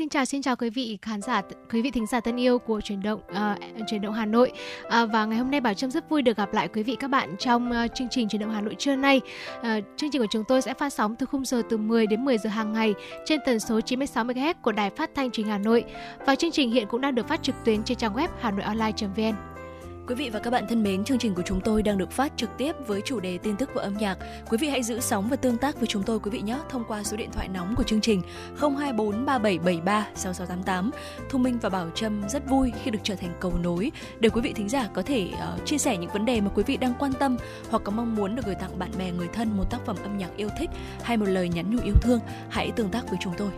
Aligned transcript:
Xin 0.00 0.08
chào 0.08 0.24
xin 0.24 0.42
chào 0.42 0.56
quý 0.56 0.70
vị 0.70 0.98
khán 1.02 1.22
giả 1.22 1.42
quý 1.72 1.82
vị 1.82 1.90
thính 1.90 2.06
giả 2.06 2.20
thân 2.20 2.40
yêu 2.40 2.58
của 2.58 2.80
truyền 2.80 3.02
động 3.02 3.20
ờ, 3.28 3.56
uh, 3.80 3.86
truyền 3.88 4.00
động 4.00 4.14
Hà 4.14 4.26
Nội 4.26 4.52
uh, 4.86 4.92
và 4.92 5.24
ngày 5.24 5.38
hôm 5.38 5.50
nay 5.50 5.60
Bảo 5.60 5.74
Trâm 5.74 5.90
rất 5.90 6.10
vui 6.10 6.22
được 6.22 6.36
gặp 6.36 6.54
lại 6.54 6.68
quý 6.68 6.82
vị 6.82 6.96
các 7.00 7.08
bạn 7.08 7.36
trong 7.38 7.70
uh, 7.70 7.94
chương 7.94 8.08
trình 8.10 8.28
truyền 8.28 8.40
động 8.40 8.50
Hà 8.50 8.60
Nội 8.60 8.74
trưa 8.78 8.96
nay. 8.96 9.20
Uh, 9.58 9.66
chương 9.96 10.10
trình 10.10 10.22
của 10.22 10.28
chúng 10.30 10.44
tôi 10.48 10.62
sẽ 10.62 10.74
phát 10.74 10.92
sóng 10.92 11.16
từ 11.16 11.26
khung 11.26 11.44
giờ 11.44 11.62
từ 11.70 11.76
10 11.76 12.06
đến 12.06 12.24
10 12.24 12.38
giờ 12.38 12.50
hàng 12.50 12.72
ngày 12.72 12.94
trên 13.24 13.40
tần 13.46 13.60
số 13.60 13.80
96 13.80 14.24
MHz 14.24 14.54
của 14.62 14.72
Đài 14.72 14.90
Phát 14.90 15.10
thanh 15.14 15.30
Truyền 15.30 15.46
hình 15.46 15.52
Hà 15.52 15.58
Nội 15.58 15.84
và 16.26 16.34
chương 16.34 16.52
trình 16.52 16.70
hiện 16.70 16.86
cũng 16.86 17.00
đang 17.00 17.14
được 17.14 17.28
phát 17.28 17.42
trực 17.42 17.54
tuyến 17.64 17.82
trên 17.82 17.98
trang 17.98 18.14
web 18.14 18.28
hanoionline.vn. 18.40 19.49
Quý 20.10 20.16
vị 20.16 20.30
và 20.30 20.38
các 20.38 20.50
bạn 20.50 20.66
thân 20.68 20.82
mến, 20.82 21.04
chương 21.04 21.18
trình 21.18 21.34
của 21.34 21.42
chúng 21.42 21.60
tôi 21.60 21.82
đang 21.82 21.98
được 21.98 22.10
phát 22.10 22.32
trực 22.36 22.50
tiếp 22.58 22.72
với 22.86 23.00
chủ 23.04 23.20
đề 23.20 23.38
tin 23.38 23.56
tức 23.56 23.70
và 23.74 23.82
âm 23.82 23.96
nhạc. 23.96 24.18
Quý 24.50 24.58
vị 24.60 24.68
hãy 24.68 24.82
giữ 24.82 25.00
sóng 25.00 25.28
và 25.30 25.36
tương 25.36 25.56
tác 25.56 25.76
với 25.76 25.86
chúng 25.86 26.02
tôi 26.02 26.20
quý 26.20 26.30
vị 26.30 26.40
nhé 26.40 26.58
thông 26.70 26.84
qua 26.88 27.02
số 27.02 27.16
điện 27.16 27.30
thoại 27.32 27.48
nóng 27.48 27.74
của 27.76 27.82
chương 27.82 28.00
trình 28.00 28.22
024 28.60 29.26
3773 29.26 30.06
6688. 30.14 30.90
Thu 31.30 31.38
Minh 31.38 31.58
và 31.62 31.68
Bảo 31.68 31.90
Trâm 31.94 32.28
rất 32.28 32.48
vui 32.48 32.72
khi 32.82 32.90
được 32.90 32.98
trở 33.02 33.14
thành 33.14 33.32
cầu 33.40 33.52
nối 33.62 33.92
để 34.20 34.28
quý 34.28 34.40
vị 34.40 34.52
thính 34.52 34.68
giả 34.68 34.88
có 34.94 35.02
thể 35.02 35.28
uh, 35.32 35.66
chia 35.66 35.78
sẻ 35.78 35.96
những 35.96 36.10
vấn 36.10 36.24
đề 36.24 36.40
mà 36.40 36.50
quý 36.54 36.62
vị 36.66 36.76
đang 36.76 36.94
quan 36.98 37.12
tâm 37.12 37.36
hoặc 37.70 37.82
có 37.84 37.92
mong 37.92 38.16
muốn 38.16 38.36
được 38.36 38.42
gửi 38.46 38.54
tặng 38.54 38.78
bạn 38.78 38.90
bè 38.98 39.10
người 39.10 39.28
thân 39.32 39.56
một 39.56 39.64
tác 39.70 39.78
phẩm 39.86 39.96
âm 40.02 40.18
nhạc 40.18 40.36
yêu 40.36 40.48
thích 40.58 40.70
hay 41.02 41.16
một 41.16 41.28
lời 41.28 41.48
nhắn 41.48 41.76
nhủ 41.76 41.82
yêu 41.84 41.94
thương. 42.02 42.20
Hãy 42.48 42.70
tương 42.76 42.90
tác 42.90 43.08
với 43.08 43.18
chúng 43.22 43.34
tôi. 43.38 43.50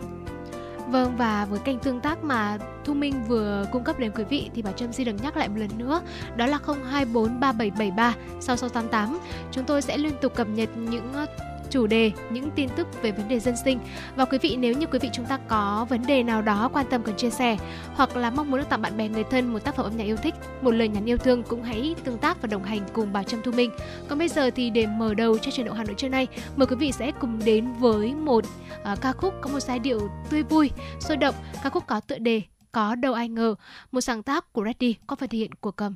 Vâng 0.93 1.17
và 1.17 1.45
với 1.45 1.59
kênh 1.59 1.79
tương 1.79 1.99
tác 1.99 2.23
mà 2.23 2.57
Thu 2.85 2.93
Minh 2.93 3.23
vừa 3.27 3.65
cung 3.71 3.83
cấp 3.83 3.99
đến 3.99 4.11
quý 4.15 4.23
vị 4.23 4.49
thì 4.53 4.61
Bảo 4.61 4.73
Trâm 4.73 4.93
xin 4.93 5.05
được 5.05 5.23
nhắc 5.23 5.37
lại 5.37 5.49
một 5.49 5.55
lần 5.57 5.69
nữa, 5.77 6.01
đó 6.35 6.45
là 6.45 6.59
0243773 6.65 8.13
6688. 8.39 9.19
Chúng 9.51 9.63
tôi 9.63 9.81
sẽ 9.81 9.97
liên 9.97 10.13
tục 10.21 10.35
cập 10.35 10.47
nhật 10.47 10.69
những 10.75 11.13
chủ 11.73 11.87
đề, 11.87 12.11
những 12.29 12.51
tin 12.51 12.69
tức 12.75 12.87
về 13.01 13.11
vấn 13.11 13.27
đề 13.27 13.39
dân 13.39 13.55
sinh. 13.65 13.79
Và 14.15 14.25
quý 14.25 14.37
vị 14.37 14.55
nếu 14.59 14.73
như 14.73 14.85
quý 14.85 14.99
vị 14.99 15.09
chúng 15.13 15.25
ta 15.25 15.37
có 15.47 15.85
vấn 15.89 16.05
đề 16.07 16.23
nào 16.23 16.41
đó 16.41 16.69
quan 16.73 16.85
tâm 16.89 17.03
cần 17.03 17.15
chia 17.15 17.29
sẻ 17.29 17.57
hoặc 17.95 18.15
là 18.15 18.29
mong 18.29 18.51
muốn 18.51 18.59
được 18.59 18.69
tặng 18.69 18.81
bạn 18.81 18.97
bè 18.97 19.09
người 19.09 19.23
thân 19.23 19.53
một 19.53 19.59
tác 19.59 19.75
phẩm 19.75 19.85
âm 19.85 19.97
nhạc 19.97 20.03
yêu 20.03 20.15
thích, 20.15 20.35
một 20.61 20.71
lời 20.71 20.87
nhắn 20.87 21.05
yêu 21.05 21.17
thương 21.17 21.43
cũng 21.43 21.63
hãy 21.63 21.95
tương 22.03 22.17
tác 22.17 22.41
và 22.41 22.47
đồng 22.47 22.63
hành 22.63 22.81
cùng 22.93 23.13
bà 23.13 23.23
Trâm 23.23 23.41
Thu 23.41 23.51
Minh. 23.51 23.71
Còn 24.07 24.19
bây 24.19 24.27
giờ 24.27 24.49
thì 24.49 24.69
để 24.69 24.87
mở 24.87 25.13
đầu 25.13 25.37
cho 25.37 25.51
truyền 25.51 25.67
động 25.67 25.75
Hà 25.75 25.83
Nội 25.83 25.95
trưa 25.97 26.09
nay, 26.09 26.27
mời 26.55 26.67
quý 26.67 26.75
vị 26.75 26.91
sẽ 26.91 27.11
cùng 27.11 27.39
đến 27.45 27.73
với 27.73 28.15
một 28.15 28.45
uh, 28.91 29.01
ca 29.01 29.13
khúc 29.13 29.33
có 29.41 29.49
một 29.49 29.59
giai 29.59 29.79
điệu 29.79 30.09
tươi 30.29 30.43
vui, 30.43 30.71
sôi 30.99 31.17
động, 31.17 31.35
ca 31.63 31.69
khúc 31.69 31.83
có 31.87 31.99
tựa 31.99 32.17
đề 32.17 32.41
Có 32.71 32.95
đâu 32.95 33.13
ai 33.13 33.29
ngờ, 33.29 33.55
một 33.91 34.01
sáng 34.01 34.23
tác 34.23 34.53
của 34.53 34.63
Reddy 34.65 34.95
có 35.07 35.15
phần 35.15 35.29
thể 35.29 35.37
hiện 35.37 35.53
của 35.53 35.71
cầm. 35.71 35.95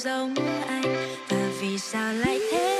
giống 0.00 0.34
anh. 0.68 0.82
Và 1.28 1.48
vì 1.60 1.78
sao 1.78 2.12
lại 2.12 2.40
thế? 2.52 2.79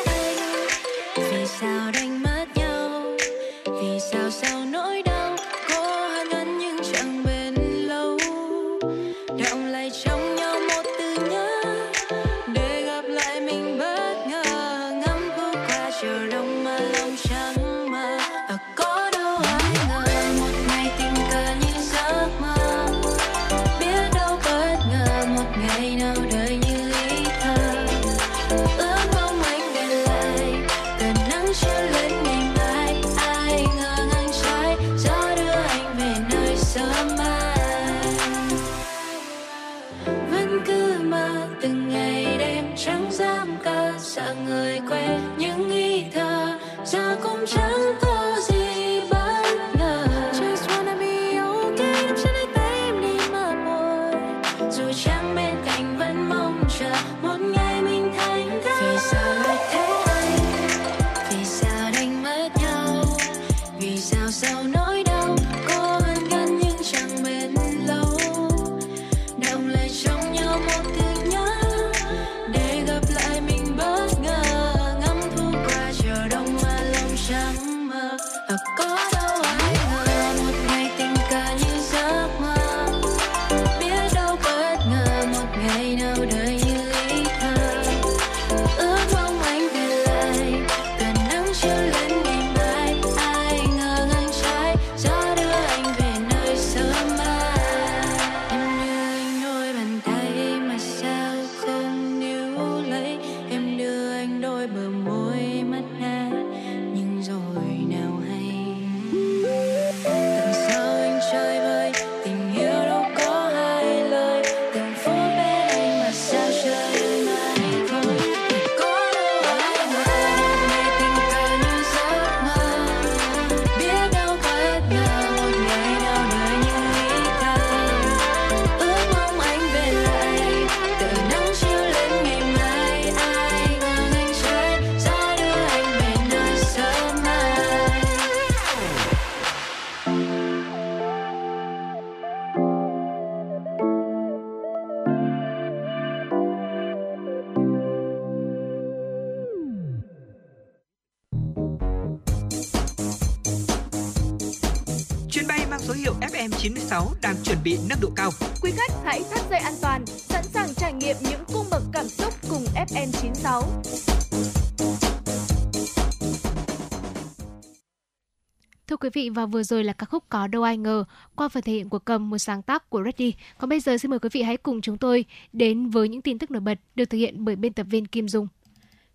Vị, 169.30 169.34
và 169.34 169.46
vừa 169.46 169.62
rồi 169.62 169.84
là 169.84 169.92
ca 169.92 170.06
khúc 170.06 170.24
Có 170.28 170.46
đâu 170.46 170.62
ai 170.62 170.76
ngờ 170.76 171.04
qua 171.36 171.48
phần 171.48 171.62
thể 171.62 171.72
hiện 171.72 171.88
của 171.88 171.98
cầm 171.98 172.30
một 172.30 172.38
sáng 172.38 172.62
tác 172.62 172.90
của 172.90 173.02
Reddy. 173.04 173.34
Còn 173.58 173.70
bây 173.70 173.80
giờ 173.80 173.98
xin 173.98 174.10
mời 174.10 174.18
quý 174.18 174.28
vị 174.32 174.42
hãy 174.42 174.56
cùng 174.56 174.80
chúng 174.80 174.98
tôi 174.98 175.24
đến 175.52 175.90
với 175.90 176.08
những 176.08 176.22
tin 176.22 176.38
tức 176.38 176.50
nổi 176.50 176.60
bật 176.60 176.78
được 176.94 177.04
thực 177.04 177.18
hiện 177.18 177.44
bởi 177.44 177.56
biên 177.56 177.72
tập 177.72 177.86
viên 177.90 178.06
Kim 178.06 178.28
Dung. 178.28 178.48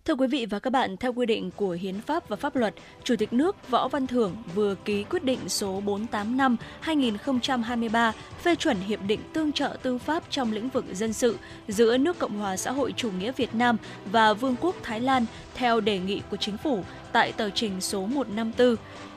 Thưa 0.06 0.14
quý 0.14 0.26
vị 0.26 0.46
và 0.46 0.58
các 0.58 0.70
bạn, 0.70 0.96
theo 0.96 1.12
quy 1.12 1.26
định 1.26 1.50
của 1.56 1.70
Hiến 1.70 2.00
pháp 2.00 2.28
và 2.28 2.36
pháp 2.36 2.56
luật, 2.56 2.74
Chủ 3.04 3.16
tịch 3.16 3.32
nước 3.32 3.70
Võ 3.70 3.88
Văn 3.88 4.06
Thưởng 4.06 4.36
vừa 4.54 4.74
ký 4.74 5.04
quyết 5.04 5.24
định 5.24 5.48
số 5.48 5.80
485 5.80 6.56
2023 6.80 8.12
phê 8.42 8.54
chuẩn 8.54 8.76
hiệp 8.76 9.00
định 9.06 9.20
tương 9.32 9.52
trợ 9.52 9.76
tư 9.82 9.98
pháp 9.98 10.22
trong 10.30 10.52
lĩnh 10.52 10.68
vực 10.68 10.84
dân 10.92 11.12
sự 11.12 11.36
giữa 11.68 11.96
nước 11.96 12.18
Cộng 12.18 12.38
hòa 12.38 12.56
xã 12.56 12.70
hội 12.70 12.94
chủ 12.96 13.10
nghĩa 13.10 13.32
Việt 13.32 13.54
Nam 13.54 13.76
và 14.12 14.34
Vương 14.34 14.56
quốc 14.60 14.76
Thái 14.82 15.00
Lan 15.00 15.26
theo 15.54 15.80
đề 15.80 15.98
nghị 15.98 16.22
của 16.30 16.36
chính 16.36 16.56
phủ 16.56 16.82
tại 17.12 17.32
tờ 17.32 17.50
trình 17.50 17.80
số 17.80 18.06
154. 18.06 18.76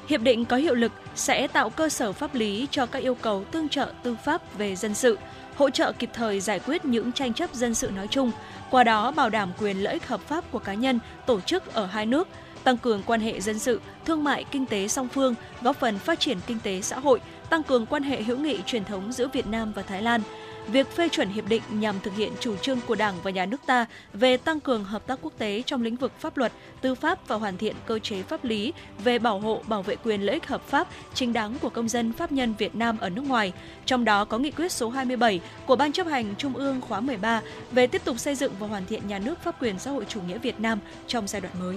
Hiệp 0.09 0.21
định 0.21 0.45
có 0.45 0.57
hiệu 0.57 0.75
lực 0.75 0.91
sẽ 1.15 1.47
tạo 1.47 1.69
cơ 1.69 1.89
sở 1.89 2.11
pháp 2.11 2.35
lý 2.35 2.67
cho 2.71 2.85
các 2.85 2.99
yêu 2.99 3.15
cầu 3.15 3.43
tương 3.51 3.69
trợ 3.69 3.91
tư 4.03 4.15
pháp 4.25 4.57
về 4.57 4.75
dân 4.75 4.93
sự, 4.93 5.17
hỗ 5.55 5.69
trợ 5.69 5.91
kịp 5.91 6.09
thời 6.13 6.39
giải 6.39 6.59
quyết 6.59 6.85
những 6.85 7.11
tranh 7.11 7.33
chấp 7.33 7.53
dân 7.53 7.73
sự 7.73 7.89
nói 7.89 8.07
chung, 8.07 8.31
qua 8.71 8.83
đó 8.83 9.11
bảo 9.11 9.29
đảm 9.29 9.51
quyền 9.59 9.83
lợi 9.83 9.93
ích 9.93 10.07
hợp 10.07 10.21
pháp 10.21 10.51
của 10.51 10.59
cá 10.59 10.73
nhân, 10.73 10.99
tổ 11.25 11.41
chức 11.41 11.73
ở 11.73 11.85
hai 11.85 12.05
nước, 12.05 12.27
tăng 12.63 12.77
cường 12.77 13.03
quan 13.05 13.21
hệ 13.21 13.41
dân 13.41 13.59
sự, 13.59 13.81
thương 14.05 14.23
mại, 14.23 14.45
kinh 14.51 14.65
tế 14.65 14.87
song 14.87 15.07
phương, 15.07 15.35
góp 15.61 15.79
phần 15.79 15.99
phát 15.99 16.19
triển 16.19 16.37
kinh 16.47 16.59
tế 16.63 16.81
xã 16.81 16.99
hội, 16.99 17.19
tăng 17.49 17.63
cường 17.63 17.85
quan 17.85 18.03
hệ 18.03 18.23
hữu 18.23 18.37
nghị 18.37 18.59
truyền 18.65 18.85
thống 18.85 19.11
giữa 19.11 19.27
Việt 19.27 19.47
Nam 19.47 19.71
và 19.75 19.81
Thái 19.81 20.01
Lan. 20.01 20.21
Việc 20.71 20.91
phê 20.91 21.09
chuẩn 21.09 21.29
hiệp 21.29 21.47
định 21.47 21.61
nhằm 21.69 21.99
thực 21.99 22.15
hiện 22.15 22.33
chủ 22.39 22.55
trương 22.55 22.79
của 22.87 22.95
Đảng 22.95 23.15
và 23.23 23.31
Nhà 23.31 23.45
nước 23.45 23.61
ta 23.65 23.85
về 24.13 24.37
tăng 24.37 24.59
cường 24.59 24.83
hợp 24.83 25.07
tác 25.07 25.19
quốc 25.21 25.33
tế 25.37 25.63
trong 25.65 25.81
lĩnh 25.81 25.95
vực 25.95 26.11
pháp 26.19 26.37
luật, 26.37 26.51
tư 26.81 26.95
pháp 26.95 27.27
và 27.27 27.35
hoàn 27.35 27.57
thiện 27.57 27.75
cơ 27.85 27.99
chế 27.99 28.23
pháp 28.23 28.43
lý 28.43 28.73
về 29.03 29.19
bảo 29.19 29.39
hộ, 29.39 29.61
bảo 29.67 29.81
vệ 29.81 29.95
quyền 29.95 30.21
lợi 30.21 30.33
ích 30.33 30.47
hợp 30.47 30.61
pháp 30.67 30.87
chính 31.13 31.33
đáng 31.33 31.55
của 31.61 31.69
công 31.69 31.89
dân 31.89 32.13
pháp 32.13 32.31
nhân 32.31 32.53
Việt 32.57 32.75
Nam 32.75 32.97
ở 32.97 33.09
nước 33.09 33.21
ngoài. 33.21 33.53
Trong 33.85 34.05
đó 34.05 34.25
có 34.25 34.37
nghị 34.37 34.51
quyết 34.51 34.71
số 34.71 34.89
27 34.89 35.41
của 35.65 35.75
Ban 35.75 35.91
chấp 35.91 36.07
hành 36.07 36.35
Trung 36.37 36.53
ương 36.53 36.81
khóa 36.81 36.99
13 36.99 37.41
về 37.71 37.87
tiếp 37.87 38.01
tục 38.05 38.19
xây 38.19 38.35
dựng 38.35 38.53
và 38.59 38.67
hoàn 38.67 38.85
thiện 38.85 39.07
nhà 39.07 39.19
nước 39.19 39.39
pháp 39.43 39.63
quyền 39.63 39.79
xã 39.79 39.91
hội 39.91 40.05
chủ 40.09 40.21
nghĩa 40.21 40.37
Việt 40.37 40.59
Nam 40.59 40.79
trong 41.07 41.27
giai 41.27 41.41
đoạn 41.41 41.53
mới. 41.59 41.75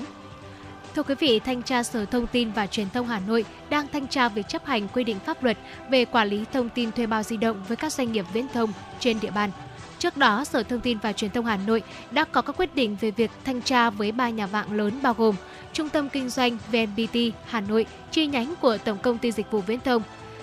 Thưa 0.95 1.03
quý 1.03 1.15
vị, 1.15 1.39
Thanh 1.39 1.63
tra 1.63 1.83
Sở 1.83 2.05
Thông 2.05 2.27
tin 2.27 2.51
và 2.51 2.67
Truyền 2.67 2.91
thông 2.91 3.07
Hà 3.07 3.21
Nội 3.27 3.45
đang 3.71 3.89
thanh 3.93 4.09
tra 4.09 4.29
việc 4.29 4.49
chấp 4.49 4.67
hành 4.67 4.89
quy 4.89 5.05
định 5.05 5.19
pháp 5.19 5.45
luật 5.45 5.59
về 5.91 6.05
quản 6.05 6.29
lý 6.29 6.45
thông 6.53 6.69
tin 6.69 6.93
thuê 6.93 7.07
bao 7.07 7.23
di 7.23 7.37
động 7.37 7.65
với 7.69 7.77
các 7.77 7.93
doanh 7.93 8.13
nghiệp 8.13 8.25
viễn 8.33 8.47
thông 8.55 8.73
trên 9.01 9.21
địa 9.21 9.31
bàn. 9.31 9.51
Trước 9.99 10.17
đó, 10.17 10.45
Sở 10.45 10.63
Thông 10.63 10.81
tin 10.81 10.99
và 10.99 11.13
Truyền 11.13 11.31
thông 11.31 11.47
Hà 11.47 11.57
Nội 11.57 11.83
đã 12.11 12.25
có 12.25 12.43
các 12.43 12.57
quyết 12.57 12.75
định 12.75 12.97
về 13.01 13.11
việc 13.11 13.31
thanh 13.45 13.63
tra 13.63 13.91
với 13.91 14.13
ba 14.13 14.29
nhà 14.29 14.47
mạng 14.47 14.73
lớn 14.73 14.93
bao 15.03 15.15
gồm 15.15 15.35
Trung 15.73 15.89
tâm 15.89 16.09
Kinh 16.09 16.29
doanh 16.29 16.59
VNPT 16.73 17.17
Hà 17.47 17.61
Nội, 17.61 17.87
chi 18.11 18.27
nhánh 18.27 18.55
của 18.61 18.79
Tổng 18.79 18.99
Công 18.99 19.19
ty 19.19 19.33
Dịch 19.33 19.51
vụ 19.51 19.61
Viễn 19.61 19.81
thông, 19.81 20.03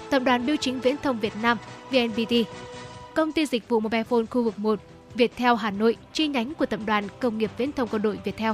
Tập 0.09 0.19
đoàn 0.19 0.45
Bưu 0.45 0.55
chính 0.55 0.79
Viễn 0.79 0.95
thông 1.03 1.19
Việt 1.19 1.33
Nam 1.41 1.57
VNPT, 1.91 2.33
Công 3.15 3.31
ty 3.31 3.45
Dịch 3.45 3.69
vụ 3.69 3.79
Mobile 3.79 4.03
Phone 4.03 4.25
khu 4.29 4.43
vực 4.43 4.59
1 4.59 4.79
Viettel 5.15 5.55
Hà 5.59 5.71
Nội, 5.71 5.97
chi 6.13 6.27
nhánh 6.27 6.53
của 6.53 6.65
Tập 6.65 6.79
đoàn 6.85 7.07
Công 7.19 7.37
nghiệp 7.37 7.51
Viễn 7.57 7.71
thông 7.71 7.89
Quân 7.91 8.01
đội 8.01 8.19
Viettel. 8.23 8.51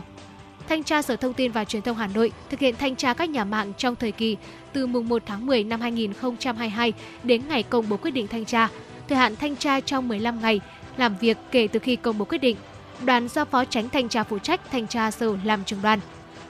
Thanh 0.69 0.83
tra 0.83 1.01
Sở 1.01 1.15
Thông 1.15 1.33
tin 1.33 1.51
và 1.51 1.65
Truyền 1.65 1.81
thông 1.81 1.97
Hà 1.97 2.07
Nội 2.07 2.31
thực 2.49 2.59
hiện 2.59 2.75
thanh 2.75 2.95
tra 2.95 3.13
các 3.13 3.29
nhà 3.29 3.43
mạng 3.43 3.73
trong 3.77 3.95
thời 3.95 4.11
kỳ 4.11 4.37
từ 4.73 4.87
mùng 4.87 5.09
1 5.09 5.23
tháng 5.25 5.45
10 5.45 5.63
năm 5.63 5.81
2022 5.81 6.93
đến 7.23 7.41
ngày 7.47 7.63
công 7.63 7.89
bố 7.89 7.97
quyết 7.97 8.11
định 8.11 8.27
thanh 8.27 8.45
tra. 8.45 8.69
Thời 9.09 9.17
hạn 9.17 9.35
thanh 9.35 9.55
tra 9.55 9.79
trong 9.79 10.07
15 10.07 10.41
ngày 10.41 10.61
làm 10.97 11.15
việc 11.17 11.37
kể 11.51 11.67
từ 11.67 11.79
khi 11.79 11.95
công 11.95 12.17
bố 12.17 12.25
quyết 12.25 12.37
định. 12.37 12.57
Đoàn 13.05 13.27
do 13.27 13.45
Phó 13.45 13.65
Tránh 13.65 13.89
Thanh 13.89 14.09
tra 14.09 14.23
phụ 14.23 14.39
trách 14.39 14.61
thanh 14.71 14.87
tra 14.87 15.11
sở 15.11 15.37
làm 15.43 15.63
trưởng 15.63 15.81
đoàn. 15.81 15.99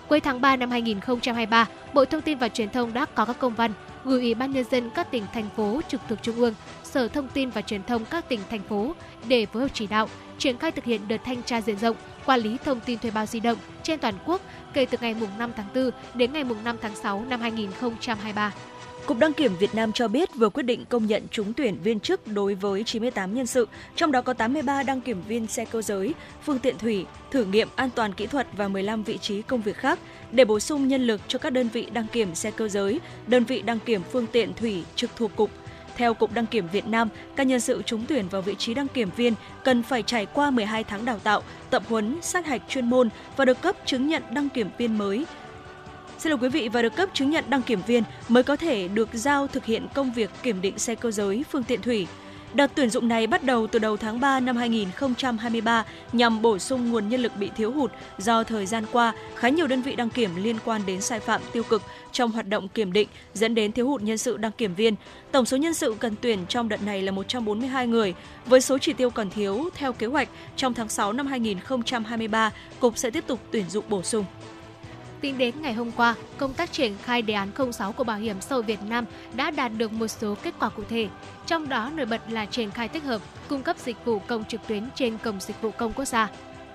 Cuối 0.07 0.19
tháng 0.19 0.41
3 0.41 0.55
năm 0.55 0.71
2023, 0.71 1.67
Bộ 1.93 2.05
Thông 2.05 2.21
tin 2.21 2.37
và 2.37 2.49
Truyền 2.49 2.69
thông 2.69 2.93
đã 2.93 3.05
có 3.05 3.25
các 3.25 3.39
công 3.39 3.55
văn 3.55 3.71
gửi 4.05 4.21
Ủy 4.21 4.33
ban 4.33 4.51
Nhân 4.51 4.65
dân 4.71 4.89
các 4.89 5.11
tỉnh, 5.11 5.23
thành 5.33 5.49
phố 5.55 5.81
trực 5.87 6.01
thuộc 6.09 6.19
Trung 6.21 6.35
ương, 6.35 6.53
Sở 6.95 7.07
Thông 7.07 7.27
tin 7.27 7.49
và 7.49 7.61
Truyền 7.61 7.83
thông 7.83 8.05
các 8.05 8.29
tỉnh, 8.29 8.39
thành 8.49 8.61
phố 8.69 8.93
để 9.27 9.45
phối 9.45 9.61
hợp 9.61 9.67
chỉ 9.73 9.87
đạo, 9.87 10.09
triển 10.37 10.57
khai 10.57 10.71
thực 10.71 10.85
hiện 10.85 11.01
đợt 11.07 11.17
thanh 11.25 11.43
tra 11.43 11.61
diện 11.61 11.77
rộng, 11.77 11.95
quản 12.25 12.39
lý 12.39 12.57
thông 12.65 12.79
tin 12.79 12.99
thuê 12.99 13.11
bao 13.11 13.25
di 13.25 13.39
động 13.39 13.57
trên 13.83 13.99
toàn 13.99 14.13
quốc 14.25 14.41
kể 14.73 14.85
từ 14.85 14.97
ngày 15.01 15.15
5 15.37 15.51
tháng 15.55 15.65
4 15.75 15.91
đến 16.13 16.33
ngày 16.33 16.43
5 16.63 16.77
tháng 16.81 16.95
6 16.95 17.25
năm 17.29 17.41
2023. 17.41 18.53
Cục 19.05 19.17
Đăng 19.19 19.33
kiểm 19.33 19.55
Việt 19.59 19.75
Nam 19.75 19.91
cho 19.91 20.07
biết 20.07 20.35
vừa 20.35 20.49
quyết 20.49 20.63
định 20.63 20.85
công 20.89 21.05
nhận 21.05 21.27
trúng 21.31 21.53
tuyển 21.53 21.77
viên 21.83 21.99
chức 21.99 22.27
đối 22.27 22.55
với 22.55 22.83
98 22.83 23.33
nhân 23.33 23.45
sự, 23.45 23.67
trong 23.95 24.11
đó 24.11 24.21
có 24.21 24.33
83 24.33 24.83
đăng 24.83 25.01
kiểm 25.01 25.21
viên 25.27 25.47
xe 25.47 25.65
cơ 25.65 25.81
giới, 25.81 26.13
phương 26.43 26.59
tiện 26.59 26.77
thủy, 26.77 27.05
thử 27.31 27.45
nghiệm 27.45 27.67
an 27.75 27.89
toàn 27.95 28.13
kỹ 28.13 28.27
thuật 28.27 28.47
và 28.57 28.67
15 28.67 29.03
vị 29.03 29.17
trí 29.17 29.41
công 29.41 29.61
việc 29.61 29.77
khác 29.77 29.99
để 30.31 30.45
bổ 30.45 30.59
sung 30.59 30.87
nhân 30.87 31.07
lực 31.07 31.21
cho 31.27 31.39
các 31.39 31.49
đơn 31.49 31.67
vị 31.73 31.87
đăng 31.93 32.07
kiểm 32.07 32.35
xe 32.35 32.51
cơ 32.51 32.67
giới, 32.67 32.99
đơn 33.27 33.43
vị 33.43 33.61
đăng 33.61 33.79
kiểm 33.79 34.01
phương 34.11 34.27
tiện 34.31 34.53
thủy 34.53 34.83
trực 34.95 35.09
thuộc 35.15 35.35
cục. 35.35 35.49
Theo 35.97 36.13
Cục 36.13 36.33
Đăng 36.33 36.45
kiểm 36.45 36.67
Việt 36.71 36.87
Nam, 36.87 37.09
các 37.35 37.47
nhân 37.47 37.59
sự 37.59 37.81
trúng 37.85 38.05
tuyển 38.07 38.27
vào 38.27 38.41
vị 38.41 38.55
trí 38.55 38.73
đăng 38.73 38.87
kiểm 38.87 39.09
viên 39.15 39.33
cần 39.63 39.83
phải 39.83 40.03
trải 40.03 40.25
qua 40.25 40.51
12 40.51 40.83
tháng 40.83 41.05
đào 41.05 41.19
tạo, 41.19 41.41
tập 41.69 41.83
huấn, 41.89 42.19
sát 42.21 42.45
hạch 42.45 42.61
chuyên 42.69 42.89
môn 42.89 43.09
và 43.37 43.45
được 43.45 43.61
cấp 43.61 43.75
chứng 43.85 44.07
nhận 44.07 44.23
đăng 44.31 44.49
kiểm 44.49 44.69
viên 44.77 44.97
mới 44.97 45.25
Xin 46.17 46.29
lỗi 46.29 46.39
quý 46.41 46.49
vị 46.49 46.69
và 46.69 46.81
được 46.81 46.95
cấp 46.95 47.09
chứng 47.13 47.29
nhận 47.29 47.43
đăng 47.49 47.61
kiểm 47.61 47.81
viên 47.87 48.03
mới 48.29 48.43
có 48.43 48.55
thể 48.55 48.87
được 48.87 49.09
giao 49.13 49.47
thực 49.47 49.65
hiện 49.65 49.87
công 49.93 50.11
việc 50.11 50.29
kiểm 50.43 50.61
định 50.61 50.79
xe 50.79 50.95
cơ 50.95 51.11
giới, 51.11 51.43
phương 51.51 51.63
tiện 51.63 51.81
thủy. 51.81 52.07
Đợt 52.55 52.71
tuyển 52.75 52.89
dụng 52.89 53.07
này 53.07 53.27
bắt 53.27 53.43
đầu 53.43 53.67
từ 53.67 53.79
đầu 53.79 53.97
tháng 53.97 54.19
3 54.19 54.39
năm 54.39 54.57
2023 54.57 55.85
nhằm 56.13 56.41
bổ 56.41 56.59
sung 56.59 56.91
nguồn 56.91 57.09
nhân 57.09 57.21
lực 57.21 57.31
bị 57.39 57.49
thiếu 57.55 57.71
hụt 57.71 57.91
do 58.17 58.43
thời 58.43 58.65
gian 58.65 58.85
qua 58.91 59.13
khá 59.35 59.49
nhiều 59.49 59.67
đơn 59.67 59.81
vị 59.81 59.95
đăng 59.95 60.09
kiểm 60.09 60.29
liên 60.35 60.57
quan 60.65 60.81
đến 60.85 61.01
sai 61.01 61.19
phạm 61.19 61.41
tiêu 61.53 61.63
cực 61.63 61.81
trong 62.11 62.31
hoạt 62.31 62.47
động 62.47 62.67
kiểm 62.67 62.93
định 62.93 63.07
dẫn 63.33 63.55
đến 63.55 63.71
thiếu 63.71 63.87
hụt 63.87 64.01
nhân 64.01 64.17
sự 64.17 64.37
đăng 64.37 64.51
kiểm 64.51 64.75
viên. 64.75 64.95
Tổng 65.31 65.45
số 65.45 65.57
nhân 65.57 65.73
sự 65.73 65.95
cần 65.99 66.15
tuyển 66.21 66.45
trong 66.49 66.69
đợt 66.69 66.83
này 66.83 67.01
là 67.01 67.11
142 67.11 67.87
người. 67.87 68.13
Với 68.45 68.61
số 68.61 68.77
chỉ 68.77 68.93
tiêu 68.93 69.09
còn 69.09 69.29
thiếu 69.29 69.69
theo 69.75 69.93
kế 69.93 70.07
hoạch 70.07 70.29
trong 70.55 70.73
tháng 70.73 70.89
6 70.89 71.13
năm 71.13 71.27
2023, 71.27 72.51
cục 72.79 72.97
sẽ 72.97 73.09
tiếp 73.09 73.23
tục 73.27 73.39
tuyển 73.51 73.69
dụng 73.69 73.85
bổ 73.89 74.03
sung. 74.03 74.25
Tính 75.25 75.37
đến 75.37 75.55
ngày 75.61 75.73
hôm 75.73 75.91
qua, 75.91 76.15
công 76.37 76.53
tác 76.53 76.71
triển 76.71 76.93
khai 77.03 77.21
đề 77.21 77.33
án 77.33 77.49
06 77.71 77.91
của 77.91 78.03
Bảo 78.03 78.17
hiểm 78.17 78.41
xã 78.41 78.55
hội 78.55 78.63
Việt 78.63 78.79
Nam 78.89 79.05
đã 79.33 79.51
đạt 79.51 79.71
được 79.77 79.93
một 79.93 80.07
số 80.07 80.35
kết 80.43 80.53
quả 80.59 80.69
cụ 80.69 80.83
thể. 80.89 81.07
Trong 81.45 81.69
đó 81.69 81.91
nổi 81.95 82.05
bật 82.05 82.21
là 82.29 82.45
triển 82.45 82.71
khai 82.71 82.87
tích 82.87 83.03
hợp, 83.03 83.21
cung 83.47 83.63
cấp 83.63 83.77
dịch 83.79 84.05
vụ 84.05 84.19
công 84.19 84.45
trực 84.45 84.67
tuyến 84.67 84.83
trên 84.95 85.17
cổng 85.17 85.39
dịch 85.39 85.61
vụ 85.61 85.71
công 85.71 85.93
quốc 85.93 86.05
gia. 86.05 86.29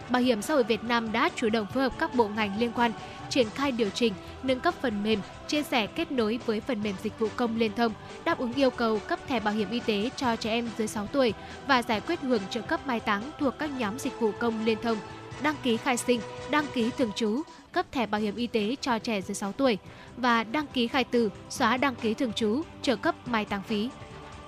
Bảo 0.09 0.23
hiểm 0.23 0.42
xã 0.42 0.54
hội 0.54 0.64
Việt 0.64 0.85
Nam 0.85 1.12
đã 1.12 1.28
chủ 1.37 1.49
động 1.49 1.66
phối 1.75 1.83
hợp 1.83 1.99
các 1.99 2.14
bộ 2.14 2.28
ngành 2.28 2.59
liên 2.59 2.73
quan 2.73 2.92
triển 3.28 3.50
khai 3.50 3.73
điều 3.73 3.90
chỉnh, 3.90 4.12
nâng 4.42 4.61
cấp 4.61 4.75
phần 4.83 5.02
mềm, 5.02 5.21
chia 5.49 5.62
sẻ 5.62 5.87
kết 5.87 6.12
nối 6.12 6.38
với 6.47 6.61
phần 6.61 6.83
mềm 6.83 6.95
dịch 7.02 7.19
vụ 7.19 7.28
công 7.37 7.57
liên 7.57 7.73
thông, 7.76 7.92
đáp 8.25 8.38
ứng 8.38 8.52
yêu 8.52 8.71
cầu 8.71 8.99
cấp 8.99 9.19
thẻ 9.28 9.40
bảo 9.40 9.54
hiểm 9.54 9.71
y 9.71 9.80
tế 9.80 10.11
cho 10.16 10.37
trẻ 10.37 10.50
em 10.50 10.69
dưới 10.78 10.88
6 10.88 11.07
tuổi 11.07 11.35
và 11.66 11.83
giải 11.83 12.00
quyết 12.00 12.21
hưởng 12.21 12.42
trợ 12.50 12.61
cấp 12.61 12.87
mai 12.87 13.00
táng 13.00 13.30
thuộc 13.38 13.59
các 13.59 13.71
nhóm 13.78 13.99
dịch 13.99 14.21
vụ 14.21 14.33
công 14.38 14.64
liên 14.64 14.78
thông, 14.83 14.99
đăng 15.42 15.54
ký 15.62 15.76
khai 15.76 15.97
sinh, 15.97 16.21
đăng 16.50 16.66
ký 16.75 16.90
thường 16.99 17.12
trú, 17.14 17.42
cấp 17.73 17.87
thẻ 17.93 18.07
bảo 18.07 18.21
hiểm 18.21 18.37
y 18.37 18.47
tế 18.47 18.77
cho 18.81 18.99
trẻ 18.99 19.21
dưới 19.21 19.35
6 19.35 19.53
tuổi 19.53 19.79
và 20.17 20.45
đăng 20.45 20.67
ký 20.67 20.89
khai 20.89 21.05
tử, 21.05 21.31
xóa 21.50 21.77
đăng 21.77 21.95
ký 21.95 22.15
thường 22.15 22.33
trú, 22.33 22.62
trợ 22.83 22.97
cấp 22.97 23.15
mai 23.29 23.45
táng 23.45 23.62
phí. 23.62 23.89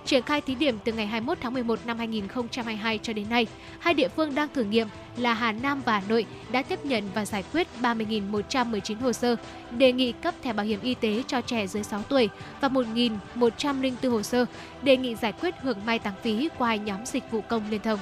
Triển 0.05 0.23
khai 0.23 0.41
thí 0.41 0.55
điểm 0.55 0.79
từ 0.85 0.93
ngày 0.93 1.07
21 1.07 1.39
tháng 1.41 1.55
11 1.55 1.79
năm 1.87 1.99
2022 1.99 2.99
cho 3.03 3.13
đến 3.13 3.29
nay, 3.31 3.47
hai 3.79 3.95
địa 3.95 4.09
phương 4.09 4.35
đang 4.35 4.49
thử 4.55 4.65
nghiệm 4.65 4.89
là 5.17 5.35
Hà 5.35 5.53
Nam 5.53 5.83
và 5.85 5.99
Hà 5.99 6.07
Nội 6.09 6.27
đã 6.53 6.63
tiếp 6.63 6.85
nhận 6.85 7.05
và 7.15 7.25
giải 7.25 7.45
quyết 7.53 7.69
30.119 7.83 8.97
hồ 9.01 9.13
sơ 9.13 9.37
đề 9.71 9.93
nghị 9.93 10.13
cấp 10.13 10.35
thẻ 10.43 10.53
bảo 10.53 10.67
hiểm 10.67 10.81
y 10.83 10.95
tế 10.95 11.23
cho 11.27 11.41
trẻ 11.41 11.67
dưới 11.67 11.83
6 11.83 12.03
tuổi 12.03 12.29
và 12.61 12.69
1.104 12.69 14.11
hồ 14.11 14.23
sơ 14.23 14.47
đề 14.83 14.97
nghị 14.97 15.15
giải 15.15 15.33
quyết 15.33 15.55
hưởng 15.61 15.79
mai 15.87 15.99
táng 15.99 16.15
phí 16.23 16.49
qua 16.59 16.69
hai 16.69 16.79
nhóm 16.79 17.07
dịch 17.07 17.31
vụ 17.31 17.41
công 17.41 17.71
liên 17.71 17.81
thông. 17.81 17.99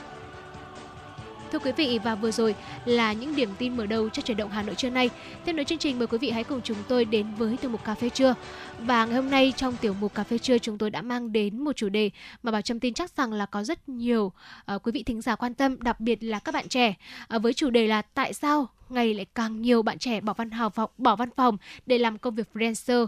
Thưa 1.53 1.59
quý 1.59 1.73
vị 1.73 1.99
và 2.05 2.15
vừa 2.15 2.31
rồi 2.31 2.55
là 2.85 3.13
những 3.13 3.37
điểm 3.37 3.51
tin 3.59 3.77
mở 3.77 3.87
đầu 3.87 4.09
cho 4.09 4.23
chuyển 4.23 4.37
động 4.37 4.51
Hà 4.51 4.63
Nội 4.63 4.75
trưa 4.75 4.91
nay. 4.91 5.11
Tiếp 5.45 5.53
nối 5.53 5.65
chương 5.65 5.79
trình 5.79 5.99
mời 5.99 6.07
quý 6.07 6.19
vị 6.19 6.31
hãy 6.31 6.45
cùng 6.45 6.61
chúng 6.65 6.77
tôi 6.89 7.05
đến 7.05 7.27
với 7.39 7.57
tiểu 7.57 7.71
mục 7.71 7.85
cà 7.85 7.95
phê 7.95 8.09
trưa. 8.09 8.35
Và 8.79 9.07
ngày 9.07 9.17
hôm 9.17 9.31
nay 9.31 9.53
trong 9.57 9.77
tiểu 9.77 9.95
mục 10.01 10.15
cà 10.15 10.25
phê 10.25 10.39
trưa 10.39 10.59
chúng 10.59 10.79
tôi 10.79 10.91
đã 10.91 11.03
mang 11.03 11.33
đến 11.33 11.65
một 11.65 11.77
chủ 11.77 11.89
đề 11.89 12.11
mà 12.43 12.53
bảo 12.53 12.63
Trâm 12.63 12.81
tin 12.81 12.95
chắc 12.95 13.17
rằng 13.17 13.33
là 13.33 13.47
có 13.47 13.65
rất 13.65 13.89
nhiều 13.89 14.33
uh, 14.75 14.83
quý 14.83 14.93
vị 14.93 15.03
thính 15.03 15.21
giả 15.21 15.37
quan 15.37 15.55
tâm, 15.55 15.77
đặc 15.83 16.01
biệt 16.01 16.25
là 16.25 16.39
các 16.39 16.55
bạn 16.55 16.69
trẻ 16.69 16.95
uh, 17.37 17.43
với 17.43 17.55
chủ 17.55 17.71
đề 17.71 17.87
là 17.87 18.03
tại 18.03 18.33
sao 18.33 18.69
ngày 18.89 19.15
lại 19.15 19.27
càng 19.35 19.63
nhiều 19.63 19.83
bạn 19.83 19.99
trẻ 19.99 20.21
bỏ 20.21 20.33
văn 20.33 20.51
học 20.51 20.77
vọng 20.77 20.91
bỏ 20.99 21.17
văn 21.17 21.29
phòng 21.37 21.57
để 21.87 21.99
làm 21.99 22.19
công 22.19 22.35
việc 22.35 22.49
freelancer 22.55 23.07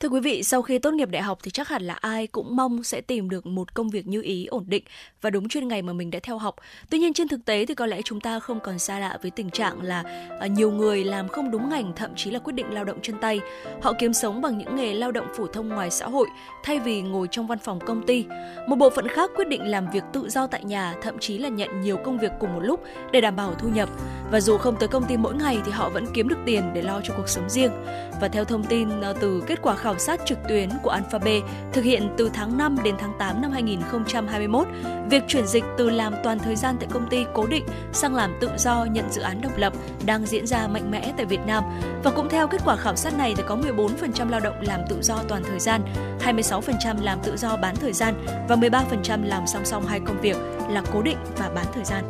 Thưa 0.00 0.08
quý 0.08 0.20
vị, 0.20 0.42
sau 0.42 0.62
khi 0.62 0.78
tốt 0.78 0.94
nghiệp 0.94 1.10
đại 1.10 1.22
học 1.22 1.38
thì 1.42 1.50
chắc 1.50 1.68
hẳn 1.68 1.82
là 1.82 1.94
ai 1.94 2.26
cũng 2.26 2.56
mong 2.56 2.82
sẽ 2.82 3.00
tìm 3.00 3.30
được 3.30 3.46
một 3.46 3.74
công 3.74 3.90
việc 3.90 4.06
như 4.06 4.22
ý, 4.22 4.46
ổn 4.46 4.64
định 4.66 4.84
và 5.20 5.30
đúng 5.30 5.48
chuyên 5.48 5.68
ngành 5.68 5.86
mà 5.86 5.92
mình 5.92 6.10
đã 6.10 6.18
theo 6.22 6.38
học. 6.38 6.56
Tuy 6.90 6.98
nhiên 6.98 7.12
trên 7.12 7.28
thực 7.28 7.44
tế 7.44 7.66
thì 7.66 7.74
có 7.74 7.86
lẽ 7.86 8.02
chúng 8.02 8.20
ta 8.20 8.40
không 8.40 8.60
còn 8.60 8.78
xa 8.78 8.98
lạ 8.98 9.18
với 9.22 9.30
tình 9.30 9.50
trạng 9.50 9.82
là 9.82 10.02
à, 10.40 10.46
nhiều 10.46 10.70
người 10.70 11.04
làm 11.04 11.28
không 11.28 11.50
đúng 11.50 11.68
ngành, 11.68 11.92
thậm 11.96 12.10
chí 12.16 12.30
là 12.30 12.38
quyết 12.38 12.52
định 12.52 12.74
lao 12.74 12.84
động 12.84 12.98
chân 13.02 13.16
tay. 13.20 13.40
Họ 13.82 13.92
kiếm 13.98 14.12
sống 14.12 14.42
bằng 14.42 14.58
những 14.58 14.76
nghề 14.76 14.94
lao 14.94 15.12
động 15.12 15.26
phổ 15.36 15.46
thông 15.46 15.68
ngoài 15.68 15.90
xã 15.90 16.08
hội 16.08 16.26
thay 16.64 16.78
vì 16.78 17.02
ngồi 17.02 17.28
trong 17.30 17.46
văn 17.46 17.58
phòng 17.58 17.78
công 17.86 18.06
ty. 18.06 18.24
Một 18.68 18.76
bộ 18.76 18.90
phận 18.90 19.08
khác 19.08 19.30
quyết 19.36 19.48
định 19.48 19.62
làm 19.62 19.90
việc 19.90 20.04
tự 20.12 20.28
do 20.28 20.46
tại 20.46 20.64
nhà, 20.64 20.94
thậm 21.02 21.18
chí 21.18 21.38
là 21.38 21.48
nhận 21.48 21.80
nhiều 21.80 21.96
công 21.96 22.18
việc 22.18 22.32
cùng 22.40 22.54
một 22.54 22.60
lúc 22.60 22.80
để 23.12 23.20
đảm 23.20 23.36
bảo 23.36 23.54
thu 23.54 23.68
nhập. 23.68 23.88
Và 24.30 24.40
dù 24.40 24.58
không 24.58 24.76
tới 24.76 24.88
công 24.88 25.04
ty 25.04 25.16
mỗi 25.16 25.34
ngày 25.34 25.58
thì 25.66 25.72
họ 25.72 25.90
vẫn 25.90 26.06
kiếm 26.14 26.28
được 26.28 26.38
tiền 26.46 26.70
để 26.74 26.82
lo 26.82 27.00
cho 27.04 27.14
cuộc 27.16 27.28
sống 27.28 27.50
riêng. 27.50 27.70
Và 28.20 28.28
theo 28.28 28.44
thông 28.44 28.64
tin 28.64 29.00
ờ, 29.00 29.12
từ 29.20 29.42
kết 29.46 29.58
quả 29.62 29.76
khảo 29.76 29.85
khảo 29.86 29.98
sát 29.98 30.20
trực 30.24 30.38
tuyến 30.48 30.68
của 30.82 30.90
Alphabet 30.90 31.42
thực 31.72 31.84
hiện 31.84 32.08
từ 32.16 32.30
tháng 32.34 32.58
5 32.58 32.76
đến 32.84 32.94
tháng 32.98 33.12
8 33.18 33.42
năm 33.42 33.50
2021, 33.50 34.66
việc 35.10 35.22
chuyển 35.28 35.46
dịch 35.46 35.64
từ 35.78 35.90
làm 35.90 36.14
toàn 36.24 36.38
thời 36.38 36.56
gian 36.56 36.76
tại 36.80 36.88
công 36.92 37.08
ty 37.08 37.24
cố 37.34 37.46
định 37.46 37.64
sang 37.92 38.14
làm 38.14 38.36
tự 38.40 38.50
do 38.58 38.84
nhận 38.84 39.12
dự 39.12 39.22
án 39.22 39.40
độc 39.40 39.52
lập 39.56 39.72
đang 40.06 40.26
diễn 40.26 40.46
ra 40.46 40.68
mạnh 40.68 40.90
mẽ 40.90 41.12
tại 41.16 41.26
Việt 41.26 41.40
Nam. 41.46 41.64
Và 42.04 42.10
cũng 42.10 42.28
theo 42.28 42.48
kết 42.48 42.60
quả 42.64 42.76
khảo 42.76 42.96
sát 42.96 43.18
này 43.18 43.34
thì 43.36 43.42
có 43.46 43.56
14% 43.56 44.30
lao 44.30 44.40
động 44.40 44.60
làm 44.60 44.80
tự 44.88 45.02
do 45.02 45.18
toàn 45.28 45.42
thời 45.48 45.60
gian, 45.60 45.82
26% 46.20 47.02
làm 47.02 47.18
tự 47.22 47.36
do 47.36 47.56
bán 47.56 47.76
thời 47.76 47.92
gian 47.92 48.14
và 48.48 48.56
13% 48.56 49.24
làm 49.24 49.46
song 49.46 49.64
song 49.64 49.86
hai 49.86 50.00
công 50.00 50.20
việc 50.20 50.36
là 50.70 50.82
cố 50.92 51.02
định 51.02 51.18
và 51.38 51.50
bán 51.54 51.66
thời 51.74 51.84
gian. 51.84 52.04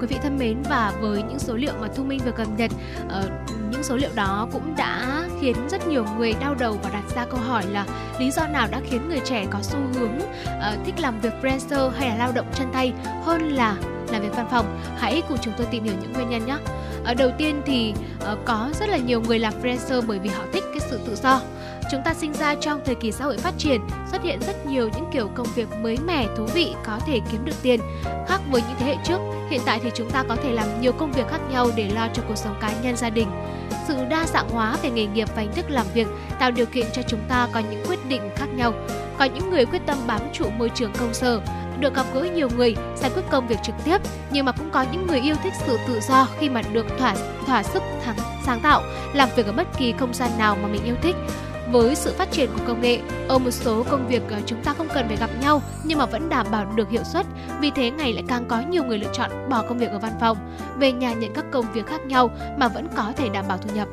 Quý 0.00 0.06
vị 0.06 0.16
thân 0.22 0.38
mến 0.38 0.62
và 0.62 0.92
với 1.00 1.22
những 1.22 1.38
số 1.38 1.54
liệu 1.54 1.72
mà 1.80 1.88
Thu 1.96 2.04
Minh 2.04 2.20
vừa 2.24 2.30
cập 2.30 2.46
nhật, 2.56 2.70
ờ, 3.08 3.28
những 3.70 3.82
số 3.82 3.96
liệu 3.96 4.10
đó 4.14 4.48
cũng 4.52 4.76
đã 4.76 5.24
khiến 5.40 5.56
rất 5.68 5.88
nhiều 5.88 6.04
người 6.16 6.34
đau 6.40 6.54
đầu 6.54 6.78
và 6.82 6.90
đặt 6.90 7.04
ra 7.14 7.24
câu 7.30 7.40
hỏi 7.40 7.64
là 7.70 7.86
lý 8.18 8.30
do 8.30 8.46
nào 8.46 8.68
đã 8.70 8.80
khiến 8.90 9.08
người 9.08 9.20
trẻ 9.24 9.46
có 9.50 9.58
xu 9.62 9.78
hướng 9.94 10.18
ờ, 10.60 10.76
thích 10.84 10.94
làm 10.98 11.20
việc 11.20 11.32
freelancer 11.42 11.90
hay 11.90 12.08
là 12.08 12.16
lao 12.16 12.32
động 12.32 12.46
chân 12.54 12.66
tay 12.72 12.92
hơn 13.24 13.48
là 13.48 13.76
làm 14.12 14.22
việc 14.22 14.36
văn 14.36 14.48
phòng. 14.50 14.80
Hãy 14.98 15.22
cùng 15.28 15.38
chúng 15.42 15.54
tôi 15.58 15.66
tìm 15.70 15.84
hiểu 15.84 15.94
những 16.00 16.12
nguyên 16.12 16.30
nhân 16.30 16.46
nhé. 16.46 16.56
Ờ, 17.04 17.14
đầu 17.14 17.30
tiên 17.38 17.62
thì 17.66 17.94
có 18.44 18.70
rất 18.80 18.88
là 18.88 18.96
nhiều 18.96 19.20
người 19.20 19.38
làm 19.38 19.52
freelancer 19.62 20.02
bởi 20.06 20.18
vì 20.18 20.28
họ 20.28 20.42
thích 20.52 20.64
cái 20.72 20.80
sự 20.90 21.00
tự 21.06 21.14
do. 21.14 21.40
Chúng 21.90 22.02
ta 22.02 22.14
sinh 22.14 22.32
ra 22.32 22.54
trong 22.54 22.80
thời 22.84 22.94
kỳ 22.94 23.12
xã 23.12 23.24
hội 23.24 23.38
phát 23.38 23.54
triển, 23.58 23.80
xuất 24.10 24.22
hiện 24.22 24.40
rất 24.40 24.66
nhiều 24.66 24.88
những 24.94 25.04
kiểu 25.12 25.28
công 25.34 25.46
việc 25.54 25.68
mới 25.82 25.96
mẻ, 26.06 26.26
thú 26.36 26.46
vị 26.46 26.74
có 26.86 26.98
thể 27.06 27.20
kiếm 27.32 27.44
được 27.44 27.62
tiền. 27.62 27.80
Khác 28.28 28.40
với 28.50 28.62
những 28.68 28.76
thế 28.78 28.86
hệ 28.86 28.96
trước, 29.04 29.18
hiện 29.50 29.60
tại 29.64 29.80
thì 29.82 29.90
chúng 29.94 30.10
ta 30.10 30.24
có 30.28 30.36
thể 30.36 30.52
làm 30.52 30.80
nhiều 30.80 30.92
công 30.92 31.12
việc 31.12 31.28
khác 31.28 31.40
nhau 31.50 31.70
để 31.76 31.90
lo 31.94 32.08
cho 32.14 32.22
cuộc 32.28 32.36
sống 32.36 32.56
cá 32.60 32.72
nhân 32.82 32.96
gia 32.96 33.10
đình. 33.10 33.28
Sự 33.88 34.04
đa 34.10 34.26
dạng 34.26 34.48
hóa 34.48 34.76
về 34.82 34.90
nghề 34.90 35.06
nghiệp 35.06 35.28
và 35.36 35.42
hình 35.42 35.52
thức 35.52 35.70
làm 35.70 35.86
việc 35.94 36.06
tạo 36.38 36.50
điều 36.50 36.66
kiện 36.66 36.86
cho 36.92 37.02
chúng 37.02 37.20
ta 37.28 37.48
có 37.52 37.60
những 37.70 37.84
quyết 37.88 38.08
định 38.08 38.22
khác 38.36 38.46
nhau. 38.54 38.72
Có 39.18 39.24
những 39.24 39.50
người 39.50 39.66
quyết 39.66 39.82
tâm 39.86 39.98
bám 40.06 40.20
trụ 40.32 40.50
môi 40.58 40.70
trường 40.74 40.92
công 40.98 41.14
sở, 41.14 41.40
được 41.80 41.94
gặp 41.94 42.06
gỡ 42.14 42.22
nhiều 42.34 42.48
người, 42.56 42.76
giải 42.96 43.10
quyết 43.14 43.22
công 43.30 43.48
việc 43.48 43.58
trực 43.62 43.74
tiếp, 43.84 43.98
nhưng 44.30 44.44
mà 44.44 44.52
cũng 44.52 44.70
có 44.70 44.84
những 44.92 45.06
người 45.06 45.20
yêu 45.20 45.34
thích 45.42 45.52
sự 45.66 45.78
tự 45.88 46.00
do 46.00 46.28
khi 46.38 46.48
mà 46.48 46.62
được 46.72 46.86
thỏa 46.98 47.14
thỏa 47.46 47.62
sức 47.62 47.82
thắng, 48.04 48.16
sáng 48.46 48.60
tạo, 48.60 48.82
làm 49.14 49.28
việc 49.36 49.46
ở 49.46 49.52
bất 49.52 49.66
kỳ 49.78 49.94
không 49.98 50.14
gian 50.14 50.30
nào 50.38 50.56
mà 50.62 50.68
mình 50.68 50.84
yêu 50.84 50.94
thích 51.02 51.16
với 51.72 51.94
sự 51.94 52.12
phát 52.12 52.30
triển 52.30 52.50
của 52.54 52.64
công 52.66 52.80
nghệ, 52.80 53.00
ở 53.28 53.38
một 53.38 53.50
số 53.50 53.84
công 53.90 54.08
việc 54.08 54.22
ờ, 54.30 54.40
chúng 54.46 54.62
ta 54.62 54.72
không 54.72 54.88
cần 54.94 55.08
phải 55.08 55.16
gặp 55.16 55.30
nhau 55.40 55.62
nhưng 55.84 55.98
mà 55.98 56.06
vẫn 56.06 56.28
đảm 56.28 56.46
bảo 56.50 56.72
được 56.76 56.90
hiệu 56.90 57.04
suất. 57.04 57.26
Vì 57.60 57.70
thế 57.70 57.90
ngày 57.90 58.12
lại 58.12 58.24
càng 58.28 58.44
có 58.48 58.60
nhiều 58.60 58.84
người 58.84 58.98
lựa 58.98 59.12
chọn 59.12 59.30
bỏ 59.48 59.62
công 59.68 59.78
việc 59.78 59.90
ở 59.90 59.98
văn 59.98 60.12
phòng, 60.20 60.36
về 60.78 60.92
nhà 60.92 61.12
nhận 61.12 61.34
các 61.34 61.44
công 61.52 61.72
việc 61.72 61.86
khác 61.86 62.00
nhau 62.06 62.30
mà 62.58 62.68
vẫn 62.68 62.88
có 62.96 63.12
thể 63.16 63.28
đảm 63.28 63.44
bảo 63.48 63.58
thu 63.58 63.74
nhập. 63.74 63.88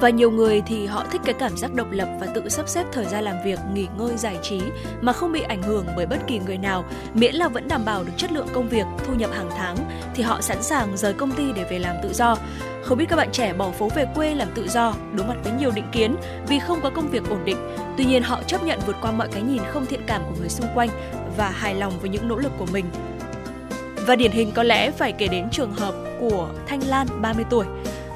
Và 0.00 0.10
nhiều 0.10 0.30
người 0.30 0.62
thì 0.66 0.86
họ 0.86 1.04
thích 1.10 1.20
cái 1.24 1.34
cảm 1.34 1.56
giác 1.56 1.74
độc 1.74 1.90
lập 1.90 2.08
và 2.20 2.26
tự 2.26 2.48
sắp 2.48 2.68
xếp 2.68 2.84
thời 2.92 3.04
gian 3.04 3.24
làm 3.24 3.36
việc, 3.44 3.58
nghỉ 3.74 3.86
ngơi, 3.98 4.16
giải 4.16 4.38
trí 4.42 4.60
mà 5.00 5.12
không 5.12 5.32
bị 5.32 5.40
ảnh 5.40 5.62
hưởng 5.62 5.86
bởi 5.96 6.06
bất 6.06 6.18
kỳ 6.26 6.38
người 6.38 6.58
nào, 6.58 6.84
miễn 7.14 7.34
là 7.34 7.48
vẫn 7.48 7.68
đảm 7.68 7.84
bảo 7.84 8.04
được 8.04 8.12
chất 8.16 8.32
lượng 8.32 8.46
công 8.52 8.68
việc, 8.68 8.86
thu 9.06 9.14
nhập 9.14 9.30
hàng 9.32 9.50
tháng 9.56 9.76
thì 10.14 10.22
họ 10.22 10.40
sẵn 10.40 10.62
sàng 10.62 10.96
rời 10.96 11.12
công 11.12 11.32
ty 11.32 11.44
để 11.56 11.64
về 11.70 11.78
làm 11.78 11.96
tự 12.02 12.12
do. 12.12 12.36
Không 12.82 12.98
biết 12.98 13.04
các 13.08 13.16
bạn 13.16 13.28
trẻ 13.32 13.52
bỏ 13.52 13.70
phố 13.70 13.88
về 13.94 14.04
quê 14.14 14.34
làm 14.34 14.48
tự 14.54 14.68
do, 14.68 14.94
đối 15.12 15.26
mặt 15.26 15.36
với 15.44 15.52
nhiều 15.52 15.70
định 15.70 15.88
kiến 15.92 16.16
vì 16.48 16.58
không 16.58 16.80
có 16.80 16.90
công 16.90 17.08
việc 17.08 17.30
ổn 17.30 17.44
định. 17.44 17.58
Tuy 17.96 18.04
nhiên 18.04 18.22
họ 18.22 18.42
chấp 18.46 18.64
nhận 18.64 18.80
vượt 18.86 18.96
qua 19.02 19.12
mọi 19.12 19.28
cái 19.32 19.42
nhìn 19.42 19.62
không 19.68 19.86
thiện 19.86 20.00
cảm 20.06 20.22
của 20.28 20.34
người 20.40 20.48
xung 20.48 20.66
quanh 20.74 20.88
và 21.36 21.50
hài 21.50 21.74
lòng 21.74 21.92
với 22.00 22.10
những 22.10 22.28
nỗ 22.28 22.36
lực 22.36 22.52
của 22.58 22.66
mình. 22.72 22.84
Và 24.06 24.16
điển 24.16 24.32
hình 24.32 24.52
có 24.54 24.62
lẽ 24.62 24.90
phải 24.90 25.12
kể 25.12 25.28
đến 25.28 25.48
trường 25.52 25.72
hợp 25.72 25.94
của 26.20 26.48
Thanh 26.66 26.80
Lan 26.88 27.06
30 27.22 27.44
tuổi. 27.50 27.66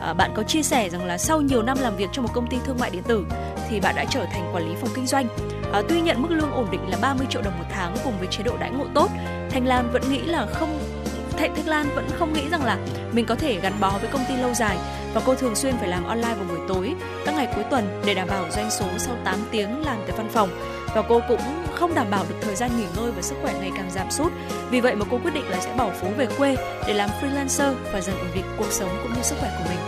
À, 0.03 0.13
bạn 0.13 0.31
có 0.35 0.43
chia 0.43 0.63
sẻ 0.63 0.89
rằng 0.89 1.05
là 1.05 1.19
sau 1.19 1.41
nhiều 1.41 1.63
năm 1.63 1.79
làm 1.81 1.97
việc 1.97 2.09
trong 2.13 2.25
một 2.25 2.31
công 2.35 2.47
ty 2.47 2.57
thương 2.65 2.79
mại 2.81 2.91
điện 2.91 3.03
tử 3.03 3.27
thì 3.69 3.81
bạn 3.81 3.95
đã 3.97 4.05
trở 4.11 4.25
thành 4.33 4.51
quản 4.55 4.69
lý 4.69 4.75
phòng 4.81 4.91
kinh 4.95 5.07
doanh. 5.07 5.27
À, 5.73 5.83
tuy 5.89 6.01
nhận 6.01 6.23
mức 6.23 6.31
lương 6.31 6.53
ổn 6.53 6.69
định 6.71 6.89
là 6.89 6.99
30 7.03 7.27
triệu 7.31 7.43
đồng 7.43 7.59
một 7.59 7.65
tháng 7.71 7.97
cùng 8.05 8.19
với 8.19 8.29
chế 8.31 8.43
độ 8.43 8.57
đãi 8.61 8.71
ngộ 8.71 8.87
tốt, 8.95 9.11
Thanh 9.51 9.67
Lan 9.67 9.91
vẫn 9.93 10.03
nghĩ 10.11 10.19
là 10.19 10.47
không 10.47 10.79
Thanh 11.37 11.55
Thanh 11.57 11.69
Lan 11.69 11.87
vẫn 11.95 12.09
không 12.19 12.33
nghĩ 12.33 12.49
rằng 12.51 12.65
là 12.65 12.79
mình 13.13 13.27
có 13.27 13.35
thể 13.35 13.61
gắn 13.61 13.73
bó 13.81 13.91
với 13.99 14.11
công 14.13 14.25
ty 14.29 14.37
lâu 14.37 14.55
dài 14.55 14.77
và 15.15 15.21
cô 15.25 15.35
thường 15.35 15.55
xuyên 15.55 15.75
phải 15.77 15.89
làm 15.89 16.05
online 16.05 16.35
vào 16.35 16.47
buổi 16.49 16.59
tối 16.69 16.95
các 17.25 17.35
ngày 17.35 17.49
cuối 17.55 17.65
tuần 17.71 18.03
để 18.07 18.15
đảm 18.15 18.29
bảo 18.29 18.45
doanh 18.51 18.71
số 18.71 18.87
sau 18.99 19.17
8 19.25 19.39
tiếng 19.51 19.85
làm 19.85 19.99
tại 20.07 20.17
văn 20.17 20.29
phòng 20.33 20.49
và 20.95 21.03
cô 21.09 21.21
cũng 21.29 21.62
không 21.83 21.95
đảm 21.95 22.11
bảo 22.11 22.25
được 22.29 22.35
thời 22.41 22.57
gian 22.57 22.71
nghỉ 22.77 22.87
ngơi 22.97 23.13
và 23.13 23.23
sức 23.23 23.35
khỏe 23.43 23.55
ngày 23.61 23.71
càng 23.77 23.91
giảm 23.91 24.11
sút. 24.11 24.33
Vì 24.71 24.81
vậy 24.81 24.95
mà 24.97 25.05
cô 25.11 25.19
quyết 25.25 25.35
định 25.35 25.49
là 25.49 25.61
sẽ 25.61 25.75
bỏ 25.79 25.91
phố 25.91 26.09
về 26.17 26.27
quê 26.39 26.57
để 26.87 26.95
làm 26.95 27.11
freelancer 27.21 27.75
và 27.93 28.01
dần 28.01 28.19
ổn 28.19 28.27
định 28.35 28.45
cuộc 28.59 28.71
sống 28.73 28.89
cũng 29.03 29.13
như 29.13 29.23
sức 29.23 29.37
khỏe 29.41 29.51
của 29.59 29.65
mình. 29.69 29.79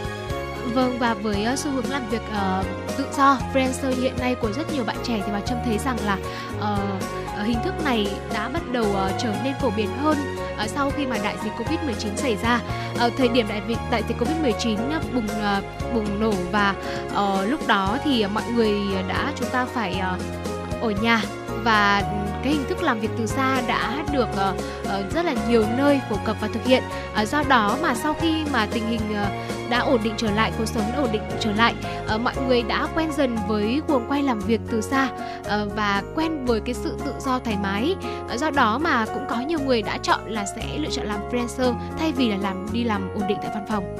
Vâng 0.74 0.98
và 0.98 1.14
với 1.14 1.44
ờ, 1.44 1.56
xu 1.56 1.70
hướng 1.70 1.90
làm 1.90 2.08
việc 2.10 2.22
uh, 2.30 2.66
tự 2.98 3.06
do 3.16 3.38
freelancer 3.54 4.00
hiện 4.00 4.12
nay 4.18 4.34
của 4.34 4.52
rất 4.52 4.72
nhiều 4.72 4.84
bạn 4.84 4.96
trẻ 5.04 5.22
thì 5.26 5.32
bà 5.32 5.40
Trâm 5.40 5.58
thấy 5.64 5.78
rằng 5.78 5.96
là 6.04 6.18
uh, 6.58 7.46
hình 7.46 7.58
thức 7.64 7.74
này 7.84 8.06
đã 8.34 8.48
bắt 8.48 8.62
đầu 8.72 8.84
uh, 8.84 9.12
trở 9.18 9.34
nên 9.44 9.54
phổ 9.60 9.70
biến 9.76 9.88
hơn 9.98 10.18
uh, 10.64 10.70
sau 10.70 10.90
khi 10.90 11.06
mà 11.06 11.18
đại 11.22 11.36
dịch 11.44 11.52
Covid-19 11.52 12.16
xảy 12.16 12.36
ra. 12.42 12.60
Uh, 13.06 13.12
thời 13.16 13.28
điểm 13.28 13.46
đại 13.48 13.62
dịch 13.68 13.78
đại 13.90 14.02
dịch 14.08 14.16
Covid-19 14.18 14.76
bùng 15.14 15.26
uh, 15.26 15.94
bùng 15.94 16.20
nổ 16.20 16.32
và 16.52 16.74
uh, 17.06 17.50
lúc 17.50 17.66
đó 17.66 17.98
thì 18.04 18.26
mọi 18.26 18.44
người 18.54 18.80
đã 19.08 19.32
chúng 19.36 19.48
ta 19.48 19.66
phải 19.74 20.02
uh, 20.14 20.82
ở 20.82 20.90
nhà 20.90 21.22
và 21.64 22.02
cái 22.42 22.52
hình 22.52 22.64
thức 22.68 22.82
làm 22.82 23.00
việc 23.00 23.10
từ 23.18 23.26
xa 23.26 23.62
đã 23.68 24.04
được 24.12 24.28
uh, 24.30 25.14
rất 25.14 25.24
là 25.24 25.34
nhiều 25.48 25.64
nơi 25.76 26.00
phổ 26.10 26.16
cập 26.24 26.36
và 26.40 26.48
thực 26.54 26.64
hiện. 26.64 26.82
Uh, 27.22 27.28
do 27.28 27.42
đó 27.48 27.78
mà 27.82 27.94
sau 27.94 28.14
khi 28.14 28.44
mà 28.52 28.66
tình 28.66 28.86
hình 28.86 29.00
uh, 29.10 29.70
đã 29.70 29.78
ổn 29.78 30.00
định 30.04 30.14
trở 30.16 30.30
lại, 30.30 30.52
cuộc 30.58 30.66
sống 30.66 30.82
đã 30.92 30.98
ổn 30.98 31.08
định 31.12 31.22
trở 31.40 31.52
lại, 31.52 31.74
uh, 32.14 32.20
mọi 32.20 32.34
người 32.46 32.62
đã 32.62 32.88
quen 32.94 33.12
dần 33.16 33.36
với 33.48 33.80
cuồng 33.88 34.06
quay 34.08 34.22
làm 34.22 34.38
việc 34.38 34.60
từ 34.70 34.80
xa 34.80 35.08
uh, 35.40 35.74
và 35.76 36.02
quen 36.14 36.44
với 36.44 36.60
cái 36.60 36.74
sự 36.74 36.98
tự 37.04 37.12
do 37.20 37.38
thoải 37.38 37.56
mái. 37.62 37.96
Uh, 38.34 38.40
do 38.40 38.50
đó 38.50 38.78
mà 38.78 39.06
cũng 39.06 39.24
có 39.28 39.36
nhiều 39.40 39.58
người 39.66 39.82
đã 39.82 39.98
chọn 39.98 40.20
là 40.26 40.44
sẽ 40.56 40.78
lựa 40.78 40.90
chọn 40.90 41.06
làm 41.06 41.20
freelancer 41.30 41.74
thay 41.98 42.12
vì 42.12 42.30
là 42.30 42.36
làm 42.36 42.66
đi 42.72 42.84
làm 42.84 43.14
ổn 43.14 43.22
định 43.28 43.38
tại 43.42 43.50
văn 43.54 43.66
phòng. 43.68 43.96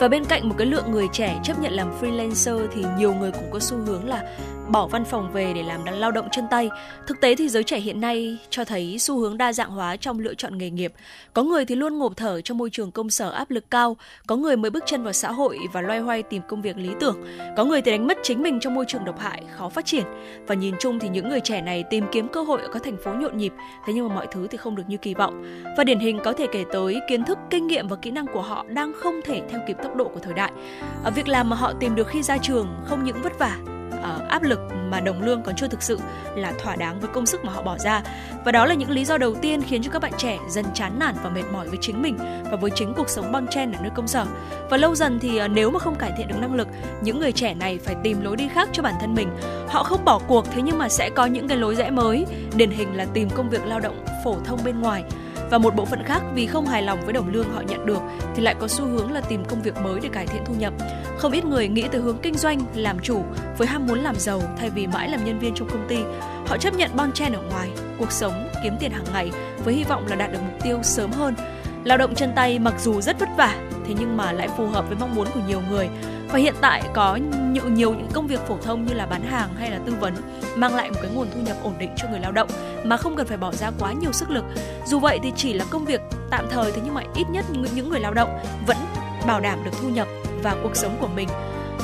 Và 0.00 0.08
bên 0.08 0.24
cạnh 0.24 0.48
một 0.48 0.54
cái 0.58 0.66
lượng 0.66 0.90
người 0.90 1.06
trẻ 1.12 1.40
chấp 1.42 1.58
nhận 1.58 1.72
làm 1.72 2.00
freelancer 2.00 2.66
thì 2.74 2.84
nhiều 2.98 3.14
người 3.14 3.32
cũng 3.32 3.50
có 3.52 3.58
xu 3.58 3.76
hướng 3.76 4.08
là 4.08 4.22
bỏ 4.68 4.86
văn 4.86 5.04
phòng 5.04 5.32
về 5.32 5.52
để 5.54 5.62
làm 5.62 5.84
lao 5.84 6.10
động 6.10 6.28
chân 6.32 6.44
tay. 6.50 6.70
Thực 7.06 7.20
tế 7.20 7.34
thì 7.34 7.48
giới 7.48 7.62
trẻ 7.62 7.78
hiện 7.78 8.00
nay 8.00 8.38
cho 8.50 8.64
thấy 8.64 8.98
xu 8.98 9.18
hướng 9.18 9.38
đa 9.38 9.52
dạng 9.52 9.70
hóa 9.70 9.96
trong 9.96 10.18
lựa 10.18 10.34
chọn 10.34 10.58
nghề 10.58 10.70
nghiệp. 10.70 10.92
Có 11.32 11.42
người 11.42 11.64
thì 11.64 11.74
luôn 11.74 11.98
ngộp 11.98 12.12
thở 12.16 12.40
trong 12.40 12.58
môi 12.58 12.70
trường 12.70 12.90
công 12.90 13.10
sở 13.10 13.30
áp 13.30 13.50
lực 13.50 13.70
cao, 13.70 13.96
có 14.26 14.36
người 14.36 14.56
mới 14.56 14.70
bước 14.70 14.84
chân 14.86 15.02
vào 15.02 15.12
xã 15.12 15.32
hội 15.32 15.58
và 15.72 15.80
loay 15.80 16.00
hoay 16.00 16.22
tìm 16.22 16.42
công 16.48 16.62
việc 16.62 16.76
lý 16.76 16.90
tưởng, 17.00 17.24
có 17.56 17.64
người 17.64 17.82
thì 17.82 17.90
đánh 17.90 18.06
mất 18.06 18.18
chính 18.22 18.42
mình 18.42 18.60
trong 18.60 18.74
môi 18.74 18.84
trường 18.88 19.04
độc 19.04 19.20
hại, 19.20 19.42
khó 19.56 19.68
phát 19.68 19.86
triển. 19.86 20.04
Và 20.46 20.54
nhìn 20.54 20.74
chung 20.80 20.98
thì 20.98 21.08
những 21.08 21.28
người 21.28 21.40
trẻ 21.40 21.60
này 21.60 21.84
tìm 21.90 22.04
kiếm 22.12 22.28
cơ 22.28 22.42
hội 22.42 22.62
ở 22.62 22.68
các 22.72 22.82
thành 22.82 22.96
phố 23.04 23.12
nhộn 23.14 23.38
nhịp, 23.38 23.52
thế 23.86 23.92
nhưng 23.92 24.08
mà 24.08 24.14
mọi 24.14 24.26
thứ 24.32 24.46
thì 24.50 24.58
không 24.58 24.76
được 24.76 24.84
như 24.88 24.96
kỳ 24.96 25.14
vọng. 25.14 25.62
Và 25.76 25.84
điển 25.84 25.98
hình 25.98 26.18
có 26.24 26.32
thể 26.32 26.46
kể 26.52 26.64
tới 26.72 27.00
kiến 27.08 27.24
thức, 27.24 27.38
kinh 27.50 27.66
nghiệm 27.66 27.88
và 27.88 27.96
kỹ 27.96 28.10
năng 28.10 28.26
của 28.26 28.42
họ 28.42 28.64
đang 28.68 28.92
không 28.96 29.20
thể 29.24 29.42
theo 29.50 29.60
kịp 29.68 29.76
tốc 29.82 29.96
độ 29.96 30.04
của 30.04 30.20
thời 30.20 30.34
đại. 30.34 30.52
Ở 31.04 31.10
việc 31.10 31.28
làm 31.28 31.50
mà 31.50 31.56
họ 31.56 31.72
tìm 31.80 31.94
được 31.94 32.08
khi 32.08 32.22
ra 32.22 32.38
trường 32.38 32.66
không 32.84 33.04
những 33.04 33.22
vất 33.22 33.38
vả 33.38 33.56
uh, 34.04 34.28
áp 34.28 34.42
lực 34.42 34.60
mà 34.90 35.00
đồng 35.00 35.22
lương 35.22 35.42
còn 35.42 35.56
chưa 35.56 35.68
thực 35.68 35.82
sự 35.82 35.98
là 36.34 36.52
thỏa 36.62 36.76
đáng 36.76 37.00
với 37.00 37.10
công 37.14 37.26
sức 37.26 37.44
mà 37.44 37.52
họ 37.52 37.62
bỏ 37.62 37.78
ra. 37.78 38.02
Và 38.44 38.52
đó 38.52 38.66
là 38.66 38.74
những 38.74 38.90
lý 38.90 39.04
do 39.04 39.18
đầu 39.18 39.34
tiên 39.34 39.62
khiến 39.62 39.82
cho 39.82 39.90
các 39.90 40.02
bạn 40.02 40.12
trẻ 40.18 40.38
dần 40.48 40.64
chán 40.74 40.98
nản 40.98 41.14
và 41.22 41.30
mệt 41.30 41.42
mỏi 41.52 41.68
với 41.68 41.78
chính 41.80 42.02
mình 42.02 42.16
và 42.50 42.56
với 42.56 42.70
chính 42.74 42.94
cuộc 42.94 43.08
sống 43.08 43.32
bon 43.32 43.46
chen 43.46 43.72
ở 43.72 43.78
nơi 43.82 43.90
công 43.94 44.08
sở. 44.08 44.26
Và 44.70 44.76
lâu 44.76 44.94
dần 44.94 45.18
thì 45.20 45.40
uh, 45.44 45.50
nếu 45.50 45.70
mà 45.70 45.78
không 45.78 45.94
cải 45.94 46.12
thiện 46.16 46.28
được 46.28 46.38
năng 46.40 46.54
lực 46.54 46.68
những 47.02 47.20
người 47.20 47.32
trẻ 47.32 47.54
này 47.54 47.78
phải 47.78 47.96
tìm 48.02 48.20
lối 48.20 48.36
đi 48.36 48.48
khác 48.48 48.68
cho 48.72 48.82
bản 48.82 48.94
thân 49.00 49.14
mình. 49.14 49.28
Họ 49.68 49.82
không 49.82 50.04
bỏ 50.04 50.20
cuộc 50.26 50.44
thế 50.52 50.62
nhưng 50.62 50.78
mà 50.78 50.88
sẽ 50.88 51.10
có 51.10 51.26
những 51.26 51.48
cái 51.48 51.58
lối 51.58 51.74
rẽ 51.74 51.90
mới 51.90 52.26
điển 52.56 52.70
hình 52.70 52.96
là 52.96 53.06
tìm 53.14 53.30
công 53.30 53.50
việc 53.50 53.66
lao 53.66 53.80
động 53.80 54.04
phổ 54.24 54.36
thông 54.44 54.58
bên 54.64 54.80
ngoài 54.80 55.04
và 55.50 55.58
một 55.58 55.74
bộ 55.74 55.84
phận 55.84 56.02
khác 56.04 56.22
vì 56.34 56.46
không 56.46 56.66
hài 56.66 56.82
lòng 56.82 56.98
với 57.04 57.12
đồng 57.12 57.32
lương 57.32 57.52
họ 57.52 57.60
nhận 57.60 57.86
được 57.86 58.02
thì 58.34 58.42
lại 58.42 58.54
có 58.60 58.68
xu 58.68 58.84
hướng 58.84 59.12
là 59.12 59.20
tìm 59.20 59.44
công 59.44 59.62
việc 59.62 59.76
mới 59.76 60.00
để 60.00 60.08
cải 60.08 60.26
thiện 60.26 60.42
thu 60.46 60.54
nhập. 60.54 60.72
Không 61.18 61.32
ít 61.32 61.44
người 61.44 61.68
nghĩ 61.68 61.84
tới 61.92 62.00
hướng 62.00 62.18
kinh 62.22 62.34
doanh, 62.34 62.60
làm 62.74 62.98
chủ 63.02 63.22
với 63.58 63.68
ham 63.68 63.86
muốn 63.86 63.98
làm 63.98 64.14
giàu 64.16 64.42
thay 64.58 64.70
vì 64.70 64.86
mãi 64.86 65.08
làm 65.08 65.24
nhân 65.24 65.38
viên 65.38 65.54
trong 65.54 65.68
công 65.68 65.86
ty. 65.88 65.98
Họ 66.46 66.56
chấp 66.56 66.74
nhận 66.74 66.90
bon 66.96 67.12
chen 67.12 67.32
ở 67.32 67.42
ngoài, 67.50 67.68
cuộc 67.98 68.12
sống, 68.12 68.48
kiếm 68.62 68.72
tiền 68.80 68.90
hàng 68.90 69.06
ngày 69.12 69.30
với 69.64 69.74
hy 69.74 69.84
vọng 69.84 70.06
là 70.06 70.16
đạt 70.16 70.32
được 70.32 70.38
mục 70.50 70.62
tiêu 70.62 70.78
sớm 70.82 71.12
hơn. 71.12 71.34
Lao 71.84 71.98
động 71.98 72.14
chân 72.14 72.32
tay 72.36 72.58
mặc 72.58 72.74
dù 72.78 73.00
rất 73.00 73.20
vất 73.20 73.28
vả, 73.36 73.56
thế 73.86 73.94
nhưng 73.98 74.16
mà 74.16 74.32
lại 74.32 74.48
phù 74.56 74.66
hợp 74.66 74.88
với 74.88 74.96
mong 75.00 75.14
muốn 75.14 75.28
của 75.34 75.40
nhiều 75.48 75.60
người 75.70 75.88
và 76.28 76.38
hiện 76.38 76.54
tại 76.60 76.82
có 76.94 77.16
nhiều 77.52 77.68
nhiều 77.68 77.94
những 77.94 78.08
công 78.12 78.26
việc 78.26 78.40
phổ 78.48 78.58
thông 78.62 78.86
như 78.86 78.94
là 78.94 79.06
bán 79.06 79.22
hàng 79.22 79.48
hay 79.58 79.70
là 79.70 79.78
tư 79.86 79.94
vấn 80.00 80.14
mang 80.56 80.74
lại 80.74 80.90
một 80.90 80.96
cái 81.02 81.10
nguồn 81.14 81.28
thu 81.34 81.40
nhập 81.40 81.56
ổn 81.62 81.74
định 81.78 81.90
cho 81.96 82.08
người 82.08 82.20
lao 82.20 82.32
động 82.32 82.48
mà 82.84 82.96
không 82.96 83.16
cần 83.16 83.26
phải 83.26 83.36
bỏ 83.36 83.52
ra 83.52 83.70
quá 83.78 83.92
nhiều 83.92 84.12
sức 84.12 84.30
lực. 84.30 84.44
Dù 84.86 84.98
vậy 84.98 85.18
thì 85.22 85.32
chỉ 85.36 85.52
là 85.52 85.64
công 85.70 85.84
việc 85.84 86.00
tạm 86.30 86.46
thời 86.50 86.72
thế 86.72 86.80
nhưng 86.84 86.94
mà 86.94 87.02
ít 87.14 87.24
nhất 87.30 87.44
những 87.74 87.88
người 87.88 88.00
lao 88.00 88.14
động 88.14 88.38
vẫn 88.66 88.76
bảo 89.26 89.40
đảm 89.40 89.64
được 89.64 89.70
thu 89.82 89.88
nhập 89.88 90.08
và 90.42 90.56
cuộc 90.62 90.76
sống 90.76 90.96
của 91.00 91.08
mình. 91.08 91.28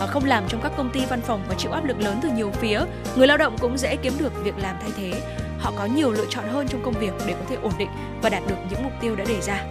Không 0.06 0.25
làm 0.25 0.44
trong 0.49 0.61
các 0.62 0.73
công 0.76 0.90
ty 0.90 1.00
văn 1.11 1.20
phòng 1.20 1.40
và 1.49 1.54
chịu 1.54 1.73
áp 1.73 1.85
lực 1.85 2.00
lớn 2.00 2.18
từ 2.23 2.28
nhiều 2.30 2.50
phía, 2.50 2.80
người 3.16 3.26
lao 3.26 3.37
động 3.37 3.56
cũng 3.61 3.78
dễ 3.78 3.97
kiếm 3.97 4.12
được 4.18 4.44
việc 4.44 4.54
làm 4.59 4.76
thay 4.80 4.90
thế. 4.97 5.23
Họ 5.59 5.73
có 5.78 5.85
nhiều 5.85 6.11
lựa 6.11 6.26
chọn 6.28 6.44
hơn 6.49 6.68
trong 6.68 6.82
công 6.85 6.94
việc 6.94 7.12
để 7.26 7.32
có 7.32 7.44
thể 7.49 7.56
ổn 7.62 7.73
định 7.78 7.88
và 8.23 8.28
đạt 8.28 8.42
được 8.49 8.56
những 8.70 8.82
mục 8.82 8.92
tiêu 9.00 9.16
đã 9.16 9.25
đề 9.25 9.40
ra. 9.40 9.64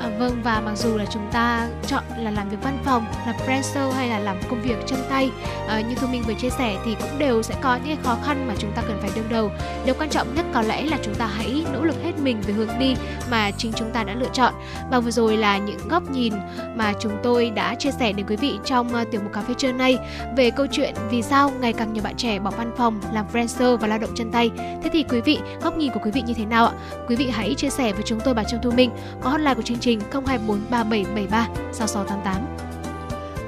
À, 0.00 0.10
vâng 0.18 0.42
và 0.42 0.60
mặc 0.60 0.76
dù 0.76 0.96
là 0.96 1.04
chúng 1.10 1.28
ta 1.32 1.68
chọn 1.86 2.02
là 2.18 2.30
làm 2.30 2.48
việc 2.48 2.56
văn 2.62 2.78
phòng, 2.84 3.04
làm 3.26 3.34
freelancer 3.46 3.90
hay 3.90 4.08
là 4.08 4.18
làm 4.18 4.36
công 4.50 4.62
việc 4.62 4.76
chân 4.86 4.98
tay 5.08 5.30
à, 5.68 5.80
như 5.80 5.94
Thu 5.94 6.06
Minh 6.06 6.22
vừa 6.26 6.34
chia 6.34 6.50
sẻ 6.50 6.76
thì 6.84 6.94
cũng 7.00 7.18
đều 7.18 7.42
sẽ 7.42 7.54
có 7.60 7.78
những 7.84 7.96
khó 8.02 8.16
khăn 8.24 8.48
mà 8.48 8.54
chúng 8.58 8.72
ta 8.72 8.82
cần 8.82 8.98
phải 9.00 9.10
đương 9.14 9.28
đầu. 9.30 9.50
Điều 9.84 9.94
quan 9.94 10.10
trọng 10.10 10.34
nhất 10.34 10.46
có 10.54 10.62
lẽ 10.62 10.82
là 10.82 10.98
chúng 11.02 11.14
ta 11.14 11.26
hãy 11.26 11.64
nỗ 11.72 11.84
lực 11.84 11.96
hết 12.04 12.12
mình 12.18 12.40
về 12.40 12.54
hướng 12.54 12.78
đi 12.78 12.94
mà 13.30 13.50
chính 13.50 13.72
chúng 13.72 13.90
ta 13.90 14.04
đã 14.04 14.14
lựa 14.14 14.28
chọn. 14.32 14.54
Và 14.90 15.00
vừa 15.00 15.10
rồi 15.10 15.36
là 15.36 15.58
những 15.58 15.88
góc 15.88 16.10
nhìn 16.10 16.32
mà 16.76 16.92
chúng 17.00 17.12
tôi 17.22 17.50
đã 17.50 17.74
chia 17.74 17.90
sẻ 17.90 18.12
đến 18.12 18.26
quý 18.28 18.36
vị 18.36 18.58
trong 18.64 18.88
uh, 19.02 19.10
tiểu 19.10 19.20
mục 19.24 19.32
cà 19.32 19.42
phê 19.42 19.54
trưa 19.58 19.72
nay 19.72 19.98
về 20.36 20.50
câu 20.50 20.66
chuyện 20.72 20.94
vì 21.10 21.22
sao 21.22 21.52
ngày 21.60 21.72
càng 21.72 21.92
nhiều 21.92 22.02
bạn 22.02 22.16
trẻ 22.16 22.38
bỏ 22.38 22.50
văn 22.50 22.72
phòng 22.76 23.00
làm 23.12 23.26
freelancer 23.32 23.76
và 23.76 23.88
lao 23.88 23.98
động 23.98 24.10
chân 24.14 24.32
tay. 24.32 24.50
Thế 24.56 24.90
thì 24.92 25.02
quý 25.02 25.20
vị 25.20 25.38
góc 25.62 25.76
nhìn 25.76 25.92
của 25.92 26.00
quý 26.04 26.10
vị 26.10 26.22
như 26.26 26.34
thế 26.34 26.44
nào 26.44 26.66
ạ? 26.66 26.72
Quý 27.08 27.16
vị 27.16 27.30
hãy 27.32 27.54
chia 27.54 27.70
sẻ 27.70 27.92
với 27.92 28.02
chúng 28.06 28.20
tôi 28.20 28.34
bà 28.34 28.44
Trâm 28.44 28.60
Thu 28.62 28.70
Minh 28.70 28.90
có 29.20 29.30
hotline 29.30 29.54
của 29.54 29.62
chương 29.62 29.78
trình 29.78 29.87
trình 29.88 30.00
024 30.26 30.60
3773 30.70 31.48
6688. 31.72 32.56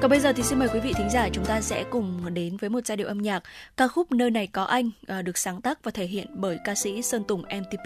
Còn 0.01 0.11
bây 0.11 0.19
giờ 0.19 0.33
thì 0.33 0.43
xin 0.43 0.59
mời 0.59 0.67
quý 0.73 0.79
vị 0.79 0.93
thính 0.97 1.09
giả 1.09 1.29
chúng 1.33 1.45
ta 1.45 1.61
sẽ 1.61 1.83
cùng 1.83 2.33
đến 2.33 2.57
với 2.57 2.69
một 2.69 2.85
giai 2.85 2.97
điệu 2.97 3.07
âm 3.07 3.17
nhạc 3.17 3.43
ca 3.77 3.87
khúc 3.87 4.11
Nơi 4.11 4.31
này 4.31 4.47
có 4.47 4.63
anh 4.63 4.89
ờ, 5.07 5.21
được 5.21 5.37
sáng 5.37 5.61
tác 5.61 5.83
và 5.83 5.91
thể 5.91 6.05
hiện 6.05 6.27
bởi 6.33 6.57
ca 6.65 6.75
sĩ 6.75 7.01
Sơn 7.01 7.23
Tùng 7.23 7.41
MTP. 7.41 7.85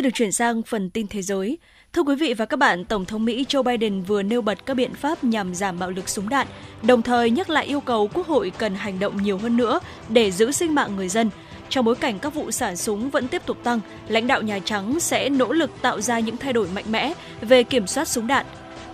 Xin 0.00 0.04
được 0.04 0.14
chuyển 0.14 0.32
sang 0.32 0.62
phần 0.62 0.90
tin 0.90 1.06
thế 1.08 1.22
giới. 1.22 1.58
Thưa 1.92 2.02
quý 2.02 2.14
vị 2.14 2.34
và 2.34 2.44
các 2.44 2.56
bạn, 2.56 2.84
Tổng 2.84 3.04
thống 3.04 3.24
Mỹ 3.24 3.44
Joe 3.48 3.62
Biden 3.62 4.02
vừa 4.02 4.22
nêu 4.22 4.42
bật 4.42 4.66
các 4.66 4.74
biện 4.74 4.94
pháp 4.94 5.24
nhằm 5.24 5.54
giảm 5.54 5.78
bạo 5.78 5.90
lực 5.90 6.08
súng 6.08 6.28
đạn, 6.28 6.46
đồng 6.82 7.02
thời 7.02 7.30
nhắc 7.30 7.50
lại 7.50 7.66
yêu 7.66 7.80
cầu 7.80 8.08
Quốc 8.14 8.26
hội 8.26 8.52
cần 8.58 8.74
hành 8.74 8.98
động 8.98 9.22
nhiều 9.22 9.38
hơn 9.38 9.56
nữa 9.56 9.80
để 10.08 10.30
giữ 10.30 10.52
sinh 10.52 10.74
mạng 10.74 10.96
người 10.96 11.08
dân. 11.08 11.30
Trong 11.68 11.84
bối 11.84 11.94
cảnh 11.94 12.18
các 12.18 12.34
vụ 12.34 12.50
xả 12.50 12.76
súng 12.76 13.10
vẫn 13.10 13.28
tiếp 13.28 13.42
tục 13.46 13.58
tăng, 13.64 13.80
lãnh 14.08 14.26
đạo 14.26 14.42
Nhà 14.42 14.58
Trắng 14.58 15.00
sẽ 15.00 15.28
nỗ 15.28 15.52
lực 15.52 15.70
tạo 15.82 16.00
ra 16.00 16.18
những 16.18 16.36
thay 16.36 16.52
đổi 16.52 16.68
mạnh 16.74 16.86
mẽ 16.90 17.12
về 17.40 17.62
kiểm 17.62 17.86
soát 17.86 18.08
súng 18.08 18.26
đạn. 18.26 18.46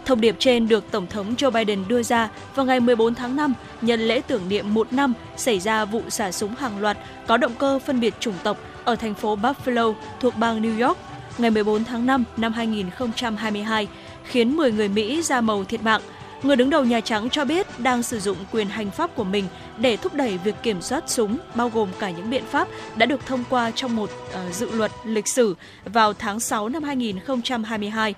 Thông 0.05 0.21
điệp 0.21 0.37
trên 0.39 0.69
được 0.69 0.85
Tổng 0.91 1.07
thống 1.07 1.35
Joe 1.35 1.51
Biden 1.51 1.85
đưa 1.89 2.03
ra 2.03 2.29
vào 2.55 2.67
ngày 2.67 2.81
14 2.81 3.15
tháng 3.15 3.37
5 3.37 3.55
nhân 3.83 4.01
lễ 4.01 4.21
tưởng 4.27 4.49
niệm 4.49 4.75
một 4.75 4.93
năm 4.93 5.13
xảy 5.37 5.59
ra 5.61 5.85
vụ 5.85 6.03
xả 6.09 6.33
súng 6.33 6.55
hàng 6.55 6.79
loạt 6.79 6.99
có 7.27 7.37
động 7.37 7.53
cơ 7.59 7.79
phân 7.79 8.01
biệt 8.01 8.15
chủng 8.21 8.35
tộc 8.43 8.59
ở 8.87 8.97
thành 8.97 9.15
phố 9.15 9.37
Buffalo 9.37 9.95
thuộc 10.21 10.37
bang 10.37 10.63
New 10.63 10.87
York 10.87 10.99
ngày 11.39 11.51
14 11.51 11.85
tháng 11.85 12.07
5 12.07 12.25
năm 12.37 12.53
2022, 12.53 13.89
khiến 14.25 14.57
10 14.57 14.73
người 14.73 14.89
Mỹ 14.89 15.23
da 15.23 15.41
màu 15.41 15.65
thiệt 15.65 15.83
mạng. 15.83 16.01
Người 16.43 16.57
đứng 16.57 16.71
đầu 16.71 16.85
Nhà 16.85 17.01
Trắng 17.01 17.31
cho 17.31 17.45
biết 17.45 17.67
đang 17.81 18.03
sử 18.03 18.21
dụng 18.21 18.37
quyền 18.53 18.69
hành 18.69 18.91
pháp 18.91 19.11
của 19.15 19.25
mình 19.25 19.45
để 19.79 19.97
thúc 19.97 20.15
đẩy 20.15 20.39
việc 20.39 20.55
kiểm 20.63 20.83
soát 20.83 21.05
súng, 21.07 21.39
bao 21.55 21.69
gồm 21.69 21.89
cả 21.99 22.11
những 22.11 22.31
biện 22.31 22.45
pháp 22.51 22.69
đã 22.97 23.07
được 23.07 23.27
thông 23.27 23.45
qua 23.51 23.71
trong 23.71 23.97
một 23.97 24.11
uh, 24.11 24.55
dự 24.55 24.71
luật 24.71 24.93
lịch 25.05 25.29
sử 25.29 25.57
vào 25.85 26.13
tháng 26.13 26.41
6 26.41 26.69
năm 26.69 26.83
2022. 26.83 28.15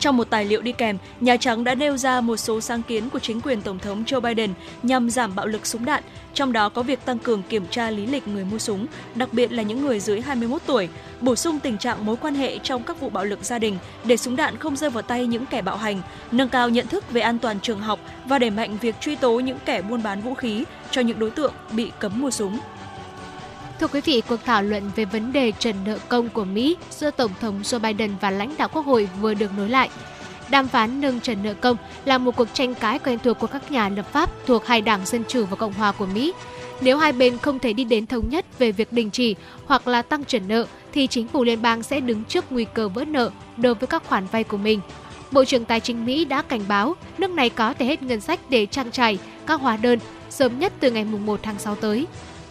Trong 0.00 0.16
một 0.16 0.30
tài 0.30 0.44
liệu 0.44 0.62
đi 0.62 0.72
kèm, 0.72 0.98
Nhà 1.20 1.36
Trắng 1.36 1.64
đã 1.64 1.74
nêu 1.74 1.96
ra 1.96 2.20
một 2.20 2.36
số 2.36 2.60
sáng 2.60 2.82
kiến 2.82 3.10
của 3.10 3.18
chính 3.18 3.40
quyền 3.40 3.62
Tổng 3.62 3.78
thống 3.78 4.04
Joe 4.06 4.20
Biden 4.20 4.50
nhằm 4.82 5.10
giảm 5.10 5.34
bạo 5.34 5.46
lực 5.46 5.66
súng 5.66 5.84
đạn, 5.84 6.02
trong 6.34 6.52
đó 6.52 6.68
có 6.68 6.82
việc 6.82 7.04
tăng 7.04 7.18
cường 7.18 7.42
kiểm 7.42 7.66
tra 7.70 7.90
lý 7.90 8.06
lịch 8.06 8.28
người 8.28 8.44
mua 8.44 8.58
súng, 8.58 8.86
đặc 9.14 9.28
biệt 9.32 9.52
là 9.52 9.62
những 9.62 9.82
người 9.82 10.00
dưới 10.00 10.20
21 10.20 10.62
tuổi, 10.66 10.88
bổ 11.20 11.36
sung 11.36 11.58
tình 11.60 11.78
trạng 11.78 12.06
mối 12.06 12.16
quan 12.16 12.34
hệ 12.34 12.58
trong 12.58 12.82
các 12.82 13.00
vụ 13.00 13.08
bạo 13.08 13.24
lực 13.24 13.44
gia 13.44 13.58
đình 13.58 13.78
để 14.04 14.16
súng 14.16 14.36
đạn 14.36 14.56
không 14.56 14.76
rơi 14.76 14.90
vào 14.90 15.02
tay 15.02 15.26
những 15.26 15.46
kẻ 15.46 15.62
bạo 15.62 15.76
hành, 15.76 16.02
nâng 16.32 16.48
cao 16.48 16.68
nhận 16.68 16.86
thức 16.86 17.10
về 17.10 17.20
an 17.20 17.38
toàn 17.38 17.60
trường 17.60 17.80
học 17.80 18.00
và 18.24 18.38
đẩy 18.38 18.50
mạnh 18.50 18.76
việc 18.80 18.94
truy 19.00 19.16
tố 19.16 19.40
những 19.40 19.58
kẻ 19.64 19.82
buôn 19.82 20.02
bán 20.02 20.20
vũ 20.20 20.34
khí 20.34 20.64
cho 20.90 21.00
những 21.00 21.18
đối 21.18 21.30
tượng 21.30 21.52
bị 21.72 21.90
cấm 21.98 22.20
mua 22.20 22.30
súng. 22.30 22.58
Thưa 23.80 23.88
quý 23.88 24.00
vị, 24.04 24.22
cuộc 24.28 24.36
thảo 24.44 24.62
luận 24.62 24.90
về 24.96 25.04
vấn 25.04 25.32
đề 25.32 25.52
trần 25.58 25.76
nợ 25.84 25.98
công 26.08 26.28
của 26.28 26.44
Mỹ 26.44 26.76
giữa 26.90 27.10
Tổng 27.10 27.30
thống 27.40 27.62
Joe 27.62 27.80
Biden 27.80 28.10
và 28.20 28.30
lãnh 28.30 28.54
đạo 28.58 28.68
Quốc 28.72 28.86
hội 28.86 29.08
vừa 29.20 29.34
được 29.34 29.50
nối 29.56 29.68
lại. 29.68 29.88
Đàm 30.50 30.68
phán 30.68 31.00
nâng 31.00 31.20
trần 31.20 31.42
nợ 31.42 31.54
công 31.54 31.76
là 32.04 32.18
một 32.18 32.36
cuộc 32.36 32.48
tranh 32.52 32.74
cãi 32.74 32.98
quen 32.98 33.18
thuộc 33.24 33.38
của 33.38 33.46
các 33.46 33.72
nhà 33.72 33.88
lập 33.88 34.12
pháp 34.12 34.30
thuộc 34.46 34.66
hai 34.66 34.80
đảng 34.80 35.06
Dân 35.06 35.24
Chủ 35.28 35.44
và 35.44 35.56
Cộng 35.56 35.72
hòa 35.72 35.92
của 35.92 36.06
Mỹ. 36.06 36.32
Nếu 36.80 36.98
hai 36.98 37.12
bên 37.12 37.38
không 37.38 37.58
thể 37.58 37.72
đi 37.72 37.84
đến 37.84 38.06
thống 38.06 38.28
nhất 38.28 38.58
về 38.58 38.72
việc 38.72 38.92
đình 38.92 39.10
chỉ 39.10 39.36
hoặc 39.66 39.88
là 39.88 40.02
tăng 40.02 40.24
trần 40.24 40.48
nợ, 40.48 40.66
thì 40.92 41.06
chính 41.06 41.28
phủ 41.28 41.44
liên 41.44 41.62
bang 41.62 41.82
sẽ 41.82 42.00
đứng 42.00 42.24
trước 42.24 42.44
nguy 42.50 42.66
cơ 42.74 42.88
vỡ 42.88 43.04
nợ 43.04 43.30
đối 43.56 43.74
với 43.74 43.86
các 43.86 44.02
khoản 44.06 44.26
vay 44.26 44.44
của 44.44 44.56
mình. 44.56 44.80
Bộ 45.30 45.44
trưởng 45.44 45.64
Tài 45.64 45.80
chính 45.80 46.04
Mỹ 46.04 46.24
đã 46.24 46.42
cảnh 46.42 46.62
báo 46.68 46.96
nước 47.18 47.30
này 47.30 47.50
có 47.50 47.74
thể 47.74 47.86
hết 47.86 48.02
ngân 48.02 48.20
sách 48.20 48.40
để 48.48 48.66
trang 48.66 48.90
trải 48.90 49.18
các 49.46 49.60
hóa 49.60 49.76
đơn 49.76 49.98
sớm 50.30 50.58
nhất 50.58 50.72
từ 50.80 50.90
ngày 50.90 51.04
1 51.04 51.40
tháng 51.42 51.58
6 51.58 51.74
tới. 51.74 52.06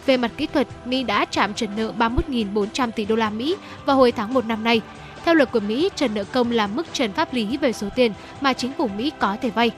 Về 0.06 0.16
mặt 0.16 0.30
kỹ 0.36 0.46
thuật, 0.46 0.68
Mỹ 0.84 1.02
đã 1.02 1.24
chạm 1.24 1.54
trần 1.54 1.70
nợ 1.76 1.92
31.400 1.98 2.90
tỷ 2.90 3.04
đô 3.04 3.16
la 3.16 3.30
Mỹ 3.30 3.56
vào 3.86 3.96
hồi 3.96 4.12
tháng 4.12 4.34
1 4.34 4.46
năm 4.46 4.64
nay. 4.64 4.80
Theo 5.24 5.34
luật 5.34 5.52
của 5.52 5.60
Mỹ, 5.60 5.90
trần 5.96 6.14
nợ 6.14 6.24
công 6.24 6.50
là 6.50 6.66
mức 6.66 6.86
trần 6.92 7.12
pháp 7.12 7.34
lý 7.34 7.56
về 7.56 7.72
số 7.72 7.88
tiền 7.96 8.12
mà 8.40 8.52
chính 8.52 8.72
phủ 8.72 8.88
Mỹ 8.88 9.12
có 9.18 9.36
thể 9.42 9.50
vay. 9.50 9.70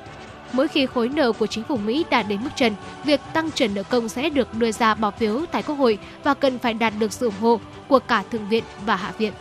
Mỗi 0.53 0.69
khi 0.69 0.87
khối 0.87 1.09
nợ 1.09 1.33
của 1.33 1.47
chính 1.47 1.65
phủ 1.65 1.77
Mỹ 1.77 2.05
đạt 2.11 2.29
đến 2.29 2.45
mức 2.45 2.51
trần, 2.57 2.75
việc 3.05 3.21
tăng 3.33 3.51
trần 3.51 3.75
nợ 3.75 3.83
công 3.83 4.09
sẽ 4.09 4.31
được 4.31 4.55
đưa 4.55 4.73
ra 4.73 4.95
bỏ 4.95 5.11
phiếu 5.11 5.41
tại 5.53 5.63
Quốc 5.63 5.75
hội 5.75 5.99
và 6.25 6.35
cần 6.35 6.59
phải 6.59 6.75
đạt 6.75 6.93
được 6.99 7.13
sự 7.13 7.27
ủng 7.27 7.41
hộ 7.41 7.61
của 7.89 7.99
cả 7.99 8.25
Thượng 8.31 8.49
viện 8.49 8.65
và 8.87 8.97
Hạ 8.97 9.13
viện. 9.19 9.33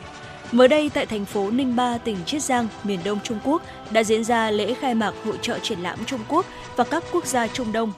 Mới 0.51 0.67
đây 0.67 0.89
tại 0.93 1.05
thành 1.05 1.25
phố 1.25 1.51
Ninh 1.51 1.75
Ba, 1.75 1.97
tỉnh 1.97 2.17
Chiết 2.25 2.41
Giang, 2.41 2.67
miền 2.83 2.99
Đông 3.03 3.19
Trung 3.23 3.39
Quốc 3.43 3.61
đã 3.91 4.03
diễn 4.03 4.23
ra 4.23 4.51
lễ 4.51 4.73
khai 4.73 4.95
mạc 4.95 5.13
hội 5.25 5.37
trợ 5.41 5.59
triển 5.59 5.79
lãm 5.79 6.05
Trung 6.05 6.19
Quốc 6.27 6.45
và 6.75 6.83
các 6.83 7.03
quốc 7.11 7.25
gia 7.25 7.47
Trung 7.47 7.71
Đông 7.71 7.91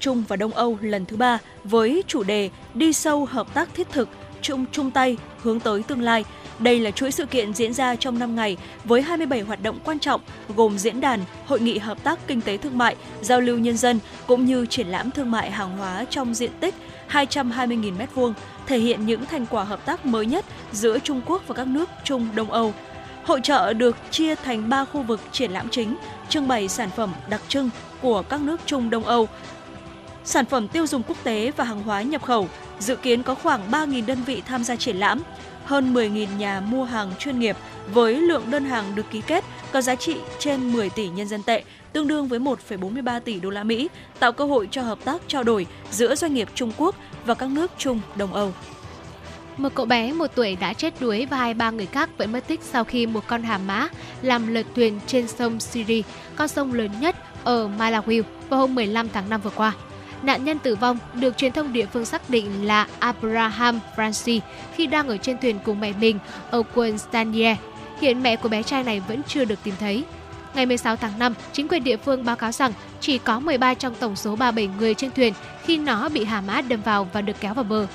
Trung 0.00 0.24
và 0.28 0.36
Đông 0.36 0.52
Âu 0.52 0.78
lần 0.80 1.06
thứ 1.06 1.16
ba 1.16 1.38
với 1.64 2.02
chủ 2.06 2.22
đề 2.22 2.50
Đi 2.74 2.92
sâu 2.92 3.24
hợp 3.24 3.54
tác 3.54 3.74
thiết 3.74 3.90
thực, 3.90 4.08
chung 4.42 4.64
chung 4.72 4.90
tay 4.90 5.16
hướng 5.42 5.60
tới 5.60 5.82
tương 5.82 6.02
lai. 6.02 6.24
Đây 6.58 6.78
là 6.80 6.90
chuỗi 6.90 7.10
sự 7.10 7.26
kiện 7.26 7.54
diễn 7.54 7.74
ra 7.74 7.96
trong 7.96 8.18
5 8.18 8.36
ngày 8.36 8.56
với 8.84 9.02
27 9.02 9.40
hoạt 9.40 9.62
động 9.62 9.78
quan 9.84 9.98
trọng 9.98 10.20
gồm 10.56 10.78
diễn 10.78 11.00
đàn, 11.00 11.20
hội 11.46 11.60
nghị 11.60 11.78
hợp 11.78 12.02
tác 12.02 12.18
kinh 12.26 12.40
tế 12.40 12.56
thương 12.56 12.78
mại, 12.78 12.96
giao 13.20 13.40
lưu 13.40 13.58
nhân 13.58 13.76
dân 13.76 13.98
cũng 14.26 14.44
như 14.44 14.66
triển 14.66 14.86
lãm 14.86 15.10
thương 15.10 15.30
mại 15.30 15.50
hàng 15.50 15.76
hóa 15.78 16.04
trong 16.10 16.34
diện 16.34 16.50
tích 16.60 16.74
220.000 17.10 17.96
m2, 18.14 18.32
thể 18.66 18.78
hiện 18.78 19.06
những 19.06 19.26
thành 19.26 19.46
quả 19.46 19.64
hợp 19.64 19.86
tác 19.86 20.06
mới 20.06 20.26
nhất 20.26 20.44
giữa 20.72 20.98
Trung 20.98 21.20
Quốc 21.26 21.42
và 21.46 21.54
các 21.54 21.66
nước 21.66 21.88
Trung 22.04 22.28
Đông 22.34 22.50
Âu. 22.50 22.74
Hội 23.24 23.40
trợ 23.42 23.72
được 23.72 23.96
chia 24.10 24.34
thành 24.34 24.68
3 24.68 24.84
khu 24.84 25.02
vực 25.02 25.20
triển 25.32 25.50
lãm 25.50 25.68
chính, 25.68 25.96
trưng 26.28 26.48
bày 26.48 26.68
sản 26.68 26.90
phẩm 26.96 27.12
đặc 27.28 27.40
trưng 27.48 27.70
của 28.02 28.22
các 28.22 28.40
nước 28.40 28.60
Trung 28.66 28.90
Đông 28.90 29.04
Âu 29.04 29.28
sản 30.24 30.44
phẩm 30.44 30.68
tiêu 30.68 30.86
dùng 30.86 31.02
quốc 31.02 31.16
tế 31.24 31.52
và 31.56 31.64
hàng 31.64 31.82
hóa 31.82 32.02
nhập 32.02 32.22
khẩu. 32.22 32.48
Dự 32.78 32.96
kiến 32.96 33.22
có 33.22 33.34
khoảng 33.34 33.70
3.000 33.70 34.06
đơn 34.06 34.18
vị 34.26 34.42
tham 34.46 34.64
gia 34.64 34.76
triển 34.76 34.96
lãm, 34.96 35.22
hơn 35.64 35.94
10.000 35.94 36.26
nhà 36.38 36.60
mua 36.60 36.84
hàng 36.84 37.12
chuyên 37.18 37.38
nghiệp 37.38 37.56
với 37.92 38.14
lượng 38.14 38.50
đơn 38.50 38.64
hàng 38.64 38.94
được 38.94 39.10
ký 39.10 39.20
kết 39.26 39.44
có 39.72 39.80
giá 39.80 39.94
trị 39.94 40.16
trên 40.38 40.72
10 40.72 40.90
tỷ 40.90 41.08
nhân 41.08 41.28
dân 41.28 41.42
tệ, 41.42 41.62
tương 41.92 42.08
đương 42.08 42.28
với 42.28 42.38
1,43 42.38 43.20
tỷ 43.20 43.40
đô 43.40 43.50
la 43.50 43.64
Mỹ, 43.64 43.88
tạo 44.18 44.32
cơ 44.32 44.44
hội 44.44 44.68
cho 44.70 44.82
hợp 44.82 44.98
tác 45.04 45.22
trao 45.28 45.42
đổi 45.42 45.66
giữa 45.90 46.14
doanh 46.14 46.34
nghiệp 46.34 46.48
Trung 46.54 46.72
Quốc 46.76 46.94
và 47.26 47.34
các 47.34 47.50
nước 47.50 47.70
Trung 47.78 48.00
Đông 48.16 48.34
Âu. 48.34 48.52
Một 49.56 49.74
cậu 49.74 49.86
bé 49.86 50.12
một 50.12 50.26
tuổi 50.34 50.56
đã 50.60 50.72
chết 50.72 50.94
đuối 51.00 51.26
và 51.30 51.36
hai 51.36 51.54
ba 51.54 51.70
người 51.70 51.86
khác 51.86 52.10
vẫn 52.18 52.32
mất 52.32 52.46
tích 52.46 52.60
sau 52.62 52.84
khi 52.84 53.06
một 53.06 53.24
con 53.26 53.42
hà 53.42 53.58
mã 53.58 53.88
làm 54.22 54.54
lật 54.54 54.66
thuyền 54.74 55.00
trên 55.06 55.28
sông 55.28 55.60
Siri, 55.60 56.02
con 56.36 56.48
sông 56.48 56.72
lớn 56.72 56.90
nhất 57.00 57.16
ở 57.44 57.70
Malawi 57.78 58.22
vào 58.48 58.60
hôm 58.60 58.74
15 58.74 59.08
tháng 59.08 59.30
5 59.30 59.40
vừa 59.40 59.50
qua. 59.50 59.72
Nạn 60.22 60.44
nhân 60.44 60.58
tử 60.58 60.74
vong 60.74 60.98
được 61.14 61.36
truyền 61.36 61.52
thông 61.52 61.72
địa 61.72 61.86
phương 61.86 62.04
xác 62.04 62.30
định 62.30 62.66
là 62.66 62.86
Abraham 62.98 63.80
Francis 63.96 64.40
khi 64.74 64.86
đang 64.86 65.08
ở 65.08 65.16
trên 65.16 65.38
thuyền 65.38 65.58
cùng 65.64 65.80
mẹ 65.80 65.92
mình 66.00 66.18
ở 66.50 66.62
quận 66.74 66.98
Stanier. 66.98 67.56
Hiện 68.00 68.22
mẹ 68.22 68.36
của 68.36 68.48
bé 68.48 68.62
trai 68.62 68.84
này 68.84 69.02
vẫn 69.08 69.22
chưa 69.28 69.44
được 69.44 69.58
tìm 69.62 69.74
thấy. 69.80 70.04
Ngày 70.54 70.66
16 70.66 70.96
tháng 70.96 71.18
5, 71.18 71.34
chính 71.52 71.68
quyền 71.68 71.84
địa 71.84 71.96
phương 71.96 72.24
báo 72.24 72.36
cáo 72.36 72.52
rằng 72.52 72.72
chỉ 73.00 73.18
có 73.18 73.40
13 73.40 73.74
trong 73.74 73.94
tổng 73.94 74.16
số 74.16 74.36
37 74.36 74.76
người 74.78 74.94
trên 74.94 75.10
thuyền 75.10 75.32
khi 75.64 75.76
nó 75.76 76.08
bị 76.08 76.24
hà 76.24 76.40
mã 76.40 76.60
đâm 76.60 76.80
vào 76.82 77.08
và 77.12 77.20
được 77.20 77.36
kéo 77.40 77.54
vào 77.54 77.64
bờ. 77.64 77.86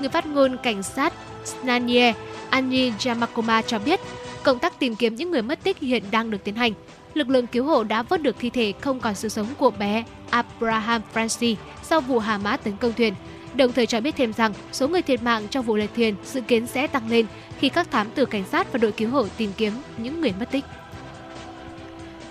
Người 0.00 0.08
phát 0.08 0.26
ngôn 0.26 0.56
cảnh 0.62 0.82
sát 0.82 1.12
Stanier, 1.44 2.16
Annie 2.50 2.92
Jamakoma 2.98 3.62
cho 3.62 3.78
biết, 3.78 4.00
công 4.42 4.58
tác 4.58 4.78
tìm 4.78 4.94
kiếm 4.94 5.14
những 5.14 5.30
người 5.30 5.42
mất 5.42 5.62
tích 5.62 5.78
hiện 5.78 6.02
đang 6.10 6.30
được 6.30 6.44
tiến 6.44 6.54
hành 6.54 6.72
lực 7.14 7.28
lượng 7.28 7.46
cứu 7.46 7.64
hộ 7.64 7.84
đã 7.84 8.02
vớt 8.02 8.22
được 8.22 8.36
thi 8.38 8.50
thể 8.50 8.72
không 8.80 9.00
còn 9.00 9.14
sự 9.14 9.28
sống 9.28 9.46
của 9.58 9.70
bé 9.70 10.04
Abraham 10.30 11.02
Francis 11.14 11.54
sau 11.82 12.00
vụ 12.00 12.18
hà 12.18 12.38
mã 12.38 12.56
tấn 12.56 12.76
công 12.76 12.92
thuyền. 12.92 13.14
Đồng 13.54 13.72
thời 13.72 13.86
cho 13.86 14.00
biết 14.00 14.16
thêm 14.16 14.32
rằng 14.32 14.52
số 14.72 14.88
người 14.88 15.02
thiệt 15.02 15.22
mạng 15.22 15.48
trong 15.50 15.64
vụ 15.64 15.76
lật 15.76 15.90
thuyền 15.96 16.14
dự 16.24 16.40
kiến 16.40 16.66
sẽ 16.66 16.86
tăng 16.86 17.10
lên 17.10 17.26
khi 17.58 17.68
các 17.68 17.90
thám 17.90 18.10
tử 18.10 18.24
cảnh 18.24 18.44
sát 18.50 18.72
và 18.72 18.78
đội 18.78 18.92
cứu 18.92 19.10
hộ 19.10 19.26
tìm 19.36 19.50
kiếm 19.56 19.72
những 19.96 20.20
người 20.20 20.32
mất 20.40 20.50
tích. 20.50 20.64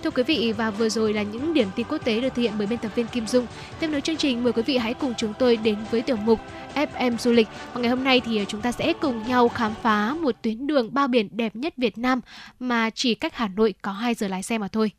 Thưa 0.03 0.09
quý 0.09 0.23
vị 0.23 0.53
và 0.57 0.71
vừa 0.71 0.89
rồi 0.89 1.13
là 1.13 1.23
những 1.23 1.53
điểm 1.53 1.67
tin 1.75 1.85
quốc 1.89 1.97
tế 2.05 2.21
được 2.21 2.29
thực 2.35 2.41
hiện 2.41 2.53
bởi 2.57 2.67
biên 2.67 2.79
tập 2.79 2.91
viên 2.95 3.07
Kim 3.07 3.27
Dung. 3.27 3.47
Tiếp 3.79 3.87
nối 3.87 4.01
chương 4.01 4.17
trình 4.17 4.43
mời 4.43 4.53
quý 4.53 4.61
vị 4.61 4.77
hãy 4.77 4.93
cùng 4.93 5.13
chúng 5.17 5.33
tôi 5.39 5.57
đến 5.57 5.77
với 5.91 6.01
tiểu 6.01 6.15
mục 6.15 6.39
FM 6.75 7.17
du 7.17 7.31
lịch. 7.31 7.47
Và 7.73 7.81
ngày 7.81 7.89
hôm 7.89 8.03
nay 8.03 8.21
thì 8.25 8.37
à, 8.37 8.45
chúng 8.47 8.61
ta 8.61 8.71
sẽ 8.71 8.93
cùng 8.93 9.27
nhau 9.27 9.49
khám 9.49 9.73
phá 9.81 10.13
một 10.13 10.35
tuyến 10.41 10.67
đường 10.67 10.93
bao 10.93 11.07
biển 11.07 11.27
đẹp 11.31 11.55
nhất 11.55 11.73
Việt 11.77 11.97
Nam 11.97 12.21
mà 12.59 12.89
chỉ 12.89 13.15
cách 13.15 13.35
Hà 13.35 13.47
Nội 13.47 13.73
có 13.81 13.91
2 13.91 14.13
giờ 14.13 14.27
lái 14.27 14.43
xe 14.43 14.57
mà 14.57 14.67
thôi. 14.67 14.91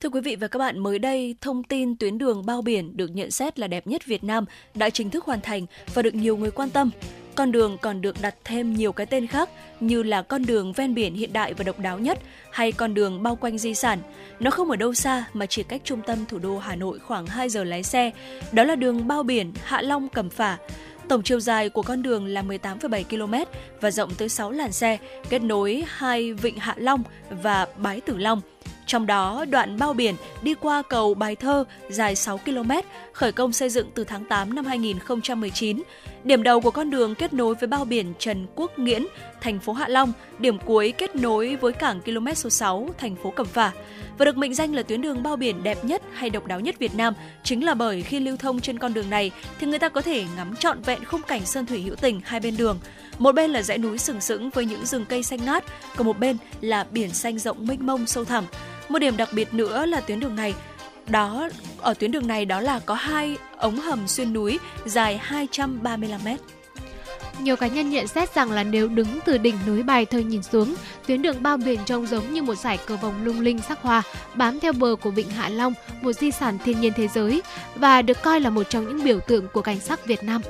Thưa 0.00 0.08
quý 0.08 0.20
vị 0.20 0.36
và 0.36 0.48
các 0.48 0.58
bạn, 0.58 0.78
mới 0.78 0.98
đây, 0.98 1.36
thông 1.40 1.64
tin 1.64 1.96
tuyến 1.96 2.18
đường 2.18 2.46
bao 2.46 2.62
biển 2.62 2.96
được 2.96 3.10
nhận 3.10 3.30
xét 3.30 3.58
là 3.58 3.66
đẹp 3.66 3.86
nhất 3.86 4.06
Việt 4.06 4.24
Nam 4.24 4.44
đã 4.74 4.90
chính 4.90 5.10
thức 5.10 5.24
hoàn 5.24 5.40
thành 5.40 5.66
và 5.94 6.02
được 6.02 6.14
nhiều 6.14 6.36
người 6.36 6.50
quan 6.50 6.70
tâm. 6.70 6.90
Con 7.34 7.52
đường 7.52 7.78
còn 7.78 8.00
được 8.00 8.16
đặt 8.22 8.34
thêm 8.44 8.74
nhiều 8.74 8.92
cái 8.92 9.06
tên 9.06 9.26
khác 9.26 9.50
như 9.80 10.02
là 10.02 10.22
con 10.22 10.46
đường 10.46 10.72
ven 10.72 10.94
biển 10.94 11.14
hiện 11.14 11.32
đại 11.32 11.54
và 11.54 11.64
độc 11.64 11.78
đáo 11.78 11.98
nhất 11.98 12.18
hay 12.50 12.72
con 12.72 12.94
đường 12.94 13.22
bao 13.22 13.36
quanh 13.36 13.58
di 13.58 13.74
sản. 13.74 13.98
Nó 14.40 14.50
không 14.50 14.70
ở 14.70 14.76
đâu 14.76 14.94
xa 14.94 15.24
mà 15.32 15.46
chỉ 15.46 15.62
cách 15.62 15.80
trung 15.84 16.00
tâm 16.06 16.26
thủ 16.26 16.38
đô 16.38 16.58
Hà 16.58 16.76
Nội 16.76 16.98
khoảng 16.98 17.26
2 17.26 17.48
giờ 17.48 17.64
lái 17.64 17.82
xe. 17.82 18.10
Đó 18.52 18.64
là 18.64 18.76
đường 18.76 19.08
bao 19.08 19.22
biển 19.22 19.52
Hạ 19.64 19.82
Long 19.82 20.08
Cẩm 20.08 20.30
Phả. 20.30 20.58
Tổng 21.08 21.22
chiều 21.22 21.40
dài 21.40 21.68
của 21.68 21.82
con 21.82 22.02
đường 22.02 22.26
là 22.26 22.42
18,7 22.42 23.04
km 23.04 23.34
và 23.80 23.90
rộng 23.90 24.14
tới 24.14 24.28
6 24.28 24.50
làn 24.50 24.72
xe, 24.72 24.98
kết 25.28 25.42
nối 25.42 25.84
hai 25.88 26.32
vịnh 26.32 26.58
Hạ 26.58 26.74
Long 26.78 27.02
và 27.30 27.66
Bái 27.76 28.00
Tử 28.00 28.16
Long. 28.16 28.40
Trong 28.86 29.06
đó, 29.06 29.44
đoạn 29.50 29.78
bao 29.78 29.92
biển 29.92 30.14
đi 30.42 30.54
qua 30.54 30.82
cầu 30.88 31.14
Bài 31.14 31.36
Thơ 31.36 31.64
dài 31.88 32.16
6 32.16 32.38
km, 32.38 32.70
khởi 33.14 33.32
công 33.32 33.52
xây 33.52 33.68
dựng 33.68 33.90
từ 33.94 34.04
tháng 34.04 34.24
8 34.24 34.54
năm 34.54 34.64
2019. 34.64 35.82
Điểm 36.24 36.42
đầu 36.42 36.60
của 36.60 36.70
con 36.70 36.90
đường 36.90 37.14
kết 37.14 37.32
nối 37.32 37.54
với 37.54 37.66
bao 37.66 37.84
biển 37.84 38.12
Trần 38.18 38.46
Quốc 38.54 38.78
Nghiễn, 38.78 39.06
thành 39.40 39.58
phố 39.58 39.72
Hạ 39.72 39.88
Long, 39.88 40.12
điểm 40.38 40.58
cuối 40.58 40.92
kết 40.98 41.16
nối 41.16 41.56
với 41.56 41.72
cảng 41.72 42.00
km 42.00 42.26
số 42.34 42.50
6, 42.50 42.88
thành 42.98 43.16
phố 43.16 43.30
Cẩm 43.30 43.46
Phả. 43.46 43.72
Và 44.18 44.24
được 44.24 44.36
mệnh 44.36 44.54
danh 44.54 44.74
là 44.74 44.82
tuyến 44.82 45.02
đường 45.02 45.22
bao 45.22 45.36
biển 45.36 45.62
đẹp 45.62 45.84
nhất 45.84 46.02
hay 46.12 46.30
độc 46.30 46.46
đáo 46.46 46.60
nhất 46.60 46.78
Việt 46.78 46.94
Nam 46.94 47.14
chính 47.42 47.64
là 47.64 47.74
bởi 47.74 48.02
khi 48.02 48.20
lưu 48.20 48.36
thông 48.36 48.60
trên 48.60 48.78
con 48.78 48.94
đường 48.94 49.10
này 49.10 49.30
thì 49.58 49.66
người 49.66 49.78
ta 49.78 49.88
có 49.88 50.00
thể 50.00 50.24
ngắm 50.36 50.56
trọn 50.56 50.82
vẹn 50.82 51.04
khung 51.04 51.22
cảnh 51.22 51.46
sơn 51.46 51.66
thủy 51.66 51.82
hữu 51.82 51.96
tình 51.96 52.20
hai 52.24 52.40
bên 52.40 52.56
đường. 52.56 52.78
Một 53.18 53.32
bên 53.32 53.50
là 53.50 53.62
dãy 53.62 53.78
núi 53.78 53.98
sừng 53.98 54.20
sững 54.20 54.50
với 54.50 54.64
những 54.64 54.86
rừng 54.86 55.04
cây 55.08 55.22
xanh 55.22 55.44
ngát, 55.44 55.64
còn 55.96 56.06
một 56.06 56.18
bên 56.18 56.36
là 56.60 56.86
biển 56.90 57.10
xanh 57.10 57.38
rộng 57.38 57.66
mênh 57.66 57.86
mông 57.86 58.06
sâu 58.06 58.24
thẳm. 58.24 58.44
Một 58.88 58.98
điểm 58.98 59.16
đặc 59.16 59.28
biệt 59.32 59.54
nữa 59.54 59.86
là 59.86 60.00
tuyến 60.00 60.20
đường 60.20 60.36
này 60.36 60.54
đó 61.06 61.48
ở 61.80 61.94
tuyến 61.94 62.12
đường 62.12 62.26
này 62.26 62.44
đó 62.44 62.60
là 62.60 62.80
có 62.86 62.94
hai 62.94 63.36
ống 63.56 63.76
hầm 63.76 64.08
xuyên 64.08 64.32
núi 64.32 64.58
dài 64.84 65.18
235 65.22 66.20
mét. 66.24 66.40
Nhiều 67.38 67.56
cá 67.56 67.66
nhân 67.66 67.90
nhận 67.90 68.06
xét 68.06 68.34
rằng 68.34 68.52
là 68.52 68.64
nếu 68.64 68.88
đứng 68.88 69.18
từ 69.24 69.38
đỉnh 69.38 69.54
núi 69.66 69.82
Bài 69.82 70.06
Thơ 70.06 70.18
nhìn 70.18 70.42
xuống, 70.42 70.74
tuyến 71.06 71.22
đường 71.22 71.42
bao 71.42 71.56
biển 71.56 71.80
trông 71.86 72.06
giống 72.06 72.32
như 72.32 72.42
một 72.42 72.54
giải 72.54 72.78
cờ 72.86 72.96
vòng 72.96 73.24
lung 73.24 73.40
linh 73.40 73.58
sắc 73.58 73.82
hoa 73.82 74.02
bám 74.34 74.60
theo 74.60 74.72
bờ 74.72 74.96
của 75.00 75.10
vịnh 75.10 75.30
Hạ 75.30 75.48
Long, 75.48 75.72
một 76.02 76.12
di 76.12 76.30
sản 76.30 76.58
thiên 76.64 76.80
nhiên 76.80 76.92
thế 76.96 77.08
giới 77.08 77.42
và 77.74 78.02
được 78.02 78.22
coi 78.22 78.40
là 78.40 78.50
một 78.50 78.62
trong 78.68 78.88
những 78.88 79.04
biểu 79.04 79.20
tượng 79.20 79.48
của 79.48 79.62
cảnh 79.62 79.80
sắc 79.80 80.06
Việt 80.06 80.24
Nam. 80.24 80.42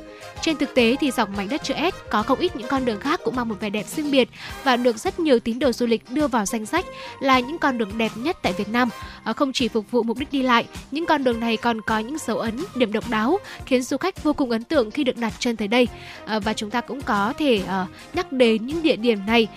Trên 0.45 0.57
thực 0.57 0.75
tế 0.75 0.97
thì 1.01 1.11
dọc 1.11 1.31
mảnh 1.37 1.49
đất 1.49 1.63
chữ 1.63 1.75
S 1.75 2.11
có 2.11 2.23
không 2.23 2.39
ít 2.39 2.57
những 2.57 2.69
con 2.69 2.85
đường 2.85 3.01
khác 3.01 3.21
cũng 3.25 3.37
mang 3.37 3.49
một 3.49 3.55
vẻ 3.61 3.71
đẹp 3.71 3.87
riêng 3.87 4.11
biệt 4.11 4.29
và 4.65 4.77
được 4.77 4.99
rất 4.99 5.21
nhiều 5.21 5.39
tín 5.39 5.59
đồ 5.59 5.73
du 5.73 5.87
lịch 5.87 6.03
đưa 6.11 6.27
vào 6.27 6.47
danh 6.47 6.67
sách 6.67 6.85
là 7.21 7.41
những 7.41 7.59
con 7.59 7.79
đường 7.79 7.99
đẹp 7.99 8.13
nhất 8.17 8.37
tại 8.43 8.53
Việt 8.53 8.69
Nam. 8.69 8.89
Ờ, 9.25 9.33
không 9.33 9.53
chỉ 9.53 9.69
phục 9.69 9.91
vụ 9.91 10.03
mục 10.03 10.19
đích 10.19 10.33
đi 10.33 10.43
lại, 10.43 10.65
những 10.91 11.07
con 11.07 11.25
đường 11.25 11.41
này 11.41 11.57
còn 11.57 11.81
có 11.81 11.99
những 11.99 12.19
dấu 12.19 12.39
ấn, 12.39 12.65
điểm 12.75 12.93
độc 12.93 13.11
đáo 13.11 13.39
khiến 13.67 13.83
du 13.83 13.97
khách 13.97 14.23
vô 14.23 14.33
cùng 14.33 14.51
ấn 14.51 14.65
tượng 14.65 14.91
khi 14.91 15.05
được 15.05 15.17
đặt 15.17 15.33
chân 15.39 15.57
tới 15.57 15.69
đây. 15.69 15.89
Ờ, 16.27 16.41
và 16.41 16.53
chúng 16.53 16.71
ta 16.71 16.81
cũng 16.81 17.03
có 17.03 17.33
thể 17.39 17.63
ờ, 17.67 17.87
nhắc 18.15 18.33
đến 18.33 18.67
những 18.67 18.83
địa 18.83 18.97
điểm 18.97 19.19
này 19.27 19.49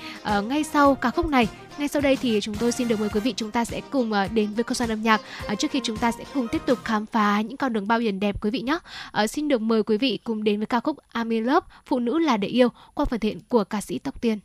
ngay 0.43 0.63
sau 0.63 0.95
ca 0.95 1.09
khúc 1.09 1.27
này 1.27 1.47
ngay 1.77 1.87
sau 1.87 2.01
đây 2.01 2.15
thì 2.15 2.39
chúng 2.41 2.55
tôi 2.55 2.71
xin 2.71 2.87
được 2.87 2.99
mời 2.99 3.09
quý 3.09 3.19
vị 3.19 3.33
chúng 3.37 3.51
ta 3.51 3.65
sẽ 3.65 3.81
cùng 3.89 4.13
ờ, 4.13 4.27
đến 4.27 4.53
với 4.53 4.63
không 4.63 4.75
gian 4.75 4.89
âm 4.89 5.01
nhạc 5.01 5.21
ờ, 5.47 5.55
trước 5.55 5.71
khi 5.71 5.79
chúng 5.83 5.97
ta 5.97 6.11
sẽ 6.11 6.23
cùng 6.33 6.47
tiếp 6.47 6.61
tục 6.65 6.79
khám 6.83 7.05
phá 7.05 7.41
những 7.41 7.57
con 7.57 7.73
đường 7.73 7.87
bao 7.87 7.99
biển 7.99 8.19
đẹp 8.19 8.41
quý 8.41 8.49
vị 8.49 8.61
nhé. 8.61 8.79
Ờ, 9.11 9.27
xin 9.27 9.47
được 9.47 9.61
mời 9.61 9.83
quý 9.83 9.97
vị 9.97 10.19
cùng 10.23 10.43
đến 10.43 10.59
với 10.59 10.65
ca 10.65 10.79
khúc 10.79 10.97
I'm 11.13 11.31
in 11.31 11.43
Love, 11.43 11.67
Phụ 11.85 11.99
nữ 11.99 12.19
là 12.19 12.37
để 12.37 12.47
yêu 12.47 12.69
qua 12.93 13.05
phần 13.05 13.19
thiện 13.19 13.39
của 13.49 13.63
ca 13.63 13.81
sĩ 13.81 13.99
Tóc 13.99 14.21
Tiên. 14.21 14.39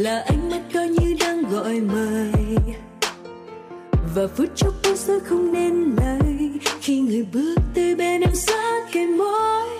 Là 0.00 0.24
ánh 0.26 0.50
mắt 0.50 0.60
coi 0.74 0.88
như 0.88 1.16
đang 1.20 1.42
gọi 1.42 1.80
mời. 1.80 2.32
Và 4.14 4.26
phút 4.36 4.48
chốc 4.56 4.74
bối 4.84 4.96
rơi 4.96 5.20
không 5.20 5.52
nên 5.52 5.96
lời 5.96 6.50
khi 6.80 7.00
người 7.00 7.26
bước 7.32 7.54
tới 7.74 7.94
bên 7.94 8.20
em 8.20 8.34
sát 8.34 8.86
cái 8.92 9.06
môi. 9.06 9.79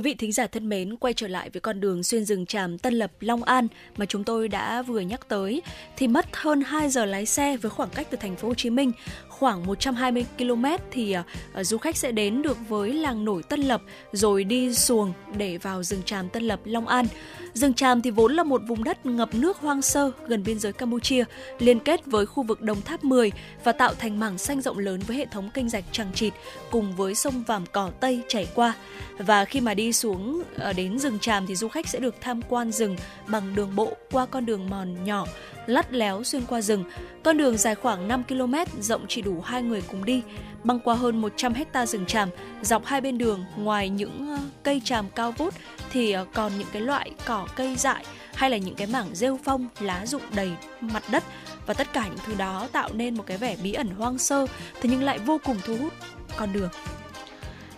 Quý 0.00 0.10
vị 0.10 0.14
thính 0.14 0.32
giả 0.32 0.46
thân 0.46 0.68
mến, 0.68 0.96
quay 0.96 1.14
trở 1.14 1.28
lại 1.28 1.50
với 1.50 1.60
con 1.60 1.80
đường 1.80 2.02
xuyên 2.02 2.24
rừng 2.24 2.46
tràm 2.46 2.78
Tân 2.78 2.94
Lập 2.94 3.12
Long 3.20 3.42
An 3.42 3.68
mà 3.96 4.06
chúng 4.06 4.24
tôi 4.24 4.48
đã 4.48 4.82
vừa 4.82 5.00
nhắc 5.00 5.28
tới 5.28 5.62
thì 5.96 6.08
mất 6.08 6.26
hơn 6.32 6.60
2 6.60 6.88
giờ 6.88 7.04
lái 7.04 7.26
xe 7.26 7.56
với 7.56 7.70
khoảng 7.70 7.88
cách 7.90 8.06
từ 8.10 8.18
thành 8.20 8.36
phố 8.36 8.48
Hồ 8.48 8.54
Chí 8.54 8.70
Minh 8.70 8.92
khoảng 9.28 9.66
120 9.66 10.24
km 10.38 10.64
thì 10.90 11.16
uh, 11.18 11.66
du 11.66 11.78
khách 11.78 11.96
sẽ 11.96 12.12
đến 12.12 12.42
được 12.42 12.56
với 12.68 12.92
làng 12.92 13.24
nổi 13.24 13.42
Tân 13.42 13.60
Lập 13.60 13.82
rồi 14.12 14.44
đi 14.44 14.74
xuồng 14.74 15.12
để 15.36 15.58
vào 15.58 15.82
rừng 15.82 16.02
tràm 16.04 16.28
Tân 16.28 16.42
Lập 16.42 16.60
Long 16.64 16.86
An. 16.86 17.06
Rừng 17.54 17.74
Tràm 17.74 18.02
thì 18.02 18.10
vốn 18.10 18.32
là 18.32 18.42
một 18.42 18.62
vùng 18.66 18.84
đất 18.84 19.06
ngập 19.06 19.34
nước 19.34 19.56
hoang 19.56 19.82
sơ 19.82 20.10
gần 20.26 20.42
biên 20.44 20.58
giới 20.58 20.72
Campuchia, 20.72 21.24
liên 21.58 21.80
kết 21.80 22.06
với 22.06 22.26
khu 22.26 22.42
vực 22.42 22.60
Đồng 22.60 22.82
Tháp 22.82 23.04
10 23.04 23.32
và 23.64 23.72
tạo 23.72 23.94
thành 23.94 24.20
mảng 24.20 24.38
xanh 24.38 24.60
rộng 24.60 24.78
lớn 24.78 25.00
với 25.06 25.16
hệ 25.16 25.26
thống 25.26 25.50
kênh 25.50 25.68
rạch 25.68 25.84
trăng 25.92 26.12
trịt 26.14 26.32
cùng 26.70 26.96
với 26.96 27.14
sông 27.14 27.44
Vàm 27.46 27.64
Cỏ 27.72 27.90
Tây 28.00 28.22
chảy 28.28 28.48
qua. 28.54 28.74
Và 29.18 29.44
khi 29.44 29.60
mà 29.60 29.74
đi 29.74 29.92
xuống 29.92 30.42
ờ, 30.56 30.72
đến 30.72 30.98
rừng 30.98 31.18
Tràm 31.18 31.46
thì 31.46 31.56
du 31.56 31.68
khách 31.68 31.88
sẽ 31.88 31.98
được 31.98 32.14
tham 32.20 32.42
quan 32.42 32.72
rừng 32.72 32.96
bằng 33.26 33.54
đường 33.54 33.76
bộ 33.76 33.92
qua 34.10 34.26
con 34.26 34.46
đường 34.46 34.70
mòn 34.70 35.04
nhỏ 35.04 35.26
lắt 35.66 35.92
léo 35.92 36.22
xuyên 36.24 36.42
qua 36.48 36.60
rừng. 36.60 36.84
Con 37.22 37.38
đường 37.38 37.56
dài 37.56 37.74
khoảng 37.74 38.08
5 38.08 38.22
km, 38.24 38.54
rộng 38.80 39.04
chỉ 39.08 39.22
đủ 39.22 39.40
hai 39.40 39.62
người 39.62 39.82
cùng 39.90 40.04
đi, 40.04 40.22
băng 40.64 40.80
qua 40.80 40.94
hơn 40.94 41.20
100 41.20 41.54
hecta 41.54 41.86
rừng 41.86 42.06
tràm. 42.06 42.28
Dọc 42.62 42.84
hai 42.84 43.00
bên 43.00 43.18
đường, 43.18 43.44
ngoài 43.56 43.88
những 43.88 44.28
ờ, 44.30 44.38
cây 44.62 44.80
tràm 44.84 45.10
cao 45.10 45.32
vút 45.32 45.54
thì 45.90 46.12
ờ, 46.12 46.26
còn 46.34 46.52
những 46.58 46.68
cái 46.72 46.82
loại 46.82 47.10
cỏ 47.26 47.46
cây 47.56 47.76
dại 47.76 48.04
hay 48.34 48.50
là 48.50 48.56
những 48.56 48.74
cái 48.74 48.86
mảng 48.86 49.14
rêu 49.14 49.38
phong, 49.44 49.66
lá 49.80 50.06
rụng 50.06 50.22
đầy 50.34 50.52
mặt 50.80 51.02
đất 51.10 51.24
và 51.66 51.74
tất 51.74 51.92
cả 51.92 52.04
những 52.06 52.24
thứ 52.26 52.34
đó 52.34 52.68
tạo 52.72 52.88
nên 52.92 53.16
một 53.16 53.24
cái 53.26 53.36
vẻ 53.36 53.56
bí 53.62 53.72
ẩn 53.72 53.88
hoang 53.88 54.18
sơ 54.18 54.46
thế 54.80 54.90
nhưng 54.90 55.02
lại 55.02 55.18
vô 55.18 55.40
cùng 55.44 55.56
thu 55.64 55.76
hút 55.76 55.92
con 56.36 56.52
đường. 56.52 56.70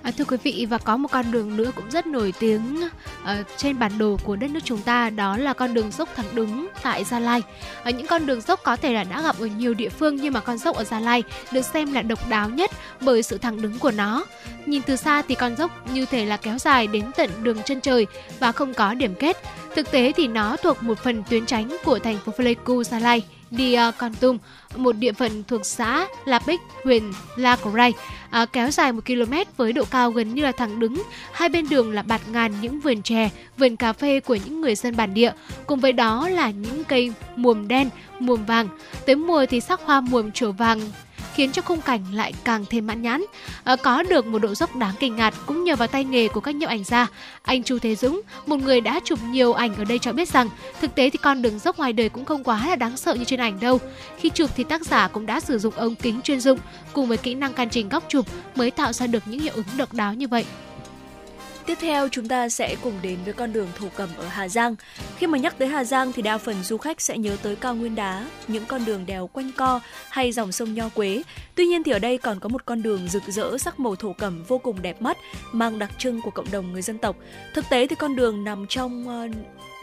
À, 0.03 0.11
thưa 0.19 0.25
quý 0.25 0.37
vị 0.43 0.67
và 0.71 0.79
có 0.79 0.97
một 0.97 1.09
con 1.13 1.31
đường 1.31 1.57
nữa 1.57 1.71
cũng 1.77 1.91
rất 1.91 2.07
nổi 2.07 2.33
tiếng 2.39 2.89
uh, 3.23 3.29
trên 3.57 3.79
bản 3.79 3.99
đồ 3.99 4.19
của 4.25 4.37
đất 4.37 4.51
nước 4.51 4.61
chúng 4.65 4.83
ta 4.83 5.11
đó 5.11 5.37
là 5.37 5.53
con 5.53 5.75
đường 5.75 5.91
dốc 5.91 6.09
thẳng 6.17 6.27
đứng 6.33 6.69
tại 6.83 7.05
Gia 7.05 7.19
Lai. 7.19 7.43
Ở 7.85 7.91
những 7.91 8.07
con 8.07 8.27
đường 8.27 8.41
dốc 8.41 8.61
có 8.63 8.77
thể 8.77 8.93
là 8.93 9.05
đã 9.05 9.23
gặp 9.23 9.37
ở 9.39 9.47
nhiều 9.47 9.75
địa 9.75 9.89
phương 9.89 10.17
nhưng 10.17 10.33
mà 10.33 10.41
con 10.41 10.59
dốc 10.59 10.77
ở 10.77 10.85
Gia 10.85 11.01
Lai 11.01 11.23
được 11.53 11.63
xem 11.63 11.93
là 11.93 12.03
độc 12.03 12.29
đáo 12.29 12.51
nhất 12.51 12.71
bởi 13.01 13.23
sự 13.23 13.39
thẳng 13.39 13.63
đứng 13.63 13.79
của 13.79 13.91
nó. 13.91 14.25
Nhìn 14.67 14.83
từ 14.83 14.97
xa 14.97 15.23
thì 15.23 15.35
con 15.35 15.57
dốc 15.57 15.91
như 15.93 16.07
thể 16.07 16.25
là 16.25 16.37
kéo 16.37 16.59
dài 16.59 16.87
đến 16.87 17.05
tận 17.17 17.31
đường 17.43 17.59
chân 17.65 17.81
trời 17.81 18.07
và 18.41 18.53
không 18.53 18.75
có 18.75 18.95
điểm 18.95 19.15
kết. 19.15 19.37
Thực 19.77 19.91
tế 19.91 20.13
thì 20.13 20.27
nó 20.27 20.57
thuộc 20.57 20.83
một 20.83 20.99
phần 20.99 21.23
tuyến 21.31 21.47
tránh 21.47 21.77
của 21.85 21.99
thành 21.99 22.19
phố 22.19 22.33
Pleiku 22.33 22.85
Gia 22.85 22.99
Lai 22.99 23.23
đi 23.53 23.77
uh, 23.89 23.95
Con 23.99 24.15
Tum, 24.15 24.39
một 24.77 24.93
địa 24.93 25.13
phận 25.13 25.43
thuộc 25.49 25.67
xã 25.67 26.07
La 26.25 26.41
Bích, 26.47 26.61
huyện 26.85 27.03
La 27.37 27.57
Coray, 27.57 27.93
à, 28.31 28.41
ờ, 28.41 28.47
kéo 28.47 28.71
dài 28.71 28.93
một 28.93 29.07
km 29.07 29.35
với 29.57 29.73
độ 29.73 29.85
cao 29.85 30.11
gần 30.11 30.35
như 30.35 30.43
là 30.43 30.53
thẳng 30.53 30.81
đứng. 30.81 31.03
Hai 31.33 31.49
bên 31.49 31.69
đường 31.69 31.91
là 31.91 32.03
bạt 32.03 32.21
ngàn 32.29 32.53
những 32.61 32.81
vườn 32.81 33.03
chè, 33.03 33.31
vườn 33.59 33.77
cà 33.77 33.93
phê 33.93 34.21
của 34.21 34.35
những 34.35 34.61
người 34.61 34.75
dân 34.75 34.97
bản 34.97 35.15
địa. 35.15 35.33
Cùng 35.67 35.81
với 35.81 35.93
đó 35.93 36.29
là 36.29 36.51
những 36.51 36.85
cây 36.85 37.13
muồm 37.37 37.69
đen, 37.69 37.89
muồm 38.21 38.45
vàng. 38.45 38.69
Tới 39.07 39.17
mùa 39.17 39.47
thì 39.47 39.61
sắc 39.61 39.81
hoa 39.85 40.01
muồm 40.01 40.31
trổ 40.31 40.53
vàng 40.53 40.81
khiến 41.35 41.53
cho 41.53 41.63
khung 41.63 41.81
cảnh 41.81 42.05
lại 42.13 42.33
càng 42.45 42.65
thêm 42.71 42.87
mãn 42.87 43.03
nhãn. 43.03 43.25
À, 43.65 43.77
có 43.77 44.03
được 44.03 44.27
một 44.27 44.39
độ 44.39 44.55
dốc 44.55 44.77
đáng 44.77 44.95
kinh 45.01 45.17
ngạc 45.17 45.35
cũng 45.47 45.65
nhờ 45.65 45.77
vào 45.77 45.89
tay 45.89 46.05
nghề 46.05 46.29
của 46.29 46.41
các 46.41 46.55
nhiếp 46.55 46.69
ảnh 46.69 46.85
gia. 46.85 47.07
Anh 47.43 47.63
Chu 47.63 47.79
Thế 47.79 47.95
Dũng, 47.95 48.21
một 48.47 48.57
người 48.57 48.81
đã 48.81 49.01
chụp 49.05 49.19
nhiều 49.31 49.53
ảnh 49.53 49.75
ở 49.77 49.85
đây 49.85 49.99
cho 49.99 50.13
biết 50.13 50.29
rằng 50.29 50.49
thực 50.81 50.95
tế 50.95 51.11
thì 51.11 51.19
con 51.23 51.43
đường 51.43 51.59
dốc 51.59 51.79
ngoài 51.79 51.93
đời 51.93 52.09
cũng 52.09 52.25
không 52.25 52.45
quá 52.45 52.67
là 52.69 52.77
đáng 52.77 52.97
sợ 52.97 53.15
như 53.15 53.25
trên 53.25 53.41
ảnh 53.41 53.61
đâu. 53.61 53.79
Khi 54.19 54.31
chụp 54.31 54.51
thì 54.57 54.65
tác 54.65 54.87
giả 54.87 55.09
cũng 55.09 55.27
đã 55.27 55.41
sử 55.41 55.59
dụng 55.59 55.75
ống 55.75 55.95
kính 55.95 56.21
chuyên 56.23 56.41
dụng 56.41 56.59
cùng 56.93 57.09
với 57.09 57.17
kỹ 57.17 57.35
năng 57.35 57.53
can 57.53 57.71
chỉnh 57.71 57.89
góc 57.89 58.05
chụp 58.09 58.27
mới 58.57 58.71
tạo 58.71 58.93
ra 58.93 59.07
được 59.07 59.23
những 59.27 59.41
hiệu 59.41 59.53
ứng 59.55 59.67
độc 59.77 59.93
đáo 59.93 60.15
như 60.15 60.29
vậy. 60.29 60.45
Tiếp 61.67 61.79
theo 61.81 62.09
chúng 62.09 62.29
ta 62.29 62.49
sẽ 62.49 62.77
cùng 62.83 62.95
đến 63.03 63.19
với 63.25 63.33
con 63.33 63.53
đường 63.53 63.69
thổ 63.79 63.87
cẩm 63.97 64.09
ở 64.17 64.27
Hà 64.27 64.49
Giang. 64.49 64.75
Khi 65.17 65.27
mà 65.27 65.39
nhắc 65.39 65.59
tới 65.59 65.69
Hà 65.69 65.85
Giang 65.85 66.13
thì 66.13 66.23
đa 66.23 66.39
phần 66.39 66.63
du 66.63 66.77
khách 66.77 67.01
sẽ 67.01 67.19
nhớ 67.19 67.37
tới 67.43 67.57
cao 67.57 67.75
nguyên 67.75 67.95
đá, 67.95 68.27
những 68.49 68.65
con 68.67 68.85
đường 68.85 69.07
đèo 69.07 69.27
quanh 69.27 69.51
co 69.57 69.81
hay 70.11 70.33
dòng 70.33 70.53
sông 70.53 70.75
Nho 70.75 70.89
Quế. 70.89 71.23
Tuy 71.55 71.67
nhiên 71.67 71.83
thì 71.83 71.93
ở 71.93 71.99
đây 71.99 72.19
còn 72.19 72.41
có 72.41 72.49
một 72.49 72.65
con 72.65 72.83
đường 72.83 73.09
rực 73.09 73.23
rỡ 73.27 73.59
sắc 73.59 73.81
màu 73.81 73.97
thổ 73.97 74.13
cẩm 74.13 74.45
vô 74.49 74.59
cùng 74.59 74.83
đẹp 74.83 75.03
mắt, 75.03 75.17
mang 75.53 75.79
đặc 75.79 75.91
trưng 75.99 76.21
của 76.23 76.31
cộng 76.31 76.51
đồng 76.51 76.73
người 76.73 76.83
dân 76.83 76.99
tộc. 76.99 77.17
Thực 77.55 77.65
tế 77.71 77.87
thì 77.87 77.97
con 77.97 78.17
đường 78.17 78.45
nằm 78.45 78.67
trong 78.69 79.09
uh, 79.09 79.37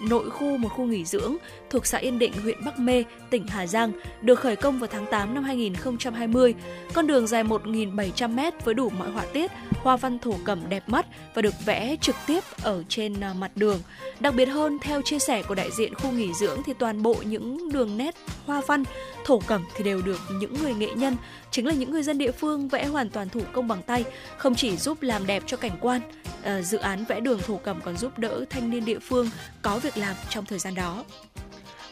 nội 0.09 0.29
khu 0.29 0.57
một 0.57 0.69
khu 0.69 0.85
nghỉ 0.85 1.05
dưỡng 1.05 1.37
thuộc 1.69 1.85
xã 1.85 1.97
Yên 1.97 2.19
Định, 2.19 2.33
huyện 2.43 2.65
Bắc 2.65 2.79
Mê, 2.79 3.03
tỉnh 3.29 3.47
Hà 3.47 3.67
Giang, 3.67 3.91
được 4.21 4.39
khởi 4.39 4.55
công 4.55 4.79
vào 4.79 4.89
tháng 4.91 5.05
8 5.05 5.33
năm 5.33 5.43
2020. 5.43 6.55
Con 6.93 7.07
đường 7.07 7.27
dài 7.27 7.43
1.700m 7.43 8.51
với 8.63 8.73
đủ 8.73 8.89
mọi 8.89 9.11
họa 9.11 9.25
tiết, 9.33 9.51
hoa 9.71 9.97
văn 9.97 10.19
thổ 10.19 10.33
cẩm 10.45 10.69
đẹp 10.69 10.83
mắt 10.89 11.05
và 11.33 11.41
được 11.41 11.53
vẽ 11.65 11.95
trực 12.01 12.15
tiếp 12.27 12.43
ở 12.61 12.83
trên 12.89 13.19
à, 13.19 13.33
mặt 13.33 13.51
đường. 13.55 13.79
Đặc 14.19 14.33
biệt 14.35 14.45
hơn, 14.45 14.77
theo 14.81 15.01
chia 15.01 15.19
sẻ 15.19 15.43
của 15.43 15.55
đại 15.55 15.69
diện 15.71 15.95
khu 15.95 16.11
nghỉ 16.11 16.33
dưỡng 16.33 16.63
thì 16.65 16.73
toàn 16.79 17.03
bộ 17.03 17.15
những 17.25 17.71
đường 17.71 17.97
nét 17.97 18.15
hoa 18.45 18.61
văn 18.67 18.83
thổ 19.25 19.39
cẩm 19.39 19.65
thì 19.75 19.83
đều 19.83 20.01
được 20.01 20.19
những 20.39 20.53
người 20.63 20.73
nghệ 20.73 20.89
nhân, 20.95 21.17
chính 21.51 21.65
là 21.67 21.73
những 21.73 21.91
người 21.91 22.03
dân 22.03 22.17
địa 22.17 22.31
phương 22.31 22.67
vẽ 22.67 22.85
hoàn 22.85 23.09
toàn 23.09 23.29
thủ 23.29 23.41
công 23.53 23.67
bằng 23.67 23.81
tay, 23.83 24.03
không 24.37 24.55
chỉ 24.55 24.77
giúp 24.77 25.01
làm 25.01 25.27
đẹp 25.27 25.43
cho 25.45 25.57
cảnh 25.57 25.77
quan, 25.81 26.01
ờ, 26.43 26.61
dự 26.61 26.77
án 26.77 27.05
vẽ 27.05 27.19
đường 27.19 27.39
thổ 27.39 27.57
cẩm 27.57 27.81
còn 27.81 27.97
giúp 27.97 28.19
đỡ 28.19 28.45
thanh 28.49 28.69
niên 28.69 28.85
địa 28.85 28.99
phương 28.99 29.29
có 29.61 29.79
việc 29.79 29.97
làm 29.97 30.15
trong 30.29 30.45
thời 30.45 30.59
gian 30.59 30.75
đó. 30.75 31.03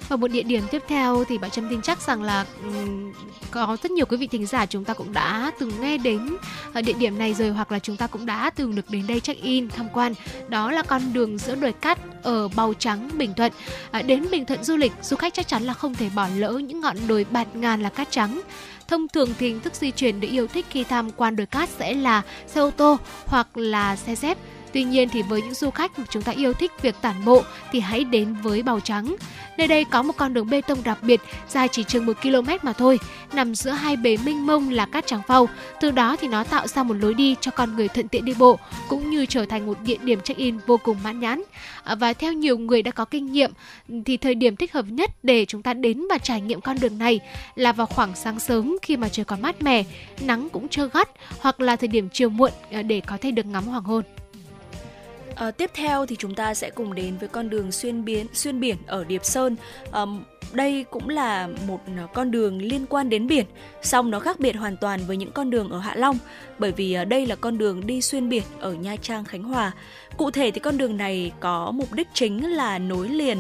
Và 0.10 0.16
một 0.16 0.28
địa 0.28 0.44
điểm 0.44 0.64
tiếp 0.72 0.84
theo 0.88 1.24
thì 1.28 1.38
bạn 1.38 1.52
Trâm 1.52 1.70
tin 1.70 1.82
chắc 1.82 2.02
rằng 2.02 2.24
là 2.24 2.46
um, 2.64 3.14
có 3.52 3.78
rất 3.84 3.92
nhiều 3.92 4.06
quý 4.06 4.18
vị 4.18 4.28
thính 4.28 4.46
giả 4.46 4.66
chúng 4.66 4.84
ta 4.84 4.94
cũng 4.94 5.14
đã 5.14 5.52
từng 5.60 5.72
nghe 5.82 5.98
đến 5.98 6.38
ờ, 6.74 6.82
địa 6.82 6.94
điểm 6.94 7.18
này 7.18 7.34
rồi 7.34 7.50
hoặc 7.50 7.72
là 7.72 7.80
chúng 7.80 7.98
ta 7.98 8.08
cũng 8.08 8.26
đã 8.26 8.50
từng 8.50 8.76
được 8.76 8.90
đến 8.90 9.08
đây 9.08 9.20
check 9.20 9.44
in 9.44 9.70
tham 9.70 9.88
quan. 9.94 10.14
Đó 10.48 10.72
là 10.72 10.84
con 10.84 11.14
đường 11.14 11.38
giữa 11.38 11.56
đồi 11.56 11.74
cát 11.74 12.00
ở 12.24 12.48
Bào 12.48 12.74
Trắng, 12.74 13.10
Bình 13.14 13.34
Thuận. 13.34 13.52
À, 13.92 14.02
đến 14.02 14.26
Bình 14.32 14.46
Thuận 14.46 14.64
du 14.64 14.76
lịch, 14.78 14.92
du 15.02 15.18
khách 15.18 15.34
chắc 15.34 15.48
chắn 15.48 15.64
là 15.64 15.74
không 15.74 15.96
thể 15.96 16.10
bỏ 16.16 16.28
lỡ 16.36 16.52
những 16.52 16.82
ngọn 16.82 16.98
đồi 17.08 17.26
bạt 17.32 17.56
ngàn 17.56 17.82
là 17.82 17.90
cát 17.90 18.12
trắng. 18.12 18.42
Thông 18.88 19.08
thường 19.08 19.30
thì 19.40 19.48
hình 19.48 19.60
thức 19.60 19.76
di 19.76 19.92
chuyển 19.92 20.20
được 20.20 20.28
yêu 20.32 20.48
thích 20.48 20.66
khi 20.70 20.84
tham 20.84 21.12
quan 21.12 21.36
đồi 21.36 21.46
cát 21.46 21.70
sẽ 21.70 21.94
là 21.94 22.22
xe 22.48 22.62
ô 22.62 22.72
tô 22.72 22.98
hoặc 23.26 23.58
là 23.58 23.96
xe 23.96 24.16
dép 24.16 24.38
Tuy 24.74 24.84
nhiên 24.84 25.10
thì 25.10 25.22
với 25.22 25.42
những 25.42 25.54
du 25.54 25.70
khách 25.70 26.00
mà 26.00 26.06
chúng 26.10 26.24
ta 26.24 26.32
yêu 26.32 26.54
thích 26.54 26.72
việc 26.82 26.96
tản 27.02 27.26
bộ 27.26 27.44
thì 27.72 27.80
hãy 27.80 28.04
đến 28.04 28.34
với 28.44 28.64
Bào 28.64 28.80
Trắng. 28.80 29.16
Nơi 29.58 29.68
đây 29.68 29.86
có 29.86 30.04
một 30.04 30.14
con 30.18 30.34
đường 30.34 30.50
bê 30.50 30.62
tông 30.62 30.84
đặc 30.84 30.98
biệt 31.02 31.22
dài 31.50 31.68
chỉ 31.72 31.84
chừng 31.84 32.06
1 32.06 32.14
km 32.22 32.50
mà 32.62 32.74
thôi, 32.74 33.00
nằm 33.34 33.56
giữa 33.56 33.72
hai 33.72 33.96
bể 33.96 34.18
minh 34.18 34.46
mông 34.46 34.70
là 34.70 34.86
cát 34.86 35.08
trắng 35.08 35.22
phau. 35.28 35.50
Từ 35.82 35.92
đó 35.92 36.16
thì 36.22 36.28
nó 36.28 36.44
tạo 36.44 36.68
ra 36.68 36.84
một 36.84 36.94
lối 36.94 37.14
đi 37.14 37.36
cho 37.42 37.52
con 37.52 37.76
người 37.76 37.88
thuận 37.88 38.08
tiện 38.08 38.26
đi 38.26 38.34
bộ 38.40 38.60
cũng 38.90 39.10
như 39.10 39.26
trở 39.26 39.46
thành 39.46 39.66
một 39.66 39.78
địa 39.86 39.98
điểm 40.02 40.22
check-in 40.22 40.58
vô 40.68 40.78
cùng 40.78 40.98
mãn 41.04 41.20
nhãn. 41.20 41.44
À, 41.84 41.96
và 41.96 42.14
theo 42.14 42.34
nhiều 42.34 42.58
người 42.58 42.82
đã 42.82 42.92
có 42.92 43.06
kinh 43.06 43.32
nghiệm 43.32 43.52
thì 44.06 44.18
thời 44.18 44.36
điểm 44.36 44.56
thích 44.56 44.74
hợp 44.74 44.86
nhất 44.90 45.12
để 45.24 45.46
chúng 45.46 45.62
ta 45.62 45.74
đến 45.74 46.04
và 46.10 46.18
trải 46.18 46.42
nghiệm 46.42 46.62
con 46.62 46.80
đường 46.80 46.98
này 46.98 47.20
là 47.56 47.72
vào 47.72 47.88
khoảng 47.88 48.16
sáng 48.16 48.40
sớm 48.40 48.78
khi 48.82 48.98
mà 48.98 49.10
trời 49.10 49.26
còn 49.26 49.42
mát 49.42 49.62
mẻ, 49.62 49.84
nắng 50.22 50.50
cũng 50.50 50.68
chưa 50.68 50.90
gắt 50.94 51.10
hoặc 51.40 51.62
là 51.62 51.76
thời 51.76 51.88
điểm 51.88 52.10
chiều 52.14 52.30
muộn 52.30 52.52
à, 52.72 52.82
để 52.82 53.02
có 53.02 53.18
thể 53.22 53.32
được 53.32 53.46
ngắm 53.46 53.64
hoàng 53.64 53.84
hôn. 53.84 54.04
À, 55.38 55.52
tiếp 55.52 55.72
theo 55.74 56.06
thì 56.06 56.16
chúng 56.16 56.36
ta 56.36 56.54
sẽ 56.54 56.70
cùng 56.70 56.96
đến 56.96 57.18
với 57.18 57.30
con 57.30 57.50
đường 57.50 57.72
xuyên 57.72 58.06
biển 58.06 58.28
xuyên 58.34 58.60
biển 58.60 58.78
ở 58.88 59.04
Điệp 59.04 59.26
Sơn. 59.26 59.56
À, 59.92 60.06
đây 60.52 60.86
cũng 60.90 61.10
là 61.10 61.50
một 61.68 61.80
ờ, 61.98 62.08
con 62.14 62.32
đường 62.32 62.62
liên 62.62 62.86
quan 62.90 63.10
đến 63.10 63.28
biển, 63.28 63.46
song 63.82 64.12
nó 64.12 64.20
khác 64.20 64.40
biệt 64.40 64.56
hoàn 64.56 64.78
toàn 64.78 65.00
với 65.08 65.18
những 65.18 65.32
con 65.32 65.50
đường 65.50 65.70
ở 65.70 65.80
Hạ 65.80 65.96
Long, 65.96 66.18
bởi 66.60 66.72
vì 66.72 66.94
ờ, 66.94 67.06
đây 67.06 67.26
là 67.26 67.36
con 67.36 67.58
đường 67.58 67.88
đi 67.88 68.02
xuyên 68.02 68.30
biển 68.30 68.44
ở 68.60 68.74
Nha 68.74 68.96
Trang, 69.02 69.26
Khánh 69.26 69.44
Hòa. 69.44 69.72
Cụ 70.18 70.32
thể 70.32 70.52
thì 70.52 70.60
con 70.60 70.78
đường 70.78 70.98
này 70.98 71.32
có 71.40 71.72
mục 71.72 71.94
đích 71.94 72.08
chính 72.14 72.52
là 72.52 72.80
nối 72.80 73.10
liền 73.10 73.38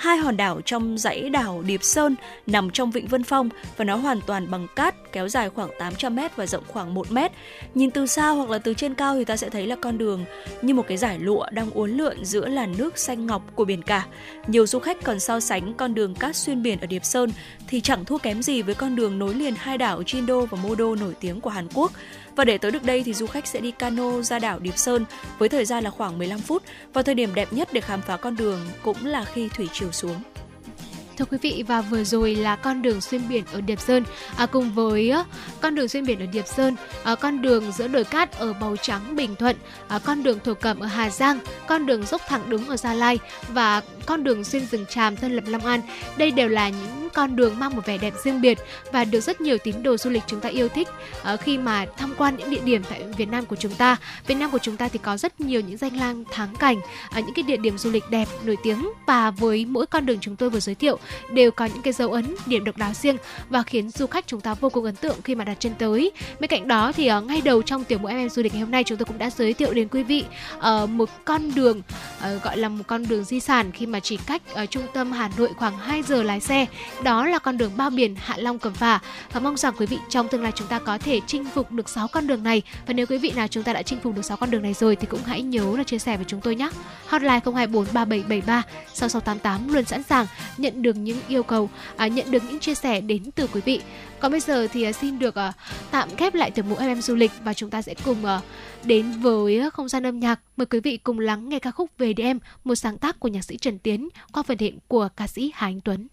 hai 0.00 0.16
hòn 0.16 0.36
đảo 0.36 0.60
trong 0.64 0.98
dãy 0.98 1.30
đảo 1.30 1.62
Điệp 1.66 1.82
Sơn 1.82 2.16
nằm 2.46 2.70
trong 2.70 2.90
vịnh 2.90 3.06
Vân 3.06 3.24
Phong 3.24 3.48
và 3.76 3.84
nó 3.84 3.96
hoàn 3.96 4.20
toàn 4.26 4.50
bằng 4.50 4.66
cát, 4.76 5.12
kéo 5.12 5.28
dài 5.28 5.50
khoảng 5.50 5.70
800 5.78 6.16
m 6.16 6.20
và 6.36 6.46
rộng 6.46 6.64
khoảng 6.68 6.94
1 6.94 7.12
m. 7.12 7.18
Nhìn 7.74 7.90
từ 7.90 8.06
xa 8.06 8.28
hoặc 8.28 8.50
là 8.50 8.58
từ 8.58 8.74
trên 8.74 8.94
cao 8.94 9.14
thì 9.14 9.24
ta 9.24 9.36
sẽ 9.36 9.50
thấy 9.50 9.66
là 9.66 9.76
con 9.76 9.98
đường 9.98 10.24
như 10.62 10.74
một 10.74 10.84
cái 10.88 10.96
giải 10.96 11.18
lụa 11.18 11.46
đang 11.52 11.70
uốn 11.70 11.90
lượn 11.90 12.24
giữa 12.24 12.48
làn 12.48 12.74
nước 12.78 12.98
xanh 12.98 13.26
ngọc 13.26 13.42
của 13.54 13.64
biển 13.64 13.82
cả. 13.82 14.06
Nhiều 14.46 14.66
du 14.66 14.78
khách 14.78 15.02
còn 15.04 15.20
so 15.20 15.40
sánh 15.40 15.74
con 15.74 15.94
đường 15.94 16.14
cát 16.14 16.36
xuyên 16.36 16.62
biển 16.62 16.80
ở 16.80 16.86
Điệp 16.86 17.04
Sơn 17.04 17.30
thì 17.68 17.80
chẳng 17.80 18.04
thua 18.04 18.18
kém 18.18 18.42
gì 18.42 18.62
với 18.62 18.74
con 18.74 18.96
đường 18.96 19.18
nối 19.18 19.34
liền 19.34 19.54
hai 19.58 19.78
đảo 19.78 20.02
Chindo 20.02 20.40
và 20.40 20.58
Modo 20.62 20.94
nổi 21.00 21.14
tiếng 21.20 21.40
của 21.40 21.50
Hàn 21.50 21.68
Quốc. 21.74 21.92
Và 22.36 22.44
để 22.44 22.58
tới 22.58 22.70
được 22.70 22.84
đây 22.84 23.02
thì 23.02 23.14
du 23.14 23.26
khách 23.26 23.46
sẽ 23.46 23.60
đi 23.60 23.70
cano 23.70 24.22
ra 24.22 24.38
đảo 24.38 24.58
Điệp 24.58 24.78
Sơn 24.78 25.04
với 25.38 25.48
thời 25.48 25.64
gian 25.64 25.84
là 25.84 25.90
khoảng 25.90 26.18
15 26.18 26.38
phút 26.38 26.62
và 26.92 27.02
thời 27.02 27.14
điểm 27.14 27.34
đẹp 27.34 27.52
nhất 27.52 27.68
để 27.72 27.80
khám 27.80 28.02
phá 28.02 28.16
con 28.16 28.36
đường 28.36 28.60
cũng 28.82 29.06
là 29.06 29.24
khi 29.24 29.48
thủy 29.48 29.68
chiều 29.72 29.92
xuống. 29.92 30.16
Thưa 31.20 31.26
quý 31.30 31.38
vị 31.42 31.64
và 31.66 31.80
vừa 31.80 32.04
rồi 32.04 32.34
là 32.34 32.56
con 32.56 32.82
đường 32.82 33.00
xuyên 33.00 33.28
biển 33.28 33.44
ở 33.52 33.60
Điệp 33.60 33.80
Sơn 33.80 34.04
à, 34.36 34.46
cùng 34.46 34.70
với 34.74 35.12
uh, 35.20 35.26
con 35.60 35.74
đường 35.74 35.88
xuyên 35.88 36.06
biển 36.06 36.20
ở 36.20 36.26
Điệp 36.26 36.46
Sơn, 36.46 36.76
à, 37.04 37.14
con 37.14 37.42
đường 37.42 37.72
giữa 37.72 37.88
đồi 37.88 38.04
cát 38.04 38.38
ở 38.38 38.52
Bầu 38.52 38.76
Trắng 38.76 39.16
Bình 39.16 39.36
Thuận, 39.36 39.56
à, 39.88 39.98
con 39.98 40.22
đường 40.22 40.38
thổ 40.44 40.54
cẩm 40.54 40.80
ở 40.80 40.86
Hà 40.86 41.10
Giang, 41.10 41.38
con 41.66 41.86
đường 41.86 42.06
dốc 42.06 42.20
thẳng 42.28 42.50
đứng 42.50 42.68
ở 42.68 42.76
Gia 42.76 42.94
Lai 42.94 43.18
và 43.48 43.82
con 44.06 44.24
đường 44.24 44.44
xuyên 44.44 44.66
rừng 44.66 44.86
tràm 44.88 45.16
Tân 45.16 45.32
Lập 45.32 45.44
Long 45.46 45.66
An. 45.66 45.80
Đây 46.16 46.30
đều 46.30 46.48
là 46.48 46.68
những 46.68 47.09
con 47.14 47.36
đường 47.36 47.58
mang 47.58 47.76
một 47.76 47.86
vẻ 47.86 47.98
đẹp 47.98 48.14
riêng 48.24 48.40
biệt 48.40 48.58
và 48.92 49.04
được 49.04 49.20
rất 49.20 49.40
nhiều 49.40 49.58
tín 49.58 49.82
đồ 49.82 49.96
du 49.96 50.10
lịch 50.10 50.22
chúng 50.26 50.40
ta 50.40 50.48
yêu 50.48 50.68
thích 50.68 50.88
uh, 51.34 51.40
khi 51.40 51.58
mà 51.58 51.86
tham 51.96 52.14
quan 52.18 52.36
những 52.36 52.50
địa 52.50 52.60
điểm 52.64 52.82
tại 52.90 53.02
Việt 53.16 53.28
Nam 53.28 53.46
của 53.46 53.56
chúng 53.56 53.74
ta. 53.74 53.96
Việt 54.26 54.34
Nam 54.34 54.50
của 54.50 54.58
chúng 54.58 54.76
ta 54.76 54.88
thì 54.88 54.98
có 54.98 55.16
rất 55.16 55.40
nhiều 55.40 55.60
những 55.60 55.76
danh 55.76 55.96
lam 55.96 56.24
thắng 56.24 56.56
cảnh, 56.56 56.78
uh, 56.78 57.14
những 57.14 57.34
cái 57.34 57.42
địa 57.42 57.56
điểm 57.56 57.78
du 57.78 57.90
lịch 57.90 58.04
đẹp 58.10 58.28
nổi 58.44 58.56
tiếng 58.62 58.90
và 59.06 59.30
với 59.30 59.64
mỗi 59.64 59.86
con 59.86 60.06
đường 60.06 60.18
chúng 60.20 60.36
tôi 60.36 60.50
vừa 60.50 60.60
giới 60.60 60.74
thiệu 60.74 60.98
đều 61.32 61.50
có 61.50 61.64
những 61.64 61.82
cái 61.82 61.92
dấu 61.92 62.12
ấn, 62.12 62.34
điểm 62.46 62.64
độc 62.64 62.76
đáo 62.76 62.92
riêng 62.94 63.16
và 63.48 63.62
khiến 63.62 63.90
du 63.90 64.06
khách 64.06 64.26
chúng 64.26 64.40
ta 64.40 64.54
vô 64.54 64.68
cùng 64.68 64.84
ấn 64.84 64.96
tượng 64.96 65.22
khi 65.22 65.34
mà 65.34 65.44
đặt 65.44 65.56
chân 65.60 65.72
tới. 65.78 66.12
Bên 66.40 66.50
cạnh 66.50 66.68
đó 66.68 66.92
thì 66.92 67.12
uh, 67.12 67.24
ngay 67.24 67.40
đầu 67.40 67.62
trong 67.62 67.84
tiểu 67.84 67.98
mục 67.98 68.10
em 68.10 68.28
du 68.28 68.42
lịch 68.42 68.52
ngày 68.52 68.60
hôm 68.60 68.70
nay 68.70 68.84
chúng 68.84 68.98
tôi 68.98 69.06
cũng 69.06 69.18
đã 69.18 69.30
giới 69.30 69.54
thiệu 69.54 69.74
đến 69.74 69.88
quý 69.88 70.02
vị 70.02 70.24
uh, 70.58 70.88
một 70.88 71.08
con 71.24 71.54
đường 71.54 71.82
uh, 72.18 72.42
gọi 72.42 72.56
là 72.56 72.68
một 72.68 72.84
con 72.86 73.08
đường 73.08 73.24
di 73.24 73.40
sản 73.40 73.72
khi 73.72 73.86
mà 73.86 74.00
chỉ 74.00 74.16
cách 74.16 74.42
ở 74.54 74.66
trung 74.66 74.86
tâm 74.94 75.12
Hà 75.12 75.30
Nội 75.36 75.50
khoảng 75.56 75.78
2 75.78 76.02
giờ 76.02 76.22
lái 76.22 76.40
xe. 76.40 76.66
Đó 77.04 77.26
là 77.26 77.38
con 77.38 77.58
đường 77.58 77.72
bao 77.76 77.90
biển 77.90 78.14
Hạ 78.18 78.36
Long 78.38 78.58
Cẩm 78.58 78.74
Phả 78.74 79.00
và 79.32 79.40
mong 79.40 79.56
rằng 79.56 79.74
quý 79.78 79.86
vị 79.86 79.98
trong 80.08 80.28
tương 80.28 80.42
lai 80.42 80.52
chúng 80.54 80.66
ta 80.66 80.78
có 80.78 80.98
thể 80.98 81.20
chinh 81.26 81.44
phục 81.54 81.72
được 81.72 81.88
6 81.88 82.08
con 82.08 82.26
đường 82.26 82.42
này 82.42 82.62
và 82.86 82.92
nếu 82.92 83.06
quý 83.06 83.18
vị 83.18 83.32
nào 83.36 83.46
chúng 83.48 83.62
ta 83.62 83.72
đã 83.72 83.82
chinh 83.82 84.00
phục 84.00 84.16
được 84.16 84.24
6 84.24 84.36
con 84.36 84.50
đường 84.50 84.62
này 84.62 84.74
rồi 84.74 84.96
thì 84.96 85.06
cũng 85.06 85.20
hãy 85.26 85.42
nhớ 85.42 85.74
là 85.76 85.84
chia 85.84 85.98
sẻ 85.98 86.16
với 86.16 86.24
chúng 86.28 86.40
tôi 86.40 86.54
nhé. 86.54 86.70
Hotline 87.06 87.40
024 87.44 87.86
3773 87.92 88.62
6688 88.94 89.74
luôn 89.74 89.84
sẵn 89.84 90.02
sàng 90.02 90.26
nhận 90.56 90.82
được 90.82 90.96
những 90.96 91.18
yêu 91.28 91.42
cầu, 91.42 91.70
à, 91.96 92.06
nhận 92.06 92.30
được 92.30 92.42
những 92.48 92.58
chia 92.58 92.74
sẻ 92.74 93.00
đến 93.00 93.30
từ 93.34 93.46
quý 93.46 93.60
vị. 93.64 93.80
Còn 94.20 94.30
bây 94.30 94.40
giờ 94.40 94.66
thì 94.72 94.82
à, 94.82 94.92
xin 94.92 95.18
được 95.18 95.34
uh, 95.48 95.54
tạm 95.90 96.08
khép 96.16 96.34
lại 96.34 96.50
tiểu 96.50 96.64
mục 96.68 96.78
FM 96.78 97.00
du 97.00 97.14
lịch 97.14 97.30
và 97.44 97.54
chúng 97.54 97.70
ta 97.70 97.82
sẽ 97.82 97.94
cùng 98.04 98.24
uh, 98.24 98.42
đến 98.84 99.12
với 99.20 99.70
không 99.70 99.88
gian 99.88 100.06
âm 100.06 100.20
nhạc. 100.20 100.40
Mời 100.56 100.66
quý 100.66 100.80
vị 100.80 100.96
cùng 100.96 101.18
lắng 101.18 101.48
nghe 101.48 101.58
ca 101.58 101.70
khúc 101.70 101.90
Về 101.98 102.12
đêm, 102.12 102.38
một 102.64 102.74
sáng 102.74 102.98
tác 102.98 103.20
của 103.20 103.28
nhạc 103.28 103.42
sĩ 103.42 103.56
Trần 103.56 103.78
Tiến 103.78 104.08
qua 104.32 104.42
phần 104.42 104.58
hiện 104.58 104.78
của 104.88 105.08
ca 105.16 105.26
sĩ 105.26 105.52
Hà 105.54 105.66
Anh 105.66 105.80
Tuấn. 105.80 106.08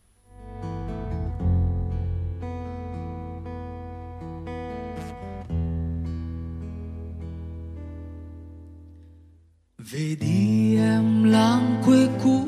Về 9.91 10.15
đi 10.19 10.75
em 10.77 11.23
làng 11.23 11.81
quê 11.85 12.07
cũ, 12.23 12.43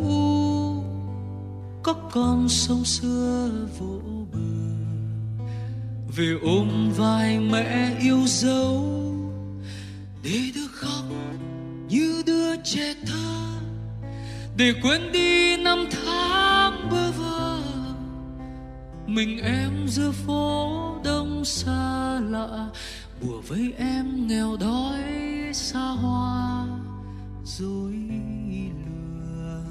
có 1.84 1.94
con 2.12 2.50
sông 2.50 2.86
xưa 2.86 3.50
vỗ 3.80 4.02
bờ. 4.34 4.40
Về 6.16 6.38
ôm 6.42 6.92
vai 6.98 7.40
mẹ 7.40 7.98
yêu 8.02 8.20
dấu, 8.26 8.86
để 10.24 10.40
được 10.56 10.72
khóc 10.72 11.06
như 11.90 12.24
đứa 12.26 12.56
trẻ 12.64 12.94
thơ. 13.08 13.46
Để 14.58 14.74
quên 14.84 15.12
đi 15.12 15.58
năm 15.58 15.86
tháng 15.92 16.90
bơ 16.92 17.12
vơ, 17.12 17.62
mình 19.08 19.40
em 19.44 19.88
giữa 19.88 20.12
phố 20.12 20.72
đông 21.04 21.46
xa 21.46 22.20
lạ. 22.20 22.70
Bùa 23.22 23.42
với 23.48 23.74
em 23.78 24.28
nghèo 24.28 24.58
đói 24.60 25.04
xa 25.54 25.80
hoa 25.80 26.66
dối 27.58 27.93
lừa. 28.86 29.64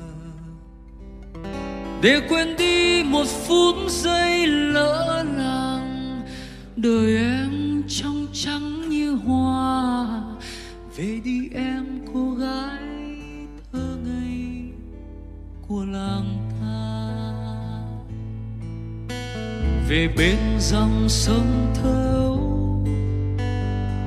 Để 2.03 2.21
quên 2.29 2.57
đi 2.57 3.03
một 3.05 3.27
phút 3.47 3.77
giây 3.89 4.47
lỡ 4.47 5.25
làng, 5.37 6.23
đời 6.77 7.17
em 7.17 7.83
trong 7.89 8.27
trắng 8.33 8.89
như 8.89 9.15
hoa. 9.15 10.07
Về 10.97 11.21
đi 11.25 11.49
em, 11.55 12.01
cô 12.15 12.35
gái 12.35 12.83
thơ 13.73 13.97
ngây 14.05 14.73
của 15.69 15.85
làng 15.85 16.51
ta. 16.61 16.79
Về 19.89 20.09
bên 20.17 20.39
dòng 20.61 21.09
sông 21.09 21.75
thơ 21.75 22.37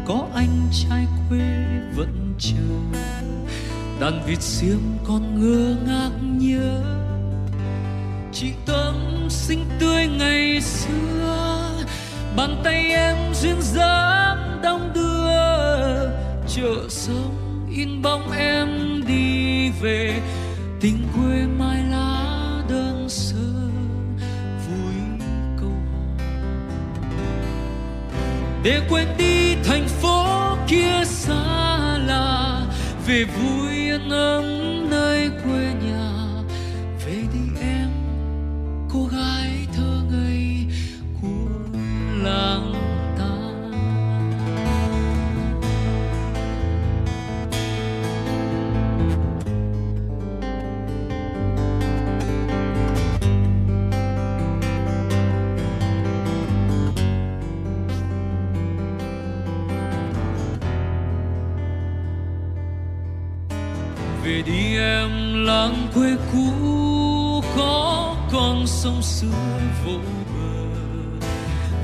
có 0.06 0.28
anh 0.36 0.70
trai 0.72 1.06
quê 1.30 1.66
vẫn 1.96 2.34
chờ 2.40 2.92
đàn 4.02 4.22
vịt 4.26 4.42
xiêm 4.42 4.80
còn 5.08 5.42
ngơ 5.42 5.76
ngác 5.86 6.12
nhớ. 6.22 6.82
Chị 8.34 8.52
tâm 8.66 8.96
xinh 9.30 9.66
tươi 9.80 10.08
ngày 10.08 10.62
xưa, 10.62 11.70
bàn 12.36 12.62
tay 12.64 12.92
em 12.94 13.18
duyên 13.34 13.62
dáng 13.62 14.60
đong 14.64 14.92
đưa. 14.96 15.32
Chợ 16.48 16.88
sông 16.90 17.68
in 17.76 18.02
bóng 18.02 18.32
em 18.32 18.68
đi 19.08 19.70
về, 19.82 20.22
tình 20.80 20.98
quê 21.16 21.46
mai 21.60 21.84
lá 21.84 22.26
đơn 22.70 23.10
sơ. 23.10 23.54
Vui 24.68 24.96
câu 25.60 25.70
hò 25.70 26.32
để 28.64 28.82
quên 28.90 29.08
đi 29.18 29.56
thành 29.64 29.88
phố 29.88 30.26
kia 30.68 31.04
xa 31.06 31.61
về 33.08 33.24
vui 33.24 33.72
yên 33.72 34.10
ấm 34.10 34.90
vỗ 69.86 69.92
bờ. 70.34 71.28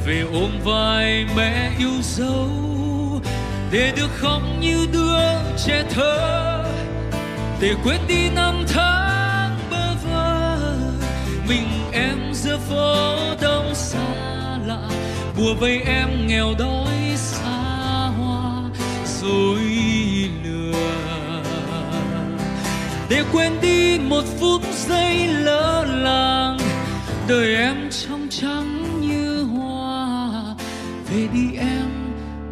Về 0.05 0.23
ôm 0.33 0.51
vai 0.63 1.25
mẹ 1.35 1.71
yêu 1.79 2.01
dấu, 2.01 2.49
để 3.71 3.93
được 3.95 4.09
khóc 4.15 4.41
như 4.59 4.87
đứa 4.93 5.19
trẻ 5.65 5.83
thơ. 5.89 6.63
Để 7.61 7.75
quên 7.83 7.99
đi 8.07 8.29
năm 8.29 8.65
tháng 8.67 9.59
bơ 9.71 9.95
vơ, 10.03 10.57
mình 11.47 11.67
em 11.91 12.33
giữa 12.33 12.57
phố 12.57 13.17
đông 13.41 13.75
xa 13.75 14.59
lạ. 14.65 14.89
Bùa 15.37 15.53
vây 15.59 15.81
em 15.81 16.27
nghèo 16.27 16.53
đói 16.59 17.15
xa 17.15 18.11
hoa 18.17 18.63
rồi 19.21 19.61
lừa 20.43 20.73
để 23.09 23.23
quên 23.31 23.51
đi 23.61 23.99
một 23.99 24.23
phút 24.39 24.61
giây 24.73 25.27
lỡ 25.27 25.85
làng, 25.89 26.59
đời 27.27 27.55
em 27.55 27.86
đi 31.34 31.57
em, 31.57 31.89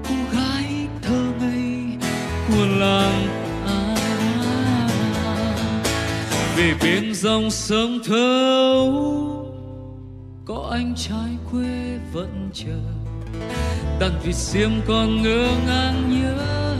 cô 0.09 0.15
gái 0.34 0.88
thơ 1.01 1.23
ngây 1.39 1.97
của 2.47 2.65
làng 2.65 3.28
à. 3.67 3.95
về 6.57 6.73
bên 6.82 7.13
dòng 7.13 7.51
sông 7.51 7.99
thâu 8.05 9.15
có 10.45 10.67
anh 10.71 10.93
trai 10.95 11.38
quê 11.51 11.99
vẫn 12.13 12.49
chờ 12.53 12.80
đàn 13.99 14.11
vịt 14.23 14.36
xiêm 14.36 14.69
còn 14.88 15.21
ngơ 15.21 15.47
ngang 15.67 16.21
nhớ 16.21 16.76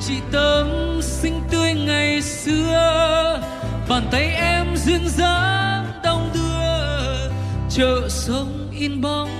chị 0.00 0.14
tâm 0.32 0.98
xinh 1.02 1.40
tươi 1.50 1.74
ngày 1.74 2.22
xưa 2.22 3.42
bàn 3.88 4.08
tay 4.10 4.24
em 4.34 4.66
duyên 4.76 5.08
dáng 5.08 5.86
đong 6.04 6.30
đưa, 6.34 7.30
chợ 7.70 8.08
sông 8.08 8.70
in 8.78 9.00
bóng 9.00 9.37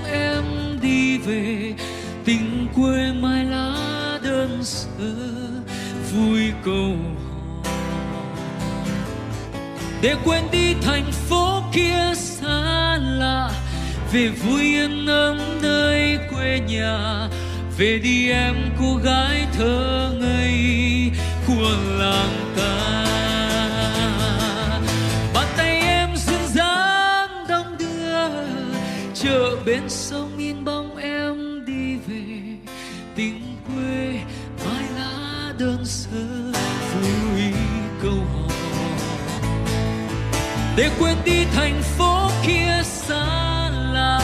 về, 1.29 1.73
tình 2.25 2.67
quê 2.75 3.11
mai 3.21 3.45
lá 3.45 3.73
đơn 4.23 4.59
sơ, 4.63 5.13
vui 6.13 6.51
câu 6.65 6.95
hò 7.63 7.71
để 10.01 10.15
quên 10.25 10.43
đi 10.51 10.73
thành 10.81 11.11
phố 11.11 11.63
kia 11.73 12.13
xa 12.15 12.97
lạ, 12.97 13.51
về 14.11 14.27
vui 14.27 14.61
yên 14.61 15.05
ấm 15.05 15.37
nơi 15.61 16.19
quê 16.29 16.59
nhà, 16.67 17.29
về 17.77 17.99
đi 18.03 18.29
em 18.29 18.55
cô 18.79 18.95
gái 18.95 19.47
thơ 19.57 20.11
ngây 20.19 21.11
của 21.47 21.75
làng 21.97 22.53
ta. 22.57 23.05
Bàn 25.33 25.47
tay 25.57 25.79
em 25.81 26.09
duyên 26.15 26.47
dáng 26.53 26.89
chợ 29.13 29.55
bên 29.65 29.81
sông 29.89 30.28
để 40.79 40.89
quên 40.99 41.17
đi 41.25 41.45
thành 41.45 41.81
phố 41.97 42.29
kia 42.47 42.81
xa 42.83 43.69
lạ. 43.93 44.21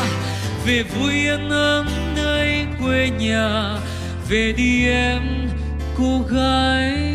Về 0.66 0.84
vui 0.84 1.14
yên 1.14 1.49
ấm 1.49 1.88
nơi 2.16 2.66
quê 2.82 3.10
nhà. 3.20 3.78
Về 4.30 4.53
đi 4.58 4.88
em, 4.89 5.22
cô 5.97 6.22
gái. 6.30 7.14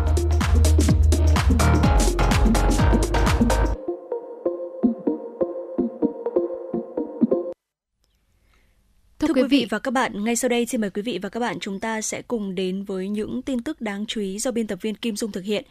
Thưa 9.35 9.41
quý 9.41 9.47
vị 9.47 9.67
và 9.69 9.79
các 9.79 9.91
bạn, 9.91 10.23
ngay 10.23 10.35
sau 10.35 10.49
đây 10.49 10.65
xin 10.65 10.81
mời 10.81 10.89
quý 10.89 11.01
vị 11.01 11.19
và 11.21 11.29
các 11.29 11.39
bạn 11.39 11.59
chúng 11.59 11.79
ta 11.79 12.01
sẽ 12.01 12.21
cùng 12.21 12.55
đến 12.55 12.83
với 12.83 13.09
những 13.09 13.41
tin 13.41 13.61
tức 13.61 13.81
đáng 13.81 14.05
chú 14.05 14.21
ý 14.21 14.39
do 14.39 14.51
biên 14.51 14.67
tập 14.67 14.79
viên 14.81 14.95
Kim 14.95 15.15
Dung 15.15 15.31
thực 15.31 15.43
hiện. 15.43 15.65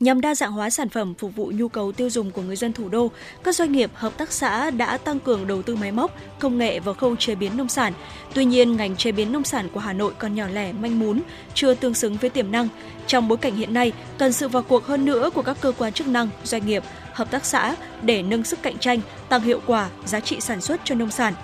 Nhằm 0.00 0.20
đa 0.20 0.34
dạng 0.34 0.52
hóa 0.52 0.70
sản 0.70 0.88
phẩm 0.88 1.14
phục 1.14 1.36
vụ 1.36 1.52
nhu 1.54 1.68
cầu 1.68 1.92
tiêu 1.92 2.10
dùng 2.10 2.30
của 2.30 2.42
người 2.42 2.56
dân 2.56 2.72
thủ 2.72 2.88
đô, 2.88 3.10
các 3.44 3.54
doanh 3.54 3.72
nghiệp, 3.72 3.90
hợp 3.94 4.18
tác 4.18 4.32
xã 4.32 4.70
đã 4.70 4.96
tăng 4.96 5.20
cường 5.20 5.46
đầu 5.46 5.62
tư 5.62 5.76
máy 5.76 5.92
móc, 5.92 6.18
công 6.38 6.58
nghệ 6.58 6.80
vào 6.80 6.94
khâu 6.94 7.16
chế 7.16 7.34
biến 7.34 7.56
nông 7.56 7.68
sản. 7.68 7.92
Tuy 8.34 8.44
nhiên, 8.44 8.76
ngành 8.76 8.96
chế 8.96 9.12
biến 9.12 9.32
nông 9.32 9.44
sản 9.44 9.68
của 9.72 9.80
Hà 9.80 9.92
Nội 9.92 10.12
còn 10.18 10.34
nhỏ 10.34 10.46
lẻ, 10.52 10.72
manh 10.72 10.98
mún, 10.98 11.20
chưa 11.54 11.74
tương 11.74 11.94
xứng 11.94 12.16
với 12.16 12.30
tiềm 12.30 12.52
năng. 12.52 12.68
Trong 13.06 13.28
bối 13.28 13.38
cảnh 13.38 13.56
hiện 13.56 13.74
nay, 13.74 13.92
cần 14.18 14.32
sự 14.32 14.48
vào 14.48 14.62
cuộc 14.62 14.86
hơn 14.86 15.04
nữa 15.04 15.30
của 15.34 15.42
các 15.42 15.56
cơ 15.60 15.72
quan 15.78 15.92
chức 15.92 16.06
năng, 16.06 16.28
doanh 16.44 16.66
nghiệp, 16.66 16.82
hợp 17.12 17.30
tác 17.30 17.44
xã 17.44 17.76
để 18.02 18.22
nâng 18.22 18.44
sức 18.44 18.62
cạnh 18.62 18.78
tranh, 18.78 19.00
tăng 19.28 19.42
hiệu 19.42 19.60
quả, 19.66 19.90
giá 20.06 20.20
trị 20.20 20.40
sản 20.40 20.60
xuất 20.60 20.80
cho 20.84 20.94
nông 20.94 21.10
sản. 21.10 21.34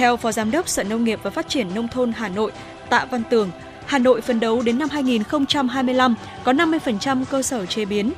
Theo 0.00 0.16
Phó 0.16 0.32
Giám 0.32 0.50
đốc 0.50 0.68
Sở 0.68 0.84
Nông 0.84 1.04
nghiệp 1.04 1.20
và 1.22 1.30
Phát 1.30 1.48
triển 1.48 1.74
Nông 1.74 1.88
thôn 1.88 2.12
Hà 2.12 2.28
Nội, 2.28 2.52
Tạ 2.90 3.04
Văn 3.10 3.22
Tường, 3.30 3.50
Hà 3.86 3.98
Nội 3.98 4.20
phấn 4.20 4.40
đấu 4.40 4.62
đến 4.62 4.78
năm 4.78 4.88
2025 4.88 6.14
có 6.44 6.52
50% 6.52 7.24
cơ 7.24 7.42
sở 7.42 7.66
chế 7.66 7.84
biến 7.84 8.12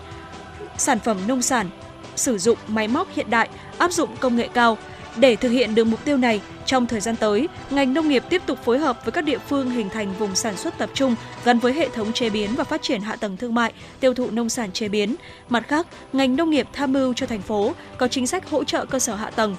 sản 0.77 0.99
phẩm 0.99 1.19
nông 1.27 1.43
sản 1.43 1.71
sử 2.17 2.39
dụng 2.39 2.59
máy 2.69 2.89
móc 2.89 3.09
hiện 3.15 3.31
đại, 3.31 3.49
áp 3.79 3.93
dụng 3.93 4.17
công 4.21 4.37
nghệ 4.37 4.49
cao. 4.55 4.79
Để 5.17 5.37
thực 5.37 5.49
hiện 5.49 5.75
được 5.75 5.85
mục 5.85 6.05
tiêu 6.05 6.17
này, 6.17 6.41
trong 6.67 6.87
thời 6.87 7.01
gian 7.01 7.17
tới, 7.17 7.49
ngành 7.71 7.95
nông 7.95 8.09
nghiệp 8.09 8.25
tiếp 8.29 8.43
tục 8.47 8.59
phối 8.65 8.79
hợp 8.79 9.05
với 9.05 9.13
các 9.13 9.25
địa 9.25 9.39
phương 9.39 9.71
hình 9.71 9.89
thành 9.89 10.13
vùng 10.19 10.35
sản 10.35 10.57
xuất 10.57 10.79
tập 10.79 10.91
trung 10.95 11.15
gắn 11.45 11.59
với 11.59 11.73
hệ 11.73 11.89
thống 11.89 12.13
chế 12.13 12.31
biến 12.31 12.51
và 12.57 12.65
phát 12.65 12.83
triển 12.83 13.01
hạ 13.01 13.17
tầng 13.17 13.37
thương 13.37 13.55
mại, 13.55 13.73
tiêu 14.01 14.15
thụ 14.15 14.31
nông 14.31 14.49
sản 14.49 14.73
chế 14.73 14.89
biến. 14.89 15.15
Mặt 15.49 15.69
khác, 15.69 15.87
ngành 16.13 16.37
nông 16.37 16.51
nghiệp 16.51 16.69
tham 16.73 16.93
mưu 16.93 17.15
cho 17.15 17.27
thành 17.27 17.43
phố 17.43 17.73
có 17.99 18.09
chính 18.09 18.27
sách 18.27 18.51
hỗ 18.51 18.65
trợ 18.65 18.85
cơ 18.85 18.99
sở 18.99 19.15
hạ 19.15 19.31
tầng, 19.31 19.57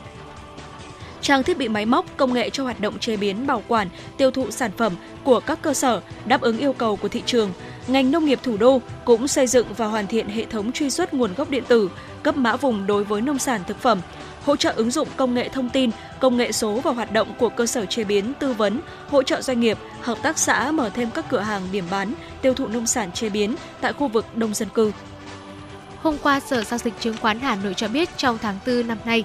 trang 1.23 1.43
thiết 1.43 1.57
bị 1.57 1.67
máy 1.67 1.85
móc, 1.85 2.05
công 2.17 2.33
nghệ 2.33 2.49
cho 2.49 2.63
hoạt 2.63 2.79
động 2.79 2.99
chế 2.99 3.17
biến, 3.17 3.47
bảo 3.47 3.63
quản, 3.67 3.87
tiêu 4.17 4.31
thụ 4.31 4.51
sản 4.51 4.71
phẩm 4.77 4.93
của 5.23 5.39
các 5.39 5.61
cơ 5.61 5.73
sở 5.73 6.01
đáp 6.25 6.41
ứng 6.41 6.57
yêu 6.57 6.73
cầu 6.73 6.95
của 6.95 7.07
thị 7.07 7.23
trường. 7.25 7.51
Ngành 7.87 8.11
nông 8.11 8.25
nghiệp 8.25 8.39
thủ 8.43 8.57
đô 8.57 8.81
cũng 9.05 9.27
xây 9.27 9.47
dựng 9.47 9.67
và 9.77 9.85
hoàn 9.85 10.07
thiện 10.07 10.27
hệ 10.27 10.45
thống 10.45 10.71
truy 10.71 10.89
xuất 10.89 11.13
nguồn 11.13 11.33
gốc 11.33 11.49
điện 11.49 11.63
tử, 11.67 11.89
cấp 12.23 12.37
mã 12.37 12.55
vùng 12.55 12.87
đối 12.87 13.03
với 13.03 13.21
nông 13.21 13.39
sản 13.39 13.61
thực 13.67 13.79
phẩm, 13.79 14.01
hỗ 14.45 14.55
trợ 14.55 14.73
ứng 14.75 14.91
dụng 14.91 15.07
công 15.15 15.33
nghệ 15.33 15.49
thông 15.49 15.69
tin, 15.69 15.89
công 16.19 16.37
nghệ 16.37 16.51
số 16.51 16.75
vào 16.75 16.93
hoạt 16.93 17.13
động 17.13 17.33
của 17.39 17.49
cơ 17.49 17.65
sở 17.65 17.85
chế 17.85 18.03
biến, 18.03 18.33
tư 18.39 18.53
vấn, 18.53 18.79
hỗ 19.09 19.23
trợ 19.23 19.41
doanh 19.41 19.59
nghiệp, 19.59 19.77
hợp 20.01 20.17
tác 20.21 20.37
xã 20.37 20.71
mở 20.71 20.89
thêm 20.89 21.09
các 21.11 21.25
cửa 21.29 21.39
hàng 21.39 21.61
điểm 21.71 21.85
bán, 21.91 22.13
tiêu 22.41 22.53
thụ 22.53 22.67
nông 22.67 22.87
sản 22.87 23.11
chế 23.11 23.29
biến 23.29 23.55
tại 23.81 23.93
khu 23.93 24.07
vực 24.07 24.25
đông 24.35 24.53
dân 24.53 24.69
cư. 24.69 24.91
Hôm 26.01 26.17
qua, 26.23 26.39
Sở 26.39 26.63
Giao 26.63 26.77
dịch 26.77 26.93
Chứng 26.99 27.17
khoán 27.17 27.39
Hà 27.39 27.55
Nội 27.55 27.73
cho 27.73 27.87
biết 27.87 28.09
trong 28.17 28.37
tháng 28.37 28.59
4 28.67 28.87
năm 28.87 28.97
nay, 29.05 29.23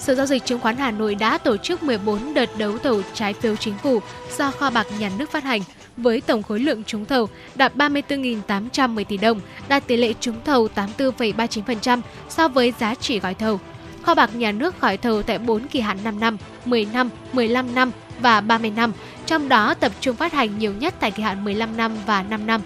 Sở 0.00 0.14
Giao 0.14 0.26
dịch 0.26 0.44
Chứng 0.44 0.60
khoán 0.60 0.76
Hà 0.76 0.90
Nội 0.90 1.14
đã 1.14 1.38
tổ 1.38 1.56
chức 1.56 1.82
14 1.82 2.34
đợt 2.34 2.58
đấu 2.58 2.78
thầu 2.78 3.02
trái 3.14 3.32
phiếu 3.32 3.56
chính 3.56 3.74
phủ 3.82 4.00
do 4.36 4.50
kho 4.50 4.70
bạc 4.70 4.86
nhà 4.98 5.10
nước 5.18 5.30
phát 5.30 5.44
hành 5.44 5.60
với 5.96 6.20
tổng 6.20 6.42
khối 6.42 6.60
lượng 6.60 6.84
trúng 6.84 7.04
thầu 7.04 7.28
đạt 7.54 7.76
34.810 7.76 9.04
tỷ 9.04 9.16
đồng, 9.16 9.40
đạt 9.68 9.86
tỷ 9.86 9.96
lệ 9.96 10.12
trúng 10.20 10.36
thầu 10.44 10.68
84,39% 10.74 12.00
so 12.28 12.48
với 12.48 12.72
giá 12.80 12.94
trị 12.94 13.20
gói 13.20 13.34
thầu. 13.34 13.60
Kho 14.02 14.14
bạc 14.14 14.30
nhà 14.34 14.52
nước 14.52 14.80
gói 14.80 14.96
thầu 14.96 15.22
tại 15.22 15.38
4 15.38 15.68
kỳ 15.68 15.80
hạn 15.80 15.98
5 16.04 16.20
năm, 16.20 16.36
10 16.64 16.86
năm, 16.92 17.10
15 17.32 17.74
năm 17.74 17.92
và 18.20 18.40
30 18.40 18.70
năm, 18.70 18.92
trong 19.26 19.48
đó 19.48 19.74
tập 19.74 19.92
trung 20.00 20.16
phát 20.16 20.32
hành 20.32 20.58
nhiều 20.58 20.72
nhất 20.72 20.94
tại 21.00 21.10
kỳ 21.10 21.22
hạn 21.22 21.44
15 21.44 21.76
năm 21.76 21.92
và 22.06 22.22
5 22.22 22.46
năm 22.46 22.60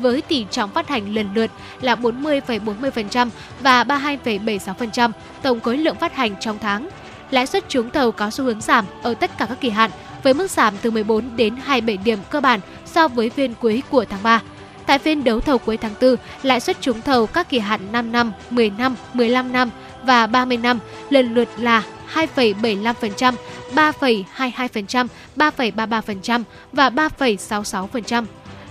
với 0.00 0.22
tỷ 0.22 0.46
trọng 0.50 0.70
phát 0.70 0.88
hành 0.88 1.14
lần 1.14 1.28
lượt 1.34 1.50
là 1.80 1.94
40,40% 1.94 3.28
và 3.60 3.84
32,76% 3.84 5.10
tổng 5.42 5.60
khối 5.60 5.76
lượng 5.76 5.96
phát 5.96 6.14
hành 6.14 6.34
trong 6.40 6.58
tháng. 6.58 6.88
Lãi 7.30 7.46
suất 7.46 7.68
trúng 7.68 7.90
thầu 7.90 8.12
có 8.12 8.30
xu 8.30 8.44
hướng 8.44 8.60
giảm 8.60 8.84
ở 9.02 9.14
tất 9.14 9.38
cả 9.38 9.46
các 9.46 9.60
kỳ 9.60 9.70
hạn 9.70 9.90
với 10.22 10.34
mức 10.34 10.50
giảm 10.50 10.74
từ 10.82 10.90
14 10.90 11.36
đến 11.36 11.56
27 11.64 11.96
điểm 12.04 12.18
cơ 12.30 12.40
bản 12.40 12.60
so 12.86 13.08
với 13.08 13.30
phiên 13.30 13.54
cuối 13.60 13.82
của 13.90 14.04
tháng 14.04 14.22
3. 14.22 14.40
Tại 14.86 14.98
phiên 14.98 15.24
đấu 15.24 15.40
thầu 15.40 15.58
cuối 15.58 15.76
tháng 15.76 15.94
4, 16.00 16.16
lãi 16.42 16.60
suất 16.60 16.80
trúng 16.80 17.02
thầu 17.02 17.26
các 17.26 17.48
kỳ 17.48 17.58
hạn 17.58 17.80
5 17.92 18.12
năm, 18.12 18.32
10 18.50 18.70
năm, 18.70 18.96
15 19.14 19.52
năm 19.52 19.70
và 20.02 20.26
30 20.26 20.56
năm 20.56 20.78
lần 21.10 21.34
lượt 21.34 21.48
là 21.56 21.82
2,75%, 22.14 23.34
3,22%, 23.74 25.06
3,33% 25.36 26.42
và 26.72 26.90
3,66%. 26.90 28.24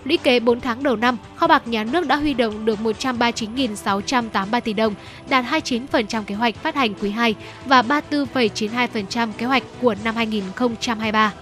Lũy 0.08 0.18
kế 0.18 0.39
4 0.39 0.62
tháng 0.62 0.84
đầu 0.84 0.95
năm, 0.95 1.18
kho 1.36 1.47
bạc 1.47 1.68
nhà 1.68 1.84
nước 1.84 2.08
đã 2.08 2.16
huy 2.16 2.34
động 2.34 2.66
được 2.66 2.80
139.683 2.80 4.62
tỷ 4.62 4.74
đồng, 4.74 4.93
đạt 5.30 5.45
29% 5.45 6.24
kế 6.24 6.36
hoạch 6.36 6.55
phát 6.55 6.76
hành 6.76 6.93
quý 6.93 7.10
2 7.10 7.36
và 7.66 7.82
34,92% 7.82 9.32
kế 9.38 9.45
hoạch 9.45 9.64
của 9.82 9.95
năm 10.03 10.16
2023. 10.16 11.34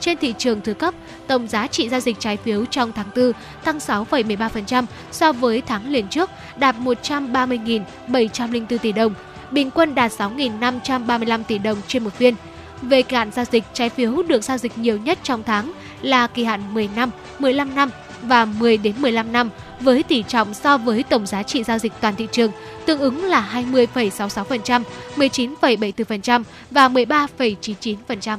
Trên 0.00 0.18
thị 0.18 0.34
trường 0.38 0.60
thứ 0.60 0.74
cấp, 0.74 0.94
tổng 1.26 1.48
giá 1.48 1.66
trị 1.66 1.88
giao 1.88 2.00
dịch 2.00 2.20
trái 2.20 2.36
phiếu 2.36 2.64
trong 2.64 2.92
tháng 2.92 3.10
4 3.16 3.32
tăng 3.64 3.78
6,13% 3.78 4.84
so 5.12 5.32
với 5.32 5.62
tháng 5.66 5.90
liền 5.90 6.08
trước, 6.08 6.30
đạt 6.56 6.76
130.704 6.78 8.78
tỷ 8.78 8.92
đồng, 8.92 9.14
bình 9.50 9.70
quân 9.70 9.94
đạt 9.94 10.12
6.535 10.12 11.44
tỷ 11.44 11.58
đồng 11.58 11.78
trên 11.86 12.04
một 12.04 12.14
phiên. 12.14 12.34
Về 12.82 13.02
kỳ 13.02 13.16
hạn 13.16 13.30
giao 13.32 13.44
dịch, 13.44 13.64
trái 13.72 13.88
phiếu 13.88 14.22
được 14.22 14.44
giao 14.44 14.58
dịch 14.58 14.78
nhiều 14.78 14.98
nhất 14.98 15.18
trong 15.22 15.42
tháng 15.42 15.72
là 16.02 16.26
kỳ 16.26 16.44
hạn 16.44 16.74
10 16.74 16.88
năm, 16.96 17.10
15 17.38 17.74
năm 17.74 17.90
và 18.22 18.44
10 18.44 18.76
đến 18.76 18.94
15 18.98 19.32
năm 19.32 19.50
với 19.80 20.02
tỷ 20.02 20.22
trọng 20.22 20.54
so 20.54 20.78
với 20.78 21.02
tổng 21.02 21.26
giá 21.26 21.42
trị 21.42 21.62
giao 21.62 21.78
dịch 21.78 21.92
toàn 22.00 22.16
thị 22.16 22.28
trường 22.32 22.50
tương 22.86 23.00
ứng 23.00 23.24
là 23.24 23.64
20,66%, 23.72 24.82
19,74% 25.16 26.42
và 26.70 26.88
13,99%. 26.88 28.38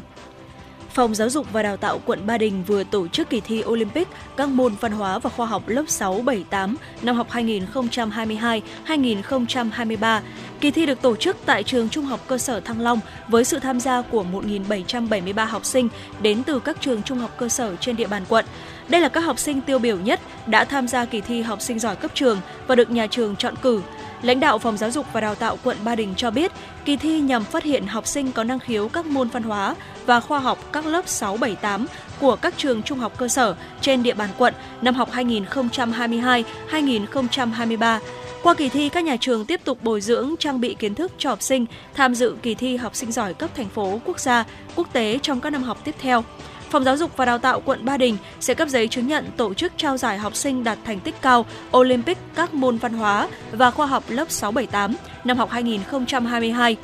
Phòng 0.93 1.15
Giáo 1.15 1.29
dục 1.29 1.47
và 1.51 1.63
Đào 1.63 1.77
tạo 1.77 1.99
quận 2.05 2.27
Ba 2.27 2.37
Đình 2.37 2.63
vừa 2.67 2.83
tổ 2.83 3.07
chức 3.07 3.29
kỳ 3.29 3.39
thi 3.39 3.63
Olympic 3.65 4.07
các 4.37 4.49
môn 4.49 4.75
văn 4.79 4.91
hóa 4.91 5.19
và 5.19 5.29
khoa 5.29 5.45
học 5.45 5.67
lớp 5.67 5.83
6, 5.87 6.21
7, 6.25 6.45
8 6.49 6.75
năm 7.01 7.15
học 7.15 7.27
2022-2023. 7.31 10.19
Kỳ 10.61 10.71
thi 10.71 10.85
được 10.85 11.01
tổ 11.01 11.15
chức 11.15 11.37
tại 11.45 11.63
trường 11.63 11.89
Trung 11.89 12.05
học 12.05 12.19
cơ 12.27 12.37
sở 12.37 12.59
Thăng 12.59 12.81
Long 12.81 12.99
với 13.27 13.45
sự 13.45 13.59
tham 13.59 13.79
gia 13.79 14.01
của 14.01 14.25
1.773 14.33 15.45
học 15.45 15.65
sinh 15.65 15.89
đến 16.21 16.43
từ 16.43 16.59
các 16.59 16.81
trường 16.81 17.03
trung 17.03 17.19
học 17.19 17.31
cơ 17.37 17.49
sở 17.49 17.75
trên 17.75 17.95
địa 17.95 18.07
bàn 18.07 18.23
quận. 18.29 18.45
Đây 18.91 19.01
là 19.01 19.09
các 19.09 19.21
học 19.21 19.39
sinh 19.39 19.61
tiêu 19.61 19.79
biểu 19.79 19.97
nhất 19.97 20.19
đã 20.47 20.65
tham 20.65 20.87
gia 20.87 21.05
kỳ 21.05 21.21
thi 21.21 21.41
học 21.41 21.61
sinh 21.61 21.79
giỏi 21.79 21.95
cấp 21.95 22.11
trường 22.13 22.41
và 22.67 22.75
được 22.75 22.89
nhà 22.89 23.07
trường 23.07 23.35
chọn 23.35 23.55
cử. 23.61 23.81
Lãnh 24.21 24.39
đạo 24.39 24.57
Phòng 24.57 24.77
Giáo 24.77 24.91
dục 24.91 25.05
và 25.13 25.21
Đào 25.21 25.35
tạo 25.35 25.57
quận 25.63 25.77
Ba 25.83 25.95
Đình 25.95 26.13
cho 26.17 26.31
biết, 26.31 26.51
kỳ 26.85 26.97
thi 26.97 27.19
nhằm 27.19 27.43
phát 27.43 27.63
hiện 27.63 27.87
học 27.87 28.07
sinh 28.07 28.31
có 28.31 28.43
năng 28.43 28.59
khiếu 28.59 28.87
các 28.87 29.05
môn 29.05 29.27
văn 29.27 29.43
hóa 29.43 29.75
và 30.05 30.19
khoa 30.19 30.39
học 30.39 30.57
các 30.71 30.85
lớp 30.85 31.07
6, 31.07 31.37
7, 31.37 31.55
8 31.55 31.85
của 32.19 32.35
các 32.35 32.53
trường 32.57 32.83
trung 32.83 32.99
học 32.99 33.17
cơ 33.17 33.27
sở 33.27 33.55
trên 33.81 34.03
địa 34.03 34.13
bàn 34.13 34.29
quận 34.37 34.53
năm 34.81 34.95
học 34.95 35.09
2022-2023. 35.11 37.99
Qua 38.43 38.53
kỳ 38.53 38.69
thi, 38.69 38.89
các 38.89 39.03
nhà 39.03 39.17
trường 39.19 39.45
tiếp 39.45 39.61
tục 39.63 39.83
bồi 39.83 40.01
dưỡng 40.01 40.35
trang 40.39 40.61
bị 40.61 40.75
kiến 40.79 40.95
thức 40.95 41.11
cho 41.17 41.29
học 41.29 41.41
sinh 41.41 41.65
tham 41.93 42.15
dự 42.15 42.35
kỳ 42.41 42.55
thi 42.55 42.77
học 42.77 42.95
sinh 42.95 43.11
giỏi 43.11 43.33
cấp 43.33 43.49
thành 43.55 43.69
phố, 43.69 43.99
quốc 44.05 44.19
gia, 44.19 44.45
quốc 44.75 44.93
tế 44.93 45.19
trong 45.21 45.41
các 45.41 45.49
năm 45.49 45.63
học 45.63 45.77
tiếp 45.83 45.95
theo. 45.99 46.23
Phòng 46.71 46.83
Giáo 46.83 46.97
dục 46.97 47.17
và 47.17 47.25
Đào 47.25 47.37
tạo 47.37 47.61
quận 47.65 47.85
Ba 47.85 47.97
Đình 47.97 48.17
sẽ 48.39 48.53
cấp 48.53 48.67
giấy 48.67 48.87
chứng 48.87 49.07
nhận 49.07 49.25
tổ 49.37 49.53
chức 49.53 49.73
trao 49.77 49.97
giải 49.97 50.17
học 50.17 50.35
sinh 50.35 50.63
đạt 50.63 50.77
thành 50.85 50.99
tích 50.99 51.15
cao 51.21 51.45
Olympic 51.77 52.17
các 52.35 52.53
môn 52.53 52.77
văn 52.77 52.93
hóa 52.93 53.27
và 53.51 53.71
khoa 53.71 53.85
học 53.85 54.03
lớp 54.07 54.31
678 54.31 54.95
năm 55.23 55.37
học 55.37 55.49
2022 55.49 56.77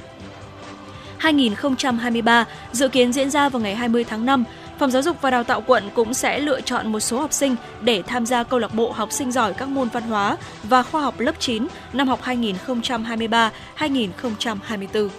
2023 1.17 2.45
dự 2.71 2.88
kiến 2.88 3.13
diễn 3.13 3.29
ra 3.29 3.49
vào 3.49 3.61
ngày 3.61 3.75
20 3.75 4.03
tháng 4.03 4.25
5. 4.25 4.43
Phòng 4.79 4.91
Giáo 4.91 5.01
dục 5.01 5.21
và 5.21 5.31
Đào 5.31 5.43
tạo 5.43 5.61
quận 5.61 5.83
cũng 5.95 6.13
sẽ 6.13 6.39
lựa 6.39 6.61
chọn 6.61 6.91
một 6.91 6.99
số 6.99 7.19
học 7.19 7.33
sinh 7.33 7.55
để 7.81 8.03
tham 8.07 8.25
gia 8.25 8.43
câu 8.43 8.59
lạc 8.59 8.73
bộ 8.73 8.91
học 8.91 9.11
sinh 9.11 9.31
giỏi 9.31 9.53
các 9.53 9.69
môn 9.69 9.89
văn 9.89 10.03
hóa 10.03 10.38
và 10.63 10.83
khoa 10.83 11.01
học 11.01 11.19
lớp 11.19 11.39
9 11.39 11.67
năm 11.93 12.07
học 12.07 12.19
2023-2024. 12.23 15.09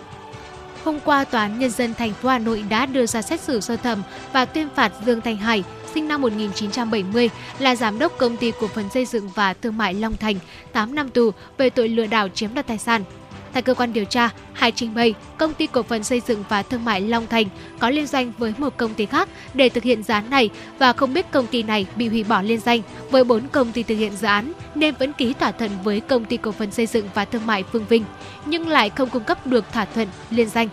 Hôm 0.85 1.01
qua, 1.05 1.25
Tòa 1.25 1.41
án 1.41 1.59
Nhân 1.59 1.71
dân 1.71 1.95
thành 1.95 2.13
phố 2.13 2.29
Hà 2.29 2.39
Nội 2.39 2.65
đã 2.69 2.87
đưa 2.87 3.07
ra 3.07 3.23
xét 3.23 3.41
xử 3.41 3.61
sơ 3.61 3.77
thẩm 3.77 4.03
và 4.33 4.45
tuyên 4.45 4.69
phạt 4.75 4.93
Dương 5.07 5.21
Thành 5.21 5.37
Hải, 5.37 5.65
sinh 5.95 6.09
năm 6.09 6.23
1970, 6.23 7.31
là 7.59 7.77
giám 7.77 7.99
đốc 7.99 8.19
công 8.19 8.37
ty 8.37 8.53
cổ 8.61 8.67
phần 8.67 8.89
xây 8.91 9.07
dựng 9.07 9.29
và 9.35 9.55
thương 9.55 9.77
mại 9.77 9.95
Long 9.95 10.17
Thành, 10.17 10.37
8 10.73 10.95
năm 10.95 11.11
tù 11.11 11.31
về 11.59 11.71
tội 11.71 11.89
lừa 11.89 12.07
đảo 12.07 12.29
chiếm 12.29 12.55
đoạt 12.55 12.67
tài 12.67 12.79
sản. 12.79 13.05
Tại 13.53 13.63
cơ 13.63 13.75
quan 13.75 13.93
điều 13.93 14.05
tra, 14.05 14.31
Hải 14.53 14.73
trình 14.73 14.95
bày 14.95 15.15
công 15.39 15.55
ty 15.55 15.67
cổ 15.67 15.83
phần 15.83 16.05
xây 16.05 16.23
dựng 16.27 16.45
và 16.49 16.63
thương 16.63 16.85
mại 16.85 17.01
Long 17.01 17.27
Thành 17.27 17.47
có 17.79 17.91
liên 17.91 18.07
danh 18.07 18.33
với 18.39 18.55
một 18.59 18.77
công 18.77 18.95
ty 18.95 19.07
khác 19.07 19.29
để 19.55 19.69
thực 19.69 19.85
hiện 19.85 20.03
dự 20.03 20.15
án 20.15 20.31
này 20.31 20.51
và 20.79 20.93
không 20.93 21.15
biết 21.15 21.31
công 21.31 21.47
ty 21.47 21.63
này 21.63 21.87
bị 21.97 22.09
hủy 22.09 22.25
bỏ 22.25 22.43
liên 22.43 22.61
danh 22.61 22.81
với 23.11 23.25
bốn 23.25 23.49
công 23.49 23.73
ty 23.73 23.83
thực 23.83 23.95
hiện 23.95 24.17
dự 24.17 24.27
án 24.27 24.53
nên 24.75 24.95
vẫn 24.99 25.13
ký 25.13 25.33
thỏa 25.33 25.51
thuận 25.51 25.71
với 25.85 26.01
công 26.01 26.25
ty 26.25 26.37
cổ 26.37 26.53
phần 26.53 26.71
xây 26.71 26.87
dựng 26.87 27.09
và 27.15 27.25
thương 27.25 27.47
mại 27.47 27.63
Phương 27.63 27.85
Vinh 27.89 28.05
nhưng 28.49 28.69
lại 28.69 28.91
không 28.91 29.11
cung 29.11 29.25
cấp 29.25 29.47
được 29.47 29.73
thỏa 29.73 29.85
thuận 29.85 30.09
liên 30.31 30.49
danh. 30.49 30.69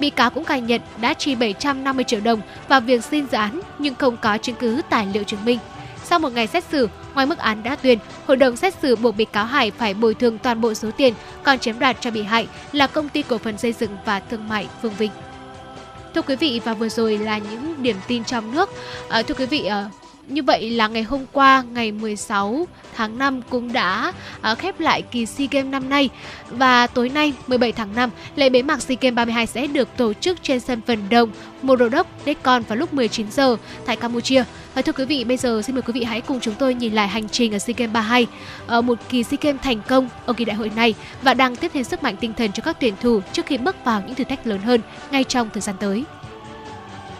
Bị 0.00 0.10
cáo 0.10 0.30
cũng 0.30 0.44
khai 0.44 0.60
nhận 0.60 0.80
đã 1.00 1.14
chi 1.14 1.34
750 1.34 2.04
triệu 2.04 2.20
đồng 2.20 2.40
vào 2.68 2.80
việc 2.80 3.04
xin 3.04 3.26
dự 3.26 3.36
án 3.38 3.60
nhưng 3.78 3.94
không 3.94 4.16
có 4.16 4.38
chứng 4.38 4.56
cứ 4.56 4.80
tài 4.90 5.06
liệu 5.06 5.22
chứng 5.22 5.44
minh. 5.44 5.58
Sau 6.04 6.18
một 6.18 6.32
ngày 6.32 6.46
xét 6.46 6.64
xử, 6.64 6.88
ngoài 7.14 7.26
mức 7.26 7.38
án 7.38 7.62
đã 7.62 7.76
tuyên, 7.76 7.98
hội 8.26 8.36
đồng 8.36 8.56
xét 8.56 8.74
xử 8.82 8.96
buộc 8.96 9.16
bị 9.16 9.24
cáo 9.24 9.44
Hải 9.44 9.70
phải 9.70 9.94
bồi 9.94 10.14
thường 10.14 10.38
toàn 10.38 10.60
bộ 10.60 10.74
số 10.74 10.90
tiền 10.96 11.14
còn 11.42 11.58
chiếm 11.58 11.78
đoạt 11.78 11.96
cho 12.00 12.10
bị 12.10 12.22
hại 12.22 12.48
là 12.72 12.86
công 12.86 13.08
ty 13.08 13.22
cổ 13.22 13.38
phần 13.38 13.58
xây 13.58 13.72
dựng 13.72 13.96
và 14.04 14.20
thương 14.20 14.48
mại 14.48 14.68
Phương 14.82 14.94
Vinh. 14.98 15.10
Thưa 16.14 16.22
quý 16.22 16.36
vị 16.36 16.60
và 16.64 16.74
vừa 16.74 16.88
rồi 16.88 17.18
là 17.18 17.38
những 17.38 17.82
điểm 17.82 17.96
tin 18.06 18.24
trong 18.24 18.54
nước. 18.54 18.70
À, 19.08 19.22
thưa 19.22 19.34
quý 19.34 19.46
vị, 19.46 19.64
à, 19.64 19.90
như 20.30 20.42
vậy 20.42 20.70
là 20.70 20.88
ngày 20.88 21.02
hôm 21.02 21.24
qua, 21.32 21.64
ngày 21.72 21.92
16 21.92 22.66
tháng 22.96 23.18
5 23.18 23.42
cũng 23.50 23.72
đã 23.72 24.12
uh, 24.52 24.58
khép 24.58 24.80
lại 24.80 25.02
kỳ 25.02 25.26
SEA 25.26 25.46
Games 25.50 25.70
năm 25.70 25.88
nay 25.88 26.08
và 26.50 26.86
tối 26.86 27.08
nay 27.08 27.32
17 27.46 27.72
tháng 27.72 27.94
5 27.94 28.10
lễ 28.36 28.48
bế 28.48 28.62
mạc 28.62 28.82
SEA 28.82 28.96
Games 29.00 29.14
32 29.14 29.46
sẽ 29.46 29.66
được 29.66 29.88
tổ 29.96 30.12
chức 30.12 30.42
trên 30.42 30.60
sân 30.60 30.80
vận 30.86 30.98
động 31.10 31.30
Morodok 31.62 32.06
Decon 32.26 32.62
vào 32.62 32.76
lúc 32.76 32.94
19 32.94 33.30
giờ 33.30 33.56
tại 33.86 33.96
Campuchia. 33.96 34.44
Và 34.74 34.82
thưa 34.82 34.92
quý 34.92 35.04
vị, 35.04 35.24
bây 35.24 35.36
giờ 35.36 35.62
xin 35.62 35.74
mời 35.74 35.82
quý 35.82 35.92
vị 35.92 36.04
hãy 36.04 36.20
cùng 36.20 36.40
chúng 36.40 36.54
tôi 36.54 36.74
nhìn 36.74 36.92
lại 36.92 37.08
hành 37.08 37.28
trình 37.28 37.54
ở 37.54 37.58
SEA 37.58 37.74
Games 37.76 37.94
32, 37.94 38.26
ở 38.66 38.80
một 38.80 38.98
kỳ 39.08 39.22
SEA 39.22 39.38
Games 39.42 39.62
thành 39.62 39.80
công 39.88 40.08
ở 40.26 40.32
kỳ 40.32 40.44
đại 40.44 40.56
hội 40.56 40.70
này 40.76 40.94
và 41.22 41.34
đang 41.34 41.56
tiếp 41.56 41.70
thêm 41.74 41.84
sức 41.84 42.02
mạnh 42.02 42.16
tinh 42.20 42.32
thần 42.36 42.52
cho 42.52 42.62
các 42.62 42.76
tuyển 42.80 42.94
thủ 43.00 43.20
trước 43.32 43.46
khi 43.46 43.58
bước 43.58 43.76
vào 43.84 44.02
những 44.06 44.14
thử 44.14 44.24
thách 44.24 44.46
lớn 44.46 44.60
hơn 44.60 44.80
ngay 45.10 45.24
trong 45.24 45.48
thời 45.52 45.60
gian 45.60 45.76
tới. 45.80 46.04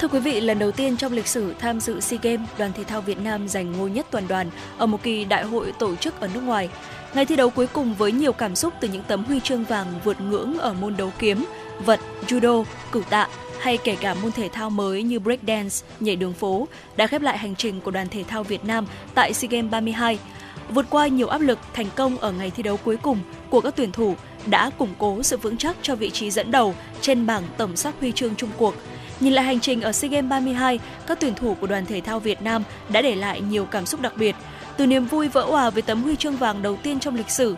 Thưa 0.00 0.08
quý 0.08 0.20
vị, 0.20 0.40
lần 0.40 0.58
đầu 0.58 0.72
tiên 0.72 0.96
trong 0.96 1.12
lịch 1.12 1.26
sử 1.26 1.54
tham 1.58 1.80
dự 1.80 2.00
SEA 2.00 2.18
Games, 2.22 2.48
đoàn 2.58 2.72
thể 2.72 2.84
thao 2.84 3.00
Việt 3.00 3.18
Nam 3.18 3.48
giành 3.48 3.72
ngôi 3.72 3.90
nhất 3.90 4.06
toàn 4.10 4.28
đoàn 4.28 4.50
ở 4.78 4.86
một 4.86 5.02
kỳ 5.02 5.24
đại 5.24 5.44
hội 5.44 5.72
tổ 5.78 5.96
chức 5.96 6.20
ở 6.20 6.28
nước 6.34 6.42
ngoài. 6.42 6.68
Ngày 7.14 7.26
thi 7.26 7.36
đấu 7.36 7.50
cuối 7.50 7.66
cùng 7.66 7.94
với 7.94 8.12
nhiều 8.12 8.32
cảm 8.32 8.56
xúc 8.56 8.74
từ 8.80 8.88
những 8.88 9.02
tấm 9.02 9.24
huy 9.24 9.40
chương 9.40 9.64
vàng 9.64 9.86
vượt 10.04 10.20
ngưỡng 10.20 10.58
ở 10.58 10.72
môn 10.72 10.96
đấu 10.96 11.12
kiếm, 11.18 11.44
vật, 11.84 12.00
judo, 12.26 12.64
cử 12.92 13.02
tạ 13.10 13.28
hay 13.60 13.78
kể 13.84 13.96
cả 14.00 14.14
môn 14.14 14.32
thể 14.32 14.48
thao 14.48 14.70
mới 14.70 15.02
như 15.02 15.18
breakdance, 15.18 15.76
nhảy 16.00 16.16
đường 16.16 16.32
phố 16.32 16.68
đã 16.96 17.06
khép 17.06 17.22
lại 17.22 17.38
hành 17.38 17.56
trình 17.56 17.80
của 17.80 17.90
đoàn 17.90 18.08
thể 18.08 18.24
thao 18.28 18.42
Việt 18.42 18.64
Nam 18.64 18.86
tại 19.14 19.34
SEA 19.34 19.48
Games 19.48 19.70
32. 19.70 20.18
Vượt 20.68 20.86
qua 20.90 21.06
nhiều 21.06 21.28
áp 21.28 21.40
lực, 21.40 21.58
thành 21.74 21.88
công 21.96 22.18
ở 22.18 22.32
ngày 22.32 22.50
thi 22.50 22.62
đấu 22.62 22.76
cuối 22.76 22.96
cùng 22.96 23.18
của 23.50 23.60
các 23.60 23.76
tuyển 23.76 23.92
thủ 23.92 24.14
đã 24.46 24.70
củng 24.70 24.94
cố 24.98 25.22
sự 25.22 25.36
vững 25.36 25.56
chắc 25.56 25.76
cho 25.82 25.94
vị 25.94 26.10
trí 26.10 26.30
dẫn 26.30 26.50
đầu 26.50 26.74
trên 27.00 27.26
bảng 27.26 27.42
tổng 27.56 27.76
sắp 27.76 27.94
huy 28.00 28.12
chương 28.12 28.34
chung 28.36 28.50
cuộc– 28.58 28.74
Nhìn 29.20 29.32
lại 29.32 29.44
hành 29.44 29.60
trình 29.60 29.80
ở 29.80 29.92
SEA 29.92 30.10
Games 30.10 30.30
32, 30.30 30.80
các 31.06 31.20
tuyển 31.20 31.34
thủ 31.34 31.54
của 31.60 31.66
đoàn 31.66 31.86
thể 31.86 32.00
thao 32.00 32.20
Việt 32.20 32.42
Nam 32.42 32.62
đã 32.88 33.02
để 33.02 33.14
lại 33.14 33.40
nhiều 33.40 33.64
cảm 33.64 33.86
xúc 33.86 34.00
đặc 34.00 34.12
biệt. 34.16 34.36
Từ 34.76 34.86
niềm 34.86 35.06
vui 35.06 35.28
vỡ 35.28 35.44
hòa 35.44 35.70
với 35.70 35.82
tấm 35.82 36.02
huy 36.02 36.16
chương 36.16 36.36
vàng 36.36 36.62
đầu 36.62 36.76
tiên 36.76 37.00
trong 37.00 37.16
lịch 37.16 37.30
sử 37.30 37.56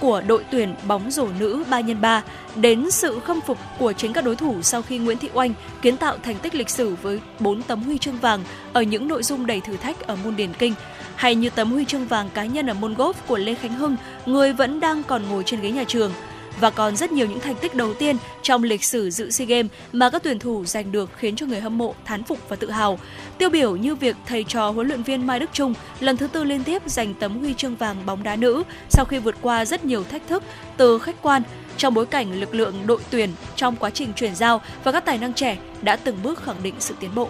của 0.00 0.22
đội 0.26 0.44
tuyển 0.50 0.74
bóng 0.86 1.10
rổ 1.10 1.28
nữ 1.38 1.64
3x3 1.70 2.20
đến 2.56 2.90
sự 2.90 3.20
khâm 3.20 3.40
phục 3.40 3.58
của 3.78 3.92
chính 3.92 4.12
các 4.12 4.24
đối 4.24 4.36
thủ 4.36 4.62
sau 4.62 4.82
khi 4.82 4.98
Nguyễn 4.98 5.18
Thị 5.18 5.28
Oanh 5.34 5.54
kiến 5.82 5.96
tạo 5.96 6.16
thành 6.22 6.38
tích 6.38 6.54
lịch 6.54 6.70
sử 6.70 6.96
với 7.02 7.20
4 7.40 7.62
tấm 7.62 7.82
huy 7.82 7.98
chương 7.98 8.18
vàng 8.18 8.40
ở 8.72 8.82
những 8.82 9.08
nội 9.08 9.22
dung 9.22 9.46
đầy 9.46 9.60
thử 9.60 9.76
thách 9.76 10.06
ở 10.06 10.16
môn 10.24 10.36
điền 10.36 10.52
kinh 10.58 10.74
hay 11.16 11.34
như 11.34 11.50
tấm 11.50 11.72
huy 11.72 11.84
chương 11.84 12.06
vàng 12.06 12.30
cá 12.34 12.44
nhân 12.44 12.66
ở 12.66 12.74
môn 12.74 12.94
golf 12.94 13.12
của 13.26 13.36
Lê 13.36 13.54
Khánh 13.54 13.74
Hưng, 13.74 13.96
người 14.26 14.52
vẫn 14.52 14.80
đang 14.80 15.02
còn 15.02 15.22
ngồi 15.28 15.42
trên 15.46 15.60
ghế 15.60 15.70
nhà 15.70 15.84
trường 15.84 16.12
và 16.60 16.70
còn 16.70 16.96
rất 16.96 17.12
nhiều 17.12 17.26
những 17.26 17.40
thành 17.40 17.54
tích 17.54 17.74
đầu 17.74 17.94
tiên 17.94 18.16
trong 18.42 18.62
lịch 18.62 18.84
sử 18.84 19.10
dự 19.10 19.30
SEA 19.30 19.46
Games 19.46 19.70
mà 19.92 20.10
các 20.10 20.22
tuyển 20.22 20.38
thủ 20.38 20.64
giành 20.64 20.92
được 20.92 21.10
khiến 21.16 21.36
cho 21.36 21.46
người 21.46 21.60
hâm 21.60 21.78
mộ 21.78 21.94
thán 22.04 22.22
phục 22.22 22.48
và 22.48 22.56
tự 22.56 22.70
hào. 22.70 22.98
Tiêu 23.38 23.50
biểu 23.50 23.76
như 23.76 23.94
việc 23.94 24.16
thầy 24.26 24.44
trò 24.44 24.70
huấn 24.70 24.88
luyện 24.88 25.02
viên 25.02 25.26
Mai 25.26 25.40
Đức 25.40 25.50
Trung 25.52 25.74
lần 26.00 26.16
thứ 26.16 26.26
tư 26.26 26.44
liên 26.44 26.64
tiếp 26.64 26.82
giành 26.86 27.14
tấm 27.14 27.38
huy 27.38 27.54
chương 27.54 27.76
vàng 27.76 28.06
bóng 28.06 28.22
đá 28.22 28.36
nữ 28.36 28.62
sau 28.90 29.04
khi 29.04 29.18
vượt 29.18 29.36
qua 29.42 29.64
rất 29.64 29.84
nhiều 29.84 30.04
thách 30.04 30.28
thức 30.28 30.42
từ 30.76 30.98
khách 30.98 31.22
quan 31.22 31.42
trong 31.76 31.94
bối 31.94 32.06
cảnh 32.06 32.40
lực 32.40 32.54
lượng 32.54 32.74
đội 32.86 33.00
tuyển 33.10 33.30
trong 33.56 33.76
quá 33.76 33.90
trình 33.90 34.12
chuyển 34.12 34.34
giao 34.34 34.60
và 34.84 34.92
các 34.92 35.04
tài 35.04 35.18
năng 35.18 35.34
trẻ 35.34 35.58
đã 35.82 35.96
từng 35.96 36.16
bước 36.22 36.42
khẳng 36.42 36.62
định 36.62 36.74
sự 36.78 36.94
tiến 37.00 37.10
bộ. 37.14 37.28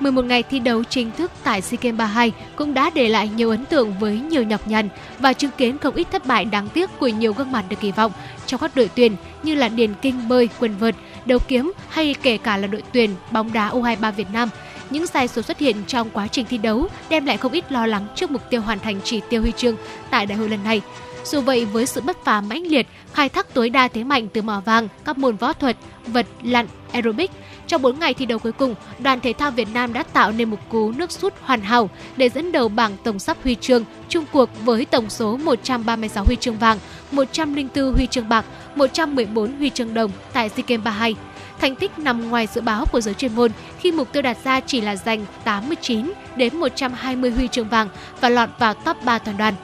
11 0.00 0.24
ngày 0.24 0.42
thi 0.42 0.58
đấu 0.58 0.84
chính 0.84 1.10
thức 1.10 1.32
tại 1.44 1.60
SEA 1.60 1.78
Games 1.82 1.98
32 1.98 2.32
cũng 2.56 2.74
đã 2.74 2.90
để 2.94 3.08
lại 3.08 3.30
nhiều 3.36 3.50
ấn 3.50 3.64
tượng 3.64 3.94
với 3.98 4.20
nhiều 4.20 4.42
nhọc 4.42 4.68
nhằn 4.68 4.88
và 5.18 5.32
chứng 5.32 5.50
kiến 5.56 5.78
không 5.78 5.94
ít 5.94 6.06
thất 6.12 6.26
bại 6.26 6.44
đáng 6.44 6.68
tiếc 6.68 6.90
của 6.98 7.08
nhiều 7.08 7.32
gương 7.32 7.52
mặt 7.52 7.64
được 7.68 7.80
kỳ 7.80 7.92
vọng 7.92 8.12
trong 8.46 8.60
các 8.60 8.76
đội 8.76 8.90
tuyển 8.94 9.16
như 9.42 9.54
là 9.54 9.68
điền 9.68 9.94
kinh 10.02 10.28
bơi, 10.28 10.48
quần 10.60 10.76
vợt, 10.76 10.94
đấu 11.26 11.38
kiếm 11.48 11.72
hay 11.88 12.14
kể 12.22 12.38
cả 12.38 12.56
là 12.56 12.66
đội 12.66 12.82
tuyển 12.92 13.10
bóng 13.30 13.52
đá 13.52 13.70
U23 13.70 14.12
Việt 14.12 14.26
Nam. 14.32 14.48
Những 14.90 15.06
sai 15.06 15.28
số 15.28 15.42
xuất 15.42 15.58
hiện 15.58 15.76
trong 15.86 16.10
quá 16.10 16.26
trình 16.26 16.46
thi 16.50 16.58
đấu 16.58 16.88
đem 17.08 17.26
lại 17.26 17.36
không 17.36 17.52
ít 17.52 17.72
lo 17.72 17.86
lắng 17.86 18.06
trước 18.14 18.30
mục 18.30 18.42
tiêu 18.50 18.60
hoàn 18.60 18.78
thành 18.78 19.00
chỉ 19.04 19.20
tiêu 19.28 19.40
huy 19.42 19.52
chương 19.56 19.76
tại 20.10 20.26
đại 20.26 20.38
hội 20.38 20.48
lần 20.48 20.64
này. 20.64 20.82
Dù 21.24 21.40
vậy, 21.40 21.64
với 21.64 21.86
sự 21.86 22.00
bất 22.00 22.24
phá 22.24 22.40
mãnh 22.40 22.62
liệt, 22.66 22.86
khai 23.12 23.28
thác 23.28 23.54
tối 23.54 23.70
đa 23.70 23.88
thế 23.88 24.04
mạnh 24.04 24.28
từ 24.28 24.42
mỏ 24.42 24.60
vàng, 24.64 24.88
các 25.04 25.18
môn 25.18 25.36
võ 25.36 25.52
thuật, 25.52 25.76
vật, 26.06 26.26
lặn, 26.42 26.66
aerobic, 26.92 27.30
trong 27.66 27.82
4 27.82 27.98
ngày 27.98 28.14
thi 28.14 28.26
đấu 28.26 28.38
cuối 28.38 28.52
cùng, 28.52 28.74
đoàn 28.98 29.20
thể 29.20 29.32
thao 29.32 29.50
Việt 29.50 29.68
Nam 29.74 29.92
đã 29.92 30.02
tạo 30.02 30.32
nên 30.32 30.50
một 30.50 30.56
cú 30.68 30.92
nước 30.92 31.10
rút 31.10 31.34
hoàn 31.42 31.60
hảo 31.60 31.90
để 32.16 32.28
dẫn 32.28 32.52
đầu 32.52 32.68
bảng 32.68 32.96
tổng 33.04 33.18
sắp 33.18 33.36
huy 33.44 33.54
chương 33.60 33.84
chung 34.08 34.24
cuộc 34.32 34.50
với 34.64 34.84
tổng 34.84 35.10
số 35.10 35.36
136 35.36 36.24
huy 36.24 36.36
chương 36.36 36.58
vàng, 36.58 36.78
104 37.10 37.92
huy 37.92 38.06
chương 38.06 38.28
bạc, 38.28 38.44
114 38.74 39.56
huy 39.56 39.70
chương 39.70 39.94
đồng 39.94 40.10
tại 40.32 40.48
SEA 40.48 40.64
Games 40.68 40.84
32. 40.84 41.14
Thành 41.60 41.76
tích 41.76 41.98
nằm 41.98 42.30
ngoài 42.30 42.48
dự 42.54 42.60
báo 42.60 42.86
của 42.86 43.00
giới 43.00 43.14
chuyên 43.14 43.34
môn 43.34 43.50
khi 43.78 43.92
mục 43.92 44.12
tiêu 44.12 44.22
đặt 44.22 44.36
ra 44.44 44.60
chỉ 44.60 44.80
là 44.80 44.96
giành 44.96 45.24
89 45.44 46.12
đến 46.36 46.56
120 46.56 47.30
huy 47.30 47.48
chương 47.48 47.68
vàng 47.68 47.88
và 48.20 48.28
lọt 48.28 48.48
vào 48.58 48.74
top 48.74 48.96
3 49.04 49.18
toàn 49.18 49.36
đoàn. 49.36 49.54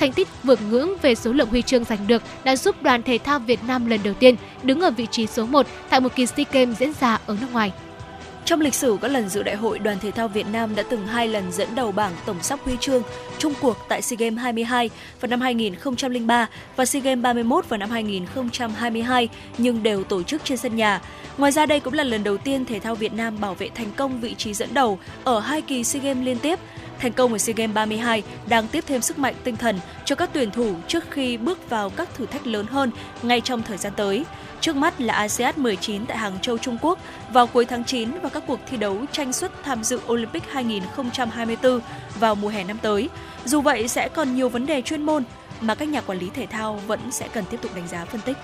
Thành 0.00 0.12
tích 0.12 0.28
vượt 0.42 0.58
ngưỡng 0.70 0.90
về 1.02 1.14
số 1.14 1.32
lượng 1.32 1.48
huy 1.48 1.62
chương 1.62 1.84
giành 1.84 2.06
được 2.06 2.22
đã 2.44 2.56
giúp 2.56 2.82
đoàn 2.82 3.02
thể 3.02 3.18
thao 3.18 3.38
Việt 3.38 3.60
Nam 3.66 3.86
lần 3.86 4.00
đầu 4.04 4.14
tiên 4.14 4.36
đứng 4.62 4.80
ở 4.80 4.90
vị 4.90 5.06
trí 5.10 5.26
số 5.26 5.46
1 5.46 5.66
tại 5.90 6.00
một 6.00 6.14
kỳ 6.16 6.26
SEA 6.26 6.46
Games 6.52 6.78
diễn 6.78 6.92
ra 7.00 7.18
ở 7.26 7.36
nước 7.40 7.52
ngoài. 7.52 7.72
Trong 8.44 8.60
lịch 8.60 8.74
sử 8.74 8.98
các 9.02 9.08
lần 9.08 9.28
dự 9.28 9.42
đại 9.42 9.56
hội, 9.56 9.78
đoàn 9.78 9.98
thể 9.98 10.10
thao 10.10 10.28
Việt 10.28 10.46
Nam 10.52 10.74
đã 10.74 10.82
từng 10.82 11.06
hai 11.06 11.28
lần 11.28 11.52
dẫn 11.52 11.74
đầu 11.74 11.92
bảng 11.92 12.12
tổng 12.26 12.42
sắp 12.42 12.58
huy 12.64 12.76
chương 12.80 13.02
chung 13.38 13.54
cuộc 13.60 13.76
tại 13.88 14.02
SEA 14.02 14.16
Games 14.16 14.38
22 14.38 14.90
vào 15.20 15.28
năm 15.28 15.40
2003 15.40 16.48
và 16.76 16.84
SEA 16.84 17.02
Games 17.02 17.22
31 17.22 17.68
vào 17.68 17.78
năm 17.78 17.90
2022 17.90 19.28
nhưng 19.58 19.82
đều 19.82 20.04
tổ 20.04 20.22
chức 20.22 20.44
trên 20.44 20.58
sân 20.58 20.76
nhà. 20.76 21.00
Ngoài 21.38 21.52
ra 21.52 21.66
đây 21.66 21.80
cũng 21.80 21.94
là 21.94 22.04
lần 22.04 22.24
đầu 22.24 22.36
tiên 22.38 22.64
thể 22.64 22.80
thao 22.80 22.94
Việt 22.94 23.12
Nam 23.12 23.40
bảo 23.40 23.54
vệ 23.54 23.68
thành 23.74 23.90
công 23.96 24.20
vị 24.20 24.34
trí 24.34 24.54
dẫn 24.54 24.74
đầu 24.74 24.98
ở 25.24 25.40
hai 25.40 25.62
kỳ 25.62 25.84
SEA 25.84 26.02
Games 26.02 26.26
liên 26.26 26.38
tiếp 26.38 26.58
Thành 26.98 27.12
công 27.12 27.32
ở 27.32 27.38
SEA 27.38 27.54
Games 27.56 27.74
32 27.74 28.22
đang 28.46 28.68
tiếp 28.68 28.84
thêm 28.86 29.00
sức 29.00 29.18
mạnh 29.18 29.34
tinh 29.44 29.56
thần 29.56 29.78
cho 30.04 30.14
các 30.14 30.30
tuyển 30.32 30.50
thủ 30.50 30.74
trước 30.86 31.04
khi 31.10 31.36
bước 31.36 31.70
vào 31.70 31.90
các 31.90 32.14
thử 32.14 32.26
thách 32.26 32.46
lớn 32.46 32.66
hơn 32.66 32.90
ngay 33.22 33.40
trong 33.40 33.62
thời 33.62 33.76
gian 33.76 33.92
tới. 33.96 34.24
Trước 34.60 34.76
mắt 34.76 35.00
là 35.00 35.14
ASEAN 35.14 35.54
19 35.56 36.06
tại 36.06 36.18
Hàng 36.18 36.38
Châu, 36.42 36.58
Trung 36.58 36.78
Quốc 36.82 36.98
vào 37.32 37.46
cuối 37.46 37.64
tháng 37.64 37.84
9 37.84 38.10
và 38.22 38.28
các 38.28 38.42
cuộc 38.46 38.60
thi 38.70 38.76
đấu 38.76 38.96
tranh 39.12 39.32
suất 39.32 39.52
tham 39.64 39.84
dự 39.84 40.00
Olympic 40.08 40.42
2024 40.50 41.80
vào 42.20 42.34
mùa 42.34 42.48
hè 42.48 42.64
năm 42.64 42.78
tới. 42.82 43.08
Dù 43.44 43.60
vậy 43.60 43.88
sẽ 43.88 44.08
còn 44.08 44.34
nhiều 44.34 44.48
vấn 44.48 44.66
đề 44.66 44.82
chuyên 44.82 45.02
môn 45.02 45.24
mà 45.60 45.74
các 45.74 45.88
nhà 45.88 46.00
quản 46.00 46.18
lý 46.18 46.30
thể 46.34 46.46
thao 46.46 46.80
vẫn 46.86 47.00
sẽ 47.10 47.28
cần 47.28 47.44
tiếp 47.50 47.58
tục 47.62 47.74
đánh 47.74 47.88
giá 47.88 48.04
phân 48.04 48.20
tích. 48.20 48.36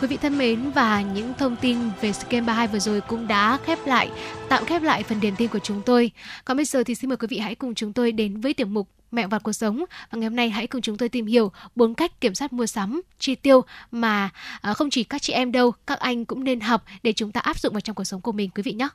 Quý 0.00 0.06
vị 0.06 0.16
thân 0.16 0.38
mến 0.38 0.70
và 0.70 1.02
những 1.02 1.32
thông 1.38 1.56
tin 1.56 1.78
về 2.00 2.12
scam 2.12 2.30
Games 2.30 2.46
32 2.46 2.66
vừa 2.66 2.78
rồi 2.78 3.00
cũng 3.00 3.28
đã 3.28 3.58
khép 3.64 3.86
lại, 3.86 4.10
tạm 4.48 4.64
khép 4.64 4.82
lại 4.82 5.02
phần 5.02 5.20
điểm 5.20 5.34
tin 5.36 5.48
của 5.48 5.58
chúng 5.58 5.82
tôi. 5.82 6.10
Còn 6.44 6.56
bây 6.56 6.64
giờ 6.64 6.84
thì 6.84 6.94
xin 6.94 7.10
mời 7.10 7.16
quý 7.16 7.26
vị 7.30 7.38
hãy 7.38 7.54
cùng 7.54 7.74
chúng 7.74 7.92
tôi 7.92 8.12
đến 8.12 8.40
với 8.40 8.54
tiểu 8.54 8.66
mục 8.66 8.88
mẹo 9.10 9.28
vặt 9.28 9.42
cuộc 9.42 9.52
sống 9.52 9.84
và 10.10 10.18
ngày 10.18 10.28
hôm 10.28 10.36
nay 10.36 10.50
hãy 10.50 10.66
cùng 10.66 10.82
chúng 10.82 10.96
tôi 10.96 11.08
tìm 11.08 11.26
hiểu 11.26 11.52
bốn 11.76 11.94
cách 11.94 12.20
kiểm 12.20 12.34
soát 12.34 12.52
mua 12.52 12.66
sắm, 12.66 13.00
chi 13.18 13.34
tiêu 13.34 13.60
mà 13.90 14.30
à, 14.60 14.74
không 14.74 14.90
chỉ 14.90 15.04
các 15.04 15.22
chị 15.22 15.32
em 15.32 15.52
đâu, 15.52 15.72
các 15.86 15.98
anh 15.98 16.24
cũng 16.24 16.44
nên 16.44 16.60
học 16.60 16.84
để 17.02 17.12
chúng 17.12 17.32
ta 17.32 17.40
áp 17.40 17.58
dụng 17.58 17.72
vào 17.72 17.80
trong 17.80 17.96
cuộc 17.96 18.04
sống 18.04 18.20
của 18.20 18.32
mình 18.32 18.50
quý 18.54 18.62
vị 18.62 18.72
nhé. 18.72 18.88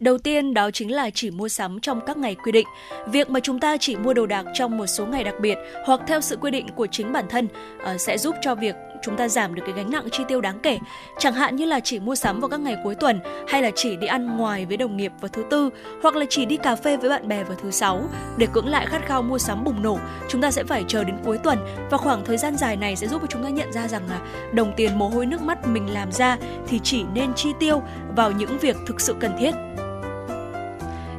Đầu 0.00 0.18
tiên 0.18 0.54
đó 0.54 0.70
chính 0.70 0.92
là 0.92 1.10
chỉ 1.10 1.30
mua 1.30 1.48
sắm 1.48 1.80
trong 1.80 2.00
các 2.06 2.16
ngày 2.16 2.34
quy 2.44 2.52
định. 2.52 2.66
Việc 3.08 3.30
mà 3.30 3.40
chúng 3.40 3.60
ta 3.60 3.76
chỉ 3.80 3.96
mua 3.96 4.14
đồ 4.14 4.26
đạc 4.26 4.44
trong 4.54 4.78
một 4.78 4.86
số 4.86 5.06
ngày 5.06 5.24
đặc 5.24 5.34
biệt 5.40 5.58
hoặc 5.86 6.00
theo 6.06 6.20
sự 6.20 6.36
quy 6.36 6.50
định 6.50 6.66
của 6.76 6.86
chính 6.86 7.12
bản 7.12 7.24
thân 7.30 7.48
uh, 7.94 8.00
sẽ 8.00 8.18
giúp 8.18 8.34
cho 8.42 8.54
việc 8.54 8.74
chúng 9.04 9.16
ta 9.16 9.28
giảm 9.28 9.54
được 9.54 9.62
cái 9.66 9.74
gánh 9.76 9.90
nặng 9.90 10.08
chi 10.12 10.24
tiêu 10.28 10.40
đáng 10.40 10.58
kể. 10.62 10.78
Chẳng 11.18 11.34
hạn 11.34 11.56
như 11.56 11.64
là 11.64 11.80
chỉ 11.80 12.00
mua 12.00 12.14
sắm 12.14 12.40
vào 12.40 12.48
các 12.48 12.60
ngày 12.60 12.76
cuối 12.84 12.94
tuần 12.94 13.20
hay 13.48 13.62
là 13.62 13.70
chỉ 13.74 13.96
đi 13.96 14.06
ăn 14.06 14.36
ngoài 14.36 14.66
với 14.66 14.76
đồng 14.76 14.96
nghiệp 14.96 15.12
vào 15.20 15.28
thứ 15.28 15.44
tư 15.50 15.70
hoặc 16.02 16.16
là 16.16 16.26
chỉ 16.30 16.44
đi 16.44 16.56
cà 16.56 16.76
phê 16.76 16.96
với 16.96 17.10
bạn 17.10 17.28
bè 17.28 17.44
vào 17.44 17.56
thứ 17.62 17.70
sáu. 17.70 18.04
Để 18.36 18.46
cưỡng 18.52 18.68
lại 18.68 18.86
khát 18.86 19.06
khao 19.06 19.22
mua 19.22 19.38
sắm 19.38 19.64
bùng 19.64 19.82
nổ, 19.82 19.98
chúng 20.28 20.40
ta 20.40 20.50
sẽ 20.50 20.64
phải 20.64 20.84
chờ 20.88 21.04
đến 21.04 21.16
cuối 21.24 21.38
tuần 21.38 21.58
và 21.90 21.98
khoảng 21.98 22.24
thời 22.24 22.36
gian 22.36 22.56
dài 22.56 22.76
này 22.76 22.96
sẽ 22.96 23.06
giúp 23.06 23.20
cho 23.22 23.26
chúng 23.30 23.42
ta 23.42 23.48
nhận 23.48 23.72
ra 23.72 23.88
rằng 23.88 24.02
là 24.08 24.20
đồng 24.52 24.72
tiền 24.76 24.98
mồ 24.98 25.08
hôi 25.08 25.26
nước 25.26 25.42
mắt 25.42 25.66
mình 25.66 25.94
làm 25.94 26.12
ra 26.12 26.38
thì 26.66 26.80
chỉ 26.82 27.04
nên 27.14 27.34
chi 27.34 27.52
tiêu 27.60 27.82
vào 28.16 28.32
những 28.32 28.58
việc 28.58 28.76
thực 28.86 29.00
sự 29.00 29.14
cần 29.20 29.36
thiết 29.38 29.54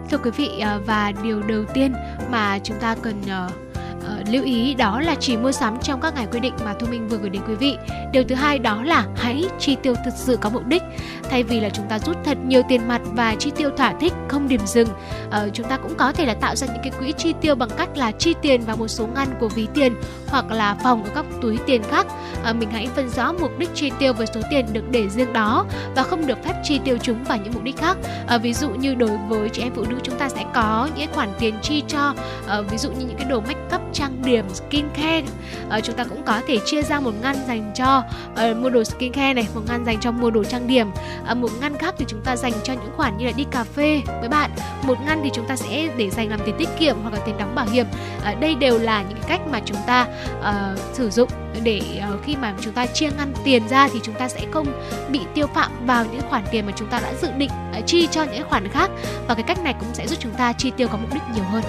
thưa 0.09 0.17
quý 0.17 0.31
vị 0.31 0.59
à, 0.59 0.79
và 0.86 1.11
điều 1.23 1.41
đầu 1.41 1.63
tiên 1.73 1.93
mà 2.29 2.59
chúng 2.63 2.77
ta 2.79 2.95
cần 3.01 3.21
à, 3.29 3.49
uh, 4.06 4.30
lưu 4.30 4.43
ý 4.43 4.74
đó 4.74 4.99
là 4.99 5.16
chỉ 5.20 5.38
mua 5.38 5.51
sắm 5.51 5.78
trong 5.84 6.01
các 6.01 6.16
ngày 6.16 6.28
quy 6.32 6.39
định 6.39 6.53
mà 6.66 6.74
Thu 6.74 6.88
Minh 6.88 7.08
vừa 7.08 7.18
gửi 7.18 7.30
đến 7.30 7.41
quý 7.47 7.56
vị. 7.56 7.78
Điều 8.12 8.24
thứ 8.24 8.36
hai 8.36 8.60
đó 8.60 8.84
là 8.84 9.06
hãy 9.16 9.45
chi 9.60 9.76
tiêu 9.84 9.95
thực 10.06 10.14
sự 10.16 10.38
có 10.41 10.49
mục 10.49 10.66
đích. 10.66 10.84
Thay 11.30 11.43
vì 11.43 11.60
là 11.60 11.70
chúng 11.70 11.86
ta 11.89 11.99
rút 11.99 12.18
thật 12.26 12.38
nhiều 12.45 12.62
tiền 12.70 12.88
mặt 12.88 13.01
và 13.03 13.36
chi 13.36 13.51
tiêu 13.56 13.70
thỏa 13.78 13.93
thích 13.99 14.14
không 14.28 14.47
điểm 14.47 14.62
dừng, 14.66 14.88
uh, 15.28 15.53
chúng 15.53 15.68
ta 15.68 15.78
cũng 15.78 15.95
có 15.95 16.12
thể 16.12 16.26
là 16.26 16.34
tạo 16.34 16.56
ra 16.56 16.68
những 16.68 16.84
cái 16.84 16.91
quỹ 16.99 17.12
chi 17.18 17.34
tiêu 17.41 17.56
bằng 17.56 17.70
cách 17.78 17.97
là 17.97 18.12
chi 18.12 18.34
tiền 18.41 18.62
vào 18.62 18.78
một 18.78 18.88
số 18.88 19.08
ngăn 19.08 19.28
của 19.39 19.47
ví 19.47 19.68
tiền 19.74 19.95
hoặc 20.28 20.51
là 20.51 20.76
phòng 20.84 21.03
ở 21.03 21.10
các 21.16 21.26
túi 21.41 21.58
tiền 21.66 21.84
khác. 21.84 22.08
Uh, 22.49 22.56
mình 22.56 22.70
hãy 22.72 22.88
phân 22.95 23.10
rõ 23.10 23.34
mục 23.34 23.51
đích 23.60 23.70
chi 23.74 23.91
tiêu 23.99 24.14
với 24.14 24.28
số 24.28 24.41
tiền 24.49 24.66
được 24.74 24.84
để 24.91 25.10
riêng 25.10 25.34
đó 25.34 25.66
và 25.95 26.03
không 26.03 26.28
được 26.28 26.43
phép 26.43 26.53
chi 26.64 26.80
tiêu 26.84 26.97
chúng 27.01 27.24
vào 27.24 27.38
những 27.38 27.53
mục 27.53 27.64
đích 27.64 27.78
khác. 27.78 27.97
Uh, 28.36 28.41
ví 28.41 28.53
dụ 28.53 28.70
như 28.70 28.95
đối 28.95 29.18
với 29.30 29.49
chị 29.49 29.62
em 29.62 29.74
phụ 29.76 29.84
nữ 29.89 29.97
chúng 30.03 30.20
ta 30.20 30.30
sẽ 30.30 30.45
có 30.53 30.89
những 30.95 31.14
khoản 31.14 31.30
tiền 31.39 31.56
chi 31.62 31.84
cho 31.88 32.14
uh, 32.60 32.72
ví 32.72 32.78
dụ 32.78 32.91
như 32.91 33.06
những 33.06 33.18
cái 33.18 33.28
đồ 33.30 33.39
make 33.39 33.76
up 33.76 33.82
trang 33.96 34.22
điểm 34.26 34.46
skincare. 34.54 35.24
Uh, 35.68 35.84
chúng 35.84 35.96
ta 35.96 36.04
cũng 36.04 36.24
có 36.24 36.41
thể 36.48 36.58
chia 36.66 36.82
ra 36.82 37.00
một 37.00 37.12
ngăn 37.22 37.36
dành 37.48 37.72
cho 37.76 38.04
uh, 38.32 38.58
mua 38.58 38.70
đồ 38.70 38.84
skincare 38.84 39.34
này 39.34 39.48
một 39.56 39.62
ngăn 39.68 39.86
dành 39.86 39.98
cho 40.02 40.12
mua 40.12 40.32
đồ 40.32 40.43
trang 40.43 40.68
điểm. 40.68 40.91
Uh, 41.32 41.38
một 41.38 41.50
ngăn 41.62 41.78
khác 41.78 41.96
thì 41.98 42.06
chúng 42.08 42.22
ta 42.22 42.36
dành 42.36 42.54
cho 42.64 42.74
những 42.74 42.91
khoản 42.96 43.18
như 43.18 43.26
là 43.26 43.32
đi 43.32 43.46
cà 43.52 43.64
phê 43.64 44.02
với 44.20 44.30
bạn. 44.30 44.52
Một 44.84 44.98
ngăn 45.06 45.22
thì 45.24 45.30
chúng 45.34 45.48
ta 45.48 45.56
sẽ 45.56 45.88
để 45.98 46.10
dành 46.10 46.30
làm 46.30 46.39
tiền 46.46 46.56
tiết 46.58 46.70
kiệm 46.80 46.96
hoặc 47.02 47.14
là 47.14 47.20
tiền 47.26 47.38
đóng 47.38 47.56
bảo 47.56 47.66
hiểm. 47.66 47.86
Uh, 48.32 48.39
đây 48.39 48.56
đều 48.56 48.80
là 48.80 49.04
những 49.10 49.20
cách 49.28 49.41
mà 49.52 49.62
chúng 49.66 49.78
ta 49.88 50.08
uh, 50.39 50.80
sử 50.93 51.10
dụng 51.10 51.30
để 51.64 51.82
uh, 52.14 52.24
khi 52.26 52.36
mà 52.36 52.54
chúng 52.62 52.74
ta 52.74 52.86
chia 52.86 53.10
ngăn 53.18 53.34
tiền 53.43 53.68
ra 53.68 53.89
thì 53.93 54.00
chúng 54.04 54.16
ta 54.16 54.28
sẽ 54.28 54.41
không 54.52 54.68
bị 55.10 55.20
tiêu 55.34 55.48
phạm 55.48 55.72
vào 55.86 56.06
những 56.06 56.22
khoản 56.30 56.43
tiền 56.52 56.66
mà 56.66 56.72
chúng 56.76 56.88
ta 56.88 57.00
đã 57.00 57.14
dự 57.22 57.32
định 57.38 57.52
uh, 57.80 57.86
chi 57.88 58.08
cho 58.12 58.24
những 58.24 58.50
khoản 58.50 58.68
khác. 58.68 58.91
Và 59.28 59.34
cái 59.34 59.43
cách 59.43 59.64
này 59.64 59.76
cũng 59.80 59.89
sẽ 59.93 60.08
giúp 60.08 60.20
chúng 60.20 60.34
ta 60.34 60.54
chi 60.54 60.72
tiêu 60.78 60.88
có 60.88 60.98
mục 60.98 61.14
đích 61.14 61.24
nhiều 61.36 61.43
hơn. 61.43 61.64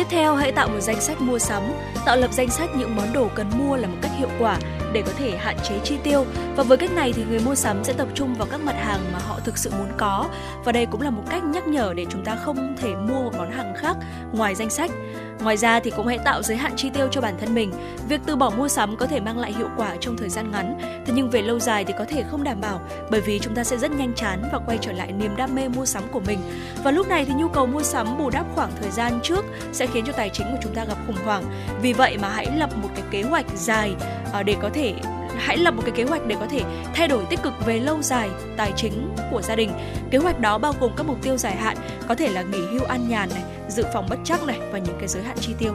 Tiếp 0.00 0.06
theo, 0.10 0.34
hãy 0.34 0.52
tạo 0.52 0.68
một 0.68 0.80
danh 0.80 1.00
sách 1.00 1.20
mua 1.20 1.38
sắm. 1.38 1.62
Tạo 2.06 2.16
lập 2.16 2.32
danh 2.32 2.50
sách 2.50 2.70
những 2.76 2.96
món 2.96 3.12
đồ 3.12 3.28
cần 3.34 3.50
mua 3.58 3.76
là 3.76 3.88
một 3.88 3.96
cách 4.02 4.10
hiệu 4.18 4.28
quả 4.38 4.58
để 4.92 5.02
có 5.06 5.12
thể 5.18 5.36
hạn 5.36 5.56
chế 5.68 5.78
chi 5.84 5.96
tiêu. 6.02 6.24
Và 6.56 6.62
với 6.62 6.78
cách 6.78 6.92
này 6.92 7.12
thì 7.12 7.24
người 7.24 7.40
mua 7.40 7.54
sắm 7.54 7.84
sẽ 7.84 7.92
tập 7.92 8.08
trung 8.14 8.34
vào 8.34 8.48
các 8.50 8.60
mặt 8.60 8.76
hàng 8.78 9.00
mà 9.12 9.18
họ 9.18 9.40
thực 9.44 9.58
sự 9.58 9.70
muốn 9.78 9.88
có. 9.96 10.28
Và 10.64 10.72
đây 10.72 10.86
cũng 10.90 11.02
là 11.02 11.10
một 11.10 11.22
cách 11.30 11.44
nhắc 11.44 11.66
nhở 11.66 11.92
để 11.96 12.06
chúng 12.10 12.24
ta 12.24 12.36
không 12.36 12.76
thể 12.80 12.94
mua 12.94 13.22
một 13.22 13.32
món 13.38 13.50
hàng 13.50 13.74
khác 13.76 13.96
ngoài 14.32 14.54
danh 14.54 14.70
sách. 14.70 14.90
Ngoài 15.42 15.56
ra 15.56 15.80
thì 15.80 15.90
cũng 15.96 16.06
hãy 16.06 16.18
tạo 16.18 16.42
giới 16.42 16.56
hạn 16.56 16.72
chi 16.76 16.90
tiêu 16.90 17.08
cho 17.10 17.20
bản 17.20 17.34
thân 17.40 17.54
mình. 17.54 17.72
Việc 18.08 18.20
từ 18.26 18.36
bỏ 18.36 18.50
mua 18.50 18.68
sắm 18.68 18.96
có 18.96 19.06
thể 19.06 19.20
mang 19.20 19.38
lại 19.38 19.52
hiệu 19.52 19.68
quả 19.76 19.96
trong 20.00 20.16
thời 20.16 20.28
gian 20.28 20.50
ngắn, 20.50 20.78
thế 21.06 21.12
nhưng 21.16 21.30
về 21.30 21.42
lâu 21.42 21.58
dài 21.58 21.84
thì 21.84 21.94
có 21.98 22.04
thể 22.04 22.24
không 22.30 22.44
đảm 22.44 22.60
bảo 22.60 22.80
bởi 23.10 23.20
vì 23.20 23.38
chúng 23.38 23.54
ta 23.54 23.64
sẽ 23.64 23.76
rất 23.76 23.90
nhanh 23.90 24.14
chán 24.14 24.42
và 24.52 24.58
quay 24.66 24.78
trở 24.80 24.92
lại 24.92 25.12
niềm 25.12 25.36
đam 25.36 25.54
mê 25.54 25.68
mua 25.68 25.84
sắm 25.84 26.02
của 26.12 26.20
mình. 26.20 26.38
Và 26.84 26.90
lúc 26.90 27.08
này 27.08 27.24
thì 27.24 27.34
nhu 27.34 27.48
cầu 27.48 27.66
mua 27.66 27.82
sắm 27.82 28.18
bù 28.18 28.30
đắp 28.30 28.46
khoảng 28.54 28.70
thời 28.80 28.90
gian 28.90 29.20
trước 29.22 29.44
sẽ 29.72 29.86
khiến 29.86 30.04
cho 30.06 30.12
tài 30.12 30.28
chính 30.28 30.46
của 30.52 30.58
chúng 30.62 30.74
ta 30.74 30.84
gặp 30.84 30.96
khủng 31.06 31.24
hoảng. 31.24 31.44
Vì 31.82 31.92
vậy 31.92 32.18
mà 32.18 32.28
hãy 32.28 32.46
lập 32.56 32.70
một 32.82 32.88
cái 32.94 33.04
kế 33.10 33.22
hoạch 33.22 33.46
dài 33.54 33.94
à, 34.32 34.42
để 34.42 34.56
có 34.62 34.70
thể 34.72 34.94
hãy 35.40 35.56
lập 35.56 35.74
một 35.74 35.82
cái 35.86 35.94
kế 35.96 36.04
hoạch 36.04 36.26
để 36.26 36.36
có 36.40 36.46
thể 36.46 36.62
thay 36.94 37.08
đổi 37.08 37.24
tích 37.30 37.42
cực 37.42 37.52
về 37.66 37.80
lâu 37.80 38.02
dài 38.02 38.30
tài 38.56 38.72
chính 38.76 39.14
của 39.30 39.42
gia 39.42 39.56
đình. 39.56 39.70
Kế 40.10 40.18
hoạch 40.18 40.40
đó 40.40 40.58
bao 40.58 40.74
gồm 40.80 40.90
các 40.96 41.06
mục 41.06 41.22
tiêu 41.22 41.36
dài 41.36 41.56
hạn, 41.56 41.76
có 42.08 42.14
thể 42.14 42.28
là 42.28 42.42
nghỉ 42.42 42.60
hưu 42.72 42.84
an 42.84 43.08
nhàn 43.08 43.28
này, 43.34 43.42
dự 43.68 43.84
phòng 43.94 44.06
bất 44.10 44.18
chắc 44.24 44.46
này 44.46 44.58
và 44.72 44.78
những 44.78 44.96
cái 44.98 45.08
giới 45.08 45.22
hạn 45.22 45.36
chi 45.40 45.52
tiêu. 45.58 45.74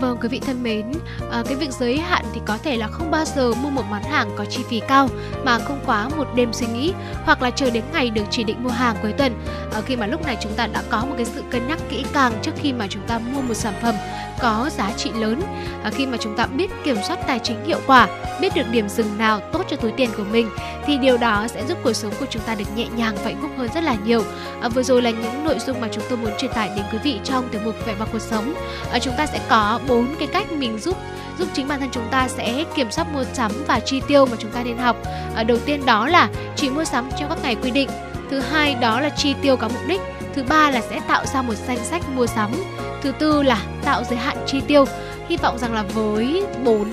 Vâng 0.00 0.18
quý 0.20 0.28
vị 0.28 0.40
thân 0.46 0.62
mến, 0.62 0.92
à, 1.30 1.42
cái 1.46 1.54
việc 1.54 1.70
giới 1.72 1.98
hạn 1.98 2.24
thì 2.34 2.40
có 2.46 2.58
thể 2.64 2.76
là 2.76 2.88
không 2.88 3.10
bao 3.10 3.24
giờ 3.24 3.52
mua 3.62 3.70
một 3.70 3.82
món 3.90 4.02
hàng 4.02 4.30
có 4.36 4.44
chi 4.44 4.62
phí 4.68 4.80
cao 4.88 5.08
mà 5.44 5.58
không 5.58 5.80
quá 5.86 6.08
một 6.16 6.28
đêm 6.34 6.52
suy 6.52 6.66
nghĩ 6.66 6.92
hoặc 7.24 7.42
là 7.42 7.50
chờ 7.50 7.70
đến 7.70 7.84
ngày 7.92 8.10
được 8.10 8.24
chỉ 8.30 8.44
định 8.44 8.62
mua 8.62 8.70
hàng 8.70 8.96
cuối 9.02 9.12
tuần. 9.12 9.34
À, 9.72 9.80
khi 9.86 9.96
mà 9.96 10.06
lúc 10.06 10.26
này 10.26 10.36
chúng 10.40 10.52
ta 10.52 10.66
đã 10.66 10.82
có 10.90 11.04
một 11.04 11.14
cái 11.16 11.26
sự 11.26 11.42
cân 11.50 11.68
nhắc 11.68 11.78
kỹ 11.88 12.04
càng 12.12 12.32
trước 12.42 12.52
khi 12.56 12.72
mà 12.72 12.86
chúng 12.90 13.02
ta 13.06 13.18
mua 13.18 13.40
một 13.40 13.54
sản 13.54 13.74
phẩm 13.82 13.94
có 14.40 14.70
giá 14.76 14.92
trị 14.96 15.10
lớn. 15.14 15.42
À, 15.82 15.90
khi 15.90 16.06
mà 16.06 16.16
chúng 16.20 16.36
ta 16.36 16.46
biết 16.46 16.70
kiểm 16.84 16.96
soát 17.08 17.18
tài 17.26 17.38
chính 17.38 17.64
hiệu 17.64 17.78
quả 17.86 18.08
biết 18.40 18.54
được 18.54 18.70
điểm 18.70 18.88
dừng 18.88 19.18
nào 19.18 19.40
tốt 19.52 19.64
cho 19.70 19.76
túi 19.76 19.92
tiền 19.92 20.10
của 20.16 20.24
mình 20.32 20.50
thì 20.86 20.98
điều 20.98 21.16
đó 21.16 21.46
sẽ 21.48 21.64
giúp 21.68 21.78
cuộc 21.84 21.92
sống 21.92 22.12
của 22.20 22.26
chúng 22.30 22.42
ta 22.42 22.54
được 22.54 22.76
nhẹ 22.76 22.86
nhàng 22.96 23.16
và 23.16 23.24
hạnh 23.24 23.38
phúc 23.42 23.50
hơn 23.56 23.68
rất 23.74 23.84
là 23.84 23.96
nhiều. 24.04 24.22
À, 24.60 24.68
vừa 24.68 24.82
rồi 24.82 25.02
là 25.02 25.10
những 25.10 25.44
nội 25.44 25.58
dung 25.58 25.80
mà 25.80 25.88
chúng 25.92 26.04
tôi 26.08 26.18
muốn 26.18 26.32
truyền 26.38 26.52
tải 26.52 26.70
đến 26.76 26.84
quý 26.92 26.98
vị 27.02 27.20
trong 27.24 27.48
tiểu 27.48 27.60
mục 27.64 27.74
vẻ 27.86 27.94
mặt 27.98 28.08
cuộc 28.12 28.22
sống. 28.22 28.54
À, 28.92 28.98
chúng 28.98 29.14
ta 29.16 29.26
sẽ 29.26 29.40
có 29.48 29.80
bốn 29.88 30.14
cái 30.18 30.28
cách 30.32 30.52
mình 30.52 30.78
giúp 30.78 30.96
giúp 31.38 31.48
chính 31.54 31.68
bản 31.68 31.80
thân 31.80 31.88
chúng 31.92 32.08
ta 32.10 32.28
sẽ 32.28 32.64
kiểm 32.74 32.90
soát 32.90 33.12
mua 33.12 33.24
sắm 33.24 33.52
và 33.66 33.80
chi 33.80 34.02
tiêu 34.08 34.26
mà 34.26 34.36
chúng 34.38 34.50
ta 34.50 34.62
nên 34.62 34.78
học. 34.78 34.96
À, 35.34 35.42
đầu 35.42 35.58
tiên 35.58 35.86
đó 35.86 36.06
là 36.06 36.28
chỉ 36.56 36.70
mua 36.70 36.84
sắm 36.84 37.08
trong 37.18 37.28
các 37.28 37.38
ngày 37.42 37.54
quy 37.54 37.70
định. 37.70 37.88
Thứ 38.30 38.40
hai 38.40 38.74
đó 38.74 39.00
là 39.00 39.08
chi 39.08 39.34
tiêu 39.42 39.56
có 39.56 39.68
mục 39.68 39.86
đích. 39.86 40.00
Thứ 40.34 40.42
ba 40.42 40.70
là 40.70 40.80
sẽ 40.80 41.00
tạo 41.08 41.26
ra 41.26 41.42
một 41.42 41.54
danh 41.66 41.84
sách 41.84 42.02
mua 42.16 42.26
sắm 42.26 42.50
thứ 43.02 43.12
tư 43.18 43.42
là 43.42 43.62
tạo 43.84 44.04
giới 44.04 44.18
hạn 44.18 44.36
chi 44.46 44.60
tiêu 44.66 44.84
hy 45.28 45.36
vọng 45.36 45.58
rằng 45.58 45.72
là 45.74 45.82
với 45.82 46.44
bốn 46.64 46.92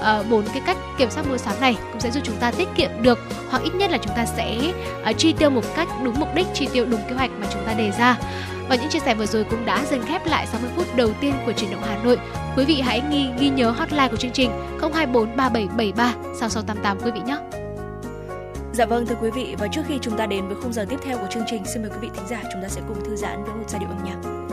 ờ, 0.00 0.24
bốn 0.30 0.40
uh, 0.40 0.46
cái 0.52 0.62
cách 0.66 0.76
kiểm 0.98 1.10
soát 1.10 1.26
mua 1.28 1.36
sắm 1.36 1.60
này 1.60 1.76
cũng 1.92 2.00
sẽ 2.00 2.10
giúp 2.10 2.20
chúng 2.24 2.36
ta 2.36 2.50
tiết 2.50 2.68
kiệm 2.76 2.90
được 3.02 3.18
hoặc 3.50 3.62
ít 3.62 3.74
nhất 3.74 3.90
là 3.90 3.98
chúng 3.98 4.16
ta 4.16 4.26
sẽ 4.26 4.72
uh, 5.10 5.18
chi 5.18 5.32
tiêu 5.32 5.50
một 5.50 5.64
cách 5.76 5.88
đúng 6.04 6.20
mục 6.20 6.28
đích 6.34 6.46
chi 6.54 6.68
tiêu 6.72 6.86
đúng 6.90 7.00
kế 7.08 7.14
hoạch 7.14 7.30
mà 7.40 7.46
chúng 7.52 7.62
ta 7.66 7.72
đề 7.72 7.90
ra 7.98 8.16
và 8.68 8.76
những 8.76 8.90
chia 8.90 8.98
sẻ 8.98 9.14
vừa 9.14 9.26
rồi 9.26 9.44
cũng 9.44 9.66
đã 9.66 9.84
dần 9.90 10.02
khép 10.02 10.26
lại 10.26 10.46
60 10.46 10.70
phút 10.76 10.96
đầu 10.96 11.10
tiên 11.20 11.34
của 11.46 11.52
chuyển 11.52 11.70
động 11.70 11.82
Hà 11.82 11.96
Nội. 12.04 12.18
Quý 12.56 12.64
vị 12.64 12.80
hãy 12.80 13.02
ghi 13.10 13.26
ghi 13.38 13.48
nhớ 13.48 13.70
hotline 13.70 14.08
của 14.08 14.16
chương 14.16 14.30
trình 14.30 14.50
024 14.80 15.36
3773 15.36 16.14
6688 16.40 17.00
quý 17.00 17.10
vị 17.10 17.20
nhé. 17.26 17.38
Dạ 18.72 18.86
vâng 18.86 19.06
thưa 19.06 19.16
quý 19.20 19.30
vị 19.30 19.54
và 19.58 19.68
trước 19.68 19.82
khi 19.88 19.98
chúng 20.02 20.16
ta 20.16 20.26
đến 20.26 20.48
với 20.48 20.56
khung 20.62 20.72
giờ 20.72 20.86
tiếp 20.88 20.98
theo 21.04 21.18
của 21.18 21.26
chương 21.30 21.44
trình 21.46 21.62
xin 21.64 21.82
mời 21.82 21.90
quý 21.90 21.98
vị 22.00 22.08
thính 22.14 22.26
giả 22.28 22.42
chúng 22.52 22.62
ta 22.62 22.68
sẽ 22.68 22.80
cùng 22.88 23.04
thư 23.04 23.16
giãn 23.16 23.44
với 23.44 23.54
một 23.54 23.64
giai 23.68 23.80
điệu 23.80 23.88
âm 23.88 24.04
nhạc. 24.04 24.47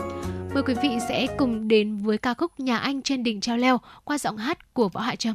Mời 0.56 0.62
quý 0.62 0.74
vị 0.82 0.98
sẽ 1.08 1.26
cùng 1.36 1.68
đến 1.68 1.96
với 1.96 2.18
ca 2.18 2.34
khúc 2.34 2.60
Nhà 2.60 2.78
Anh 2.78 3.02
trên 3.02 3.22
đỉnh 3.22 3.40
treo 3.40 3.56
leo 3.56 3.80
qua 4.04 4.18
giọng 4.18 4.36
hát 4.36 4.74
của 4.74 4.88
Võ 4.88 5.00
Hạ 5.00 5.16
Trâm. 5.16 5.34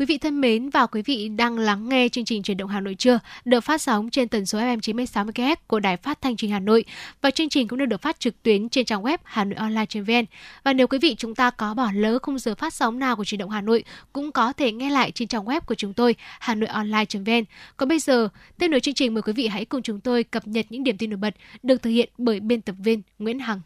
Quý 0.00 0.06
vị 0.06 0.18
thân 0.18 0.40
mến 0.40 0.70
và 0.70 0.86
quý 0.86 1.02
vị 1.02 1.28
đang 1.28 1.58
lắng 1.58 1.88
nghe 1.88 2.08
chương 2.08 2.24
trình 2.24 2.42
truyền 2.42 2.56
động 2.56 2.68
Hà 2.68 2.80
Nội 2.80 2.94
trưa 2.94 3.18
được 3.44 3.60
phát 3.60 3.82
sóng 3.82 4.10
trên 4.10 4.28
tần 4.28 4.46
số 4.46 4.58
FM 4.58 4.80
96 4.80 5.24
MHz 5.24 5.56
của 5.66 5.80
Đài 5.80 5.96
Phát 5.96 6.20
thanh 6.20 6.36
Truyền 6.36 6.48
hình 6.48 6.52
Hà 6.52 6.60
Nội 6.60 6.84
và 7.22 7.30
chương 7.30 7.48
trình 7.48 7.68
cũng 7.68 7.78
được 7.78 7.86
được 7.86 8.02
phát 8.02 8.20
trực 8.20 8.42
tuyến 8.42 8.68
trên 8.68 8.84
trang 8.84 9.02
web 9.02 9.18
hanoionline.vn. 9.24 10.24
Và 10.64 10.72
nếu 10.72 10.86
quý 10.86 10.98
vị 10.98 11.14
chúng 11.18 11.34
ta 11.34 11.50
có 11.50 11.74
bỏ 11.74 11.90
lỡ 11.94 12.18
khung 12.22 12.38
giờ 12.38 12.54
phát 12.54 12.74
sóng 12.74 12.98
nào 12.98 13.16
của 13.16 13.24
truyền 13.24 13.38
động 13.38 13.50
Hà 13.50 13.60
Nội 13.60 13.84
cũng 14.12 14.32
có 14.32 14.52
thể 14.52 14.72
nghe 14.72 14.90
lại 14.90 15.10
trên 15.10 15.28
trang 15.28 15.44
web 15.44 15.60
của 15.60 15.74
chúng 15.74 15.94
tôi 15.94 16.14
hanoionline.vn. 16.40 17.44
Còn 17.76 17.88
bây 17.88 17.98
giờ, 17.98 18.28
tiếp 18.58 18.68
nối 18.68 18.80
chương 18.80 18.94
trình 18.94 19.14
mời 19.14 19.22
quý 19.22 19.32
vị 19.32 19.46
hãy 19.46 19.64
cùng 19.64 19.82
chúng 19.82 20.00
tôi 20.00 20.24
cập 20.24 20.48
nhật 20.48 20.66
những 20.70 20.84
điểm 20.84 20.96
tin 20.98 21.10
nổi 21.10 21.16
bật 21.16 21.34
được 21.62 21.82
thực 21.82 21.90
hiện 21.90 22.08
bởi 22.18 22.40
biên 22.40 22.60
tập 22.60 22.74
viên 22.78 23.02
Nguyễn 23.18 23.38
Hằng. 23.38 23.60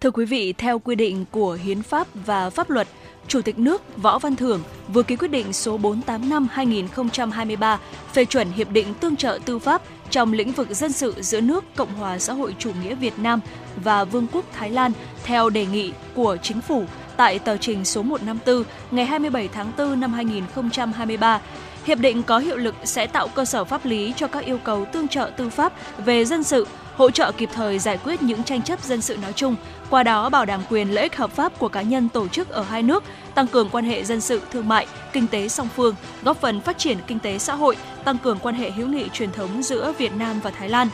Thưa 0.00 0.10
quý 0.10 0.24
vị, 0.24 0.54
theo 0.58 0.78
quy 0.78 0.94
định 0.94 1.24
của 1.30 1.58
Hiến 1.62 1.82
pháp 1.82 2.06
và 2.14 2.50
pháp 2.50 2.70
luật, 2.70 2.88
Chủ 3.28 3.42
tịch 3.42 3.58
nước 3.58 3.82
Võ 3.96 4.18
Văn 4.18 4.36
Thưởng 4.36 4.60
vừa 4.88 5.02
ký 5.02 5.16
quyết 5.16 5.28
định 5.28 5.52
số 5.52 5.78
485/2023 5.78 7.76
phê 8.12 8.24
chuẩn 8.24 8.50
hiệp 8.50 8.70
định 8.70 8.94
tương 9.00 9.16
trợ 9.16 9.38
tư 9.44 9.58
pháp 9.58 9.82
trong 10.10 10.32
lĩnh 10.32 10.52
vực 10.52 10.68
dân 10.70 10.92
sự 10.92 11.14
giữa 11.20 11.40
nước 11.40 11.64
Cộng 11.76 11.94
hòa 11.94 12.18
xã 12.18 12.32
hội 12.32 12.54
chủ 12.58 12.70
nghĩa 12.82 12.94
Việt 12.94 13.18
Nam 13.18 13.40
và 13.76 14.04
Vương 14.04 14.26
quốc 14.32 14.44
Thái 14.52 14.70
Lan 14.70 14.92
theo 15.24 15.50
đề 15.50 15.66
nghị 15.66 15.92
của 16.14 16.36
chính 16.42 16.60
phủ 16.60 16.84
tại 17.16 17.38
tờ 17.38 17.56
trình 17.56 17.84
số 17.84 18.02
154 18.02 18.64
ngày 18.90 19.06
27 19.06 19.48
tháng 19.48 19.72
4 19.78 20.00
năm 20.00 20.12
2023. 20.12 21.40
Hiệp 21.84 21.98
định 21.98 22.22
có 22.22 22.38
hiệu 22.38 22.56
lực 22.56 22.74
sẽ 22.84 23.06
tạo 23.06 23.28
cơ 23.28 23.44
sở 23.44 23.64
pháp 23.64 23.84
lý 23.84 24.12
cho 24.16 24.26
các 24.26 24.44
yêu 24.44 24.58
cầu 24.64 24.84
tương 24.92 25.08
trợ 25.08 25.30
tư 25.36 25.50
pháp 25.50 25.72
về 26.04 26.24
dân 26.24 26.42
sự, 26.42 26.66
hỗ 26.94 27.10
trợ 27.10 27.32
kịp 27.32 27.48
thời 27.52 27.78
giải 27.78 27.98
quyết 28.04 28.22
những 28.22 28.44
tranh 28.44 28.62
chấp 28.62 28.84
dân 28.84 29.00
sự 29.00 29.16
nói 29.16 29.32
chung, 29.32 29.56
qua 29.90 30.02
đó 30.02 30.28
bảo 30.28 30.44
đảm 30.44 30.60
quyền 30.70 30.94
lợi 30.94 31.02
ích 31.02 31.16
hợp 31.16 31.30
pháp 31.30 31.58
của 31.58 31.68
cá 31.68 31.82
nhân 31.82 32.08
tổ 32.08 32.28
chức 32.28 32.48
ở 32.48 32.62
hai 32.62 32.82
nước, 32.82 33.04
tăng 33.34 33.46
cường 33.46 33.70
quan 33.70 33.84
hệ 33.84 34.04
dân 34.04 34.20
sự, 34.20 34.40
thương 34.50 34.68
mại, 34.68 34.86
kinh 35.12 35.26
tế 35.26 35.48
song 35.48 35.68
phương, 35.76 35.94
góp 36.22 36.40
phần 36.40 36.60
phát 36.60 36.78
triển 36.78 36.98
kinh 37.06 37.18
tế 37.18 37.38
xã 37.38 37.54
hội, 37.54 37.76
tăng 38.04 38.18
cường 38.18 38.38
quan 38.38 38.54
hệ 38.54 38.70
hữu 38.70 38.88
nghị 38.88 39.08
truyền 39.12 39.32
thống 39.32 39.62
giữa 39.62 39.92
Việt 39.98 40.12
Nam 40.16 40.40
và 40.42 40.50
Thái 40.50 40.68
Lan. 40.68 40.88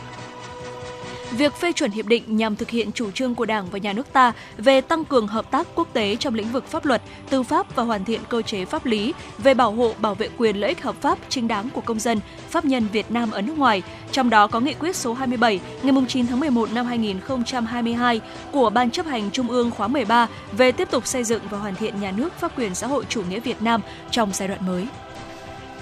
Việc 1.31 1.53
phê 1.53 1.71
chuẩn 1.71 1.91
hiệp 1.91 2.05
định 2.05 2.37
nhằm 2.37 2.55
thực 2.55 2.69
hiện 2.69 2.91
chủ 2.91 3.11
trương 3.11 3.35
của 3.35 3.45
Đảng 3.45 3.67
và 3.71 3.79
Nhà 3.79 3.93
nước 3.93 4.13
ta 4.13 4.33
về 4.57 4.81
tăng 4.81 5.05
cường 5.05 5.27
hợp 5.27 5.51
tác 5.51 5.67
quốc 5.75 5.87
tế 5.93 6.15
trong 6.15 6.35
lĩnh 6.35 6.51
vực 6.51 6.67
pháp 6.67 6.85
luật, 6.85 7.01
tư 7.29 7.43
pháp 7.43 7.75
và 7.75 7.83
hoàn 7.83 8.05
thiện 8.05 8.21
cơ 8.29 8.41
chế 8.41 8.65
pháp 8.65 8.85
lý 8.85 9.13
về 9.37 9.53
bảo 9.53 9.71
hộ 9.71 9.93
bảo 9.99 10.15
vệ 10.15 10.29
quyền 10.37 10.57
lợi 10.57 10.69
ích 10.69 10.83
hợp 10.83 10.95
pháp 11.01 11.17
chính 11.29 11.47
đáng 11.47 11.69
của 11.73 11.81
công 11.81 11.99
dân, 11.99 12.19
pháp 12.49 12.65
nhân 12.65 12.87
Việt 12.91 13.11
Nam 13.11 13.31
ở 13.31 13.41
nước 13.41 13.57
ngoài, 13.57 13.83
trong 14.11 14.29
đó 14.29 14.47
có 14.47 14.59
nghị 14.59 14.73
quyết 14.73 14.95
số 14.95 15.13
27 15.13 15.59
ngày 15.83 16.05
9 16.07 16.27
tháng 16.27 16.39
11 16.39 16.71
năm 16.71 16.85
2022 16.85 18.21
của 18.51 18.69
Ban 18.69 18.91
chấp 18.91 19.05
hành 19.05 19.31
Trung 19.31 19.49
ương 19.49 19.71
khóa 19.71 19.87
13 19.87 20.27
về 20.51 20.71
tiếp 20.71 20.91
tục 20.91 21.07
xây 21.07 21.23
dựng 21.23 21.41
và 21.49 21.57
hoàn 21.57 21.75
thiện 21.75 22.01
nhà 22.01 22.11
nước 22.11 22.33
pháp 22.39 22.59
quyền 22.59 22.75
xã 22.75 22.87
hội 22.87 23.05
chủ 23.09 23.23
nghĩa 23.29 23.39
Việt 23.39 23.61
Nam 23.61 23.81
trong 24.11 24.29
giai 24.33 24.47
đoạn 24.47 24.65
mới. 24.65 24.87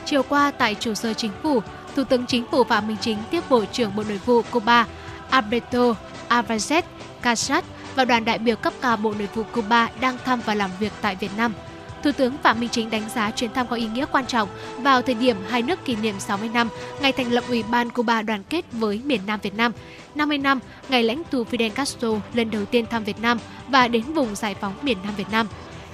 Chiều 0.05 0.23
qua 0.23 0.51
tại 0.51 0.75
trụ 0.75 0.93
sở 0.93 1.13
chính 1.13 1.31
phủ, 1.43 1.61
Thủ 1.95 2.03
tướng 2.03 2.25
Chính 2.25 2.45
phủ 2.51 2.63
Phạm 2.63 2.87
Minh 2.87 2.97
Chính 3.01 3.17
tiếp 3.31 3.43
Bộ 3.49 3.65
trưởng 3.65 3.95
Bộ 3.95 4.03
Nội 4.09 4.19
vụ 4.25 4.41
Cuba 4.51 4.87
Alberto 5.33 5.95
Alvarez 6.29 6.81
Casas 7.21 7.63
và 7.95 8.05
đoàn 8.05 8.25
đại 8.25 8.37
biểu 8.39 8.55
cấp 8.55 8.73
cao 8.81 8.97
Bộ 8.97 9.13
Nội 9.17 9.29
vụ 9.35 9.43
Cuba 9.43 9.89
đang 10.01 10.17
thăm 10.25 10.41
và 10.45 10.55
làm 10.55 10.69
việc 10.79 10.91
tại 11.01 11.15
Việt 11.15 11.31
Nam. 11.37 11.53
Thủ 12.03 12.11
tướng 12.11 12.37
Phạm 12.43 12.59
Minh 12.59 12.69
Chính 12.69 12.89
đánh 12.89 13.09
giá 13.15 13.31
chuyến 13.31 13.53
thăm 13.53 13.67
có 13.67 13.75
ý 13.75 13.87
nghĩa 13.87 14.05
quan 14.11 14.25
trọng 14.25 14.49
vào 14.77 15.01
thời 15.01 15.15
điểm 15.15 15.37
hai 15.49 15.61
nước 15.61 15.85
kỷ 15.85 15.95
niệm 15.95 16.19
60 16.19 16.49
năm 16.53 16.69
ngày 17.01 17.11
thành 17.11 17.31
lập 17.31 17.43
Ủy 17.47 17.63
ban 17.63 17.89
Cuba 17.89 18.21
đoàn 18.21 18.43
kết 18.49 18.65
với 18.71 19.01
miền 19.05 19.21
Nam 19.27 19.39
Việt 19.43 19.55
Nam, 19.55 19.71
50 20.15 20.37
năm 20.37 20.59
ngày 20.89 21.03
lãnh 21.03 21.23
tụ 21.23 21.43
Fidel 21.43 21.69
Castro 21.69 22.09
lần 22.33 22.51
đầu 22.51 22.65
tiên 22.65 22.85
thăm 22.89 23.03
Việt 23.03 23.19
Nam 23.21 23.39
và 23.67 23.87
đến 23.87 24.13
vùng 24.13 24.35
giải 24.35 24.55
phóng 24.61 24.73
miền 24.81 24.97
Nam 25.03 25.13
Việt 25.15 25.31
Nam, 25.31 25.47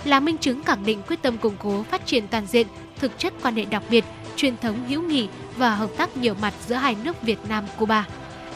là 0.05 0.19
minh 0.19 0.37
chứng 0.37 0.63
khẳng 0.63 0.85
định 0.85 1.01
quyết 1.07 1.21
tâm 1.21 1.37
củng 1.37 1.55
cố 1.59 1.83
phát 1.83 2.05
triển 2.05 2.27
toàn 2.27 2.45
diện, 2.45 2.67
thực 2.99 3.19
chất 3.19 3.33
quan 3.41 3.55
hệ 3.55 3.65
đặc 3.65 3.83
biệt, 3.89 4.05
truyền 4.35 4.57
thống 4.57 4.85
hữu 4.87 5.01
nghị 5.01 5.27
và 5.57 5.75
hợp 5.75 5.89
tác 5.97 6.17
nhiều 6.17 6.35
mặt 6.41 6.53
giữa 6.67 6.75
hai 6.75 6.95
nước 7.03 7.21
Việt 7.21 7.39
Nam 7.49 7.63
Cuba. 7.77 8.05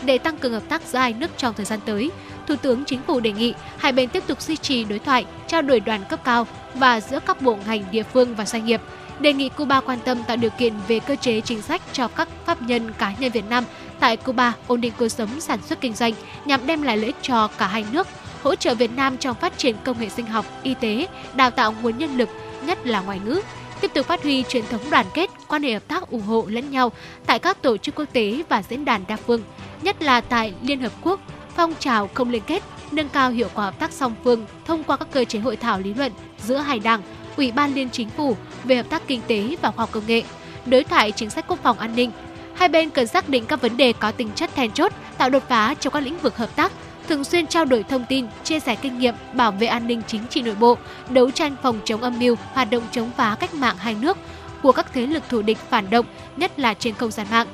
Để 0.05 0.17
tăng 0.17 0.37
cường 0.37 0.53
hợp 0.53 0.63
tác 0.69 0.81
giữa 0.81 0.99
hai 0.99 1.13
nước 1.13 1.31
trong 1.37 1.53
thời 1.53 1.65
gian 1.65 1.79
tới, 1.85 2.11
Thủ 2.47 2.55
tướng 2.55 2.85
Chính 2.85 3.01
phủ 3.07 3.19
đề 3.19 3.31
nghị 3.31 3.53
hai 3.77 3.91
bên 3.91 4.09
tiếp 4.09 4.23
tục 4.27 4.41
duy 4.41 4.57
trì 4.57 4.83
đối 4.83 4.99
thoại, 4.99 5.25
trao 5.47 5.61
đổi 5.61 5.79
đoàn 5.79 6.03
cấp 6.09 6.19
cao 6.23 6.47
và 6.73 7.01
giữa 7.01 7.19
các 7.25 7.41
bộ 7.41 7.57
ngành 7.67 7.83
địa 7.91 8.03
phương 8.03 8.35
và 8.35 8.45
doanh 8.45 8.65
nghiệp, 8.65 8.81
đề 9.19 9.33
nghị 9.33 9.49
Cuba 9.49 9.81
quan 9.81 9.99
tâm 10.05 10.23
tạo 10.23 10.37
điều 10.37 10.49
kiện 10.49 10.73
về 10.87 10.99
cơ 10.99 11.15
chế 11.15 11.41
chính 11.41 11.61
sách 11.61 11.81
cho 11.93 12.07
các 12.07 12.27
pháp 12.45 12.61
nhân 12.61 12.93
cá 12.97 13.13
nhân 13.19 13.31
Việt 13.31 13.49
Nam 13.49 13.63
tại 13.99 14.17
Cuba 14.17 14.53
ổn 14.67 14.81
định 14.81 14.93
cuộc 14.99 15.09
sống 15.09 15.39
sản 15.39 15.59
xuất 15.61 15.81
kinh 15.81 15.93
doanh 15.93 16.13
nhằm 16.45 16.67
đem 16.67 16.81
lại 16.81 16.97
lợi 16.97 17.05
ích 17.05 17.15
cho 17.21 17.47
cả 17.47 17.67
hai 17.67 17.85
nước, 17.91 18.07
hỗ 18.43 18.55
trợ 18.55 18.75
Việt 18.75 18.91
Nam 18.95 19.17
trong 19.17 19.35
phát 19.35 19.57
triển 19.57 19.75
công 19.83 19.99
nghệ 19.99 20.09
sinh 20.09 20.25
học, 20.25 20.45
y 20.63 20.73
tế, 20.73 21.07
đào 21.35 21.51
tạo 21.51 21.73
nguồn 21.81 21.97
nhân 21.97 22.17
lực, 22.17 22.29
nhất 22.65 22.87
là 22.87 23.01
ngoại 23.01 23.19
ngữ, 23.25 23.41
tiếp 23.83 23.93
tục 23.93 24.05
phát 24.05 24.23
huy 24.23 24.43
truyền 24.43 24.63
thống 24.69 24.81
đoàn 24.89 25.05
kết, 25.13 25.29
quan 25.47 25.63
hệ 25.63 25.73
hợp 25.73 25.87
tác 25.87 26.09
ủng 26.09 26.21
hộ 26.21 26.45
lẫn 26.47 26.71
nhau 26.71 26.91
tại 27.25 27.39
các 27.39 27.61
tổ 27.61 27.77
chức 27.77 27.95
quốc 27.95 28.05
tế 28.13 28.43
và 28.49 28.63
diễn 28.69 28.85
đàn 28.85 29.03
đa 29.07 29.15
phương, 29.15 29.41
nhất 29.81 30.01
là 30.01 30.21
tại 30.21 30.53
Liên 30.61 30.81
Hợp 30.81 30.91
Quốc, 31.01 31.19
phong 31.55 31.73
trào 31.79 32.09
không 32.13 32.29
liên 32.29 32.41
kết, 32.47 32.63
nâng 32.91 33.09
cao 33.09 33.29
hiệu 33.29 33.47
quả 33.53 33.65
hợp 33.65 33.79
tác 33.79 33.91
song 33.91 34.15
phương 34.23 34.45
thông 34.65 34.83
qua 34.83 34.97
các 34.97 35.07
cơ 35.11 35.25
chế 35.25 35.39
hội 35.39 35.55
thảo 35.55 35.79
lý 35.79 35.93
luận 35.93 36.11
giữa 36.43 36.57
hai 36.57 36.79
đảng, 36.79 37.01
Ủy 37.37 37.51
ban 37.51 37.73
Liên 37.73 37.89
Chính 37.89 38.09
phủ 38.09 38.37
về 38.63 38.75
hợp 38.75 38.89
tác 38.89 39.07
kinh 39.07 39.21
tế 39.27 39.55
và 39.61 39.71
khoa 39.71 39.81
học 39.83 39.89
công 39.91 40.07
nghệ, 40.07 40.23
đối 40.65 40.83
thoại 40.83 41.11
chính 41.11 41.29
sách 41.29 41.45
quốc 41.47 41.59
phòng 41.63 41.79
an 41.79 41.95
ninh. 41.95 42.11
Hai 42.55 42.69
bên 42.69 42.89
cần 42.89 43.07
xác 43.07 43.29
định 43.29 43.45
các 43.45 43.61
vấn 43.61 43.77
đề 43.77 43.93
có 43.93 44.11
tính 44.11 44.29
chất 44.35 44.55
then 44.55 44.71
chốt, 44.71 44.91
tạo 45.17 45.29
đột 45.29 45.43
phá 45.49 45.73
trong 45.79 45.93
các 45.93 46.03
lĩnh 46.03 46.17
vực 46.17 46.37
hợp 46.37 46.55
tác, 46.55 46.71
thường 47.07 47.23
xuyên 47.23 47.47
trao 47.47 47.65
đổi 47.65 47.83
thông 47.83 48.05
tin, 48.09 48.25
chia 48.43 48.59
sẻ 48.59 48.75
kinh 48.75 48.99
nghiệm, 48.99 49.15
bảo 49.33 49.51
vệ 49.51 49.67
an 49.67 49.87
ninh 49.87 50.01
chính 50.07 50.27
trị 50.29 50.41
nội 50.41 50.55
bộ, 50.59 50.77
đấu 51.09 51.31
tranh 51.31 51.55
phòng 51.61 51.79
chống 51.85 52.01
âm 52.01 52.19
mưu, 52.19 52.35
hoạt 52.53 52.71
động 52.71 52.83
chống 52.91 53.11
phá 53.17 53.37
cách 53.39 53.53
mạng 53.53 53.75
hai 53.77 53.95
nước 54.01 54.17
của 54.61 54.71
các 54.71 54.93
thế 54.93 55.05
lực 55.07 55.23
thù 55.29 55.41
địch 55.41 55.57
phản 55.69 55.89
động, 55.89 56.05
nhất 56.37 56.59
là 56.59 56.73
trên 56.73 56.93
không 56.93 57.11
gian 57.11 57.27
mạng. 57.31 57.47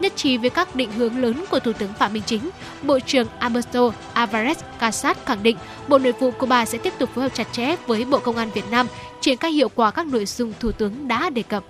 Nhất 0.00 0.12
trí 0.16 0.36
với 0.36 0.50
các 0.50 0.74
định 0.74 0.92
hướng 0.92 1.18
lớn 1.18 1.44
của 1.50 1.60
Thủ 1.60 1.72
tướng 1.72 1.92
Phạm 1.92 2.12
Minh 2.12 2.22
Chính, 2.26 2.50
Bộ 2.82 2.98
trưởng 3.00 3.26
Alberto 3.38 3.90
Alvarez 4.14 4.54
Casas 4.78 5.16
khẳng 5.24 5.42
định 5.42 5.56
Bộ 5.88 5.98
Nội 5.98 6.12
vụ 6.12 6.30
Cuba 6.30 6.64
sẽ 6.64 6.78
tiếp 6.78 6.92
tục 6.98 7.10
phối 7.14 7.24
hợp 7.24 7.34
chặt 7.34 7.46
chẽ 7.52 7.76
với 7.86 8.04
Bộ 8.04 8.18
Công 8.18 8.36
an 8.36 8.50
Việt 8.54 8.70
Nam 8.70 8.86
triển 9.20 9.36
khai 9.36 9.52
hiệu 9.52 9.68
quả 9.68 9.90
các 9.90 10.06
nội 10.06 10.26
dung 10.26 10.52
Thủ 10.60 10.72
tướng 10.72 11.08
đã 11.08 11.30
đề 11.30 11.42
cập. 11.42 11.64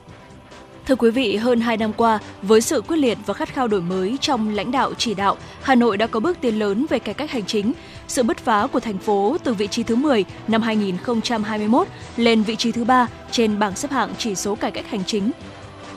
Thưa 0.89 0.97
quý 0.97 1.11
vị, 1.11 1.36
hơn 1.36 1.61
2 1.61 1.76
năm 1.76 1.93
qua, 1.93 2.18
với 2.43 2.61
sự 2.61 2.80
quyết 2.80 2.97
liệt 2.97 3.18
và 3.26 3.34
khát 3.34 3.55
khao 3.55 3.68
đổi 3.68 3.80
mới 3.80 4.18
trong 4.20 4.55
lãnh 4.55 4.70
đạo 4.70 4.93
chỉ 4.99 5.14
đạo, 5.14 5.36
Hà 5.62 5.74
Nội 5.74 5.97
đã 5.97 6.07
có 6.07 6.20
bước 6.20 6.39
tiến 6.41 6.59
lớn 6.59 6.86
về 6.91 6.99
cải 6.99 7.14
cách 7.14 7.30
hành 7.30 7.45
chính. 7.45 7.72
Sự 8.07 8.22
bứt 8.22 8.39
phá 8.39 8.66
của 8.66 8.80
thành 8.80 8.99
phố 8.99 9.36
từ 9.45 9.55
vị 9.55 9.66
trí 9.66 9.82
thứ 9.82 9.97
10 9.97 10.24
năm 10.49 10.62
2021 10.62 11.89
lên 12.16 12.43
vị 12.43 12.57
trí 12.57 12.72
thứ 12.72 12.84
3 12.84 13.07
trên 13.30 13.59
bảng 13.59 13.76
xếp 13.76 13.91
hạng 13.91 14.11
chỉ 14.18 14.34
số 14.34 14.55
cải 14.55 14.70
cách 14.70 14.91
hành 14.91 15.05
chính. 15.05 15.30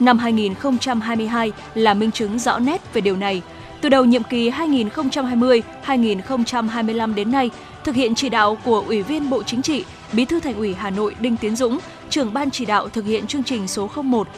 Năm 0.00 0.18
2022 0.18 1.52
là 1.74 1.94
minh 1.94 2.10
chứng 2.10 2.38
rõ 2.38 2.58
nét 2.58 2.94
về 2.94 3.00
điều 3.00 3.16
này. 3.16 3.42
Từ 3.80 3.88
đầu 3.88 4.04
nhiệm 4.04 4.22
kỳ 4.22 4.50
2020-2025 4.50 7.14
đến 7.14 7.30
nay, 7.30 7.50
thực 7.84 7.94
hiện 7.94 8.14
chỉ 8.14 8.28
đạo 8.28 8.58
của 8.64 8.84
Ủy 8.86 9.02
viên 9.02 9.30
Bộ 9.30 9.42
Chính 9.42 9.62
trị, 9.62 9.84
Bí 10.12 10.24
thư 10.24 10.40
Thành 10.40 10.54
ủy 10.54 10.74
Hà 10.74 10.90
Nội 10.90 11.14
Đinh 11.20 11.36
Tiến 11.36 11.56
Dũng, 11.56 11.78
trưởng 12.10 12.32
ban 12.32 12.50
chỉ 12.50 12.64
đạo 12.64 12.88
thực 12.88 13.04
hiện 13.04 13.26
chương 13.26 13.42
trình 13.42 13.68
số 13.68 13.90
01 14.02 14.28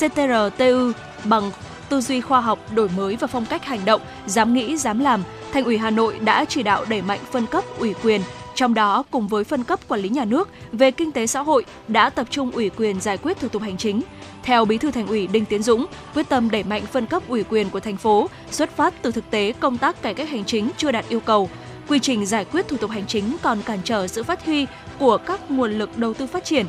CTRTU 0.00 0.92
bằng 1.24 1.50
tư 1.88 2.00
duy 2.00 2.20
khoa 2.20 2.40
học, 2.40 2.58
đổi 2.74 2.88
mới 2.96 3.16
và 3.16 3.26
phong 3.26 3.46
cách 3.46 3.64
hành 3.64 3.84
động, 3.84 4.00
dám 4.26 4.54
nghĩ, 4.54 4.76
dám 4.76 4.98
làm, 4.98 5.22
Thành 5.52 5.64
ủy 5.64 5.78
Hà 5.78 5.90
Nội 5.90 6.18
đã 6.18 6.44
chỉ 6.44 6.62
đạo 6.62 6.84
đẩy 6.88 7.02
mạnh 7.02 7.20
phân 7.30 7.46
cấp 7.46 7.64
ủy 7.78 7.94
quyền, 8.02 8.20
trong 8.54 8.74
đó 8.74 9.04
cùng 9.10 9.28
với 9.28 9.44
phân 9.44 9.64
cấp 9.64 9.80
quản 9.88 10.00
lý 10.00 10.08
nhà 10.08 10.24
nước 10.24 10.48
về 10.72 10.90
kinh 10.90 11.12
tế 11.12 11.26
xã 11.26 11.40
hội 11.40 11.64
đã 11.88 12.10
tập 12.10 12.26
trung 12.30 12.50
ủy 12.50 12.70
quyền 12.70 13.00
giải 13.00 13.16
quyết 13.16 13.40
thủ 13.40 13.48
tục 13.48 13.62
hành 13.62 13.76
chính. 13.76 14.00
Theo 14.42 14.64
Bí 14.64 14.78
thư 14.78 14.90
Thành 14.90 15.06
ủy 15.06 15.26
Đinh 15.26 15.44
Tiến 15.44 15.62
Dũng, 15.62 15.86
quyết 16.14 16.28
tâm 16.28 16.50
đẩy 16.50 16.62
mạnh 16.62 16.86
phân 16.86 17.06
cấp 17.06 17.22
ủy 17.28 17.44
quyền 17.44 17.70
của 17.70 17.80
thành 17.80 17.96
phố 17.96 18.28
xuất 18.50 18.76
phát 18.76 18.94
từ 19.02 19.12
thực 19.12 19.30
tế 19.30 19.52
công 19.60 19.78
tác 19.78 20.02
cải 20.02 20.14
cách 20.14 20.28
hành 20.28 20.44
chính 20.44 20.70
chưa 20.76 20.92
đạt 20.92 21.04
yêu 21.08 21.20
cầu, 21.20 21.50
quy 21.88 21.98
trình 21.98 22.26
giải 22.26 22.44
quyết 22.44 22.68
thủ 22.68 22.76
tục 22.76 22.90
hành 22.90 23.06
chính 23.06 23.36
còn 23.42 23.62
cản 23.62 23.78
trở 23.84 24.06
sự 24.06 24.22
phát 24.22 24.46
huy 24.46 24.66
của 24.98 25.18
các 25.18 25.50
nguồn 25.50 25.72
lực 25.72 25.98
đầu 25.98 26.14
tư 26.14 26.26
phát 26.26 26.44
triển. 26.44 26.66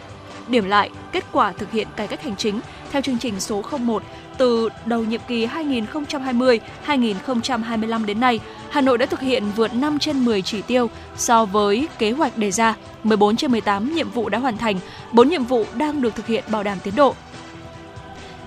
Điểm 0.47 0.65
lại, 0.69 0.89
kết 1.11 1.23
quả 1.31 1.51
thực 1.51 1.71
hiện 1.71 1.87
cải 1.95 2.07
cách 2.07 2.23
hành 2.23 2.35
chính 2.35 2.59
theo 2.91 3.01
chương 3.01 3.19
trình 3.19 3.39
số 3.39 3.63
01 3.79 4.03
từ 4.37 4.69
đầu 4.85 5.03
nhiệm 5.03 5.21
kỳ 5.27 5.47
2020-2025 5.47 8.05
đến 8.05 8.19
nay, 8.19 8.39
Hà 8.69 8.81
Nội 8.81 8.97
đã 8.97 9.05
thực 9.05 9.19
hiện 9.19 9.43
vượt 9.55 9.73
5 9.73 9.99
trên 9.99 10.25
10 10.25 10.41
chỉ 10.41 10.61
tiêu 10.61 10.89
so 11.15 11.45
với 11.45 11.87
kế 11.99 12.11
hoạch 12.11 12.37
đề 12.37 12.51
ra, 12.51 12.75
14 13.03 13.35
trên 13.35 13.51
18 13.51 13.95
nhiệm 13.95 14.09
vụ 14.09 14.29
đã 14.29 14.39
hoàn 14.39 14.57
thành, 14.57 14.79
4 15.11 15.29
nhiệm 15.29 15.43
vụ 15.43 15.65
đang 15.75 16.01
được 16.01 16.15
thực 16.15 16.27
hiện 16.27 16.43
bảo 16.51 16.63
đảm 16.63 16.77
tiến 16.83 16.95
độ. 16.95 17.15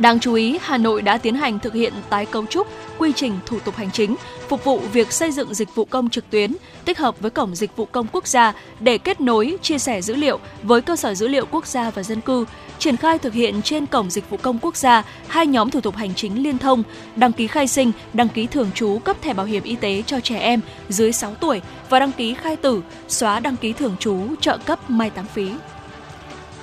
Đáng 0.01 0.21
chú 0.21 0.35
ý, 0.35 0.59
Hà 0.63 0.79
Nội 0.79 1.03
đã 1.03 1.19
tiến 1.19 1.35
hành 1.35 1.59
thực 1.59 1.75
hiện 1.75 1.93
tái 2.11 2.27
cấu 2.27 2.47
trúc 2.47 2.67
quy 2.99 3.13
trình 3.17 3.39
thủ 3.47 3.59
tục 3.61 3.77
hành 3.77 3.91
chính, 3.91 4.17
phục 4.49 4.65
vụ 4.65 4.79
việc 4.93 5.13
xây 5.13 5.33
dựng 5.33 5.55
dịch 5.55 5.75
vụ 5.75 5.85
công 5.85 6.11
trực 6.11 6.31
tuyến, 6.31 6.57
tích 6.85 6.99
hợp 6.99 7.21
với 7.21 7.31
Cổng 7.31 7.55
Dịch 7.55 7.77
vụ 7.77 7.85
Công 7.85 8.07
Quốc 8.13 8.27
gia 8.27 8.53
để 8.81 8.99
kết 8.99 9.21
nối, 9.21 9.57
chia 9.63 9.79
sẻ 9.79 10.03
dữ 10.03 10.15
liệu 10.15 10.39
với 10.63 10.81
cơ 10.81 10.97
sở 10.97 11.15
dữ 11.15 11.29
liệu 11.29 11.47
quốc 11.51 11.67
gia 11.67 11.91
và 11.91 12.03
dân 12.03 12.21
cư, 12.21 12.45
triển 12.79 12.97
khai 12.97 13.19
thực 13.19 13.33
hiện 13.33 13.63
trên 13.63 13.87
Cổng 13.87 14.11
Dịch 14.11 14.31
vụ 14.31 14.37
Công 14.43 14.59
Quốc 14.63 14.77
gia 14.77 15.03
hai 15.29 15.47
nhóm 15.47 15.71
thủ 15.71 15.81
tục 15.81 15.97
hành 15.97 16.15
chính 16.15 16.43
liên 16.43 16.59
thông, 16.59 16.83
đăng 17.17 17.33
ký 17.33 17.47
khai 17.47 17.69
sinh, 17.69 17.93
đăng 18.13 18.29
ký 18.29 18.47
thường 18.47 18.71
trú 18.75 18.99
cấp 19.05 19.17
thẻ 19.23 19.35
bảo 19.35 19.47
hiểm 19.47 19.63
y 19.63 19.77
tế 19.77 20.03
cho 20.07 20.21
trẻ 20.21 20.39
em 20.39 20.61
dưới 20.89 21.13
6 21.13 21.35
tuổi 21.35 21.61
và 21.89 21.99
đăng 21.99 22.13
ký 22.13 22.35
khai 22.35 22.57
tử, 22.57 22.83
xóa 23.09 23.41
đăng 23.41 23.57
ký 23.57 23.73
thường 23.73 23.97
trú 24.01 24.21
trợ 24.41 24.59
cấp 24.59 24.91
mai 24.91 25.11
táng 25.11 25.27
phí 25.35 25.49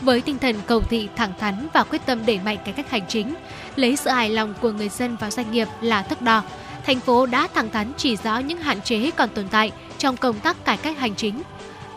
với 0.02 0.22
tinh 0.22 0.40
thần 0.40 0.56
cầu 0.68 0.82
thị 0.82 1.10
thẳng 1.16 1.34
thắn 1.40 1.68
và 1.74 1.84
quyết 1.84 2.02
tâm 2.06 2.26
đẩy 2.26 2.40
mạnh 2.46 2.58
cải 2.66 2.74
cách 2.74 2.90
hành 2.92 3.08
chính, 3.08 3.36
lấy 3.76 3.96
sự 3.96 4.10
hài 4.10 4.30
lòng 4.30 4.54
của 4.62 4.72
người 4.72 4.90
dân 4.90 5.18
và 5.20 5.32
doanh 5.32 5.52
nghiệp 5.52 5.68
là 5.82 6.02
thước 6.02 6.22
đo. 6.22 6.44
Thành 6.86 7.00
phố 7.00 7.26
đã 7.26 7.48
thẳng 7.54 7.70
thắn 7.70 7.92
chỉ 7.98 8.16
rõ 8.16 8.40
những 8.40 8.58
hạn 8.58 8.82
chế 8.82 9.12
còn 9.12 9.30
tồn 9.30 9.48
tại 9.52 9.72
trong 9.98 10.18
công 10.18 10.40
tác 10.40 10.66
cải 10.66 10.78
cách 10.78 10.98
hành 10.98 11.16
chính. 11.16 11.42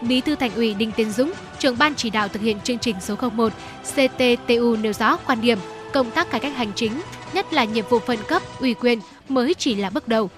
Bí 0.01 0.21
thư 0.21 0.35
Thành 0.35 0.55
ủy 0.55 0.75
Đinh 0.75 0.93
Tiến 0.93 1.11
Dũng, 1.11 1.33
trưởng 1.59 1.79
ban 1.79 1.95
chỉ 1.95 2.11
đạo 2.11 2.29
thực 2.29 2.43
hiện 2.43 2.61
chương 2.61 2.79
trình 2.79 2.97
số 3.01 3.17
01 3.17 3.53
CTTU 3.95 4.77
nêu 4.77 4.93
rõ 4.93 5.17
quan 5.17 5.41
điểm 5.41 5.59
công 5.93 6.11
tác 6.11 6.31
cải 6.31 6.41
cách 6.41 6.57
hành 6.57 6.73
chính, 6.75 6.93
nhất 7.33 7.53
là 7.53 7.65
nhiệm 7.65 7.85
vụ 7.89 7.99
phân 7.99 8.19
cấp, 8.29 8.43
ủy 8.61 8.75
quyền 8.75 9.01
mới 9.29 9.55
chỉ 9.55 9.75
là 9.75 9.91
bước 9.91 10.09
đầu. 10.09 10.31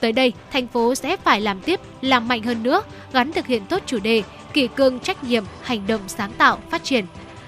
Tới 0.00 0.12
đây, 0.12 0.32
thành 0.52 0.66
phố 0.66 0.94
sẽ 0.94 1.16
phải 1.16 1.40
làm 1.40 1.60
tiếp, 1.60 1.80
làm 2.00 2.28
mạnh 2.28 2.42
hơn 2.42 2.62
nữa, 2.62 2.82
gắn 3.12 3.32
thực 3.32 3.46
hiện 3.46 3.66
tốt 3.66 3.82
chủ 3.86 3.98
đề 3.98 4.22
kỷ 4.56 4.68
cương 4.68 5.00
trách 5.00 5.24
nhiệm, 5.24 5.44
hành 5.62 5.86
động 5.86 6.00
sáng 6.06 6.32
tạo, 6.38 6.58
phát 6.70 6.84
triển. 6.84 7.04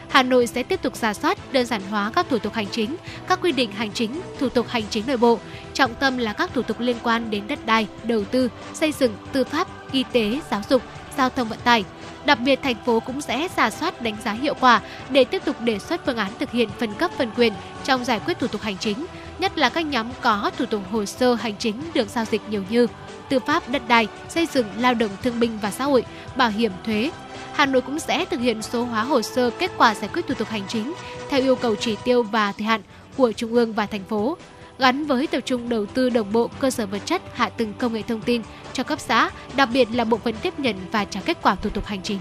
Hà 0.09 0.23
Nội 0.23 0.47
sẽ 0.47 0.63
tiếp 0.63 0.83
tục 0.83 0.97
giả 0.97 1.15
soát, 1.15 1.53
đơn 1.53 1.67
giản 1.67 1.83
hóa 1.91 2.11
các 2.15 2.27
thủ 2.31 2.39
tục 2.39 2.53
hành 2.55 2.67
chính, 2.71 2.97
các 3.29 3.39
quy 3.43 3.53
định 3.53 3.73
hành 3.73 3.93
chính, 3.93 4.21
thủ 4.39 4.49
tục 4.49 4.69
hành 4.69 4.83
chính 4.91 5.07
nội 5.07 5.17
bộ, 5.17 5.39
trọng 5.75 5.95
tâm 5.95 6.19
là 6.19 6.33
các 6.33 6.55
thủ 6.55 6.63
tục 6.63 6.81
liên 6.81 6.97
quan 7.03 7.31
đến 7.31 7.47
đất 7.49 7.67
đai, 7.67 7.87
đầu 8.05 8.25
tư, 8.25 8.49
xây 8.75 8.93
dựng, 8.93 9.15
tư 9.33 9.45
pháp, 9.45 9.69
y 9.93 10.05
tế, 10.13 10.41
giáo 10.51 10.63
dục, 10.69 10.83
giao 11.17 11.31
thông 11.31 11.49
vận 11.49 11.59
tải. 11.65 11.85
Đặc 12.25 12.41
biệt, 12.41 12.59
thành 12.63 12.77
phố 12.87 13.01
cũng 13.01 13.21
sẽ 13.21 13.49
giả 13.57 13.71
soát 13.71 14.03
đánh 14.03 14.17
giá 14.25 14.33
hiệu 14.33 14.55
quả 14.61 14.81
để 15.11 15.25
tiếp 15.25 15.43
tục 15.45 15.61
đề 15.61 15.79
xuất 15.79 16.07
phương 16.07 16.17
án 16.17 16.33
thực 16.39 16.51
hiện 16.51 16.69
phân 16.79 16.95
cấp 16.95 17.11
phân 17.19 17.31
quyền 17.37 17.53
trong 17.85 18.05
giải 18.05 18.21
quyết 18.27 18.39
thủ 18.39 18.47
tục 18.47 18.61
hành 18.61 18.77
chính, 18.77 19.07
nhất 19.39 19.59
là 19.59 19.69
các 19.69 19.87
nhóm 19.87 20.07
có 20.21 20.51
thủ 20.59 20.67
tục 20.67 20.83
hồ 20.91 21.05
sơ 21.05 21.35
hành 21.35 21.57
chính 21.59 21.77
được 21.95 22.09
giao 22.09 22.25
dịch 22.25 22.43
nhiều 22.51 22.63
như 22.71 22.87
tư 23.29 23.39
pháp, 23.39 23.71
đất 23.71 23.83
đai, 23.89 24.07
xây 24.29 24.47
dựng, 24.47 24.67
lao 24.79 24.95
động 24.95 25.11
thương 25.23 25.41
binh 25.41 25.59
và 25.63 25.71
xã 25.71 25.85
hội, 25.85 26.05
bảo 26.37 26.51
hiểm 26.51 26.73
thuế. 26.85 27.11
Hà 27.53 27.67
Nội 27.67 27.83
cũng 27.83 27.99
sẽ 27.99 28.25
thực 28.25 28.41
hiện 28.41 28.63
số 28.63 28.85
hóa 28.85 29.03
hồ 29.03 29.23
sơ 29.23 29.51
kết 29.51 29.71
quả 29.77 29.95
giải 29.95 30.11
quyết 30.13 30.27
thủ 30.27 30.35
tục 30.35 30.49
hành 30.49 30.63
chính 30.69 30.93
theo 31.29 31.41
yêu 31.41 31.57
cầu 31.57 31.77
chỉ 31.77 31.97
tiêu 32.05 32.23
và 32.23 32.53
thời 32.53 32.67
hạn 32.67 32.83
của 33.17 33.33
Trung 33.33 33.55
ương 33.55 33.73
và 33.73 33.87
thành 33.87 34.05
phố, 34.05 34.37
gắn 34.79 35.05
với 35.07 35.27
tập 35.27 35.41
trung 35.41 35.69
đầu 35.69 35.87
tư 35.87 36.11
đồng 36.11 36.33
bộ 36.33 36.51
cơ 36.59 36.71
sở 36.71 36.87
vật 36.87 37.03
chất, 37.05 37.23
hạ 37.35 37.49
tầng 37.49 37.73
công 37.79 37.93
nghệ 37.93 38.03
thông 38.03 38.21
tin 38.21 38.43
cho 38.73 38.83
cấp 38.83 39.01
xã, 39.01 39.31
đặc 39.57 39.69
biệt 39.73 39.89
là 39.93 40.05
bộ 40.05 40.17
phận 40.17 40.35
tiếp 40.43 40.61
nhận 40.61 40.77
và 40.93 41.05
trả 41.05 41.21
kết 41.21 41.39
quả 41.43 41.55
thủ 41.55 41.71
tục 41.71 41.87
hành 41.87 42.03
chính. 42.03 42.19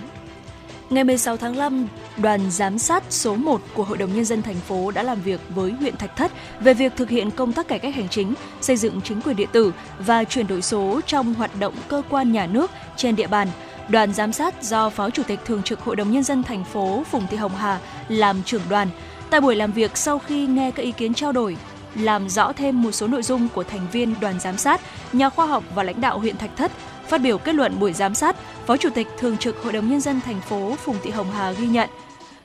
Ngày 0.90 1.04
16 1.04 1.38
tháng 1.38 1.58
5, 1.58 1.88
đoàn 2.18 2.52
giám 2.52 2.80
sát 2.80 3.04
số 3.10 3.36
1 3.36 3.62
của 3.74 3.84
Hội 3.84 3.98
đồng 3.98 4.14
Nhân 4.14 4.26
dân 4.26 4.42
thành 4.42 4.56
phố 4.56 4.92
đã 4.92 5.04
làm 5.04 5.22
việc 5.22 5.40
với 5.50 5.72
huyện 5.72 5.98
Thạch 5.98 6.16
Thất 6.16 6.32
về 6.60 6.74
việc 6.74 6.94
thực 6.96 7.10
hiện 7.10 7.32
công 7.32 7.54
tác 7.54 7.68
cải 7.68 7.80
cách 7.80 7.96
hành 7.96 8.10
chính, 8.10 8.34
xây 8.62 8.78
dựng 8.78 9.02
chính 9.02 9.22
quyền 9.22 9.36
điện 9.36 9.50
tử 9.52 9.74
và 10.00 10.24
chuyển 10.24 10.48
đổi 10.48 10.62
số 10.62 11.02
trong 11.06 11.34
hoạt 11.34 11.60
động 11.60 11.74
cơ 11.88 12.02
quan 12.10 12.32
nhà 12.32 12.46
nước 12.46 12.72
trên 12.96 13.16
địa 13.16 13.28
bàn. 13.28 13.48
Đoàn 13.90 14.14
giám 14.14 14.34
sát 14.34 14.64
do 14.64 14.90
Phó 14.90 15.10
Chủ 15.10 15.24
tịch 15.24 15.40
Thường 15.46 15.64
trực 15.64 15.80
Hội 15.80 15.96
đồng 15.96 16.12
Nhân 16.12 16.24
dân 16.24 16.44
thành 16.44 16.64
phố 16.64 17.04
Phùng 17.12 17.28
Thị 17.28 17.38
Hồng 17.38 17.56
Hà 17.56 17.80
làm 18.08 18.44
trưởng 18.44 18.62
đoàn. 18.70 18.88
Tại 19.30 19.42
buổi 19.42 19.56
làm 19.56 19.72
việc 19.72 19.98
sau 19.98 20.20
khi 20.20 20.48
nghe 20.48 20.72
các 20.72 20.84
ý 20.84 20.92
kiến 20.92 21.14
trao 21.14 21.32
đổi, 21.32 21.58
làm 21.96 22.30
rõ 22.30 22.54
thêm 22.54 22.82
một 22.82 22.92
số 22.92 23.08
nội 23.08 23.24
dung 23.24 23.48
của 23.54 23.64
thành 23.64 23.88
viên 23.92 24.16
đoàn 24.22 24.40
giám 24.40 24.58
sát, 24.58 24.82
nhà 25.14 25.30
khoa 25.30 25.46
học 25.46 25.64
và 25.76 25.84
lãnh 25.84 26.02
đạo 26.02 26.20
huyện 26.20 26.38
Thạch 26.38 26.58
Thất 26.58 26.72
Phát 27.10 27.22
biểu 27.22 27.38
kết 27.38 27.56
luận 27.56 27.80
buổi 27.80 27.94
giám 27.94 28.16
sát, 28.16 28.36
Phó 28.66 28.78
Chủ 28.78 28.90
tịch 28.90 29.08
Thường 29.18 29.38
trực 29.38 29.64
Hội 29.64 29.74
đồng 29.74 29.90
Nhân 29.90 30.02
dân 30.02 30.22
thành 30.22 30.42
phố 30.42 30.76
Phùng 30.76 30.96
Thị 31.04 31.12
Hồng 31.12 31.32
Hà 31.32 31.52
ghi 31.52 31.68
nhận, 31.68 31.90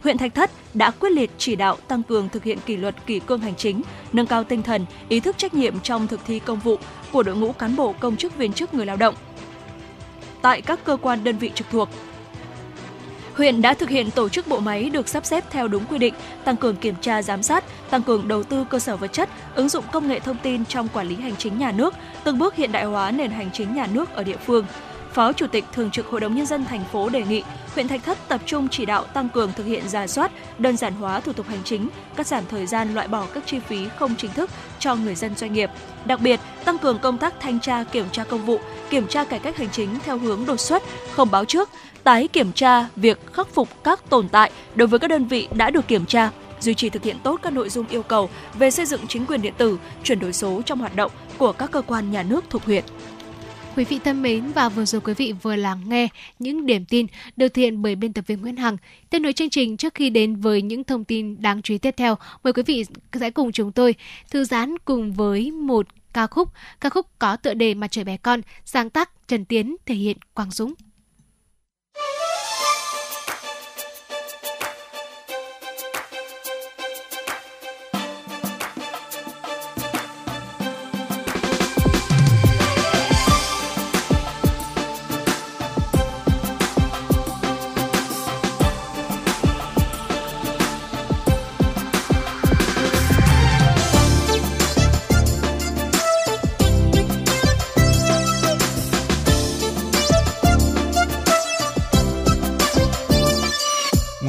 huyện 0.01 0.19
Thạch 0.19 0.35
Thất 0.35 0.51
đã 0.75 0.91
quyết 0.91 1.11
liệt 1.13 1.31
chỉ 1.39 1.57
đạo 1.57 1.77
tăng 1.89 2.03
cường 2.03 2.29
thực 2.29 2.45
hiện 2.45 2.59
kỷ 2.67 2.77
luật 2.77 3.07
kỷ 3.07 3.21
cương 3.21 3.41
hành 3.41 3.55
chính, 3.57 3.83
nâng 4.13 4.27
cao 4.27 4.45
tinh 4.45 4.63
thần, 4.63 4.87
ý 5.09 5.21
thức 5.21 5.39
trách 5.39 5.55
nhiệm 5.55 5.81
trong 5.81 6.07
thực 6.07 6.21
thi 6.27 6.39
công 6.39 6.59
vụ 6.59 6.77
của 7.13 7.23
đội 7.23 7.37
ngũ 7.37 7.53
cán 7.53 7.77
bộ 7.77 7.95
công 8.01 8.17
chức 8.17 8.37
viên 8.37 8.53
chức 8.53 8.75
người 8.75 8.87
lao 8.87 8.97
động. 8.97 9.15
Tại 10.43 10.63
các 10.63 10.85
cơ 10.85 10.97
quan 11.03 11.25
đơn 11.25 11.39
vị 11.39 11.51
trực 11.55 11.67
thuộc, 11.71 11.89
huyện 13.37 13.63
đã 13.63 13.75
thực 13.75 13.89
hiện 13.89 14.11
tổ 14.11 14.29
chức 14.29 14.49
bộ 14.49 14.61
máy 14.61 14.91
được 14.91 15.09
sắp 15.09 15.27
xếp 15.27 15.45
theo 15.51 15.69
đúng 15.69 15.85
quy 15.85 15.99
định, 15.99 16.15
tăng 16.45 16.57
cường 16.57 16.77
kiểm 16.77 16.95
tra 17.01 17.23
giám 17.23 17.43
sát, 17.43 17.65
tăng 17.91 18.03
cường 18.03 18.29
đầu 18.29 18.43
tư 18.43 18.65
cơ 18.71 18.79
sở 18.79 18.97
vật 18.97 19.13
chất, 19.13 19.29
ứng 19.55 19.69
dụng 19.69 19.85
công 19.93 20.09
nghệ 20.09 20.21
thông 20.21 20.37
tin 20.43 20.65
trong 20.65 20.89
quản 20.89 21.09
lý 21.09 21.15
hành 21.17 21.37
chính 21.37 21.59
nhà 21.59 21.73
nước, 21.73 21.95
từng 22.25 22.39
bước 22.39 22.55
hiện 22.55 22.73
đại 22.73 22.85
hóa 22.85 23.11
nền 23.11 23.31
hành 23.31 23.51
chính 23.53 23.75
nhà 23.75 23.87
nước 23.93 24.15
ở 24.15 24.25
địa 24.25 24.37
phương. 24.47 24.65
Phó 25.15 25.33
Chủ 25.33 25.47
tịch 25.47 25.65
Thường 25.73 25.91
trực 25.91 26.07
Hội 26.07 26.21
đồng 26.21 26.35
Nhân 26.35 26.47
dân 26.47 26.65
thành 26.65 26.85
phố 26.93 27.09
đề 27.09 27.25
nghị 27.25 27.43
huyện 27.75 27.89
Thạch 27.89 28.05
Thất 28.05 28.19
tập 28.29 28.41
trung 28.47 28.69
chỉ 28.69 28.87
đạo 28.87 29.05
tăng 29.05 29.29
cường 29.29 29.53
thực 29.57 29.67
hiện 29.67 29.89
giả 29.89 30.07
soát, 30.07 30.33
đơn 30.59 30.77
giản 30.77 30.93
hóa 30.93 31.21
thủ 31.21 31.33
tục 31.33 31.47
hành 31.49 31.63
chính, 31.65 31.89
cắt 32.17 32.27
giảm 32.27 32.45
thời 32.51 32.67
gian 32.67 32.95
loại 32.95 33.09
bỏ 33.09 33.27
các 33.35 33.43
chi 33.47 33.59
phí 33.59 33.89
không 33.99 34.15
chính 34.19 34.33
thức 34.33 34.51
cho 34.79 34.95
người 34.95 35.15
dân 35.15 35.35
doanh 35.37 35.53
nghiệp. 35.53 35.71
Đặc 36.05 36.21
biệt, 36.21 36.41
tăng 36.65 36.79
cường 36.79 36.99
công 36.99 37.19
tác 37.19 37.35
thanh 37.41 37.61
tra 37.61 37.85
kiểm 37.85 38.07
tra 38.13 38.25
công 38.25 38.47
vụ, 38.47 38.61
kiểm 38.91 39.07
tra 39.09 39.25
cải 39.25 39.39
cách 39.39 39.57
hành 39.57 39.71
chính 39.71 39.89
theo 40.05 40.19
hướng 40.19 40.47
đột 40.47 40.61
xuất, 40.61 40.83
không 41.13 41.31
báo 41.31 41.45
trước, 41.45 41.69
tái 42.03 42.29
kiểm 42.29 42.53
tra 42.53 42.89
việc 42.97 43.33
khắc 43.33 43.49
phục 43.49 43.69
các 43.85 44.11
tồn 44.11 44.29
tại 44.29 44.51
đối 44.75 44.89
với 44.89 44.99
các 44.99 45.09
đơn 45.09 45.25
vị 45.25 45.49
đã 45.55 45.71
được 45.71 45.89
kiểm 45.89 46.07
tra, 46.07 46.31
duy 46.61 46.75
trì 46.75 46.91
thực 46.91 47.03
hiện 47.03 47.17
tốt 47.23 47.41
các 47.43 47.53
nội 47.53 47.69
dung 47.69 47.87
yêu 47.89 48.03
cầu 48.03 48.31
về 48.55 48.71
xây 48.71 48.87
dựng 48.87 49.07
chính 49.09 49.27
quyền 49.27 49.43
điện 49.43 49.55
tử, 49.59 49.79
chuyển 50.03 50.21
đổi 50.21 50.33
số 50.33 50.63
trong 50.67 50.79
hoạt 50.79 50.97
động 50.97 51.11
của 51.39 51.53
các 51.53 51.71
cơ 51.71 51.83
quan 51.83 52.11
nhà 52.11 52.23
nước 52.23 52.45
thuộc 52.51 52.65
huyện. 52.65 52.85
Quý 53.77 53.85
vị 53.85 53.99
thân 54.05 54.23
mến 54.23 54.53
và 54.55 54.69
vừa 54.69 54.85
rồi 54.85 55.01
quý 55.01 55.15
vị 55.15 55.35
vừa 55.43 55.57
lắng 55.57 55.81
nghe 55.87 56.09
những 56.39 56.67
điểm 56.67 56.85
tin 56.85 57.07
được 57.37 57.49
thực 57.49 57.61
hiện 57.63 57.83
bởi 57.83 57.95
biên 57.95 58.13
tập 58.13 58.27
viên 58.27 58.41
Nguyễn 58.41 58.57
Hằng. 58.57 58.77
Tiếp 59.11 59.19
nối 59.19 59.33
chương 59.33 59.51
trình 59.51 59.77
trước 59.77 59.95
khi 59.95 60.11
đến 60.11 60.37
với 60.37 60.63
những 60.63 60.85
thông 60.85 61.05
tin 61.05 61.43
đáng 61.43 61.63
chú 61.63 61.75
ý 61.75 61.79
tiếp 61.79 61.95
theo, 61.97 62.15
mời 62.45 62.53
quý 62.53 62.63
vị 62.67 62.85
sẽ 63.21 63.31
cùng 63.31 63.53
chúng 63.53 63.73
tôi 63.73 63.95
thư 64.31 64.45
giãn 64.45 64.79
cùng 64.85 65.13
với 65.13 65.51
một 65.51 65.87
ca 66.13 66.27
khúc, 66.27 66.49
ca 66.81 66.89
khúc 66.89 67.07
có 67.19 67.37
tựa 67.37 67.55
đề 67.55 67.75
Mặt 67.75 67.91
trời 67.91 68.05
bé 68.05 68.17
con, 68.17 68.41
sáng 68.65 68.91
tác 68.91 69.29
Trần 69.29 69.45
Tiến 69.45 69.77
thể 69.87 69.95
hiện 69.95 70.17
Quang 70.35 70.51
Dũng. 70.51 70.75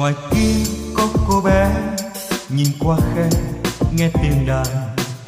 Ngoài 0.04 0.14
kia 0.30 0.70
có 0.96 1.08
cô 1.28 1.40
bé, 1.40 1.70
nhìn 2.48 2.66
qua 2.80 2.96
khe, 3.14 3.28
nghe 3.92 4.10
tiếng 4.22 4.46
đàn 4.46 4.66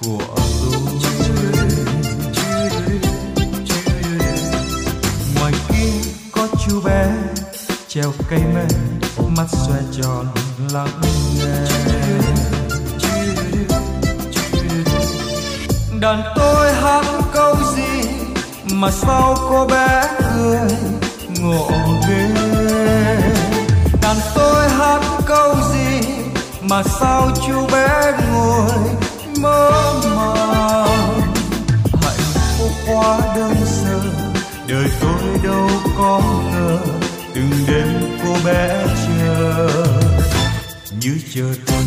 của 0.00 0.18
tôi. 0.60 0.80
Ngoài 5.34 5.52
kia 5.68 6.10
có 6.32 6.48
chú 6.66 6.80
bé, 6.80 7.12
treo 7.88 8.12
cây 8.30 8.40
me 8.54 8.66
mắt 9.36 9.46
xoe 9.50 9.80
tròn 10.02 10.26
lắng 10.72 11.00
nghe 11.36 11.66
đàn 16.00 16.22
tôi 16.36 16.72
hát 16.72 17.04
câu 17.34 17.56
gì 17.76 18.08
mà 18.72 18.90
sao 18.90 19.36
cô 19.50 19.66
bé 19.66 20.08
cười 20.34 20.60
ngộ 21.40 21.70
ghê? 22.08 23.25
Đàn 24.16 24.32
tôi 24.34 24.68
hát 24.68 25.00
câu 25.26 25.54
gì 25.72 26.08
mà 26.62 26.82
sao 27.00 27.30
chú 27.46 27.66
bé 27.72 28.12
ngồi 28.32 28.70
mơ 29.40 29.92
màng? 30.16 31.20
Hạnh 32.02 32.26
phúc 32.58 32.70
quá 32.86 33.20
đơn 33.36 33.54
sơ, 33.66 34.00
đời 34.68 34.86
tôi 35.00 35.38
đâu 35.44 35.68
có 35.98 36.20
ngờ 36.52 36.78
từng 37.34 37.50
đêm 37.68 38.18
cô 38.24 38.36
bé 38.44 38.86
chờ. 39.06 39.68
Như 41.00 41.18
chờ 41.34 41.54
từng 41.66 41.86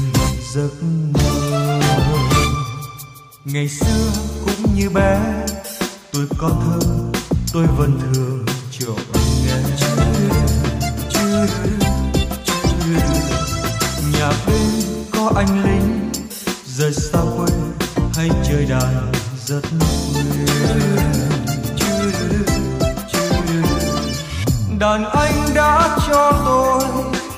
giấc 0.53 0.84
mơ. 1.14 1.80
Ngày 3.45 3.69
xưa 3.69 4.11
cũng 4.45 4.76
như 4.76 4.89
bé, 4.89 5.19
tôi 6.14 6.26
có 6.38 6.49
thơ, 6.49 6.80
tôi 7.53 7.65
vẫn 7.77 7.99
thường 8.14 8.45
trộm 8.80 8.97
nghe. 9.45 9.53
Chưa. 9.80 11.78
Có 15.30 15.35
anh 15.35 15.64
lính, 15.64 16.11
rời 16.65 16.93
xa 16.93 17.19
quê 17.38 17.56
hay 18.15 18.30
chơi 18.49 18.65
đàn 18.65 19.11
rất 19.45 19.61
quên 19.69 21.10
đàn 24.80 25.06
anh 25.10 25.34
đã 25.56 25.97
cho 26.07 26.31
tôi 26.45 26.81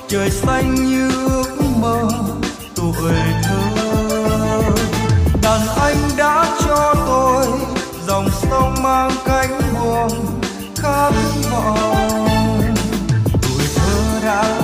trời 0.08 0.30
xanh 0.30 0.74
như 0.74 1.10
ước 1.28 1.60
mơ, 1.80 2.08
tuổi 2.74 3.14
thơ. 3.42 3.60
Đàn 5.42 5.60
anh 5.80 5.96
đã 6.16 6.58
cho 6.64 6.94
tôi 7.06 7.46
dòng 8.06 8.28
sông 8.42 8.74
mang 8.82 9.10
cánh 9.24 9.60
buồm 9.74 10.10
khát 10.76 11.10
vọng. 11.50 12.74
Tuổi 13.42 13.66
thơ 13.74 14.20
đã 14.24 14.61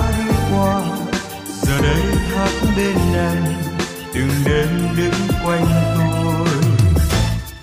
đứng 4.99 5.27
quanh 5.45 5.65
tôi. 5.95 6.47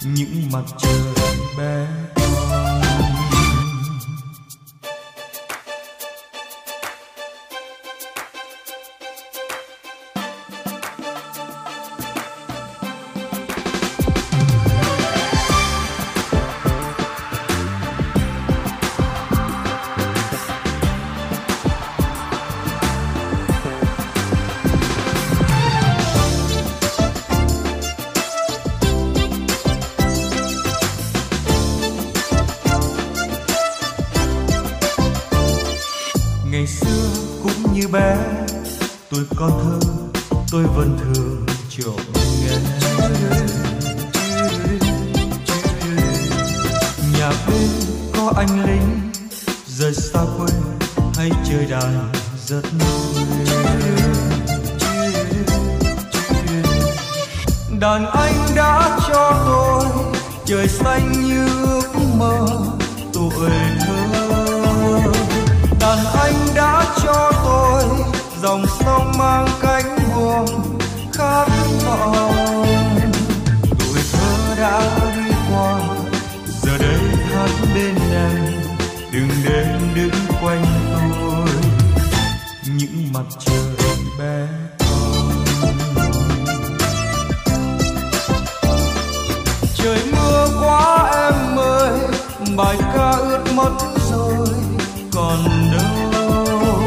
Những 0.03 0.51
mặt 0.53 0.65
trời 0.79 1.15
bé 1.59 1.87
đàn 52.51 52.62
rất 52.62 52.70
đàn 57.81 58.06
anh 58.06 58.35
đã 58.56 58.98
cho 59.09 59.43
tôi 59.47 59.85
trời 60.44 60.68
xanh 60.68 61.12
như 61.12 61.47
ước 61.64 61.89
mơ, 62.18 62.47
tuổi 63.12 63.51
thơ. 63.81 64.23
Đàn 65.81 65.98
anh 66.18 66.35
đã 66.55 66.85
cho 67.05 67.32
tôi 67.44 67.85
dòng 68.43 68.64
sông 68.81 69.12
mang 69.18 69.48
cánh 69.60 69.98
buồm 70.14 70.47
khát 71.12 71.47
vọng. 71.86 72.26
Mặt 83.16 83.24
trời 83.38 83.97
bé 84.18 84.47
trời 89.74 89.98
mưa 90.12 90.48
quá 90.60 91.10
em 91.12 91.59
ơi, 91.59 91.90
bài 92.56 92.76
ca 92.94 93.10
ướt 93.10 93.44
mất 93.55 93.72
rồi, 94.10 94.48
còn 95.12 95.38
đâu? 95.72 96.82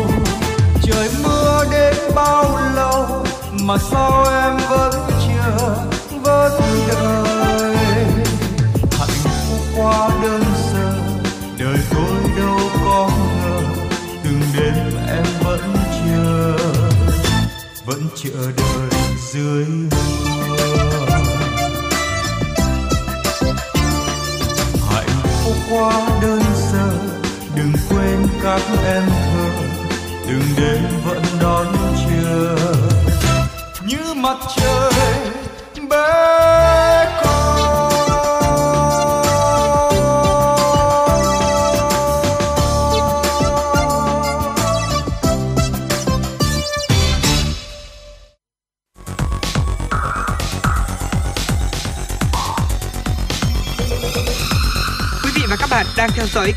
Trời 0.82 1.10
mưa 1.24 1.66
đến 1.72 1.96
bao 2.16 2.60
lâu 2.76 3.26
mà 3.64 3.78
sao 3.92 4.26
em 4.44 4.49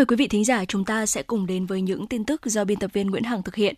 mời 0.00 0.06
quý 0.06 0.16
vị 0.16 0.28
thính 0.28 0.44
giả 0.44 0.64
chúng 0.64 0.84
ta 0.84 1.06
sẽ 1.06 1.22
cùng 1.22 1.46
đến 1.46 1.66
với 1.66 1.80
những 1.80 2.06
tin 2.06 2.24
tức 2.24 2.40
do 2.44 2.64
biên 2.64 2.78
tập 2.78 2.90
viên 2.92 3.06
Nguyễn 3.06 3.22
Hằng 3.22 3.42
thực 3.42 3.54
hiện. 3.54 3.74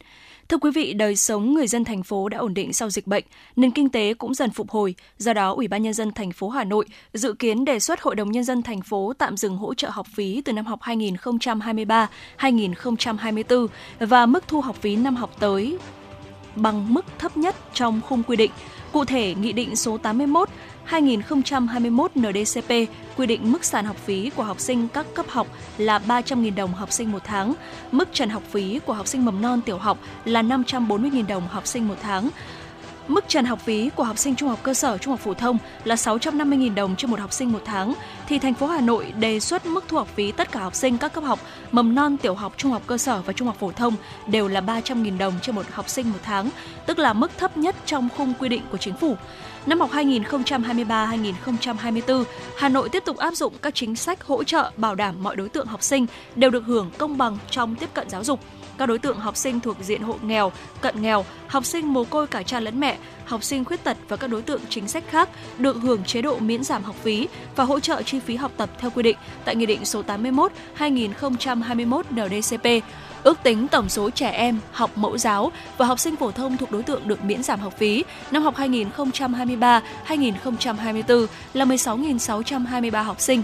Thưa 0.48 0.56
quý 0.56 0.70
vị, 0.74 0.92
đời 0.92 1.16
sống 1.16 1.54
người 1.54 1.66
dân 1.66 1.84
thành 1.84 2.02
phố 2.02 2.28
đã 2.28 2.38
ổn 2.38 2.54
định 2.54 2.72
sau 2.72 2.90
dịch 2.90 3.06
bệnh, 3.06 3.24
nền 3.56 3.70
kinh 3.70 3.88
tế 3.88 4.14
cũng 4.14 4.34
dần 4.34 4.50
phục 4.50 4.70
hồi. 4.70 4.94
Do 5.18 5.32
đó, 5.32 5.52
Ủy 5.52 5.68
ban 5.68 5.82
nhân 5.82 5.92
dân 5.92 6.12
thành 6.12 6.32
phố 6.32 6.48
Hà 6.48 6.64
Nội 6.64 6.86
dự 7.12 7.32
kiến 7.32 7.64
đề 7.64 7.80
xuất 7.80 8.00
Hội 8.00 8.14
đồng 8.14 8.32
nhân 8.32 8.44
dân 8.44 8.62
thành 8.62 8.82
phố 8.82 9.12
tạm 9.18 9.36
dừng 9.36 9.56
hỗ 9.56 9.74
trợ 9.74 9.90
học 9.90 10.06
phí 10.14 10.42
từ 10.44 10.52
năm 10.52 10.64
học 10.64 10.80
2023-2024 12.38 13.66
và 14.00 14.26
mức 14.26 14.44
thu 14.48 14.60
học 14.60 14.76
phí 14.76 14.96
năm 14.96 15.16
học 15.16 15.30
tới 15.40 15.78
bằng 16.56 16.94
mức 16.94 17.04
thấp 17.18 17.36
nhất 17.36 17.56
trong 17.74 18.00
khung 18.08 18.22
quy 18.22 18.36
định. 18.36 18.50
Cụ 18.92 19.04
thể, 19.04 19.34
Nghị 19.34 19.52
định 19.52 19.76
số 19.76 19.98
81 19.98 20.48
2021 20.84 22.10
NDCP 22.14 22.70
quy 23.16 23.26
định 23.26 23.52
mức 23.52 23.64
sàn 23.64 23.84
học 23.84 23.96
phí 23.96 24.30
của 24.36 24.42
học 24.42 24.60
sinh 24.60 24.88
các 24.88 25.06
cấp 25.14 25.26
học 25.28 25.46
là 25.78 25.98
300.000 26.08 26.54
đồng 26.54 26.74
học 26.74 26.92
sinh 26.92 27.12
một 27.12 27.22
tháng, 27.24 27.54
mức 27.92 28.08
trần 28.12 28.30
học 28.30 28.42
phí 28.50 28.78
của 28.86 28.92
học 28.92 29.06
sinh 29.06 29.24
mầm 29.24 29.42
non 29.42 29.60
tiểu 29.60 29.78
học 29.78 29.98
là 30.24 30.42
540.000 30.42 31.26
đồng 31.26 31.48
học 31.48 31.66
sinh 31.66 31.88
một 31.88 31.96
tháng. 32.02 32.30
Mức 33.08 33.24
trần 33.28 33.44
học 33.44 33.60
phí 33.64 33.90
của 33.96 34.04
học 34.04 34.18
sinh 34.18 34.36
trung 34.36 34.48
học 34.48 34.58
cơ 34.62 34.74
sở, 34.74 34.98
trung 34.98 35.10
học 35.10 35.20
phổ 35.20 35.34
thông 35.34 35.58
là 35.84 35.94
650.000 35.94 36.74
đồng 36.74 36.96
trên 36.96 37.10
một 37.10 37.20
học 37.20 37.32
sinh 37.32 37.52
một 37.52 37.62
tháng, 37.64 37.94
thì 38.28 38.38
thành 38.38 38.54
phố 38.54 38.66
Hà 38.66 38.80
Nội 38.80 39.12
đề 39.18 39.40
xuất 39.40 39.66
mức 39.66 39.84
thu 39.88 39.96
học 39.96 40.08
phí 40.14 40.32
tất 40.32 40.52
cả 40.52 40.60
học 40.60 40.74
sinh 40.74 40.98
các 40.98 41.12
cấp 41.12 41.24
học, 41.24 41.38
mầm 41.72 41.94
non, 41.94 42.16
tiểu 42.16 42.34
học, 42.34 42.52
trung 42.56 42.72
học 42.72 42.82
cơ 42.86 42.98
sở 42.98 43.22
và 43.22 43.32
trung 43.32 43.48
học 43.48 43.56
phổ 43.60 43.72
thông 43.72 43.94
đều 44.26 44.48
là 44.48 44.60
300.000 44.60 45.18
đồng 45.18 45.34
trên 45.42 45.54
một 45.54 45.66
học 45.70 45.88
sinh 45.88 46.10
một 46.10 46.18
tháng, 46.22 46.48
tức 46.86 46.98
là 46.98 47.12
mức 47.12 47.30
thấp 47.38 47.56
nhất 47.56 47.76
trong 47.86 48.08
khung 48.16 48.32
quy 48.38 48.48
định 48.48 48.62
của 48.70 48.78
chính 48.78 48.94
phủ. 48.94 49.16
Năm 49.66 49.80
học 49.80 49.90
2023-2024, 49.92 52.24
Hà 52.56 52.68
Nội 52.68 52.88
tiếp 52.88 53.02
tục 53.06 53.16
áp 53.16 53.34
dụng 53.34 53.52
các 53.62 53.74
chính 53.74 53.96
sách 53.96 54.24
hỗ 54.24 54.44
trợ 54.44 54.70
bảo 54.76 54.94
đảm 54.94 55.22
mọi 55.22 55.36
đối 55.36 55.48
tượng 55.48 55.66
học 55.66 55.82
sinh 55.82 56.06
đều 56.36 56.50
được 56.50 56.64
hưởng 56.66 56.90
công 56.98 57.18
bằng 57.18 57.38
trong 57.50 57.74
tiếp 57.74 57.88
cận 57.94 58.10
giáo 58.10 58.24
dục. 58.24 58.40
Các 58.78 58.86
đối 58.86 58.98
tượng 58.98 59.18
học 59.18 59.36
sinh 59.36 59.60
thuộc 59.60 59.76
diện 59.80 60.02
hộ 60.02 60.16
nghèo, 60.22 60.52
cận 60.80 61.02
nghèo, 61.02 61.24
học 61.46 61.64
sinh 61.64 61.92
mồ 61.92 62.04
côi 62.04 62.26
cả 62.26 62.42
cha 62.42 62.60
lẫn 62.60 62.80
mẹ, 62.80 62.98
học 63.24 63.44
sinh 63.44 63.64
khuyết 63.64 63.84
tật 63.84 63.96
và 64.08 64.16
các 64.16 64.30
đối 64.30 64.42
tượng 64.42 64.60
chính 64.68 64.88
sách 64.88 65.04
khác 65.08 65.28
được 65.58 65.76
hưởng 65.76 66.04
chế 66.04 66.22
độ 66.22 66.38
miễn 66.38 66.64
giảm 66.64 66.82
học 66.82 66.96
phí 67.02 67.28
và 67.56 67.64
hỗ 67.64 67.80
trợ 67.80 68.02
chi 68.02 68.20
phí 68.20 68.36
học 68.36 68.52
tập 68.56 68.70
theo 68.78 68.90
quy 68.90 69.02
định 69.02 69.16
tại 69.44 69.56
Nghị 69.56 69.66
định 69.66 69.84
số 69.84 70.02
81 70.02 70.52
2021 70.74 72.06
NDCP. 72.10 72.66
Ước 73.22 73.42
tính 73.42 73.68
tổng 73.68 73.88
số 73.88 74.10
trẻ 74.10 74.30
em 74.30 74.58
học 74.72 74.98
mẫu 74.98 75.18
giáo 75.18 75.52
và 75.76 75.86
học 75.86 75.98
sinh 75.98 76.16
phổ 76.16 76.30
thông 76.30 76.56
thuộc 76.56 76.70
đối 76.70 76.82
tượng 76.82 77.08
được 77.08 77.24
miễn 77.24 77.42
giảm 77.42 77.60
học 77.60 77.78
phí 77.78 78.04
năm 78.30 78.42
học 78.42 78.54
2023-2024 78.56 81.26
là 81.54 81.64
16.623 81.64 83.02
học 83.02 83.20
sinh. 83.20 83.42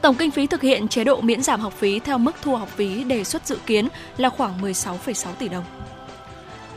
Tổng 0.00 0.14
kinh 0.14 0.30
phí 0.30 0.46
thực 0.46 0.62
hiện 0.62 0.88
chế 0.88 1.04
độ 1.04 1.20
miễn 1.20 1.42
giảm 1.42 1.60
học 1.60 1.72
phí 1.72 1.98
theo 1.98 2.18
mức 2.18 2.36
thu 2.42 2.56
học 2.56 2.68
phí 2.68 3.04
đề 3.04 3.24
xuất 3.24 3.46
dự 3.46 3.58
kiến 3.66 3.88
là 4.16 4.28
khoảng 4.28 4.62
16,6 4.62 5.32
tỷ 5.38 5.48
đồng. 5.48 5.64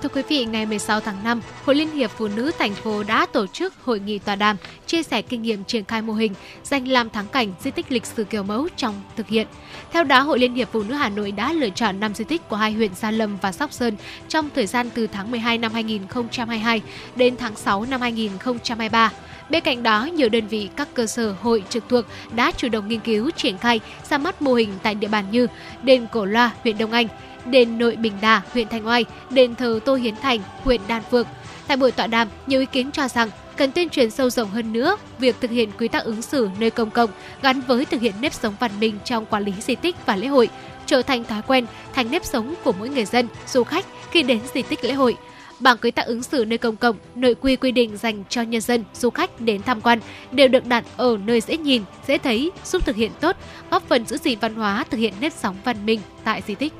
Thưa 0.05 0.09
quý 0.15 0.21
vị, 0.27 0.45
ngày 0.45 0.65
16 0.65 0.99
tháng 0.99 1.23
5, 1.23 1.41
Hội 1.65 1.75
Liên 1.75 1.91
hiệp 1.91 2.11
Phụ 2.11 2.27
nữ 2.27 2.51
thành 2.59 2.73
phố 2.73 3.03
đã 3.03 3.25
tổ 3.25 3.47
chức 3.47 3.73
hội 3.83 3.99
nghị 3.99 4.19
tọa 4.19 4.35
đàm 4.35 4.57
chia 4.87 5.03
sẻ 5.03 5.21
kinh 5.21 5.41
nghiệm 5.41 5.63
triển 5.63 5.85
khai 5.85 6.01
mô 6.01 6.13
hình 6.13 6.33
danh 6.63 6.87
làm 6.87 7.09
thắng 7.09 7.27
cảnh 7.27 7.53
di 7.63 7.71
tích 7.71 7.91
lịch 7.91 8.05
sử 8.05 8.23
kiểu 8.23 8.43
mẫu 8.43 8.67
trong 8.75 9.01
thực 9.15 9.27
hiện. 9.27 9.47
Theo 9.91 10.03
đó, 10.03 10.19
Hội 10.19 10.39
Liên 10.39 10.55
hiệp 10.55 10.69
Phụ 10.71 10.83
nữ 10.83 10.93
Hà 10.93 11.09
Nội 11.09 11.31
đã 11.31 11.53
lựa 11.53 11.69
chọn 11.69 11.99
5 11.99 12.13
di 12.13 12.23
tích 12.23 12.49
của 12.49 12.55
hai 12.55 12.73
huyện 12.73 12.95
Gia 12.95 13.11
Lâm 13.11 13.37
và 13.41 13.51
Sóc 13.51 13.73
Sơn 13.73 13.95
trong 14.27 14.49
thời 14.55 14.67
gian 14.67 14.89
từ 14.89 15.07
tháng 15.07 15.31
12 15.31 15.57
năm 15.57 15.73
2022 15.73 16.81
đến 17.15 17.35
tháng 17.37 17.55
6 17.55 17.85
năm 17.85 18.01
2023. 18.01 19.11
Bên 19.49 19.63
cạnh 19.63 19.83
đó, 19.83 20.05
nhiều 20.05 20.29
đơn 20.29 20.47
vị 20.47 20.69
các 20.75 20.87
cơ 20.93 21.05
sở 21.05 21.35
hội 21.41 21.63
trực 21.69 21.89
thuộc 21.89 22.05
đã 22.35 22.51
chủ 22.51 22.69
động 22.69 22.87
nghiên 22.87 22.99
cứu 22.99 23.31
triển 23.31 23.57
khai 23.57 23.79
ra 24.09 24.17
mắt 24.17 24.41
mô 24.41 24.53
hình 24.53 24.69
tại 24.83 24.95
địa 24.95 25.07
bàn 25.07 25.25
như 25.31 25.47
đền 25.83 26.07
Cổ 26.11 26.25
Loa, 26.25 26.51
huyện 26.63 26.77
Đông 26.77 26.91
Anh, 26.91 27.07
đền 27.45 27.77
Nội 27.77 27.95
Bình 27.95 28.13
Đà, 28.21 28.41
huyện 28.53 28.67
Thanh 28.67 28.87
Oai, 28.87 29.05
đền 29.29 29.55
thờ 29.55 29.79
Tô 29.85 29.95
Hiến 29.95 30.15
Thành, 30.15 30.39
huyện 30.63 30.81
Đan 30.87 31.01
Phượng. 31.11 31.27
Tại 31.67 31.77
buổi 31.77 31.91
tọa 31.91 32.07
đàm, 32.07 32.27
nhiều 32.47 32.59
ý 32.59 32.65
kiến 32.65 32.91
cho 32.91 33.07
rằng 33.07 33.29
cần 33.57 33.71
tuyên 33.71 33.89
truyền 33.89 34.11
sâu 34.11 34.29
rộng 34.29 34.49
hơn 34.49 34.73
nữa 34.73 34.97
việc 35.19 35.35
thực 35.41 35.51
hiện 35.51 35.69
quy 35.79 35.87
tắc 35.87 36.03
ứng 36.03 36.21
xử 36.21 36.49
nơi 36.59 36.69
công 36.69 36.89
cộng 36.89 37.09
gắn 37.41 37.61
với 37.61 37.85
thực 37.85 38.01
hiện 38.01 38.13
nếp 38.21 38.33
sống 38.33 38.53
văn 38.59 38.71
minh 38.79 38.99
trong 39.05 39.25
quản 39.25 39.43
lý 39.43 39.53
di 39.61 39.75
tích 39.75 39.95
và 40.05 40.15
lễ 40.15 40.27
hội, 40.27 40.49
trở 40.85 41.01
thành 41.01 41.23
thói 41.23 41.41
quen, 41.47 41.65
thành 41.93 42.11
nếp 42.11 42.25
sống 42.25 42.53
của 42.63 42.73
mỗi 42.79 42.89
người 42.89 43.05
dân, 43.05 43.27
du 43.47 43.63
khách 43.63 43.85
khi 44.11 44.23
đến 44.23 44.39
di 44.53 44.61
tích 44.61 44.83
lễ 44.83 44.93
hội. 44.93 45.15
Bảng 45.59 45.77
quy 45.77 45.91
tắc 45.91 46.05
ứng 46.05 46.23
xử 46.23 46.45
nơi 46.45 46.57
công 46.57 46.75
cộng, 46.75 46.95
nội 47.15 47.35
quy 47.35 47.55
quy 47.55 47.71
định 47.71 47.97
dành 47.97 48.23
cho 48.29 48.41
nhân 48.41 48.61
dân, 48.61 48.83
du 48.93 49.09
khách 49.09 49.41
đến 49.41 49.61
tham 49.61 49.81
quan 49.81 49.99
đều 50.31 50.47
được 50.47 50.65
đặt 50.65 50.83
ở 50.97 51.17
nơi 51.25 51.41
dễ 51.41 51.57
nhìn, 51.57 51.83
dễ 52.07 52.17
thấy, 52.17 52.51
giúp 52.65 52.85
thực 52.85 52.95
hiện 52.95 53.11
tốt, 53.19 53.35
góp 53.71 53.83
phần 53.87 54.05
giữ 54.05 54.17
gìn 54.17 54.39
văn 54.39 54.55
hóa, 54.55 54.85
thực 54.89 54.97
hiện 54.97 55.13
nếp 55.19 55.33
sống 55.33 55.55
văn 55.63 55.85
minh 55.85 55.99
tại 56.23 56.41
di 56.47 56.55
tích. 56.55 56.73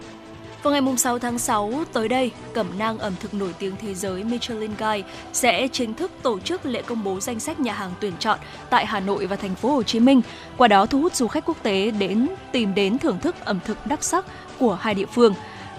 Vào 0.66 0.72
ngày 0.72 0.98
6 0.98 1.20
tháng 1.20 1.40
6 1.40 1.84
tới 1.94 2.08
đây, 2.08 2.32
cẩm 2.54 2.68
nang 2.80 2.98
ẩm 2.98 3.14
thực 3.20 3.34
nổi 3.34 3.56
tiếng 3.60 3.76
thế 3.82 3.94
giới 3.94 4.24
Michelin 4.24 4.72
Guide 4.80 5.08
sẽ 5.34 5.68
chính 5.68 5.94
thức 5.94 6.12
tổ 6.22 6.40
chức 6.40 6.66
lễ 6.66 6.82
công 6.82 7.04
bố 7.04 7.20
danh 7.20 7.40
sách 7.40 7.60
nhà 7.60 7.74
hàng 7.74 7.92
tuyển 8.00 8.14
chọn 8.20 8.40
tại 8.70 8.86
Hà 8.86 9.00
Nội 9.00 9.26
và 9.26 9.36
thành 9.36 9.56
phố 9.56 9.70
Hồ 9.70 9.84
Chí 9.84 10.00
Minh, 10.00 10.22
qua 10.58 10.68
đó 10.68 10.86
thu 10.86 11.02
hút 11.02 11.16
du 11.16 11.28
khách 11.28 11.46
quốc 11.46 11.58
tế 11.64 11.92
đến 11.92 12.28
tìm 12.52 12.76
đến 12.76 12.98
thưởng 12.98 13.20
thức 13.20 13.36
ẩm 13.46 13.60
thực 13.66 13.88
đặc 13.88 14.04
sắc 14.04 14.26
của 14.60 14.76
hai 14.76 14.94
địa 14.94 15.06
phương. 15.06 15.34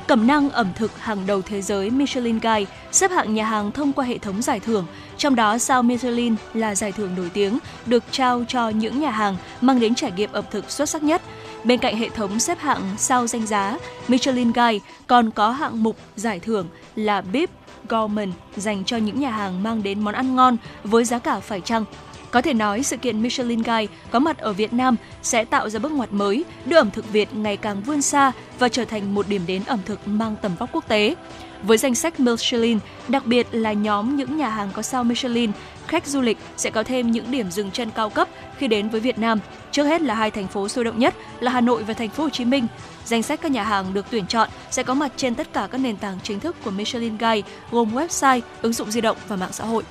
Cẩm 0.06 0.26
năng 0.26 0.50
ẩm 0.50 0.68
thực 0.76 0.98
hàng 0.98 1.26
đầu 1.26 1.42
thế 1.42 1.62
giới 1.62 1.90
Michelin 1.90 2.38
Guide 2.38 2.72
xếp 2.92 3.10
hạng 3.10 3.34
nhà 3.34 3.44
hàng 3.44 3.72
thông 3.72 3.92
qua 3.92 4.04
hệ 4.04 4.18
thống 4.18 4.42
giải 4.42 4.60
thưởng, 4.60 4.86
trong 5.16 5.34
đó 5.34 5.58
sao 5.58 5.82
Michelin 5.82 6.34
là 6.54 6.74
giải 6.74 6.92
thưởng 6.92 7.14
nổi 7.16 7.30
tiếng 7.34 7.58
được 7.86 8.04
trao 8.10 8.44
cho 8.48 8.68
những 8.68 9.00
nhà 9.00 9.10
hàng 9.10 9.36
mang 9.60 9.80
đến 9.80 9.94
trải 9.94 10.12
nghiệm 10.12 10.32
ẩm 10.32 10.44
thực 10.50 10.70
xuất 10.70 10.88
sắc 10.88 11.02
nhất. 11.02 11.22
Bên 11.64 11.80
cạnh 11.80 11.96
hệ 11.96 12.08
thống 12.08 12.40
xếp 12.40 12.58
hạng 12.58 12.82
sao 12.96 13.26
danh 13.26 13.46
giá, 13.46 13.78
Michelin 14.08 14.52
Guide 14.52 14.78
còn 15.06 15.30
có 15.30 15.50
hạng 15.50 15.82
mục 15.82 15.96
giải 16.16 16.40
thưởng 16.40 16.68
là 16.94 17.20
Bib 17.20 17.50
Gourmand 17.88 18.32
dành 18.56 18.84
cho 18.84 18.96
những 18.96 19.20
nhà 19.20 19.30
hàng 19.30 19.62
mang 19.62 19.82
đến 19.82 20.00
món 20.00 20.14
ăn 20.14 20.36
ngon 20.36 20.56
với 20.84 21.04
giá 21.04 21.18
cả 21.18 21.40
phải 21.40 21.60
chăng. 21.60 21.84
Có 22.30 22.42
thể 22.42 22.54
nói, 22.54 22.82
sự 22.82 22.96
kiện 22.96 23.22
Michelin 23.22 23.62
Guide 23.62 23.86
có 24.10 24.18
mặt 24.18 24.38
ở 24.38 24.52
Việt 24.52 24.72
Nam 24.72 24.96
sẽ 25.22 25.44
tạo 25.44 25.68
ra 25.68 25.78
bước 25.78 25.92
ngoặt 25.92 26.12
mới, 26.12 26.44
đưa 26.64 26.76
ẩm 26.76 26.90
thực 26.90 27.12
Việt 27.12 27.34
ngày 27.34 27.56
càng 27.56 27.82
vươn 27.82 28.02
xa 28.02 28.32
và 28.58 28.68
trở 28.68 28.84
thành 28.84 29.14
một 29.14 29.28
điểm 29.28 29.42
đến 29.46 29.62
ẩm 29.66 29.78
thực 29.86 30.08
mang 30.08 30.36
tầm 30.42 30.56
vóc 30.58 30.70
quốc 30.72 30.88
tế. 30.88 31.14
Với 31.62 31.78
danh 31.78 31.94
sách 31.94 32.20
Michelin, 32.20 32.78
đặc 33.08 33.26
biệt 33.26 33.46
là 33.50 33.72
nhóm 33.72 34.16
những 34.16 34.36
nhà 34.36 34.48
hàng 34.48 34.68
có 34.72 34.82
sao 34.82 35.04
Michelin, 35.04 35.50
khách 35.86 36.06
du 36.06 36.20
lịch 36.20 36.38
sẽ 36.56 36.70
có 36.70 36.82
thêm 36.82 37.10
những 37.10 37.30
điểm 37.30 37.50
dừng 37.50 37.70
chân 37.70 37.90
cao 37.90 38.10
cấp 38.10 38.28
khi 38.58 38.68
đến 38.68 38.88
với 38.88 39.00
Việt 39.00 39.18
Nam. 39.18 39.38
Trước 39.70 39.84
hết 39.84 40.02
là 40.02 40.14
hai 40.14 40.30
thành 40.30 40.48
phố 40.48 40.68
sôi 40.68 40.84
động 40.84 40.98
nhất 40.98 41.14
là 41.40 41.50
Hà 41.50 41.60
Nội 41.60 41.82
và 41.82 41.94
thành 41.94 42.08
phố 42.08 42.22
Hồ 42.22 42.30
Chí 42.30 42.44
Minh. 42.44 42.66
Danh 43.04 43.22
sách 43.22 43.40
các 43.42 43.52
nhà 43.52 43.62
hàng 43.62 43.94
được 43.94 44.06
tuyển 44.10 44.26
chọn 44.26 44.48
sẽ 44.70 44.82
có 44.82 44.94
mặt 44.94 45.12
trên 45.16 45.34
tất 45.34 45.52
cả 45.52 45.68
các 45.70 45.78
nền 45.78 45.96
tảng 45.96 46.18
chính 46.22 46.40
thức 46.40 46.56
của 46.64 46.70
Michelin 46.70 47.16
Guide, 47.18 47.48
gồm 47.70 47.94
website, 47.94 48.40
ứng 48.62 48.72
dụng 48.72 48.90
di 48.90 49.00
động 49.00 49.16
và 49.28 49.36
mạng 49.36 49.52
xã 49.52 49.64
hội. 49.64 49.82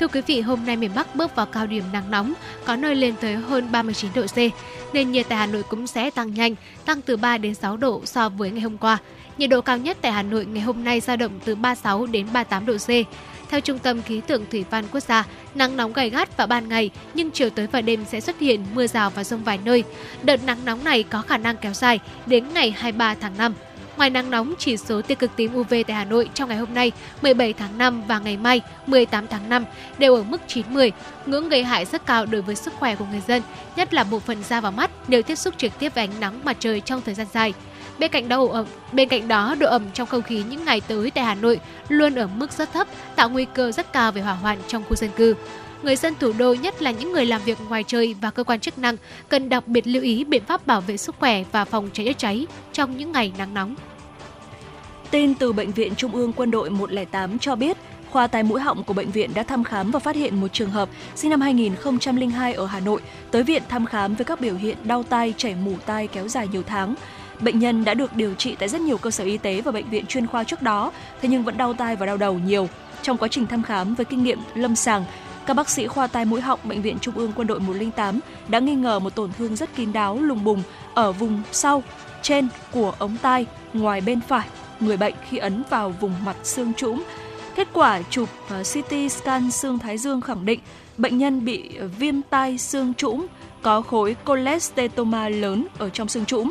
Thưa 0.00 0.08
quý 0.08 0.20
vị, 0.26 0.40
hôm 0.40 0.66
nay 0.66 0.76
miền 0.76 0.90
Bắc 0.94 1.14
bước 1.14 1.34
vào 1.34 1.46
cao 1.46 1.66
điểm 1.66 1.84
nắng 1.92 2.10
nóng, 2.10 2.32
có 2.64 2.76
nơi 2.76 2.94
lên 2.94 3.14
tới 3.20 3.34
hơn 3.34 3.72
39 3.72 4.10
độ 4.14 4.26
C. 4.26 4.36
Nền 4.94 5.12
nhiệt 5.12 5.26
tại 5.28 5.38
Hà 5.38 5.46
Nội 5.46 5.62
cũng 5.62 5.86
sẽ 5.86 6.10
tăng 6.10 6.34
nhanh, 6.34 6.54
tăng 6.84 7.02
từ 7.02 7.16
3 7.16 7.38
đến 7.38 7.54
6 7.54 7.76
độ 7.76 8.02
so 8.04 8.28
với 8.28 8.50
ngày 8.50 8.60
hôm 8.60 8.78
qua. 8.78 8.98
Nhiệt 9.38 9.50
độ 9.50 9.60
cao 9.60 9.78
nhất 9.78 9.96
tại 10.00 10.12
Hà 10.12 10.22
Nội 10.22 10.46
ngày 10.46 10.62
hôm 10.62 10.84
nay 10.84 11.00
dao 11.00 11.16
động 11.16 11.32
từ 11.44 11.54
36 11.54 12.06
đến 12.06 12.26
38 12.32 12.66
độ 12.66 12.76
C. 12.76 12.88
Theo 13.50 13.60
Trung 13.60 13.78
tâm 13.78 14.02
Khí 14.02 14.20
tượng 14.26 14.44
Thủy 14.50 14.64
văn 14.70 14.84
Quốc 14.92 15.00
gia, 15.00 15.24
nắng 15.54 15.76
nóng 15.76 15.92
gay 15.92 16.10
gắt 16.10 16.36
vào 16.36 16.46
ban 16.46 16.68
ngày 16.68 16.90
nhưng 17.14 17.30
chiều 17.30 17.50
tối 17.50 17.66
và 17.72 17.80
đêm 17.80 18.04
sẽ 18.04 18.20
xuất 18.20 18.38
hiện 18.40 18.64
mưa 18.74 18.86
rào 18.86 19.10
và 19.10 19.24
rông 19.24 19.44
vài 19.44 19.58
nơi. 19.64 19.84
Đợt 20.22 20.44
nắng 20.44 20.58
nóng 20.64 20.84
này 20.84 21.02
có 21.02 21.22
khả 21.22 21.36
năng 21.36 21.56
kéo 21.56 21.72
dài 21.72 22.00
đến 22.26 22.44
ngày 22.54 22.70
23 22.70 23.14
tháng 23.14 23.36
5. 23.38 23.54
Ngoài 23.96 24.10
nắng 24.10 24.30
nóng, 24.30 24.54
chỉ 24.58 24.76
số 24.76 25.02
tia 25.02 25.14
cực 25.14 25.30
tím 25.36 25.56
UV 25.56 25.74
tại 25.86 25.96
Hà 25.96 26.04
Nội 26.04 26.28
trong 26.34 26.48
ngày 26.48 26.58
hôm 26.58 26.74
nay 26.74 26.92
17 27.22 27.52
tháng 27.52 27.78
5 27.78 28.02
và 28.08 28.18
ngày 28.18 28.36
mai 28.36 28.60
18 28.86 29.26
tháng 29.26 29.48
5 29.48 29.64
đều 29.98 30.14
ở 30.14 30.22
mức 30.22 30.40
90, 30.46 30.92
ngưỡng 31.26 31.48
gây 31.48 31.64
hại 31.64 31.84
rất 31.84 32.06
cao 32.06 32.26
đối 32.26 32.42
với 32.42 32.54
sức 32.54 32.74
khỏe 32.74 32.96
của 32.96 33.06
người 33.10 33.22
dân, 33.28 33.42
nhất 33.76 33.94
là 33.94 34.04
bộ 34.04 34.18
phận 34.18 34.42
da 34.42 34.60
và 34.60 34.70
mắt 34.70 34.90
nếu 35.08 35.22
tiếp 35.22 35.34
xúc 35.34 35.54
trực 35.58 35.78
tiếp 35.78 35.94
với 35.94 36.04
ánh 36.04 36.20
nắng 36.20 36.40
mặt 36.44 36.56
trời 36.60 36.80
trong 36.80 37.02
thời 37.04 37.14
gian 37.14 37.26
dài. 37.32 37.54
Bên 37.98 38.10
cạnh 38.10 38.28
đó, 38.28 38.40
ẩm, 38.40 38.50
ờ, 38.50 38.64
bên 38.92 39.08
cạnh 39.08 39.28
đó, 39.28 39.54
độ 39.58 39.68
ẩm 39.68 39.82
trong 39.94 40.06
không 40.06 40.22
khí 40.22 40.42
những 40.50 40.64
ngày 40.64 40.80
tới 40.80 41.10
tại 41.10 41.24
Hà 41.24 41.34
Nội 41.34 41.60
luôn 41.88 42.14
ở 42.14 42.26
mức 42.26 42.52
rất 42.52 42.72
thấp, 42.72 42.88
tạo 43.16 43.30
nguy 43.30 43.46
cơ 43.54 43.72
rất 43.72 43.92
cao 43.92 44.12
về 44.12 44.22
hỏa 44.22 44.34
hoạn 44.34 44.58
trong 44.68 44.84
khu 44.88 44.96
dân 44.96 45.10
cư 45.16 45.34
người 45.82 45.96
dân 45.96 46.14
thủ 46.20 46.32
đô 46.38 46.54
nhất 46.54 46.82
là 46.82 46.90
những 46.90 47.12
người 47.12 47.26
làm 47.26 47.40
việc 47.44 47.58
ngoài 47.68 47.84
trời 47.86 48.14
và 48.20 48.30
cơ 48.30 48.44
quan 48.44 48.60
chức 48.60 48.78
năng 48.78 48.96
cần 49.28 49.48
đặc 49.48 49.68
biệt 49.68 49.86
lưu 49.86 50.02
ý 50.02 50.24
biện 50.24 50.44
pháp 50.44 50.66
bảo 50.66 50.80
vệ 50.80 50.96
sức 50.96 51.14
khỏe 51.18 51.44
và 51.52 51.64
phòng 51.64 51.90
cháy 51.92 52.06
chữa 52.06 52.12
cháy 52.12 52.46
trong 52.72 52.96
những 52.96 53.12
ngày 53.12 53.32
nắng 53.38 53.54
nóng. 53.54 53.74
Tin 55.10 55.34
từ 55.34 55.52
Bệnh 55.52 55.72
viện 55.72 55.94
Trung 55.94 56.12
ương 56.12 56.32
Quân 56.32 56.50
đội 56.50 56.70
108 56.70 57.38
cho 57.38 57.56
biết, 57.56 57.76
khoa 58.10 58.26
tai 58.26 58.42
mũi 58.42 58.60
họng 58.60 58.84
của 58.84 58.94
bệnh 58.94 59.10
viện 59.10 59.30
đã 59.34 59.42
thăm 59.42 59.64
khám 59.64 59.90
và 59.90 59.98
phát 59.98 60.16
hiện 60.16 60.40
một 60.40 60.48
trường 60.52 60.70
hợp 60.70 60.88
sinh 61.14 61.30
năm 61.30 61.40
2002 61.40 62.54
ở 62.54 62.66
Hà 62.66 62.80
Nội 62.80 63.00
tới 63.30 63.42
viện 63.42 63.62
thăm 63.68 63.86
khám 63.86 64.14
với 64.14 64.24
các 64.24 64.40
biểu 64.40 64.54
hiện 64.54 64.76
đau 64.84 65.02
tai, 65.02 65.34
chảy 65.36 65.54
mủ 65.54 65.72
tai 65.86 66.06
kéo 66.06 66.28
dài 66.28 66.48
nhiều 66.52 66.62
tháng. 66.62 66.94
Bệnh 67.40 67.58
nhân 67.58 67.84
đã 67.84 67.94
được 67.94 68.16
điều 68.16 68.34
trị 68.34 68.56
tại 68.58 68.68
rất 68.68 68.80
nhiều 68.80 68.98
cơ 68.98 69.10
sở 69.10 69.24
y 69.24 69.38
tế 69.38 69.60
và 69.60 69.72
bệnh 69.72 69.90
viện 69.90 70.06
chuyên 70.06 70.26
khoa 70.26 70.44
trước 70.44 70.62
đó, 70.62 70.92
thế 71.22 71.28
nhưng 71.28 71.44
vẫn 71.44 71.56
đau 71.56 71.74
tai 71.74 71.96
và 71.96 72.06
đau 72.06 72.16
đầu 72.16 72.34
nhiều. 72.38 72.68
Trong 73.02 73.16
quá 73.16 73.28
trình 73.28 73.46
thăm 73.46 73.62
khám 73.62 73.94
với 73.94 74.04
kinh 74.04 74.22
nghiệm 74.22 74.38
lâm 74.54 74.76
sàng, 74.76 75.04
các 75.46 75.54
bác 75.54 75.70
sĩ 75.70 75.86
khoa 75.86 76.06
tai 76.06 76.24
mũi 76.24 76.40
họng 76.40 76.60
Bệnh 76.64 76.82
viện 76.82 76.98
Trung 76.98 77.14
ương 77.14 77.32
Quân 77.36 77.46
đội 77.46 77.60
108 77.60 78.20
đã 78.48 78.58
nghi 78.58 78.74
ngờ 78.74 78.98
một 78.98 79.14
tổn 79.14 79.30
thương 79.38 79.56
rất 79.56 79.74
kín 79.76 79.92
đáo 79.92 80.18
lùng 80.20 80.44
bùng 80.44 80.62
ở 80.94 81.12
vùng 81.12 81.42
sau, 81.52 81.82
trên 82.22 82.48
của 82.72 82.94
ống 82.98 83.16
tai, 83.22 83.46
ngoài 83.72 84.00
bên 84.00 84.20
phải 84.20 84.48
người 84.80 84.96
bệnh 84.96 85.14
khi 85.28 85.38
ấn 85.38 85.62
vào 85.70 85.90
vùng 85.90 86.14
mặt 86.24 86.36
xương 86.42 86.74
trũng. 86.74 87.02
Kết 87.54 87.68
quả 87.72 88.02
chụp 88.10 88.28
à, 88.48 88.62
CT 88.62 89.12
scan 89.12 89.50
xương 89.50 89.78
thái 89.78 89.98
dương 89.98 90.20
khẳng 90.20 90.46
định 90.46 90.60
bệnh 90.98 91.18
nhân 91.18 91.44
bị 91.44 91.78
viêm 91.98 92.22
tai 92.22 92.58
xương 92.58 92.94
trũng, 92.94 93.26
có 93.62 93.82
khối 93.82 94.16
cholestetoma 94.26 95.28
lớn 95.28 95.66
ở 95.78 95.88
trong 95.88 96.08
xương 96.08 96.24
trũng. 96.24 96.50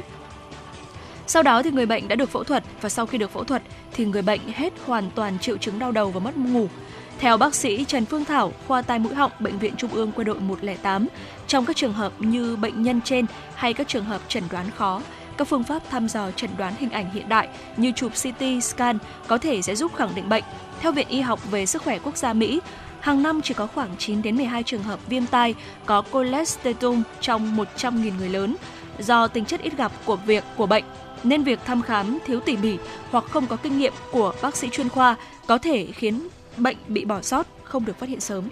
Sau 1.27 1.43
đó 1.43 1.63
thì 1.63 1.71
người 1.71 1.85
bệnh 1.85 2.07
đã 2.07 2.15
được 2.15 2.29
phẫu 2.29 2.43
thuật 2.43 2.63
và 2.81 2.89
sau 2.89 3.05
khi 3.05 3.17
được 3.17 3.31
phẫu 3.31 3.43
thuật 3.43 3.61
thì 3.93 4.05
người 4.05 4.21
bệnh 4.21 4.41
hết 4.53 4.73
hoàn 4.85 5.09
toàn 5.15 5.39
triệu 5.39 5.57
chứng 5.57 5.79
đau 5.79 5.91
đầu 5.91 6.11
và 6.11 6.19
mất 6.19 6.37
ngủ. 6.37 6.67
Theo 7.19 7.37
bác 7.37 7.55
sĩ 7.55 7.85
Trần 7.85 8.05
Phương 8.05 8.25
Thảo, 8.25 8.53
khoa 8.67 8.81
tai 8.81 8.99
mũi 8.99 9.13
họng 9.13 9.31
Bệnh 9.39 9.59
viện 9.59 9.73
Trung 9.77 9.91
ương 9.93 10.11
Quân 10.15 10.27
đội 10.27 10.39
108, 10.39 11.07
trong 11.47 11.65
các 11.65 11.75
trường 11.75 11.93
hợp 11.93 12.13
như 12.19 12.55
bệnh 12.55 12.83
nhân 12.83 13.01
trên 13.01 13.25
hay 13.55 13.73
các 13.73 13.87
trường 13.87 14.05
hợp 14.05 14.21
chẩn 14.27 14.43
đoán 14.51 14.71
khó, 14.75 15.01
các 15.37 15.47
phương 15.47 15.63
pháp 15.63 15.89
thăm 15.89 16.07
dò 16.07 16.31
chẩn 16.31 16.49
đoán 16.57 16.73
hình 16.79 16.89
ảnh 16.89 17.09
hiện 17.13 17.29
đại 17.29 17.47
như 17.77 17.91
chụp 17.91 18.11
CT 18.11 18.63
scan 18.63 18.97
có 19.27 19.37
thể 19.37 19.61
sẽ 19.61 19.75
giúp 19.75 19.95
khẳng 19.95 20.15
định 20.15 20.29
bệnh. 20.29 20.43
Theo 20.79 20.91
Viện 20.91 21.07
Y 21.09 21.21
học 21.21 21.51
về 21.51 21.65
sức 21.65 21.81
khỏe 21.81 21.99
quốc 21.99 22.17
gia 22.17 22.33
Mỹ, 22.33 22.59
hàng 22.99 23.23
năm 23.23 23.41
chỉ 23.41 23.53
có 23.53 23.67
khoảng 23.67 23.89
9 23.97 24.21
đến 24.21 24.35
12 24.35 24.63
trường 24.63 24.83
hợp 24.83 24.99
viêm 25.07 25.25
tai 25.25 25.55
có 25.85 26.03
cholesterol 26.13 26.97
trong 27.21 27.57
100.000 27.57 28.17
người 28.17 28.29
lớn. 28.29 28.55
Do 28.99 29.27
tính 29.27 29.45
chất 29.45 29.61
ít 29.61 29.77
gặp 29.77 29.91
của 30.05 30.15
việc 30.15 30.43
của 30.57 30.65
bệnh 30.65 30.83
nên 31.23 31.43
việc 31.43 31.59
thăm 31.65 31.81
khám 31.81 32.17
thiếu 32.25 32.39
tỉ 32.39 32.57
mỉ 32.57 32.77
hoặc 33.11 33.23
không 33.29 33.47
có 33.47 33.55
kinh 33.55 33.77
nghiệm 33.77 33.93
của 34.11 34.33
bác 34.41 34.55
sĩ 34.55 34.69
chuyên 34.71 34.89
khoa 34.89 35.15
có 35.47 35.57
thể 35.57 35.87
khiến 35.93 36.27
bệnh 36.57 36.77
bị 36.87 37.05
bỏ 37.05 37.21
sót, 37.21 37.47
không 37.63 37.85
được 37.85 37.99
phát 37.99 38.09
hiện 38.09 38.19
sớm. 38.19 38.49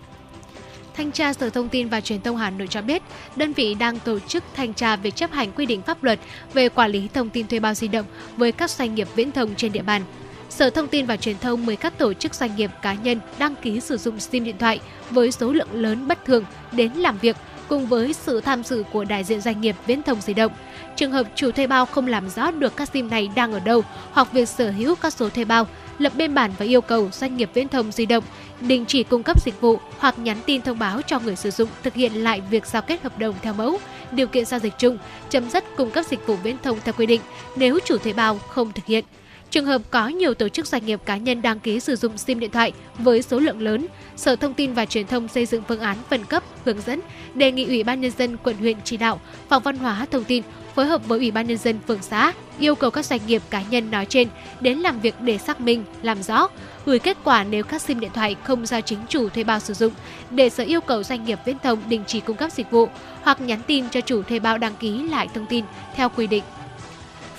Thanh 0.94 1.12
tra 1.12 1.34
Sở 1.34 1.50
Thông 1.50 1.70
tin 1.70 1.90
và 1.90 2.02
Truyền 2.02 2.22
thông 2.22 2.38
Hà 2.38 2.50
Nội 2.50 2.68
cho 2.68 2.82
biết, 2.82 3.02
đơn 3.36 3.54
vị 3.54 3.74
đang 3.74 4.00
tổ 4.00 4.20
chức 4.20 4.44
thanh 4.54 4.74
tra 4.74 4.96
việc 4.96 5.16
chấp 5.16 5.32
hành 5.32 5.52
quy 5.52 5.66
định 5.66 5.82
pháp 5.82 6.04
luật 6.04 6.20
về 6.54 6.70
quản 6.70 6.92
lý 6.92 7.08
thông 7.14 7.30
tin 7.30 7.48
thuê 7.48 7.60
bao 7.60 7.74
di 7.74 7.88
động 7.88 8.06
với 8.38 8.52
các 8.52 8.70
doanh 8.70 8.96
nghiệp 8.96 9.08
viễn 9.16 9.32
thông 9.32 9.56
trên 9.56 9.72
địa 9.72 9.82
bàn. 9.82 10.02
Sở 10.50 10.70
Thông 10.70 10.88
tin 10.88 11.06
và 11.06 11.18
Truyền 11.18 11.38
thông 11.38 11.66
mời 11.66 11.76
các 11.76 11.98
tổ 11.98 12.14
chức 12.14 12.36
doanh 12.36 12.56
nghiệp 12.56 12.72
cá 12.82 12.94
nhân 12.94 13.20
đăng 13.38 13.56
ký 13.56 13.80
sử 13.80 13.98
dụng 13.98 14.20
SIM 14.20 14.44
điện 14.44 14.58
thoại 14.60 14.80
với 15.10 15.32
số 15.32 15.52
lượng 15.52 15.68
lớn 15.72 16.08
bất 16.08 16.26
thường 16.26 16.44
đến 16.72 16.92
làm 16.94 17.18
việc 17.18 17.36
cùng 17.68 17.88
với 17.88 18.14
sự 18.14 18.42
tham 18.42 18.64
dự 18.64 18.84
của 18.92 19.04
đại 19.04 19.24
diện 19.24 19.42
doanh 19.42 19.62
nghiệp 19.62 19.76
viễn 19.88 20.04
thông 20.04 20.22
di 20.22 20.34
động. 20.34 20.52
Trường 20.96 21.12
hợp 21.12 21.28
chủ 21.36 21.52
thuê 21.52 21.68
bao 21.68 21.86
không 21.86 22.08
làm 22.08 22.30
rõ 22.30 22.52
được 22.52 22.76
các 22.76 22.90
SIM 22.94 23.10
này 23.10 23.30
đang 23.36 23.54
ở 23.54 23.60
đâu 23.60 23.84
hoặc 24.12 24.34
việc 24.34 24.50
sở 24.50 24.72
hữu 24.72 24.96
các 24.96 25.14
số 25.14 25.30
thuê 25.30 25.46
bao, 25.46 25.68
lập 25.98 26.14
biên 26.16 26.34
bản 26.34 26.52
và 26.58 26.66
yêu 26.66 26.82
cầu 26.82 27.10
doanh 27.12 27.38
nghiệp 27.38 27.50
viễn 27.54 27.68
thông 27.68 27.92
di 27.92 28.06
động 28.06 28.24
đình 28.62 28.86
chỉ 28.86 29.04
cung 29.04 29.24
cấp 29.24 29.42
dịch 29.42 29.62
vụ 29.62 29.80
hoặc 29.98 30.20
nhắn 30.20 30.38
tin 30.46 30.62
thông 30.62 30.80
báo 30.80 31.02
cho 31.02 31.20
người 31.20 31.36
sử 31.36 31.52
dụng 31.52 31.70
thực 31.84 31.94
hiện 31.94 32.14
lại 32.14 32.42
việc 32.50 32.66
giao 32.66 32.82
kết 32.82 33.04
hợp 33.04 33.20
đồng 33.20 33.36
theo 33.42 33.54
mẫu, 33.54 33.80
điều 34.12 34.28
kiện 34.28 34.46
giao 34.46 34.60
dịch 34.60 34.74
chung, 34.78 34.98
chấm 35.30 35.50
dứt 35.50 35.64
cung 35.78 35.92
cấp 35.92 36.06
dịch 36.06 36.28
vụ 36.28 36.36
viễn 36.36 36.58
thông 36.64 36.78
theo 36.84 36.94
quy 36.98 37.06
định 37.06 37.22
nếu 37.56 37.80
chủ 37.86 37.98
thuê 37.98 38.14
bao 38.14 38.38
không 38.38 38.72
thực 38.72 38.86
hiện. 38.86 39.06
Trường 39.52 39.66
hợp 39.66 39.82
có 39.92 40.08
nhiều 40.08 40.34
tổ 40.34 40.50
chức 40.50 40.68
doanh 40.68 40.86
nghiệp 40.86 41.00
cá 41.06 41.18
nhân 41.18 41.42
đăng 41.42 41.60
ký 41.60 41.80
sử 41.80 41.96
dụng 41.96 42.18
SIM 42.18 42.40
điện 42.40 42.52
thoại 42.52 42.74
với 43.00 43.22
số 43.22 43.40
lượng 43.40 43.62
lớn, 43.62 43.88
Sở 44.16 44.36
Thông 44.36 44.54
tin 44.54 44.74
và 44.74 44.86
Truyền 44.86 45.08
thông 45.08 45.28
xây 45.28 45.46
dựng 45.46 45.64
phương 45.68 45.80
án 45.80 45.98
phân 46.10 46.26
cấp, 46.26 46.44
hướng 46.66 46.82
dẫn, 46.82 47.00
đề 47.34 47.52
nghị 47.52 47.66
Ủy 47.66 47.84
ban 47.84 48.02
nhân 48.02 48.12
dân 48.18 48.38
quận 48.38 48.58
huyện 48.58 48.78
chỉ 48.84 48.98
đạo 48.98 49.20
phòng 49.50 49.64
văn 49.64 49.78
hóa 49.78 50.06
thông 50.12 50.24
tin 50.24 50.44
phối 50.76 50.86
hợp 50.86 51.08
với 51.08 51.20
Ủy 51.20 51.32
ban 51.32 51.48
nhân 51.48 51.58
dân 51.58 51.80
phường 51.88 52.02
xã 52.02 52.34
yêu 52.60 52.76
cầu 52.76 52.92
các 52.92 53.06
doanh 53.06 53.20
nghiệp 53.28 53.42
cá 53.50 53.62
nhân 53.70 53.92
nói 53.92 54.06
trên 54.06 54.28
đến 54.60 54.78
làm 54.78 55.00
việc 55.00 55.16
để 55.22 55.38
xác 55.38 55.62
minh, 55.62 55.84
làm 56.02 56.24
rõ, 56.24 56.48
gửi 56.86 57.00
kết 57.00 57.18
quả 57.24 57.44
nếu 57.44 57.64
các 57.64 57.82
SIM 57.82 58.00
điện 58.00 58.12
thoại 58.14 58.36
không 58.44 58.66
do 58.66 58.82
chính 58.82 59.00
chủ 59.10 59.30
thuê 59.30 59.44
bao 59.44 59.60
sử 59.60 59.74
dụng, 59.74 59.94
để 60.30 60.50
sở 60.50 60.64
yêu 60.64 60.82
cầu 60.82 61.04
doanh 61.04 61.26
nghiệp 61.26 61.40
viễn 61.46 61.58
thông 61.64 61.80
đình 61.90 62.04
chỉ 62.08 62.20
cung 62.20 62.38
cấp 62.38 62.52
dịch 62.52 62.72
vụ 62.72 62.88
hoặc 63.22 63.42
nhắn 63.42 63.60
tin 63.68 63.90
cho 63.90 64.02
chủ 64.02 64.24
thuê 64.24 64.40
bao 64.40 64.58
đăng 64.58 64.76
ký 64.76 65.08
lại 65.08 65.28
thông 65.34 65.46
tin 65.46 65.66
theo 65.96 66.10
quy 66.10 66.28
định 66.28 66.44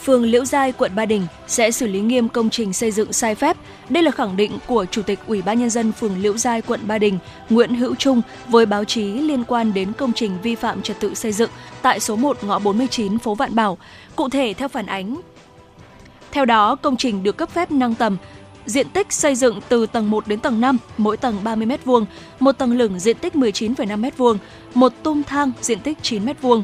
phường 0.06 0.24
Liễu 0.24 0.44
Giai, 0.44 0.72
quận 0.72 0.92
Ba 0.94 1.06
Đình 1.06 1.26
sẽ 1.46 1.70
xử 1.70 1.86
lý 1.86 2.00
nghiêm 2.00 2.28
công 2.28 2.50
trình 2.50 2.72
xây 2.72 2.90
dựng 2.90 3.12
sai 3.12 3.34
phép. 3.34 3.56
Đây 3.88 4.02
là 4.02 4.10
khẳng 4.10 4.36
định 4.36 4.58
của 4.66 4.84
Chủ 4.84 5.02
tịch 5.02 5.18
Ủy 5.26 5.42
ban 5.42 5.58
nhân 5.58 5.70
dân 5.70 5.92
phường 5.92 6.18
Liễu 6.18 6.36
Giai, 6.36 6.62
quận 6.62 6.80
Ba 6.86 6.98
Đình, 6.98 7.18
Nguyễn 7.50 7.74
Hữu 7.74 7.94
Trung 7.94 8.22
với 8.48 8.66
báo 8.66 8.84
chí 8.84 9.04
liên 9.04 9.44
quan 9.44 9.74
đến 9.74 9.92
công 9.92 10.12
trình 10.12 10.38
vi 10.42 10.54
phạm 10.54 10.82
trật 10.82 11.00
tự 11.00 11.14
xây 11.14 11.32
dựng 11.32 11.50
tại 11.82 12.00
số 12.00 12.16
1 12.16 12.44
ngõ 12.44 12.58
49 12.58 13.18
phố 13.18 13.34
Vạn 13.34 13.54
Bảo. 13.54 13.78
Cụ 14.16 14.28
thể 14.28 14.54
theo 14.58 14.68
phản 14.68 14.86
ánh 14.86 15.20
theo 16.32 16.44
đó, 16.44 16.76
công 16.76 16.96
trình 16.96 17.22
được 17.22 17.36
cấp 17.36 17.50
phép 17.50 17.70
nâng 17.70 17.94
tầm 17.94 18.16
diện 18.66 18.88
tích 18.88 19.12
xây 19.12 19.34
dựng 19.34 19.60
từ 19.68 19.86
tầng 19.86 20.10
1 20.10 20.28
đến 20.28 20.40
tầng 20.40 20.60
5, 20.60 20.78
mỗi 20.98 21.16
tầng 21.16 21.36
30 21.44 21.66
m2, 21.66 22.04
một 22.40 22.52
tầng 22.52 22.78
lửng 22.78 22.98
diện 22.98 23.16
tích 23.18 23.34
19,5 23.34 24.00
m2, 24.00 24.36
một 24.74 24.92
tung 25.02 25.22
thang 25.22 25.52
diện 25.60 25.80
tích 25.80 25.98
9 26.02 26.24
m2, 26.24 26.62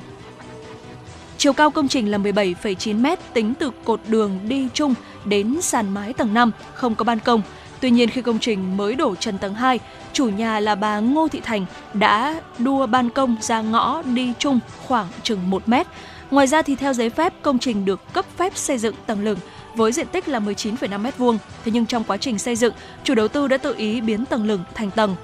Chiều 1.43 1.53
cao 1.53 1.71
công 1.71 1.89
trình 1.89 2.11
là 2.11 2.19
17,9 2.19 3.01
m 3.01 3.07
tính 3.33 3.55
từ 3.59 3.71
cột 3.85 4.01
đường 4.09 4.39
đi 4.49 4.69
chung 4.75 4.95
đến 5.25 5.61
sàn 5.61 5.95
mái 5.95 6.13
tầng 6.13 6.35
5, 6.35 6.51
không 6.75 6.95
có 6.95 7.05
ban 7.05 7.19
công. 7.19 7.43
Tuy 7.81 7.91
nhiên 7.91 8.11
khi 8.11 8.23
công 8.23 8.39
trình 8.39 8.77
mới 8.77 8.95
đổ 8.95 9.15
trần 9.15 9.39
tầng 9.39 9.55
2, 9.55 9.79
chủ 10.13 10.29
nhà 10.29 10.61
là 10.61 10.75
bà 10.75 11.01
Ngô 11.01 11.29
Thị 11.29 11.41
Thành 11.41 11.67
đã 11.95 12.41
đua 12.59 12.87
ban 12.87 13.11
công 13.11 13.37
ra 13.41 13.61
ngõ 13.63 14.03
đi 14.03 14.33
chung 14.39 14.61
khoảng 14.87 15.07
chừng 15.23 15.51
1 15.51 15.69
mét. 15.69 15.87
Ngoài 16.31 16.47
ra 16.47 16.63
thì 16.63 16.77
theo 16.77 16.93
giấy 16.93 17.11
phép, 17.11 17.35
công 17.43 17.59
trình 17.59 17.85
được 17.85 18.13
cấp 18.13 18.25
phép 18.37 18.57
xây 18.57 18.79
dựng 18.79 18.95
tầng 19.07 19.25
lửng 19.25 19.39
với 19.75 19.93
diện 19.93 20.07
tích 20.07 20.29
là 20.29 20.41
19,5 20.41 21.03
m2. 21.03 21.39
Thế 21.65 21.73
nhưng 21.75 21.87
trong 21.87 22.05
quá 22.05 22.17
trình 22.17 22.39
xây 22.39 22.57
dựng, 22.57 22.75
chủ 23.05 23.15
đầu 23.15 23.29
tư 23.29 23.49
đã 23.49 23.57
tự 23.57 23.75
ý 23.77 24.01
biến 24.01 24.25
tầng 24.25 24.47
lửng 24.47 24.65
thành 24.75 24.91
tầng. 24.91 25.17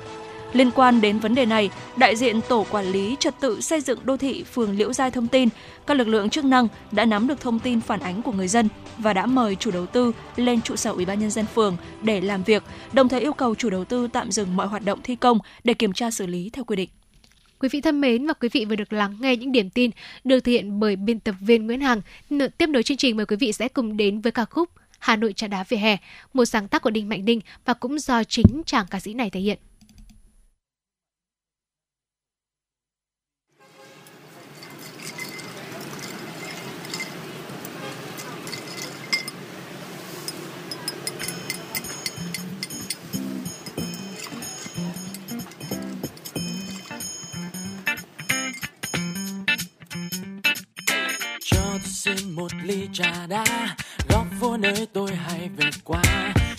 Liên 0.52 0.70
quan 0.70 1.00
đến 1.00 1.18
vấn 1.18 1.34
đề 1.34 1.46
này, 1.46 1.70
đại 1.96 2.16
diện 2.16 2.40
Tổ 2.48 2.66
Quản 2.70 2.86
lý 2.86 3.16
Trật 3.20 3.40
tự 3.40 3.60
xây 3.60 3.80
dựng 3.80 3.98
đô 4.04 4.16
thị 4.16 4.44
phường 4.44 4.78
Liễu 4.78 4.92
Giai 4.92 5.10
thông 5.10 5.26
tin, 5.28 5.48
các 5.86 5.96
lực 5.96 6.08
lượng 6.08 6.30
chức 6.30 6.44
năng 6.44 6.68
đã 6.92 7.04
nắm 7.04 7.26
được 7.26 7.40
thông 7.40 7.58
tin 7.58 7.80
phản 7.80 8.00
ánh 8.00 8.22
của 8.22 8.32
người 8.32 8.48
dân 8.48 8.68
và 8.98 9.12
đã 9.12 9.26
mời 9.26 9.56
chủ 9.56 9.70
đầu 9.70 9.86
tư 9.86 10.12
lên 10.36 10.62
trụ 10.62 10.76
sở 10.76 10.90
Ủy 10.90 11.04
ban 11.04 11.20
nhân 11.20 11.30
dân 11.30 11.46
phường 11.54 11.76
để 12.02 12.20
làm 12.20 12.42
việc, 12.42 12.62
đồng 12.92 13.08
thời 13.08 13.20
yêu 13.20 13.32
cầu 13.32 13.54
chủ 13.54 13.70
đầu 13.70 13.84
tư 13.84 14.08
tạm 14.12 14.30
dừng 14.30 14.56
mọi 14.56 14.66
hoạt 14.66 14.84
động 14.84 15.00
thi 15.02 15.16
công 15.16 15.38
để 15.64 15.74
kiểm 15.74 15.92
tra 15.92 16.10
xử 16.10 16.26
lý 16.26 16.50
theo 16.52 16.64
quy 16.64 16.76
định. 16.76 16.88
Quý 17.58 17.68
vị 17.72 17.80
thân 17.80 18.00
mến 18.00 18.26
và 18.26 18.32
quý 18.32 18.48
vị 18.52 18.64
vừa 18.64 18.76
được 18.76 18.92
lắng 18.92 19.16
nghe 19.20 19.36
những 19.36 19.52
điểm 19.52 19.70
tin 19.70 19.90
được 20.24 20.40
thực 20.40 20.52
hiện 20.52 20.80
bởi 20.80 20.96
biên 20.96 21.20
tập 21.20 21.34
viên 21.40 21.66
Nguyễn 21.66 21.80
Hằng. 21.80 22.00
Tiếp 22.58 22.68
nối 22.68 22.82
chương 22.82 22.96
trình 22.96 23.16
mời 23.16 23.26
quý 23.26 23.36
vị 23.36 23.52
sẽ 23.52 23.68
cùng 23.68 23.96
đến 23.96 24.20
với 24.20 24.32
ca 24.32 24.44
khúc 24.44 24.68
Hà 24.98 25.16
Nội 25.16 25.32
trà 25.32 25.46
đá 25.46 25.64
về 25.68 25.78
hè, 25.78 25.96
một 26.34 26.44
sáng 26.44 26.68
tác 26.68 26.82
của 26.82 26.90
Đinh 26.90 27.08
Mạnh 27.08 27.24
Ninh 27.24 27.40
và 27.64 27.74
cũng 27.74 27.98
do 27.98 28.24
chính 28.24 28.62
chàng 28.66 28.86
ca 28.90 29.00
sĩ 29.00 29.14
này 29.14 29.30
thể 29.30 29.40
hiện. 29.40 29.58
Xin 52.16 52.30
một 52.30 52.52
ly 52.64 52.88
trà 52.92 53.26
đá. 53.28 53.44
Góc 54.08 54.26
phố 54.40 54.56
nơi 54.56 54.86
tôi 54.92 55.10
hay 55.14 55.48
về 55.56 55.70
qua. 55.84 56.02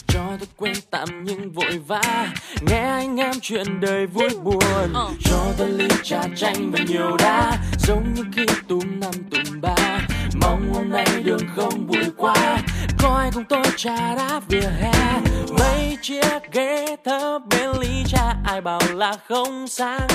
Cho 0.07 0.19
tôi 0.39 0.47
quên 0.57 0.73
tạm 0.91 1.23
nhưng 1.23 1.51
vội 1.51 1.79
vã. 1.87 2.27
Nghe 2.61 2.79
anh 2.79 3.17
em 3.17 3.33
chuyện 3.41 3.79
đời 3.79 4.07
vui 4.07 4.29
buồn. 4.43 4.93
Cho 5.23 5.53
tôi 5.57 5.69
ly 5.69 5.87
trà 6.03 6.21
chanh 6.35 6.71
và 6.71 6.79
nhiều 6.87 7.17
đá. 7.19 7.57
Giống 7.77 8.13
như 8.13 8.23
khi 8.35 8.45
túm 8.67 8.99
năm 8.99 9.11
túm 9.31 9.61
ba. 9.61 9.99
Mong 10.41 10.73
hôm 10.73 10.89
nay 10.89 11.05
đường 11.23 11.47
không 11.55 11.87
bụi 11.87 12.05
quá. 12.17 12.57
Có 12.99 13.09
ai 13.09 13.31
cùng 13.33 13.45
tôi 13.49 13.63
trà 13.77 14.15
đá 14.15 14.39
vỉa 14.47 14.69
hè? 14.81 15.21
Mấy 15.59 15.97
chiếc 16.01 16.51
ghế 16.51 16.95
thấp 17.05 17.41
bên 17.49 17.79
ly 17.79 18.03
trà. 18.07 18.35
Ai 18.45 18.61
bảo 18.61 18.81
là 18.93 19.15
không 19.27 19.67
sang 19.67 20.07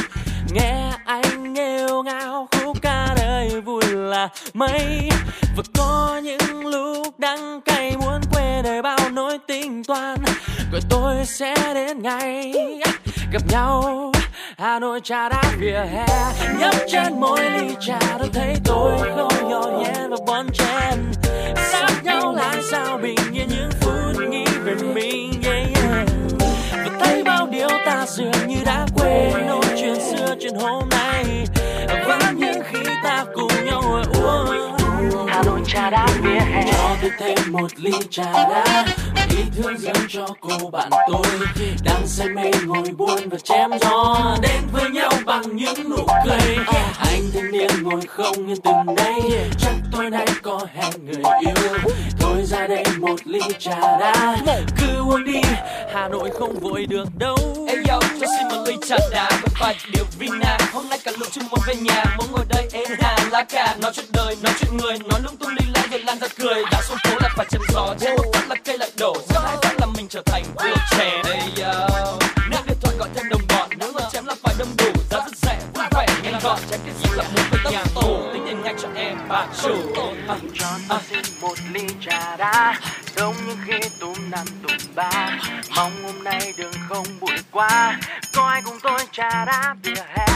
nghe 0.53 0.93
anh 1.05 1.53
nghêu 1.53 2.03
ngao 2.03 2.49
khúc 2.53 2.83
ca 2.83 3.15
đời 3.17 3.61
vui 3.61 3.85
là 3.87 4.29
mấy. 4.55 5.09
Và 5.57 5.63
có 5.79 6.21
những 6.25 6.67
lúc 6.67 7.19
đắng 7.19 7.61
cay 7.61 7.97
muốn 7.97 8.21
quên 8.33 8.65
đời 8.65 8.83
bao 8.83 8.99
nỗi 9.13 9.39
tính 9.47 9.85
toan 9.85 10.19
rồi 10.73 10.81
tôi 10.91 11.25
sẽ 11.25 11.55
đến 11.75 12.03
ngày 12.03 12.53
gặp 13.33 13.43
nhau. 13.49 14.13
Hà 14.59 14.79
Nội 14.79 15.01
trà 15.05 15.29
đá 15.29 15.43
vỉa 15.59 15.85
hè 15.93 16.07
nhấp 16.59 16.75
trên 16.93 17.21
mỗi 17.21 17.51
ly 17.51 17.75
trà. 17.81 17.99
Tôi 18.19 18.29
thấy 18.33 18.55
tôi 18.65 18.99
không 19.17 19.49
nhỏ 19.49 19.63
nhẹ 19.79 20.09
và 20.11 20.17
bon 20.27 20.47
chen. 20.53 21.13
Sát 21.57 22.05
nhau 22.05 22.35
là 22.37 22.55
sao 22.71 22.99
bình 22.99 23.19
yên 23.33 23.49
những 23.49 23.71
phút 23.81 24.23
nghĩ 24.29 24.45
về 24.65 24.75
mình 24.95 25.33
yeah, 25.45 25.64
nếu 27.69 27.79
ta 27.87 28.07
dường 28.07 28.49
như 28.49 28.57
đã 28.65 28.87
quên 28.97 29.47
nỗi 29.47 29.65
chuyện 29.77 29.95
xưa 29.95 30.35
chuyện 30.41 30.55
hôm 30.55 30.89
nay. 30.89 31.25
Vẫn 32.07 32.21
những 32.37 32.63
khi 32.65 32.79
ta 33.05 33.25
cùng 33.35 33.65
nhau 33.65 33.83
ngồi 33.83 34.05
uống 34.15 34.84
trà 35.75 35.91
đá 35.91 36.07
vỉa 36.23 36.41
hè. 36.41 36.65
Cho 36.73 36.97
tôi 37.03 37.11
thêm 37.19 37.53
một 37.53 37.71
ly 37.77 37.93
trà 38.11 38.33
đá. 38.33 38.87
Ý 39.31 39.37
thương 39.57 39.79
dâng 39.79 40.07
cho 40.09 40.27
cô 40.41 40.71
bạn 40.71 40.91
tôi. 40.91 41.27
Đang 41.85 42.07
say 42.07 42.29
mê 42.29 42.51
ngồi 42.67 42.83
buồn 42.97 43.29
và 43.31 43.39
chém 43.39 43.71
gió. 43.81 44.37
Đến 44.43 44.63
với 44.73 44.91
nhau 44.91 45.11
bằng 45.27 45.57
những 45.57 45.91
nụ 45.91 46.07
cười. 46.27 46.57
Anh 46.99 47.23
thanh 47.35 47.53
niên 47.53 47.71
ngồi 47.83 48.01
không 48.09 48.47
yên 48.47 48.57
từng 48.65 48.97
đây 48.97 49.21
chắc 49.59 49.75
tôi 49.93 50.11
nay 50.11 50.27
có 50.43 50.61
hẹn 50.75 50.93
người 51.07 51.23
yêu. 51.41 51.79
Thôi 52.21 52.43
ra 52.45 52.67
đây 52.67 52.85
một 52.99 53.21
ly 53.25 53.41
trà 53.59 53.81
đá. 53.81 54.37
Cứ 54.79 54.99
uống 55.09 55.25
đi, 55.25 55.41
hà 55.95 56.09
nội 56.09 56.31
không 56.39 56.59
vội 56.59 56.87
được 56.87 57.09
đâu 57.19 57.64
hey 58.03 58.21
cho 58.21 58.27
xin 58.39 58.49
một 58.49 58.65
ly 58.67 58.77
trà 58.89 58.97
đá 59.11 59.29
với 59.31 59.51
vài 59.61 59.77
điều 59.93 60.05
vina. 60.19 60.59
Hôm 60.73 60.89
nay 60.89 60.99
cả 61.05 61.13
lũ 61.19 61.27
chung 61.33 61.45
muốn 61.51 61.61
về 61.67 61.75
nhà 61.75 62.05
muốn 62.19 62.33
ngồi 62.33 62.45
đây 62.49 62.69
êm 62.73 62.99
hà 63.01 63.19
lá 63.31 63.45
cà, 63.45 63.77
nói 63.81 63.93
chuyện 63.95 64.07
đời, 64.13 64.37
nói 64.43 64.53
chuyện 64.61 64.77
người, 64.77 64.99
nói 65.11 65.21
lung 65.23 65.37
tung 65.37 65.55
ly 65.55 65.67
lan 65.75 65.91
rồi 65.91 66.01
lan 66.01 66.19
ra 66.19 66.29
cười. 66.39 66.63
Đã 66.71 66.83
xuống 66.89 66.99
phố 67.05 67.11
là 67.21 67.29
phải 67.37 67.47
chém 67.51 67.63
gió 67.73 67.95
chết 68.01 68.11
một 68.17 68.25
phát 68.35 68.49
là 68.49 68.57
cây 68.65 68.79
lại 68.79 68.91
đổ. 68.99 69.17
Rất 69.29 69.41
hai 69.45 69.57
phát 69.63 69.75
là 69.81 69.87
mình 69.97 70.07
trở 70.09 70.23
thành 70.27 70.45
vua 70.57 70.77
trẻ. 70.99 71.23
Đây 71.25 71.39
yo 71.65 72.19
nếu 72.51 72.61
điện 72.67 72.77
thoại 72.83 72.97
gọi 72.99 73.09
thêm 73.15 73.29
đồng 73.29 73.43
bọn, 73.49 73.71
nếu 73.77 73.93
mà 73.93 74.01
chém 74.13 74.27
là 74.27 74.35
phải 74.43 74.55
đông 74.59 74.69
đủ. 74.79 74.93
Giá 75.11 75.19
rất 75.19 75.37
rẻ, 75.43 75.59
vui 75.75 75.85
vẻ, 75.91 76.07
nhanh 76.23 76.41
gọn, 76.43 76.59
chém 76.71 76.81
cái 76.85 76.95
gì 77.03 77.17
là 77.17 77.25
muốn 77.35 77.45
bạc 79.35 79.49
chủ 79.63 79.75
em 80.29 80.39
cho 80.55 80.67
tôi 80.89 80.99
xin 81.11 81.41
một 81.41 81.55
ly 81.73 81.87
trà 82.01 82.37
đá 82.37 82.81
giống 83.17 83.35
như 83.47 83.55
khi 83.67 83.89
tùm 84.01 84.15
năm 84.31 84.47
tùm 84.63 84.95
ba 84.95 85.39
mong 85.77 85.93
hôm 86.05 86.25
nay 86.25 86.55
đường 86.59 86.73
không 86.89 87.07
bụi 87.21 87.37
quá 87.51 87.99
có 88.37 88.47
ai 88.47 88.63
cùng 88.65 88.79
tôi 88.83 88.99
trà 89.13 89.45
đá 89.45 89.75
vỉa 89.83 90.03
hè 90.15 90.27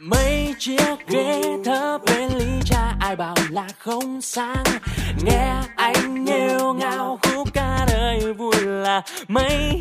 mấy 0.00 0.54
chiếc 0.58 0.96
ghế 1.08 1.42
thấp 1.64 2.00
bên 2.06 2.28
ly 2.38 2.60
trà, 2.64 2.96
ai 3.00 3.16
bảo 3.16 3.34
là 3.50 3.66
không 3.78 4.20
sang 4.20 4.64
nghe 5.24 5.54
anh 5.76 6.24
nghêu 6.24 6.74
ngao, 6.74 7.18
khúc 7.22 7.48
ca 7.54 7.86
đời 7.88 8.32
vui 8.32 8.56
là 8.60 9.02
mấy. 9.28 9.78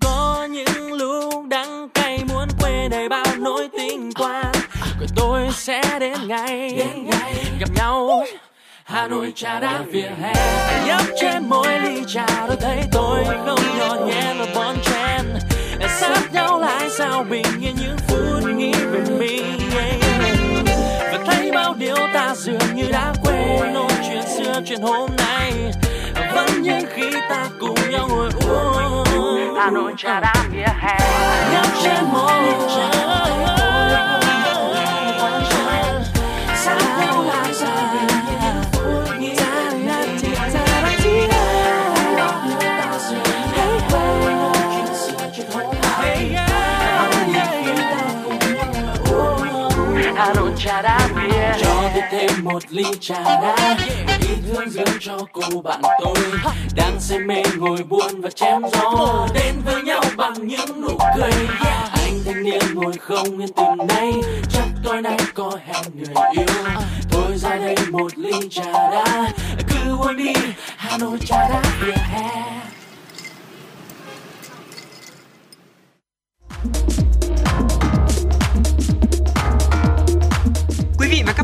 Có 0.00 0.48
những 0.50 0.92
lúc 0.92 1.46
đắng 1.48 1.88
cay, 1.94 2.24
muốn 2.28 2.48
quên 2.60 2.90
đầy 2.90 3.08
bao 3.08 3.26
nỗi 3.38 3.68
tình 3.78 4.12
toan 4.12 4.51
rồi 5.02 5.08
tôi 5.16 5.48
sẽ 5.52 5.82
đến 6.00 6.28
ngày 6.28 6.86
gặp 7.58 7.68
nhau. 7.74 8.24
Hà 8.84 9.08
Nội 9.08 9.32
trà 9.34 9.60
đá 9.60 9.80
vỉa 9.86 10.10
hè. 10.22 10.34
nhấp 10.86 11.02
trên 11.20 11.48
mỗi 11.48 11.80
ly 11.80 12.02
trà 12.06 12.26
tôi 12.46 12.56
thấy 12.60 12.78
tôi 12.92 13.24
không 13.46 13.78
nhỏ 13.78 13.96
nhẹ 14.06 14.34
và 14.38 14.46
bon 14.54 14.76
chen. 14.82 15.38
Sát 15.88 16.32
nhau 16.32 16.60
lại 16.60 16.90
sao 16.90 17.24
bình 17.30 17.46
yên 17.60 17.76
những 17.76 17.96
phút 18.08 18.50
nghĩ 18.56 18.72
về 18.72 19.00
mình. 19.18 19.58
Và 20.98 21.18
thấy 21.26 21.50
bao 21.54 21.74
điều 21.74 21.96
ta 22.14 22.34
dường 22.34 22.74
như 22.74 22.84
đã 22.92 23.12
quên 23.24 23.74
nỗi 23.74 23.90
chuyện 24.08 24.22
xưa 24.36 24.60
chuyện 24.66 24.82
hôm 24.82 25.10
nay. 25.16 25.52
Vẫn 26.34 26.62
như 26.62 26.78
khi 26.94 27.10
ta 27.28 27.48
cùng 27.60 27.90
nhau 27.90 28.08
ngồi 28.08 28.30
uống. 28.46 29.54
Hà 29.56 29.70
Nội 29.70 29.92
trà 29.96 30.20
đá 30.20 30.34
vỉa 30.52 30.66
hè. 30.80 30.98
Nhấp 31.52 31.66
trên 31.82 32.04
mỗi 32.12 32.42
ly 32.42 32.52
trà 32.76 33.61
trà 50.64 50.82
đá 50.82 51.08
bia 51.16 51.62
cho 51.62 51.90
tôi 51.94 52.02
thêm 52.10 52.44
một 52.44 52.62
ly 52.68 52.84
trà 53.00 53.24
đá 53.24 53.76
ý 54.20 54.28
thương 54.46 54.70
dương 54.70 54.98
cho 55.00 55.18
cô 55.32 55.62
bạn 55.62 55.82
tôi. 56.00 56.16
Đang 56.76 57.00
say 57.00 57.18
mê 57.18 57.42
ngồi 57.56 57.82
buồn 57.88 58.20
và 58.20 58.30
chém 58.30 58.62
gió, 58.72 59.26
đến 59.34 59.54
với 59.64 59.82
nhau 59.82 60.00
bằng 60.16 60.46
những 60.46 60.80
nụ 60.80 60.98
cười. 61.16 61.32
Anh 61.92 62.18
thanh 62.24 62.42
niên 62.42 62.74
ngồi 62.74 62.92
không 63.00 63.38
yên 63.38 63.52
từ 63.56 63.84
nay, 63.88 64.12
chắc 64.52 64.64
tối 64.84 65.02
nay 65.02 65.16
có 65.34 65.58
hẹn 65.66 65.84
người 65.94 66.14
yêu. 66.32 66.46
Thôi 67.10 67.36
ra 67.36 67.56
đây 67.56 67.76
một 67.90 68.18
ly 68.18 68.32
trà 68.50 68.72
đá, 68.72 69.32
cứ 69.68 69.96
uống 69.96 70.16
đi, 70.16 70.32
hà 70.76 70.98
nội 70.98 71.18
trà 71.26 71.48
đá 71.48 71.62
vỉa 71.80 71.92
hè. 71.92 72.22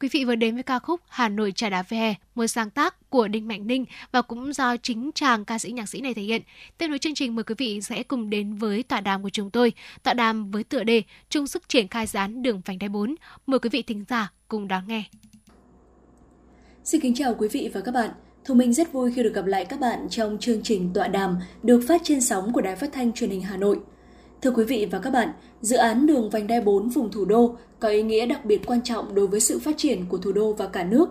Quý 0.00 0.08
vị 0.12 0.24
vừa 0.24 0.34
đến 0.34 0.54
với 0.54 0.62
ca 0.62 0.78
khúc 0.78 1.00
Hà 1.08 1.28
Nội 1.28 1.52
trà 1.52 1.70
đá 1.70 1.82
về 1.88 2.14
một 2.34 2.46
sáng 2.46 2.70
tác 2.70 3.10
của 3.10 3.28
Đinh 3.28 3.48
Mạnh 3.48 3.66
Ninh 3.66 3.84
và 4.12 4.22
cũng 4.22 4.52
do 4.52 4.76
chính 4.76 5.10
chàng 5.14 5.44
ca 5.44 5.58
sĩ 5.58 5.70
nhạc 5.70 5.88
sĩ 5.88 6.00
này 6.00 6.14
thể 6.14 6.22
hiện. 6.22 6.42
Tiếp 6.78 6.88
nối 6.88 6.98
chương 6.98 7.14
trình 7.14 7.34
mời 7.34 7.44
quý 7.44 7.54
vị 7.58 7.80
sẽ 7.80 8.02
cùng 8.02 8.30
đến 8.30 8.54
với 8.54 8.82
tọa 8.82 9.00
đàm 9.00 9.22
của 9.22 9.30
chúng 9.30 9.50
tôi, 9.50 9.72
tọa 10.02 10.14
đàm 10.14 10.50
với 10.50 10.64
tựa 10.64 10.84
đề 10.84 11.02
chung 11.30 11.46
sức 11.46 11.68
triển 11.68 11.88
khai 11.88 12.06
dán 12.06 12.42
đường 12.42 12.60
vành 12.64 12.78
đai 12.78 12.88
4. 12.88 13.14
Mời 13.46 13.58
quý 13.58 13.70
vị 13.70 13.82
thính 13.82 14.04
giả 14.08 14.32
cùng 14.48 14.68
đón 14.68 14.82
nghe. 14.88 15.04
Xin 16.84 17.00
kính 17.00 17.14
chào 17.14 17.34
quý 17.34 17.48
vị 17.48 17.70
và 17.74 17.80
các 17.80 17.92
bạn. 17.92 18.10
Thu 18.44 18.54
Minh 18.54 18.72
rất 18.72 18.92
vui 18.92 19.12
khi 19.16 19.22
được 19.22 19.34
gặp 19.34 19.46
lại 19.46 19.64
các 19.64 19.80
bạn 19.80 20.06
trong 20.10 20.38
chương 20.40 20.62
trình 20.62 20.90
tọa 20.94 21.08
đàm 21.08 21.38
được 21.62 21.80
phát 21.88 22.00
trên 22.04 22.20
sóng 22.20 22.52
của 22.52 22.60
Đài 22.60 22.76
Phát 22.76 22.92
thanh 22.92 23.12
Truyền 23.12 23.30
hình 23.30 23.42
Hà 23.42 23.56
Nội. 23.56 23.78
Thưa 24.42 24.50
quý 24.50 24.64
vị 24.64 24.88
và 24.90 24.98
các 24.98 25.10
bạn, 25.10 25.28
dự 25.60 25.76
án 25.76 26.06
đường 26.06 26.30
vành 26.30 26.46
đai 26.46 26.60
4 26.60 26.88
vùng 26.88 27.10
thủ 27.10 27.24
đô 27.24 27.56
có 27.80 27.88
ý 27.88 28.02
nghĩa 28.02 28.26
đặc 28.26 28.44
biệt 28.44 28.66
quan 28.66 28.82
trọng 28.82 29.14
đối 29.14 29.26
với 29.26 29.40
sự 29.40 29.58
phát 29.58 29.74
triển 29.76 30.04
của 30.08 30.18
thủ 30.18 30.32
đô 30.32 30.52
và 30.52 30.66
cả 30.66 30.84
nước. 30.84 31.08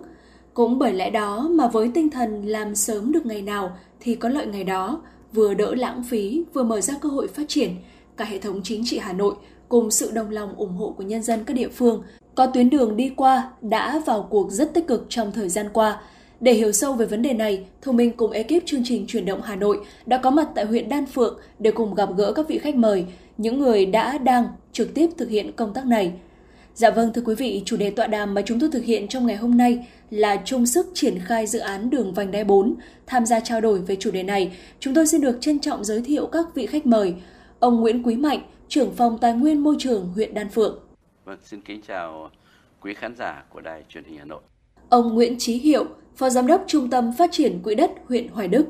Cũng 0.54 0.78
bởi 0.78 0.92
lẽ 0.92 1.10
đó 1.10 1.48
mà 1.50 1.66
với 1.66 1.90
tinh 1.94 2.10
thần 2.10 2.46
làm 2.46 2.74
sớm 2.74 3.12
được 3.12 3.26
ngày 3.26 3.42
nào 3.42 3.76
thì 4.00 4.14
có 4.14 4.28
lợi 4.28 4.46
ngày 4.46 4.64
đó, 4.64 5.02
vừa 5.32 5.54
đỡ 5.54 5.74
lãng 5.74 6.02
phí, 6.02 6.44
vừa 6.52 6.62
mở 6.62 6.80
ra 6.80 6.94
cơ 7.00 7.08
hội 7.08 7.28
phát 7.28 7.48
triển, 7.48 7.70
cả 8.16 8.24
hệ 8.24 8.38
thống 8.38 8.60
chính 8.64 8.82
trị 8.84 8.98
Hà 8.98 9.12
Nội 9.12 9.34
cùng 9.68 9.90
sự 9.90 10.10
đồng 10.10 10.30
lòng 10.30 10.54
ủng 10.56 10.76
hộ 10.76 10.94
của 10.96 11.02
nhân 11.02 11.22
dân 11.22 11.44
các 11.44 11.54
địa 11.54 11.68
phương 11.68 12.02
có 12.34 12.46
tuyến 12.46 12.70
đường 12.70 12.96
đi 12.96 13.12
qua 13.16 13.50
đã 13.60 14.02
vào 14.06 14.26
cuộc 14.30 14.50
rất 14.50 14.74
tích 14.74 14.86
cực 14.86 15.06
trong 15.08 15.32
thời 15.32 15.48
gian 15.48 15.66
qua. 15.72 16.00
Để 16.40 16.52
hiểu 16.52 16.72
sâu 16.72 16.92
về 16.92 17.06
vấn 17.06 17.22
đề 17.22 17.32
này, 17.32 17.66
Thu 17.82 17.92
Minh 17.92 18.12
cùng 18.16 18.30
ekip 18.30 18.66
chương 18.66 18.82
trình 18.84 19.06
Chuyển 19.06 19.24
động 19.24 19.42
Hà 19.42 19.56
Nội 19.56 19.80
đã 20.06 20.18
có 20.18 20.30
mặt 20.30 20.48
tại 20.54 20.64
huyện 20.64 20.88
Đan 20.88 21.06
Phượng 21.06 21.38
để 21.58 21.70
cùng 21.70 21.94
gặp 21.94 22.08
gỡ 22.16 22.32
các 22.32 22.48
vị 22.48 22.58
khách 22.58 22.76
mời, 22.76 23.04
những 23.38 23.60
người 23.60 23.86
đã 23.86 24.18
đang 24.18 24.48
trực 24.72 24.94
tiếp 24.94 25.10
thực 25.16 25.28
hiện 25.28 25.52
công 25.52 25.74
tác 25.74 25.86
này. 25.86 26.12
Dạ 26.78 26.90
vâng 26.90 27.12
thưa 27.12 27.22
quý 27.24 27.34
vị, 27.34 27.62
chủ 27.64 27.76
đề 27.76 27.90
tọa 27.90 28.06
đàm 28.06 28.34
mà 28.34 28.42
chúng 28.46 28.60
tôi 28.60 28.70
thực 28.72 28.84
hiện 28.84 29.08
trong 29.08 29.26
ngày 29.26 29.36
hôm 29.36 29.56
nay 29.56 29.86
là 30.10 30.42
chung 30.44 30.66
sức 30.66 30.86
triển 30.94 31.18
khai 31.18 31.46
dự 31.46 31.58
án 31.58 31.90
đường 31.90 32.12
vành 32.14 32.30
đai 32.30 32.44
4. 32.44 32.74
Tham 33.06 33.26
gia 33.26 33.40
trao 33.40 33.60
đổi 33.60 33.80
về 33.80 33.96
chủ 33.96 34.10
đề 34.10 34.22
này, 34.22 34.56
chúng 34.80 34.94
tôi 34.94 35.06
xin 35.06 35.20
được 35.20 35.38
trân 35.40 35.60
trọng 35.60 35.84
giới 35.84 36.02
thiệu 36.02 36.26
các 36.26 36.46
vị 36.54 36.66
khách 36.66 36.86
mời. 36.86 37.14
Ông 37.58 37.80
Nguyễn 37.80 38.02
Quý 38.02 38.16
Mạnh, 38.16 38.40
trưởng 38.68 38.92
phòng 38.94 39.18
tài 39.20 39.32
nguyên 39.32 39.58
môi 39.58 39.76
trường 39.78 40.08
huyện 40.14 40.34
Đan 40.34 40.48
Phượng. 40.48 40.78
Vâng, 41.24 41.38
xin 41.44 41.60
kính 41.60 41.80
chào 41.88 42.30
quý 42.82 42.94
khán 42.94 43.16
giả 43.16 43.44
của 43.52 43.60
Đài 43.60 43.84
truyền 43.88 44.04
hình 44.04 44.18
Hà 44.18 44.24
Nội. 44.24 44.40
Ông 44.88 45.14
Nguyễn 45.14 45.36
Chí 45.38 45.54
Hiệu, 45.54 45.84
Phó 46.16 46.30
Giám 46.30 46.46
đốc 46.46 46.64
Trung 46.66 46.90
tâm 46.90 47.12
Phát 47.18 47.30
triển 47.32 47.62
Quỹ 47.62 47.74
đất 47.74 47.90
huyện 48.08 48.28
Hoài 48.28 48.48
Đức. 48.48 48.66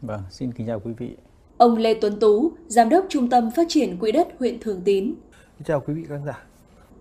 Vâng, 0.00 0.20
xin 0.30 0.52
kính 0.52 0.66
chào 0.66 0.80
quý 0.80 0.92
vị. 0.98 1.10
Ông 1.56 1.76
Lê 1.76 1.94
Tuấn 1.94 2.20
Tú, 2.20 2.52
Giám 2.66 2.88
đốc 2.88 3.06
Trung 3.08 3.30
tâm 3.30 3.50
Phát 3.50 3.66
triển 3.68 3.96
Quỹ 3.98 4.12
đất 4.12 4.28
huyện 4.38 4.60
Thường 4.60 4.80
Tín. 4.84 5.14
Xin 5.58 5.64
chào 5.64 5.80
quý 5.80 5.94
vị 5.94 6.04
khán 6.08 6.24
giả. 6.26 6.47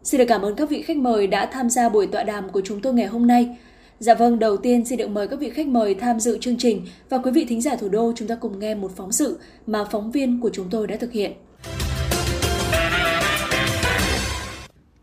Xin 0.04 0.20
được 0.20 0.26
cảm 0.28 0.42
ơn 0.42 0.56
các 0.56 0.70
vị 0.70 0.82
khách 0.82 0.98
mời 0.98 1.28
đã 1.28 1.46
tham 1.46 1.70
gia 1.70 1.90
buổi 1.90 2.08
tọa 2.08 2.24
đàm 2.24 2.50
của 2.50 2.62
chúng 2.66 2.82
tôi 2.82 2.94
ngày 2.94 3.08
hôm 3.08 3.28
nay. 3.28 3.58
Dạ 4.00 4.14
vâng, 4.14 4.40
đầu 4.40 4.58
tiên 4.58 4.86
xin 4.86 4.98
được 4.98 5.10
mời 5.10 5.28
các 5.28 5.40
vị 5.40 5.50
khách 5.50 5.68
mời 5.68 5.94
tham 5.94 6.20
dự 6.20 6.38
chương 6.42 6.58
trình 6.58 6.88
và 7.10 7.18
quý 7.18 7.32
vị 7.32 7.46
thính 7.50 7.62
giả 7.62 7.76
thủ 7.76 7.90
đô 7.90 8.14
chúng 8.16 8.28
ta 8.28 8.36
cùng 8.36 8.60
nghe 8.60 8.76
một 8.76 8.92
phóng 8.96 9.12
sự 9.12 9.40
mà 9.68 9.86
phóng 9.92 10.12
viên 10.12 10.40
của 10.40 10.50
chúng 10.54 10.70
tôi 10.70 10.88
đã 10.88 10.98
thực 11.00 11.12
hiện. 11.12 11.34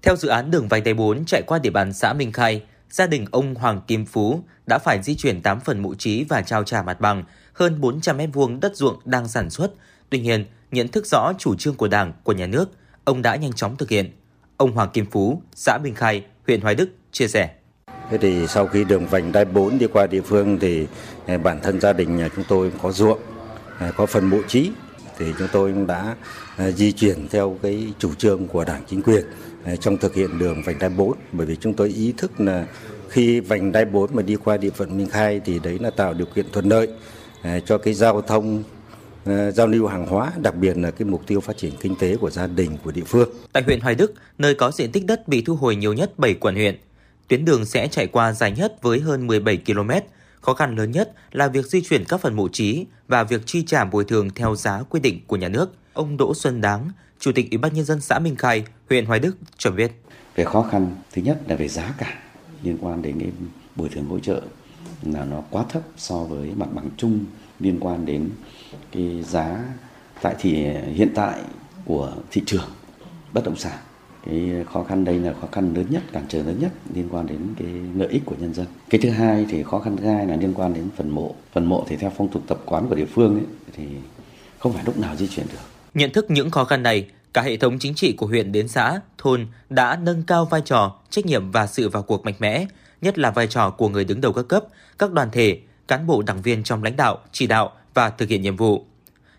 Theo 0.02 0.16
dự 0.16 0.28
án 0.28 0.50
đường 0.50 0.68
vành 0.68 0.84
đai 0.84 0.94
4 0.94 1.24
chạy 1.24 1.42
qua 1.46 1.58
địa 1.58 1.70
bàn 1.70 1.92
xã 1.92 2.12
Minh 2.12 2.32
Khai, 2.32 2.62
gia 2.90 3.06
đình 3.06 3.26
ông 3.30 3.54
Hoàng 3.54 3.80
Kim 3.86 4.06
Phú 4.06 4.40
đã 4.66 4.78
phải 4.78 5.02
di 5.02 5.14
chuyển 5.14 5.42
8 5.42 5.60
phần 5.60 5.82
mộ 5.82 5.94
trí 5.94 6.24
và 6.24 6.42
trao 6.42 6.64
trả 6.64 6.82
mặt 6.82 7.00
bằng 7.00 7.24
hơn 7.52 7.80
400 7.80 8.16
mét 8.16 8.28
vuông 8.32 8.60
đất 8.60 8.76
ruộng 8.76 8.96
đang 9.04 9.28
sản 9.28 9.50
xuất. 9.50 9.72
Tuy 10.10 10.18
nhiên, 10.18 10.44
nhận 10.70 10.88
thức 10.88 11.06
rõ 11.06 11.32
chủ 11.38 11.54
trương 11.54 11.74
của 11.74 11.88
Đảng, 11.88 12.12
của 12.22 12.32
nhà 12.32 12.46
nước, 12.46 12.70
ông 13.04 13.22
đã 13.22 13.36
nhanh 13.36 13.52
chóng 13.52 13.76
thực 13.76 13.90
hiện. 13.90 14.10
Ông 14.56 14.72
Hoàng 14.72 14.90
Kim 14.92 15.06
Phú, 15.10 15.42
xã 15.54 15.78
Minh 15.78 15.94
Khai, 15.94 16.24
huyện 16.46 16.60
Hoài 16.60 16.74
Đức 16.74 16.88
chia 17.12 17.28
sẻ. 17.28 17.50
Thế 18.10 18.18
thì 18.18 18.46
sau 18.46 18.66
khi 18.66 18.84
đường 18.84 19.06
vành 19.06 19.32
đai 19.32 19.44
4 19.44 19.78
đi 19.78 19.86
qua 19.86 20.06
địa 20.06 20.20
phương 20.20 20.58
thì 20.58 20.86
à, 21.26 21.38
bản 21.38 21.60
thân 21.62 21.80
gia 21.80 21.92
đình 21.92 22.16
nhà 22.16 22.28
chúng 22.36 22.44
tôi 22.48 22.72
có 22.82 22.92
ruộng, 22.92 23.18
à, 23.78 23.92
có 23.96 24.06
phần 24.06 24.30
mộ 24.30 24.38
trí 24.48 24.70
thì 25.18 25.26
chúng 25.38 25.48
tôi 25.52 25.72
cũng 25.72 25.86
đã 25.86 26.16
à, 26.56 26.70
di 26.70 26.92
chuyển 26.92 27.28
theo 27.28 27.58
cái 27.62 27.92
chủ 27.98 28.14
trương 28.14 28.48
của 28.48 28.64
Đảng 28.64 28.82
chính 28.86 29.02
quyền 29.02 29.24
trong 29.80 29.96
thực 29.96 30.14
hiện 30.14 30.38
đường 30.38 30.62
vành 30.62 30.78
đai 30.78 30.90
4 30.90 31.12
bởi 31.32 31.46
vì 31.46 31.56
chúng 31.56 31.74
tôi 31.74 31.88
ý 31.88 32.14
thức 32.16 32.40
là 32.40 32.66
khi 33.08 33.40
vành 33.40 33.72
đai 33.72 33.84
4 33.84 34.10
mà 34.14 34.22
đi 34.22 34.36
qua 34.44 34.56
địa 34.56 34.70
phận 34.70 34.96
Minh 34.96 35.08
Khai 35.08 35.40
thì 35.44 35.58
đấy 35.58 35.78
là 35.78 35.90
tạo 35.90 36.14
điều 36.14 36.26
kiện 36.26 36.46
thuận 36.52 36.68
lợi 36.68 36.88
cho 37.66 37.78
cái 37.78 37.94
giao 37.94 38.22
thông 38.22 38.62
giao 39.54 39.66
lưu 39.66 39.86
hàng 39.86 40.06
hóa, 40.06 40.32
đặc 40.42 40.56
biệt 40.56 40.76
là 40.76 40.90
cái 40.90 41.08
mục 41.08 41.26
tiêu 41.26 41.40
phát 41.40 41.56
triển 41.56 41.72
kinh 41.80 41.96
tế 41.96 42.16
của 42.16 42.30
gia 42.30 42.46
đình 42.46 42.70
của 42.84 42.92
địa 42.92 43.04
phương. 43.06 43.28
Tại 43.52 43.62
huyện 43.62 43.80
Hoài 43.80 43.94
Đức, 43.94 44.14
nơi 44.38 44.54
có 44.54 44.70
diện 44.70 44.92
tích 44.92 45.06
đất 45.06 45.28
bị 45.28 45.42
thu 45.42 45.56
hồi 45.56 45.76
nhiều 45.76 45.92
nhất 45.92 46.18
7 46.18 46.34
quận 46.34 46.54
huyện, 46.54 46.78
tuyến 47.28 47.44
đường 47.44 47.64
sẽ 47.64 47.88
chạy 47.88 48.06
qua 48.06 48.32
dài 48.32 48.52
nhất 48.52 48.82
với 48.82 49.00
hơn 49.00 49.26
17 49.26 49.56
km. 49.66 49.90
Khó 50.40 50.54
khăn 50.54 50.76
lớn 50.76 50.90
nhất 50.90 51.12
là 51.32 51.48
việc 51.48 51.66
di 51.66 51.82
chuyển 51.82 52.04
các 52.04 52.20
phần 52.20 52.36
mộ 52.36 52.48
trí 52.48 52.86
và 53.08 53.24
việc 53.24 53.42
chi 53.46 53.62
trả 53.66 53.84
bồi 53.84 54.04
thường 54.04 54.30
theo 54.30 54.54
giá 54.54 54.82
quy 54.82 55.00
định 55.00 55.20
của 55.26 55.36
nhà 55.36 55.48
nước. 55.48 55.74
Ông 55.92 56.16
Đỗ 56.16 56.34
Xuân 56.34 56.60
Đáng, 56.60 56.90
Chủ 57.20 57.32
tịch 57.32 57.50
Ủy 57.50 57.58
ban 57.58 57.74
nhân 57.74 57.84
dân 57.84 58.00
xã 58.00 58.18
Minh 58.18 58.36
Khai, 58.36 58.64
huyện 58.90 59.06
Hoài 59.06 59.20
Đức 59.20 59.36
cho 59.56 59.70
biết. 59.70 59.92
Về 60.34 60.44
khó 60.44 60.62
khăn, 60.62 60.96
thứ 61.12 61.22
nhất 61.22 61.38
là 61.48 61.56
về 61.56 61.68
giá 61.68 61.94
cả 61.98 62.18
liên 62.62 62.78
quan 62.80 63.02
đến 63.02 63.20
cái 63.20 63.28
bồi 63.76 63.88
thường 63.88 64.04
hỗ 64.04 64.18
trợ 64.18 64.42
là 65.02 65.24
nó 65.24 65.42
quá 65.50 65.64
thấp 65.68 65.82
so 65.96 66.18
với 66.18 66.50
mặt 66.56 66.68
bằng 66.72 66.90
chung 66.96 67.24
liên 67.60 67.80
quan 67.80 68.06
đến 68.06 68.30
cái 68.92 69.22
giá 69.22 69.58
tại 70.22 70.34
thì 70.38 70.52
hiện 70.72 71.08
tại 71.14 71.40
của 71.84 72.12
thị 72.30 72.42
trường 72.46 72.68
bất 73.32 73.44
động 73.44 73.56
sản. 73.56 73.78
Cái 74.26 74.50
khó 74.72 74.84
khăn 74.84 75.04
đây 75.04 75.18
là 75.18 75.34
khó 75.40 75.48
khăn 75.52 75.74
lớn 75.74 75.86
nhất 75.90 76.02
cản 76.12 76.24
trở 76.28 76.42
lớn 76.42 76.58
nhất 76.60 76.72
liên 76.94 77.08
quan 77.10 77.26
đến 77.26 77.38
cái 77.58 77.68
lợi 77.94 78.08
ích 78.08 78.22
của 78.24 78.36
nhân 78.38 78.54
dân. 78.54 78.66
Cái 78.90 79.00
thứ 79.00 79.10
hai 79.10 79.46
thì 79.50 79.62
khó 79.62 79.78
khăn 79.78 79.96
thứ 79.96 80.06
hai 80.06 80.26
là 80.26 80.36
liên 80.36 80.54
quan 80.54 80.74
đến 80.74 80.88
phần 80.96 81.10
mộ. 81.10 81.34
Phần 81.52 81.66
mộ 81.66 81.84
thì 81.88 81.96
theo 81.96 82.12
phong 82.16 82.28
tục 82.28 82.42
tập 82.46 82.58
quán 82.64 82.88
của 82.88 82.94
địa 82.94 83.06
phương 83.14 83.34
ấy, 83.34 83.46
thì 83.76 83.84
không 84.58 84.72
phải 84.72 84.84
lúc 84.84 84.98
nào 84.98 85.16
di 85.16 85.28
chuyển 85.28 85.46
được. 85.52 85.58
Nhận 85.94 86.12
thức 86.12 86.30
những 86.30 86.50
khó 86.50 86.64
khăn 86.64 86.82
này 86.82 87.06
cả 87.32 87.42
hệ 87.42 87.56
thống 87.56 87.78
chính 87.78 87.94
trị 87.94 88.12
của 88.12 88.26
huyện 88.26 88.52
đến 88.52 88.68
xã 88.68 89.00
thôn 89.18 89.46
đã 89.70 89.96
nâng 89.96 90.22
cao 90.22 90.44
vai 90.44 90.60
trò 90.64 90.96
trách 91.10 91.26
nhiệm 91.26 91.50
và 91.50 91.66
sự 91.66 91.88
vào 91.88 92.02
cuộc 92.02 92.24
mạnh 92.24 92.34
mẽ 92.38 92.66
nhất 93.00 93.18
là 93.18 93.30
vai 93.30 93.46
trò 93.46 93.70
của 93.70 93.88
người 93.88 94.04
đứng 94.04 94.20
đầu 94.20 94.32
các 94.32 94.48
cấp 94.48 94.64
các 94.98 95.12
đoàn 95.12 95.28
thể 95.32 95.60
cán 95.88 96.06
bộ 96.06 96.22
đảng 96.22 96.42
viên 96.42 96.62
trong 96.62 96.82
lãnh 96.82 96.96
đạo 96.96 97.18
chỉ 97.32 97.46
đạo 97.46 97.72
và 97.94 98.10
thực 98.10 98.28
hiện 98.28 98.42
nhiệm 98.42 98.56
vụ 98.56 98.86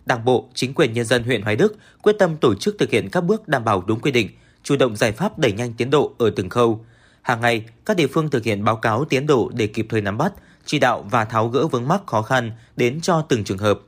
Đảng 0.06 0.26
bộ, 0.26 0.50
chính 0.54 0.74
quyền 0.74 0.94
nhân 0.94 1.06
dân 1.06 1.24
huyện 1.24 1.42
Hoài 1.42 1.56
Đức 1.56 1.76
quyết 2.02 2.16
tâm 2.20 2.38
tổ 2.38 2.56
chức 2.56 2.76
thực 2.80 2.92
hiện 2.92 3.10
các 3.10 3.22
bước 3.22 3.48
đảm 3.48 3.64
bảo 3.64 3.84
đúng 3.88 4.00
quy 4.00 4.12
định, 4.12 4.30
chủ 4.64 4.76
động 4.76 4.96
giải 4.96 5.12
pháp 5.12 5.40
đẩy 5.40 5.52
nhanh 5.52 5.74
tiến 5.74 5.90
độ 5.90 6.14
ở 6.18 6.32
từng 6.36 6.50
khâu. 6.50 6.86
Hàng 7.22 7.42
ngày, 7.42 7.66
các 7.86 7.98
địa 7.98 8.08
phương 8.08 8.30
thực 8.30 8.44
hiện 8.44 8.64
báo 8.64 8.76
cáo 8.76 9.06
tiến 9.06 9.28
độ 9.28 9.52
để 9.54 9.68
kịp 9.68 9.88
thời 9.90 10.02
nắm 10.02 10.18
bắt, 10.18 10.34
chỉ 10.66 10.80
đạo 10.80 11.06
và 11.12 11.26
tháo 11.26 11.48
gỡ 11.48 11.68
vướng 11.68 11.88
mắc 11.88 12.02
khó 12.06 12.22
khăn 12.22 12.52
đến 12.76 13.02
cho 13.02 13.26
từng 13.30 13.44
trường 13.44 13.58
hợp. 13.58 13.80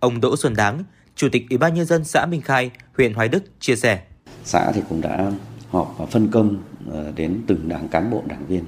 Ông 0.00 0.20
Đỗ 0.20 0.36
Xuân 0.36 0.56
Đáng, 0.56 0.84
Chủ 1.16 1.28
tịch 1.32 1.44
Ủy 1.50 1.58
ban 1.58 1.74
nhân 1.74 1.86
dân 1.86 2.04
xã 2.04 2.26
Minh 2.26 2.42
Khai, 2.42 2.70
huyện 2.96 3.14
Hoài 3.14 3.28
Đức 3.28 3.44
chia 3.60 3.76
sẻ: 3.76 4.02
Xã 4.44 4.72
thì 4.72 4.80
cũng 4.88 5.00
đã 5.00 5.30
họp 5.70 5.94
và 5.98 6.06
phân 6.06 6.28
công 6.28 6.62
ờ, 6.90 7.12
đến 7.16 7.42
từng 7.46 7.68
đảng 7.68 7.88
cán 7.88 8.10
bộ 8.10 8.22
đảng 8.26 8.46
viên. 8.46 8.64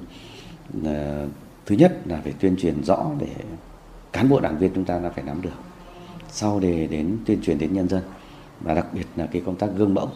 Ờ, 0.84 1.28
thứ 1.66 1.74
nhất 1.74 1.98
là 2.04 2.20
phải 2.24 2.32
tuyên 2.40 2.56
truyền 2.56 2.84
rõ 2.84 3.10
để 3.20 3.26
cán 4.14 4.28
bộ 4.28 4.40
đảng 4.40 4.58
viên 4.58 4.70
chúng 4.74 4.84
ta 4.84 4.98
là 4.98 5.10
phải 5.10 5.24
nắm 5.24 5.42
được. 5.42 5.56
Sau 6.30 6.60
để 6.60 6.86
đến 6.86 7.16
tuyên 7.26 7.42
truyền 7.42 7.58
đến 7.58 7.74
nhân 7.74 7.88
dân, 7.88 8.02
và 8.60 8.74
đặc 8.74 8.86
biệt 8.92 9.06
là 9.16 9.26
cái 9.26 9.42
công 9.46 9.56
tác 9.56 9.66
gương 9.76 9.94
mẫu, 9.94 10.10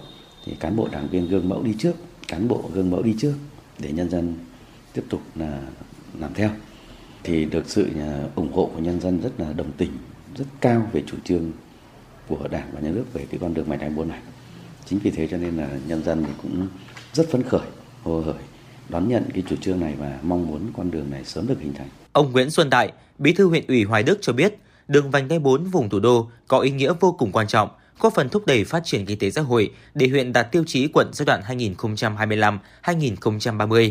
thì 0.45 0.57
cán 0.61 0.77
bộ 0.77 0.89
đảng 0.93 1.09
viên 1.09 1.29
gương 1.29 1.49
mẫu 1.49 1.63
đi 1.63 1.75
trước, 1.79 1.93
cán 2.29 2.49
bộ 2.49 2.65
gương 2.73 2.91
mẫu 2.91 3.03
đi 3.03 3.15
trước 3.19 3.35
để 3.79 3.93
nhân 3.93 4.11
dân 4.11 4.35
tiếp 4.93 5.03
tục 5.09 5.21
là 5.35 5.61
làm 6.19 6.35
theo 6.35 6.51
thì 7.23 7.45
được 7.45 7.71
sự 7.71 7.89
à, 7.99 8.25
ủng 8.35 8.53
hộ 8.53 8.71
của 8.75 8.81
nhân 8.81 9.01
dân 9.01 9.21
rất 9.21 9.41
là 9.41 9.53
đồng 9.53 9.73
tình, 9.77 9.91
rất 10.37 10.45
cao 10.61 10.87
về 10.93 11.03
chủ 11.07 11.17
trương 11.25 11.53
của 12.29 12.49
đảng 12.51 12.69
và 12.73 12.81
nhà 12.81 12.91
nước 12.91 13.05
về 13.13 13.27
cái 13.31 13.39
con 13.41 13.55
đường 13.55 13.69
mạch 13.69 13.81
đại 13.81 13.91
bốn 13.91 14.09
này 14.09 14.21
chính 14.85 14.99
vì 14.99 15.11
thế 15.11 15.29
cho 15.31 15.37
nên 15.37 15.57
là 15.57 15.69
nhân 15.87 16.05
dân 16.05 16.25
thì 16.27 16.33
cũng 16.43 16.69
rất 17.13 17.29
phấn 17.31 17.43
khởi 17.43 17.67
hồ 18.03 18.21
hởi 18.21 18.43
đón 18.89 19.09
nhận 19.09 19.25
cái 19.35 19.43
chủ 19.51 19.57
trương 19.57 19.81
này 19.81 19.95
và 19.99 20.19
mong 20.23 20.47
muốn 20.47 20.73
con 20.77 20.91
đường 20.91 21.11
này 21.11 21.25
sớm 21.25 21.47
được 21.47 21.61
hình 21.61 21.75
thành. 21.75 21.89
Ông 22.13 22.33
Nguyễn 22.33 22.51
Xuân 22.51 22.71
Đại, 22.71 22.93
Bí 23.19 23.33
thư 23.33 23.49
huyện 23.49 23.67
ủy 23.69 23.85
Hoài 23.85 24.03
Đức 24.03 24.19
cho 24.21 24.33
biết, 24.33 24.59
đường 24.89 25.11
vành 25.11 25.29
đai 25.29 25.39
4 25.39 25.65
vùng 25.65 25.89
thủ 25.89 26.01
đô 26.01 26.31
có 26.49 26.59
ý 26.59 26.71
nghĩa 26.71 26.93
vô 27.01 27.13
cùng 27.13 27.33
quan 27.33 27.47
trọng 27.47 27.69
góp 28.01 28.15
phần 28.15 28.29
thúc 28.29 28.47
đẩy 28.47 28.65
phát 28.65 28.83
triển 28.85 29.07
kinh 29.07 29.19
tế 29.19 29.31
xã 29.31 29.41
hội 29.41 29.73
để 29.95 30.09
huyện 30.09 30.33
đạt 30.33 30.53
tiêu 30.53 30.65
chí 30.67 30.89
quận 30.89 31.11
giai 31.13 31.27
đoạn 31.27 31.43
2025-2030. 32.85 33.91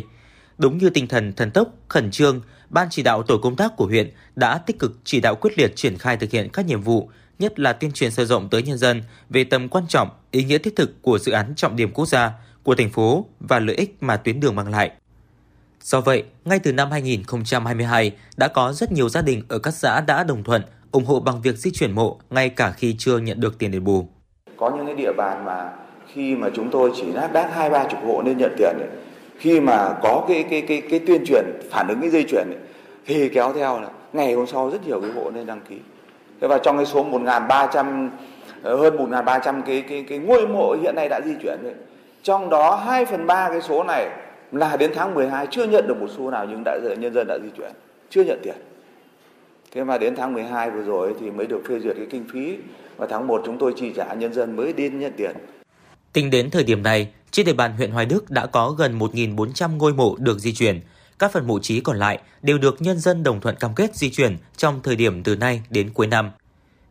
Đúng 0.58 0.78
như 0.78 0.90
tinh 0.90 1.08
thần 1.08 1.34
thần 1.34 1.52
tốc, 1.52 1.68
khẩn 1.88 2.12
trương, 2.12 2.42
Ban 2.70 2.88
chỉ 2.92 3.04
đạo 3.04 3.24
tổ 3.24 3.38
công 3.38 3.56
tác 3.56 3.78
của 3.78 3.86
huyện 3.86 4.12
đã 4.36 4.58
tích 4.58 4.80
cực 4.80 4.98
chỉ 5.04 5.20
đạo 5.20 5.36
quyết 5.36 5.58
liệt 5.58 5.76
triển 5.76 5.98
khai 5.98 6.18
thực 6.18 6.32
hiện 6.32 6.50
các 6.54 6.66
nhiệm 6.66 6.82
vụ, 6.82 7.10
nhất 7.40 7.60
là 7.60 7.74
tuyên 7.74 7.92
truyền 7.92 8.12
sâu 8.12 8.26
rộng 8.26 8.50
tới 8.50 8.64
nhân 8.64 8.78
dân 8.78 9.04
về 9.30 9.44
tầm 9.44 9.70
quan 9.70 9.84
trọng, 9.88 10.10
ý 10.32 10.44
nghĩa 10.44 10.58
thiết 10.58 10.76
thực 10.76 11.02
của 11.02 11.20
dự 11.20 11.32
án 11.32 11.54
trọng 11.56 11.76
điểm 11.76 11.92
quốc 11.92 12.06
gia 12.06 12.32
của 12.68 12.76
thành 12.76 12.90
phố 12.90 13.26
và 13.40 13.60
lợi 13.60 13.76
ích 13.76 13.96
mà 14.02 14.18
tuyến 14.18 14.40
đường 14.40 14.56
mang 14.56 14.72
lại. 14.72 14.92
Do 15.82 16.02
vậy, 16.02 16.24
ngay 16.46 16.60
từ 16.60 16.74
năm 16.74 16.92
2022 16.92 18.12
đã 18.38 18.48
có 18.48 18.74
rất 18.74 18.92
nhiều 18.92 19.10
gia 19.10 19.22
đình 19.22 19.42
ở 19.50 19.60
các 19.60 19.74
xã 19.74 20.02
đã 20.02 20.24
đồng 20.24 20.44
thuận 20.44 20.62
ủng 20.92 21.06
hộ 21.06 21.20
bằng 21.20 21.42
việc 21.42 21.56
di 21.56 21.72
chuyển 21.72 21.92
mộ 21.92 22.20
ngay 22.30 22.50
cả 22.50 22.72
khi 22.72 22.96
chưa 22.98 23.18
nhận 23.18 23.40
được 23.40 23.60
tiền 23.60 23.72
đền 23.72 23.84
bù. 23.84 24.08
Có 24.58 24.70
những 24.70 24.86
cái 24.86 24.96
địa 24.96 25.14
bàn 25.18 25.46
mà 25.46 25.70
khi 26.14 26.36
mà 26.36 26.50
chúng 26.56 26.70
tôi 26.72 26.92
chỉ 26.96 27.06
lác 27.12 27.34
đác 27.34 27.54
hai 27.54 27.70
ba 27.70 27.84
chục 27.84 28.00
hộ 28.06 28.22
nên 28.22 28.38
nhận 28.38 28.56
tiền 28.58 28.78
ấy, 28.80 28.90
khi 29.38 29.60
mà 29.60 29.94
có 30.04 30.26
cái 30.28 30.46
cái 30.50 30.62
cái 30.62 30.82
cái 30.90 31.00
tuyên 31.00 31.24
truyền 31.28 31.46
phản 31.72 31.88
ứng 31.88 32.02
cái 32.02 32.10
dây 32.10 32.26
chuyển 32.30 32.48
ấy, 32.48 32.60
thì 33.06 33.30
kéo 33.30 33.54
theo 33.54 33.82
là 33.82 33.90
ngày 34.14 34.34
hôm 34.34 34.48
sau 34.48 34.70
rất 34.70 34.88
nhiều 34.88 35.02
cái 35.02 35.12
hộ 35.12 35.32
nên 35.32 35.46
đăng 35.46 35.62
ký 35.70 35.78
thế 36.42 36.48
và 36.48 36.58
trong 36.58 36.78
cái 36.78 36.86
số 36.86 37.06
1.300 37.12 38.10
ờ, 38.64 38.76
hơn 38.76 38.98
1.300 38.98 39.62
cái 39.62 39.84
cái 39.90 40.06
cái 40.10 40.18
ngôi 40.18 40.48
mộ 40.48 40.76
hiện 40.82 40.96
nay 40.96 41.10
đã 41.10 41.22
di 41.26 41.34
chuyển 41.42 41.64
ấy, 41.64 41.74
trong 42.28 42.50
đó 42.50 42.76
2 42.76 43.06
phần 43.06 43.28
3 43.28 43.50
cái 43.50 43.62
số 43.62 43.84
này 43.84 44.10
là 44.52 44.78
đến 44.78 44.92
tháng 44.96 45.14
12 45.14 45.48
chưa 45.52 45.64
nhận 45.64 45.88
được 45.88 45.98
một 45.98 46.08
xu 46.18 46.32
nào 46.32 46.46
nhưng 46.50 46.62
đã 46.66 46.80
nhân 46.98 47.14
dân 47.14 47.28
đã 47.28 47.38
di 47.44 47.50
chuyển 47.58 47.72
chưa 48.10 48.24
nhận 48.24 48.40
tiền 48.44 48.56
thế 49.72 49.84
mà 49.84 49.98
đến 49.98 50.16
tháng 50.16 50.34
12 50.34 50.72
vừa 50.72 50.82
rồi 50.82 51.14
thì 51.20 51.32
mới 51.32 51.48
được 51.48 51.62
phê 51.70 51.80
duyệt 51.80 51.96
cái 51.98 52.08
kinh 52.10 52.26
phí 52.34 52.58
và 52.98 53.08
tháng 53.10 53.28
1 53.28 53.42
chúng 53.46 53.58
tôi 53.60 53.74
chi 53.78 53.92
trả 53.96 54.14
nhân 54.14 54.34
dân 54.34 54.56
mới 54.56 54.74
đi 54.74 54.90
nhận 54.90 55.14
tiền 55.18 55.36
Tính 56.14 56.30
đến 56.30 56.50
thời 56.50 56.64
điểm 56.64 56.84
này, 56.84 57.12
trên 57.32 57.46
địa 57.46 57.54
bàn 57.54 57.74
huyện 57.78 57.92
Hoài 57.92 58.06
Đức 58.06 58.30
đã 58.30 58.46
có 58.46 58.70
gần 58.70 59.00
1.400 59.00 59.78
ngôi 59.78 59.94
mộ 59.94 60.16
được 60.20 60.40
di 60.40 60.54
chuyển. 60.54 60.82
Các 61.20 61.32
phần 61.32 61.48
mộ 61.48 61.60
trí 61.60 61.80
còn 61.80 61.98
lại 61.98 62.20
đều 62.42 62.58
được 62.58 62.82
nhân 62.82 63.00
dân 63.00 63.24
đồng 63.24 63.42
thuận 63.42 63.56
cam 63.56 63.76
kết 63.76 63.96
di 63.96 64.12
chuyển 64.12 64.38
trong 64.58 64.80
thời 64.84 64.96
điểm 64.96 65.24
từ 65.24 65.36
nay 65.36 65.62
đến 65.70 65.90
cuối 65.94 66.08
năm. 66.08 66.32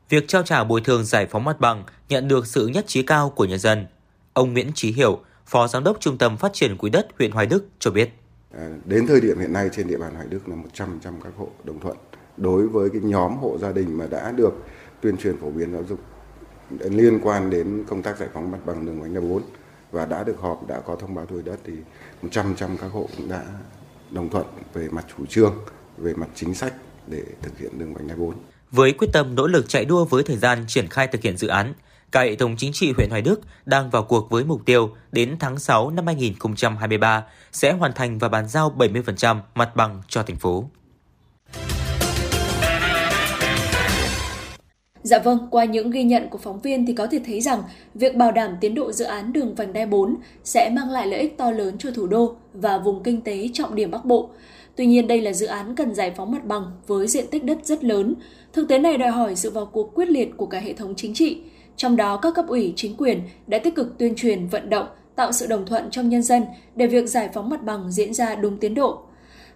Việc 0.09 0.29
trao 0.29 0.43
trả 0.43 0.65
bồi 0.65 0.81
thường 0.81 1.05
giải 1.05 1.27
phóng 1.27 1.45
mặt 1.45 1.61
bằng 1.61 1.85
nhận 2.09 2.29
được 2.29 2.47
sự 2.47 2.67
nhất 2.67 2.85
trí 2.87 3.03
cao 3.03 3.31
của 3.31 3.45
nhân 3.45 3.59
dân. 3.59 3.87
Ông 4.33 4.53
Nguyễn 4.53 4.73
Trí 4.75 4.93
Hiểu, 4.93 5.21
Phó 5.47 5.69
Giám 5.69 5.85
đốc 5.85 6.01
Trung 6.01 6.19
tâm 6.19 6.37
Phát 6.37 6.53
triển 6.53 6.77
Quỹ 6.77 6.91
đất 6.91 7.09
huyện 7.19 7.31
Hoài 7.31 7.47
Đức 7.47 7.69
cho 7.79 7.91
biết. 7.91 8.11
À, 8.55 8.69
đến 8.85 9.07
thời 9.07 9.21
điểm 9.21 9.39
hiện 9.39 9.53
nay 9.53 9.71
trên 9.73 9.89
địa 9.89 9.99
bàn 9.99 10.15
Hoài 10.15 10.27
Đức 10.31 10.49
là 10.49 10.57
100% 10.75 10.87
các 11.25 11.33
hộ 11.37 11.49
đồng 11.65 11.81
thuận 11.81 11.97
đối 12.37 12.69
với 12.69 12.91
cái 12.91 13.01
nhóm 13.05 13.37
hộ 13.37 13.59
gia 13.59 13.73
đình 13.73 13.99
mà 13.99 14.07
đã 14.07 14.33
được 14.33 14.53
tuyên 15.01 15.17
truyền 15.17 15.37
phổ 15.41 15.51
biến 15.51 15.73
giáo 15.73 15.85
dục 15.89 15.99
liên 16.81 17.21
quan 17.23 17.51
đến 17.51 17.85
công 17.89 18.03
tác 18.03 18.19
giải 18.19 18.29
phóng 18.35 18.51
mặt 18.51 18.59
bằng 18.67 18.87
đường 18.87 19.01
vành 19.01 19.15
đai 19.15 19.23
4 19.23 19.43
và 19.93 20.07
đã 20.07 20.25
được 20.25 20.41
họp 20.41 20.69
đã 20.69 20.81
có 20.81 20.97
thông 20.97 21.15
báo 21.15 21.27
thu 21.27 21.35
hồi 21.35 21.43
đất 21.43 21.59
thì 21.65 21.73
100% 22.23 22.53
các 22.81 22.93
hộ 22.93 23.09
cũng 23.17 23.29
đã 23.29 23.43
đồng 24.11 24.31
thuận 24.31 24.47
về 24.75 24.89
mặt 24.89 25.05
chủ 25.17 25.27
trương, 25.27 25.55
về 25.99 26.15
mặt 26.15 26.29
chính 26.35 26.55
sách 26.55 26.73
để 27.07 27.23
thực 27.43 27.59
hiện 27.59 27.79
đường 27.79 27.95
vành 27.95 28.09
đai 28.09 28.17
4. 28.17 28.35
Với 28.71 28.93
quyết 28.93 29.09
tâm 29.13 29.35
nỗ 29.35 29.47
lực 29.47 29.69
chạy 29.69 29.85
đua 29.85 30.05
với 30.05 30.23
thời 30.23 30.37
gian 30.37 30.65
triển 30.69 30.89
khai 30.89 31.09
thực 31.09 31.23
hiện 31.23 31.37
dự 31.37 31.49
án, 31.49 31.75
cả 32.17 32.23
hệ 32.23 32.35
thống 32.35 32.57
chính 32.57 32.73
trị 32.73 32.93
huyện 32.97 33.11
Hoài 33.11 33.23
Đức 33.23 33.41
đang 33.67 33.91
vào 33.91 34.03
cuộc 34.03 34.31
với 34.31 34.45
mục 34.45 34.61
tiêu 34.67 34.91
đến 35.13 35.37
tháng 35.41 35.59
6 35.59 35.91
năm 35.91 36.07
2023 36.07 37.25
sẽ 37.53 37.73
hoàn 37.73 37.93
thành 37.93 38.19
và 38.19 38.29
bàn 38.29 38.49
giao 38.49 38.75
70% 38.79 39.37
mặt 39.55 39.77
bằng 39.77 40.03
cho 40.09 40.23
thành 40.23 40.37
phố. 40.37 40.65
Dạ 45.03 45.19
vâng, 45.19 45.49
qua 45.51 45.65
những 45.65 45.91
ghi 45.91 46.05
nhận 46.05 46.29
của 46.29 46.39
phóng 46.39 46.61
viên 46.61 46.87
thì 46.87 46.93
có 46.93 47.07
thể 47.07 47.21
thấy 47.27 47.41
rằng 47.41 47.63
việc 47.95 48.17
bảo 48.17 48.33
đảm 48.33 48.57
tiến 48.61 48.75
độ 48.75 48.93
dự 48.93 49.05
án 49.05 49.33
đường 49.33 49.55
vành 49.55 49.73
đai 49.73 49.87
4 49.87 50.17
sẽ 50.45 50.71
mang 50.71 50.91
lại 50.91 51.07
lợi 51.07 51.21
ích 51.21 51.39
to 51.39 51.51
lớn 51.51 51.79
cho 51.79 51.91
thủ 51.91 52.07
đô 52.07 52.37
và 52.53 52.79
vùng 52.79 53.03
kinh 53.03 53.21
tế 53.21 53.49
trọng 53.53 53.75
điểm 53.75 53.91
Bắc 53.91 54.05
Bộ. 54.05 54.31
Tuy 54.77 54.87
nhiên 54.87 55.09
đây 55.09 55.21
là 55.21 55.33
dự 55.33 55.47
án 55.47 55.75
cần 55.77 55.95
giải 55.95 56.13
phóng 56.17 56.33
mặt 56.33 56.45
bằng 56.45 56.73
với 56.87 57.09
diện 57.09 57.27
tích 57.31 57.45
đất 57.45 57.59
rất 57.65 57.85
lớn. 57.85 58.15
Thực 58.53 58.69
tế 58.69 58.79
này 58.79 58.99
đòi 58.99 59.11
hỏi 59.11 59.37
sự 59.37 59.51
vào 59.51 59.67
cuộc 59.67 59.95
quyết 59.95 60.09
liệt 60.09 60.29
của 60.37 60.47
cả 60.47 60.61
hệ 60.61 60.73
thống 60.73 60.95
chính 60.97 61.15
trị. 61.15 61.43
Trong 61.77 61.97
đó 61.97 62.17
các 62.17 62.35
cấp 62.35 62.45
ủy 62.49 62.73
chính 62.77 62.97
quyền 62.97 63.21
đã 63.47 63.59
tích 63.59 63.75
cực 63.75 63.99
tuyên 63.99 64.15
truyền, 64.15 64.47
vận 64.47 64.71
động, 64.71 64.87
tạo 65.17 65.33
sự 65.33 65.47
đồng 65.47 65.67
thuận 65.67 65.91
trong 65.91 66.09
nhân 66.09 66.23
dân 66.23 66.45
để 66.75 66.87
việc 66.87 67.09
giải 67.09 67.29
phóng 67.35 67.49
mặt 67.49 67.63
bằng 67.63 67.93
diễn 67.93 68.15
ra 68.15 68.35
đúng 68.35 68.59
tiến 68.59 68.75
độ. 68.75 69.01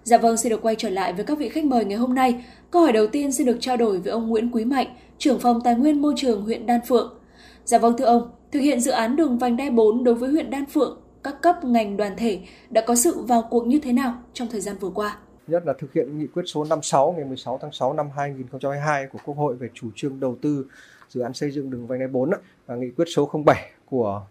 Dạ 0.04 0.18
vâng, 0.18 0.36
xin 0.36 0.50
được 0.50 0.62
quay 0.62 0.74
trở 0.78 0.88
lại 0.90 1.12
với 1.12 1.24
các 1.24 1.38
vị 1.38 1.48
khách 1.48 1.64
mời 1.64 1.84
ngày 1.84 1.98
hôm 1.98 2.14
nay. 2.14 2.44
Câu 2.70 2.82
hỏi 2.82 2.92
đầu 2.92 3.06
tiên 3.06 3.32
xin 3.32 3.46
được 3.46 3.56
trao 3.60 3.76
đổi 3.76 3.98
với 3.98 4.12
ông 4.12 4.28
Nguyễn 4.28 4.50
Quý 4.50 4.64
Mạnh, 4.64 4.86
trưởng 5.18 5.38
phòng 5.38 5.60
Tài 5.64 5.74
nguyên 5.74 6.02
Môi 6.02 6.14
trường 6.16 6.42
huyện 6.42 6.66
Đan 6.66 6.80
Phượng. 6.86 7.14
Dạ 7.64 7.78
vâng 7.78 7.96
thưa 7.98 8.04
ông, 8.04 8.30
thực 8.52 8.60
hiện 8.60 8.80
dự 8.80 8.90
án 8.90 9.16
đường 9.16 9.38
vành 9.38 9.56
đai 9.56 9.70
4 9.70 10.04
đối 10.04 10.14
với 10.14 10.30
huyện 10.30 10.50
Đan 10.50 10.66
Phượng, 10.66 11.00
các 11.22 11.42
cấp 11.42 11.64
ngành 11.64 11.96
đoàn 11.96 12.12
thể 12.16 12.40
đã 12.70 12.80
có 12.80 12.94
sự 12.94 13.22
vào 13.22 13.48
cuộc 13.50 13.66
như 13.66 13.78
thế 13.78 13.92
nào 13.92 14.14
trong 14.32 14.48
thời 14.48 14.60
gian 14.60 14.76
vừa 14.80 14.90
qua? 14.90 15.16
Nhất 15.46 15.62
là 15.66 15.72
thực 15.78 15.92
hiện 15.92 16.18
nghị 16.18 16.26
quyết 16.26 16.42
số 16.46 16.64
56 16.64 17.14
ngày 17.16 17.24
16 17.24 17.58
tháng 17.62 17.72
6 17.72 17.92
năm 17.92 18.06
2022 18.16 19.06
của 19.06 19.18
Quốc 19.24 19.36
hội 19.36 19.56
về 19.56 19.68
chủ 19.74 19.88
trương 19.96 20.20
đầu 20.20 20.36
tư 20.42 20.66
dự 21.10 21.20
án 21.20 21.34
xây 21.34 21.50
dựng 21.50 21.70
đường 21.70 21.86
vành 21.86 21.98
đai 21.98 22.08
4 22.08 22.30
và 22.66 22.76
nghị 22.76 22.90
quyết 22.90 23.04
số 23.08 23.30
07 23.46 23.70
của 23.86 24.26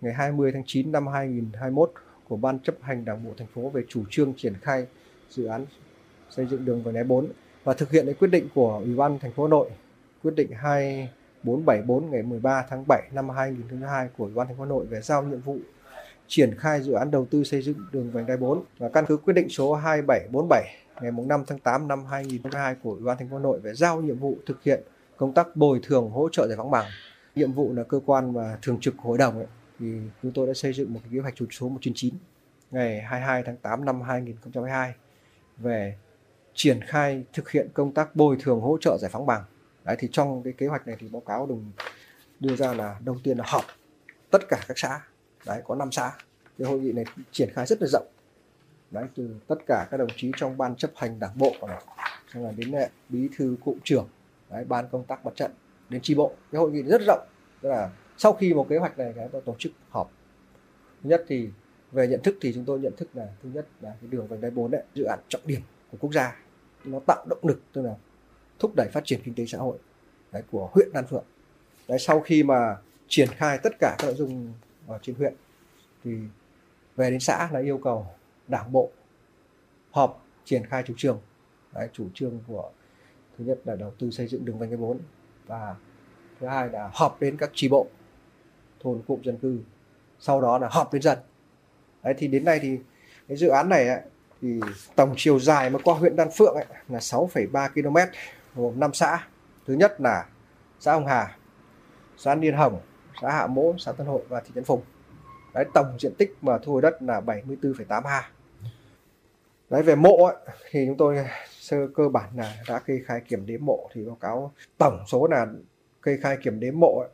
ngày 0.00 0.12
20 0.12 0.52
tháng 0.52 0.62
9 0.66 0.92
năm 0.92 1.06
2021 1.06 1.92
của 2.28 2.36
Ban 2.36 2.58
chấp 2.58 2.74
hành 2.80 3.04
Đảng 3.04 3.24
bộ 3.24 3.30
thành 3.36 3.46
phố 3.54 3.68
về 3.68 3.82
chủ 3.88 4.04
trương 4.10 4.32
triển 4.36 4.54
khai 4.62 4.86
dự 5.30 5.44
án 5.44 5.66
xây 6.30 6.46
dựng 6.46 6.64
đường 6.64 6.82
vành 6.82 6.94
đai 6.94 7.04
4 7.04 7.28
và 7.64 7.74
thực 7.74 7.90
hiện 7.90 8.06
cái 8.06 8.14
quyết 8.14 8.28
định 8.28 8.48
của 8.54 8.80
Ủy 8.84 8.94
ban 8.94 9.18
thành 9.18 9.32
phố 9.32 9.44
Hà 9.44 9.50
Nội, 9.50 9.70
quyết 10.22 10.34
định 10.36 10.50
2474 10.52 12.10
ngày 12.10 12.22
13 12.22 12.64
tháng 12.70 12.84
7 12.88 13.02
năm 13.12 13.28
2022 13.28 14.08
của 14.16 14.24
Ủy 14.24 14.34
ban 14.34 14.46
thành 14.46 14.56
phố 14.56 14.62
Hà 14.62 14.68
Nội 14.68 14.86
về 14.86 15.00
giao 15.00 15.22
nhiệm 15.22 15.40
vụ 15.40 15.58
triển 16.26 16.54
khai 16.58 16.82
dự 16.82 16.92
án 16.92 17.10
đầu 17.10 17.26
tư 17.30 17.44
xây 17.44 17.62
dựng 17.62 17.76
đường 17.92 18.10
vành 18.10 18.26
đai 18.26 18.36
4 18.36 18.62
và 18.78 18.88
căn 18.88 19.04
cứ 19.08 19.16
quyết 19.16 19.34
định 19.34 19.48
số 19.48 19.74
2747 19.74 20.64
ngày 21.00 21.12
5 21.26 21.44
tháng 21.46 21.58
8 21.58 21.88
năm 21.88 22.04
2022 22.04 22.74
của 22.82 22.90
Ủy 22.90 23.02
ban 23.02 23.18
thành 23.18 23.28
phố 23.28 23.36
Hà 23.36 23.42
Nội 23.42 23.60
về 23.60 23.74
giao 23.74 24.00
nhiệm 24.00 24.18
vụ 24.18 24.36
thực 24.46 24.62
hiện 24.62 24.82
công 25.18 25.32
tác 25.32 25.56
bồi 25.56 25.80
thường 25.82 26.10
hỗ 26.10 26.28
trợ 26.28 26.46
giải 26.48 26.56
phóng 26.56 26.70
bằng. 26.70 26.86
Nhiệm 27.34 27.52
vụ 27.52 27.74
là 27.74 27.82
cơ 27.82 28.00
quan 28.06 28.32
và 28.32 28.58
thường 28.62 28.80
trực 28.80 28.94
hội 28.98 29.18
đồng 29.18 29.36
ấy, 29.36 29.46
thì 29.78 29.86
chúng 30.22 30.32
tôi 30.32 30.46
đã 30.46 30.54
xây 30.54 30.72
dựng 30.72 30.94
một 30.94 31.00
cái 31.02 31.10
kế 31.14 31.20
hoạch 31.20 31.36
chủ 31.36 31.46
số 31.50 31.68
199 31.68 32.14
ngày 32.70 33.00
22 33.00 33.42
tháng 33.42 33.56
8 33.56 33.84
năm 33.84 34.00
2022 34.00 34.94
về 35.56 35.98
triển 36.54 36.80
khai 36.86 37.24
thực 37.32 37.50
hiện 37.50 37.68
công 37.74 37.92
tác 37.92 38.16
bồi 38.16 38.36
thường 38.40 38.60
hỗ 38.60 38.78
trợ 38.80 38.98
giải 39.00 39.10
phóng 39.10 39.26
bằng. 39.26 39.42
Đấy, 39.84 39.96
thì 39.98 40.08
trong 40.12 40.42
cái 40.42 40.52
kế 40.52 40.66
hoạch 40.66 40.86
này 40.86 40.96
thì 40.98 41.08
báo 41.08 41.22
cáo 41.26 41.46
đồng 41.46 41.72
đưa 42.40 42.56
ra 42.56 42.74
là 42.74 42.98
đầu 43.04 43.16
tiên 43.24 43.38
là 43.38 43.44
họp 43.46 43.64
tất 44.30 44.48
cả 44.48 44.64
các 44.68 44.78
xã 44.78 45.00
đấy 45.46 45.62
có 45.64 45.74
5 45.74 45.92
xã 45.92 46.12
cái 46.58 46.68
hội 46.68 46.80
nghị 46.80 46.92
này 46.92 47.04
triển 47.32 47.48
khai 47.52 47.66
rất 47.66 47.82
là 47.82 47.88
rộng 47.88 48.06
đấy 48.90 49.04
từ 49.14 49.36
tất 49.46 49.56
cả 49.66 49.86
các 49.90 49.96
đồng 49.96 50.08
chí 50.16 50.32
trong 50.36 50.58
ban 50.58 50.76
chấp 50.76 50.90
hành 50.96 51.18
đảng 51.18 51.38
bộ 51.38 51.54
này 51.68 51.82
xong 52.34 52.44
là 52.44 52.52
đến 52.56 52.72
bí 53.08 53.28
thư 53.36 53.56
cụm 53.64 53.78
trưởng 53.84 54.08
đấy, 54.50 54.64
ban 54.64 54.88
công 54.92 55.04
tác 55.04 55.24
mặt 55.26 55.36
trận 55.36 55.50
đến 55.88 56.00
tri 56.00 56.14
bộ. 56.14 56.32
Cái 56.52 56.58
hội 56.58 56.70
nghị 56.70 56.82
rất 56.82 57.02
rộng. 57.06 57.26
Tức 57.60 57.68
là 57.68 57.90
sau 58.16 58.32
khi 58.32 58.54
một 58.54 58.66
kế 58.68 58.78
hoạch 58.78 58.98
này 58.98 59.12
cái 59.16 59.28
tổ 59.44 59.54
chức 59.58 59.72
họp. 59.90 60.10
Thứ 61.02 61.10
nhất 61.10 61.24
thì 61.28 61.48
về 61.92 62.08
nhận 62.08 62.22
thức 62.22 62.36
thì 62.40 62.52
chúng 62.54 62.64
tôi 62.64 62.80
nhận 62.80 62.96
thức 62.96 63.08
là 63.14 63.28
thứ 63.42 63.48
nhất 63.52 63.66
là 63.80 63.90
cái 64.00 64.10
đường 64.10 64.26
vành 64.26 64.40
đai 64.40 64.50
4 64.50 64.70
đấy 64.70 64.82
dự 64.94 65.04
án 65.04 65.18
trọng 65.28 65.40
điểm 65.44 65.60
của 65.90 65.98
quốc 66.00 66.12
gia 66.12 66.36
nó 66.84 67.00
tạo 67.06 67.26
động 67.28 67.38
lực 67.42 67.60
tức 67.72 67.82
là 67.82 67.94
thúc 68.58 68.72
đẩy 68.76 68.88
phát 68.92 69.04
triển 69.04 69.20
kinh 69.24 69.34
tế 69.34 69.46
xã 69.46 69.58
hội 69.58 69.78
đấy, 70.32 70.42
của 70.50 70.70
huyện 70.72 70.88
Đan 70.92 71.06
Phượng. 71.06 71.24
Đấy, 71.88 71.98
sau 71.98 72.20
khi 72.20 72.42
mà 72.42 72.76
triển 73.08 73.28
khai 73.28 73.58
tất 73.62 73.72
cả 73.78 73.96
các 73.98 74.06
nội 74.06 74.14
dung 74.14 74.52
ở 74.86 74.98
trên 75.02 75.16
huyện 75.16 75.34
thì 76.04 76.16
về 76.96 77.10
đến 77.10 77.20
xã 77.20 77.48
là 77.52 77.60
yêu 77.60 77.78
cầu 77.78 78.06
đảng 78.48 78.72
bộ 78.72 78.90
họp 79.90 80.26
triển 80.44 80.66
khai 80.66 80.82
chủ 80.86 80.94
trương. 80.96 81.20
Đấy, 81.74 81.88
chủ 81.92 82.06
trương 82.14 82.40
của 82.46 82.70
thứ 83.38 83.44
nhất 83.44 83.58
là 83.64 83.76
đầu 83.76 83.92
tư 83.98 84.10
xây 84.10 84.26
dựng 84.26 84.44
đường 84.44 84.58
vành 84.58 84.70
đai 84.70 84.76
4 84.76 84.98
và 85.46 85.74
thứ 86.40 86.46
hai 86.46 86.68
là 86.68 86.90
họp 86.94 87.20
đến 87.20 87.36
các 87.36 87.50
tri 87.54 87.68
bộ 87.68 87.86
thôn 88.82 89.02
cụm 89.06 89.22
dân 89.22 89.36
cư 89.36 89.58
sau 90.20 90.40
đó 90.40 90.58
là 90.58 90.68
họp 90.70 90.92
đến 90.92 91.02
dân. 91.02 91.18
Đấy 92.02 92.14
thì 92.18 92.28
đến 92.28 92.44
nay 92.44 92.58
thì 92.62 92.78
cái 93.28 93.36
dự 93.36 93.48
án 93.48 93.68
này 93.68 93.88
ấy, 93.88 94.00
thì 94.42 94.60
tổng 94.96 95.14
chiều 95.16 95.38
dài 95.38 95.70
mà 95.70 95.78
qua 95.84 95.94
huyện 95.94 96.16
Đan 96.16 96.28
Phượng 96.36 96.54
ấy, 96.54 96.66
là 96.88 96.98
6,3 96.98 97.68
km 97.68 97.96
gồm 98.54 98.80
5 98.80 98.92
xã. 98.94 99.26
Thứ 99.66 99.74
nhất 99.74 100.00
là 100.00 100.26
xã 100.80 100.92
Hồng 100.92 101.06
Hà 101.06 101.36
xã 102.16 102.34
Niên 102.34 102.54
Hồng 102.54 102.80
xã 103.22 103.30
Hạ 103.30 103.46
Mỗ 103.46 103.74
xã 103.78 103.92
Tân 103.92 104.06
Hội 104.06 104.22
và 104.28 104.40
thị 104.40 104.50
trấn 104.54 104.64
Phùng. 104.64 104.82
Đấy 105.54 105.64
tổng 105.74 105.96
diện 105.98 106.14
tích 106.18 106.36
mà 106.42 106.58
thu 106.58 106.72
hồi 106.72 106.82
đất 106.82 107.02
là 107.02 107.20
74,8 107.20 108.02
ha. 108.02 108.30
Đấy 109.70 109.82
về 109.82 109.94
mộ 109.94 110.24
ấy, 110.24 110.36
thì 110.70 110.86
chúng 110.86 110.96
tôi 110.96 111.26
sơ 111.68 111.88
cơ 111.94 112.08
bản 112.08 112.30
là 112.36 112.62
đã 112.68 112.78
kê 112.78 113.00
khai 113.06 113.20
kiểm 113.28 113.46
đếm 113.46 113.64
mộ 113.64 113.88
thì 113.92 114.04
báo 114.04 114.16
cáo 114.20 114.52
tổng 114.78 115.04
số 115.06 115.26
là 115.26 115.46
kê 116.02 116.18
khai 116.22 116.38
kiểm 116.42 116.60
đếm 116.60 116.74
mộ 116.80 117.00
ấy, 117.00 117.10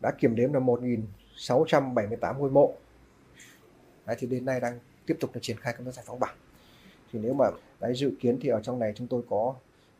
đã 0.00 0.10
kiểm 0.10 0.36
đếm 0.36 0.52
là 0.52 0.60
1.678 0.60 2.38
ngôi 2.38 2.50
mộ. 2.50 2.74
Đấy 4.06 4.16
thì 4.18 4.26
đến 4.26 4.44
nay 4.44 4.60
đang 4.60 4.78
tiếp 5.06 5.16
tục 5.20 5.30
là 5.34 5.40
triển 5.42 5.56
khai 5.60 5.74
công 5.76 5.86
tác 5.86 5.94
giải 5.94 6.04
phóng 6.08 6.20
bằng 6.20 6.36
thì 7.12 7.18
nếu 7.22 7.34
mà 7.34 7.46
đấy 7.80 7.94
dự 7.94 8.12
kiến 8.20 8.38
thì 8.40 8.48
ở 8.48 8.60
trong 8.62 8.78
này 8.78 8.92
chúng 8.96 9.06
tôi 9.06 9.22
có 9.30 9.54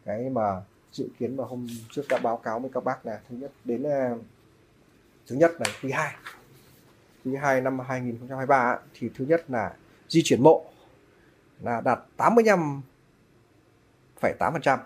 cái 0.05 0.31
mà 0.31 0.63
dự 0.93 1.09
kiến 1.19 1.37
mà 1.37 1.45
hôm 1.45 1.67
trước 1.91 2.03
đã 2.09 2.19
báo 2.23 2.37
cáo 2.37 2.61
với 2.61 2.71
các 2.75 2.85
bác 2.85 3.07
là 3.07 3.21
thứ 3.29 3.37
nhất 3.37 3.51
đến 3.65 3.83
à, 3.83 4.15
thứ 5.27 5.37
nhất 5.37 5.53
là 5.59 5.67
quý 5.83 5.91
2 5.91 6.15
quý 7.25 7.35
2 7.35 7.61
năm 7.61 7.79
2023 7.79 8.79
thì 8.95 9.11
thứ 9.15 9.25
nhất 9.25 9.45
là 9.49 9.75
di 10.09 10.21
chuyển 10.25 10.43
mộ 10.43 10.65
là 11.61 11.81
đạt 11.81 11.99
85,8% 14.21 14.79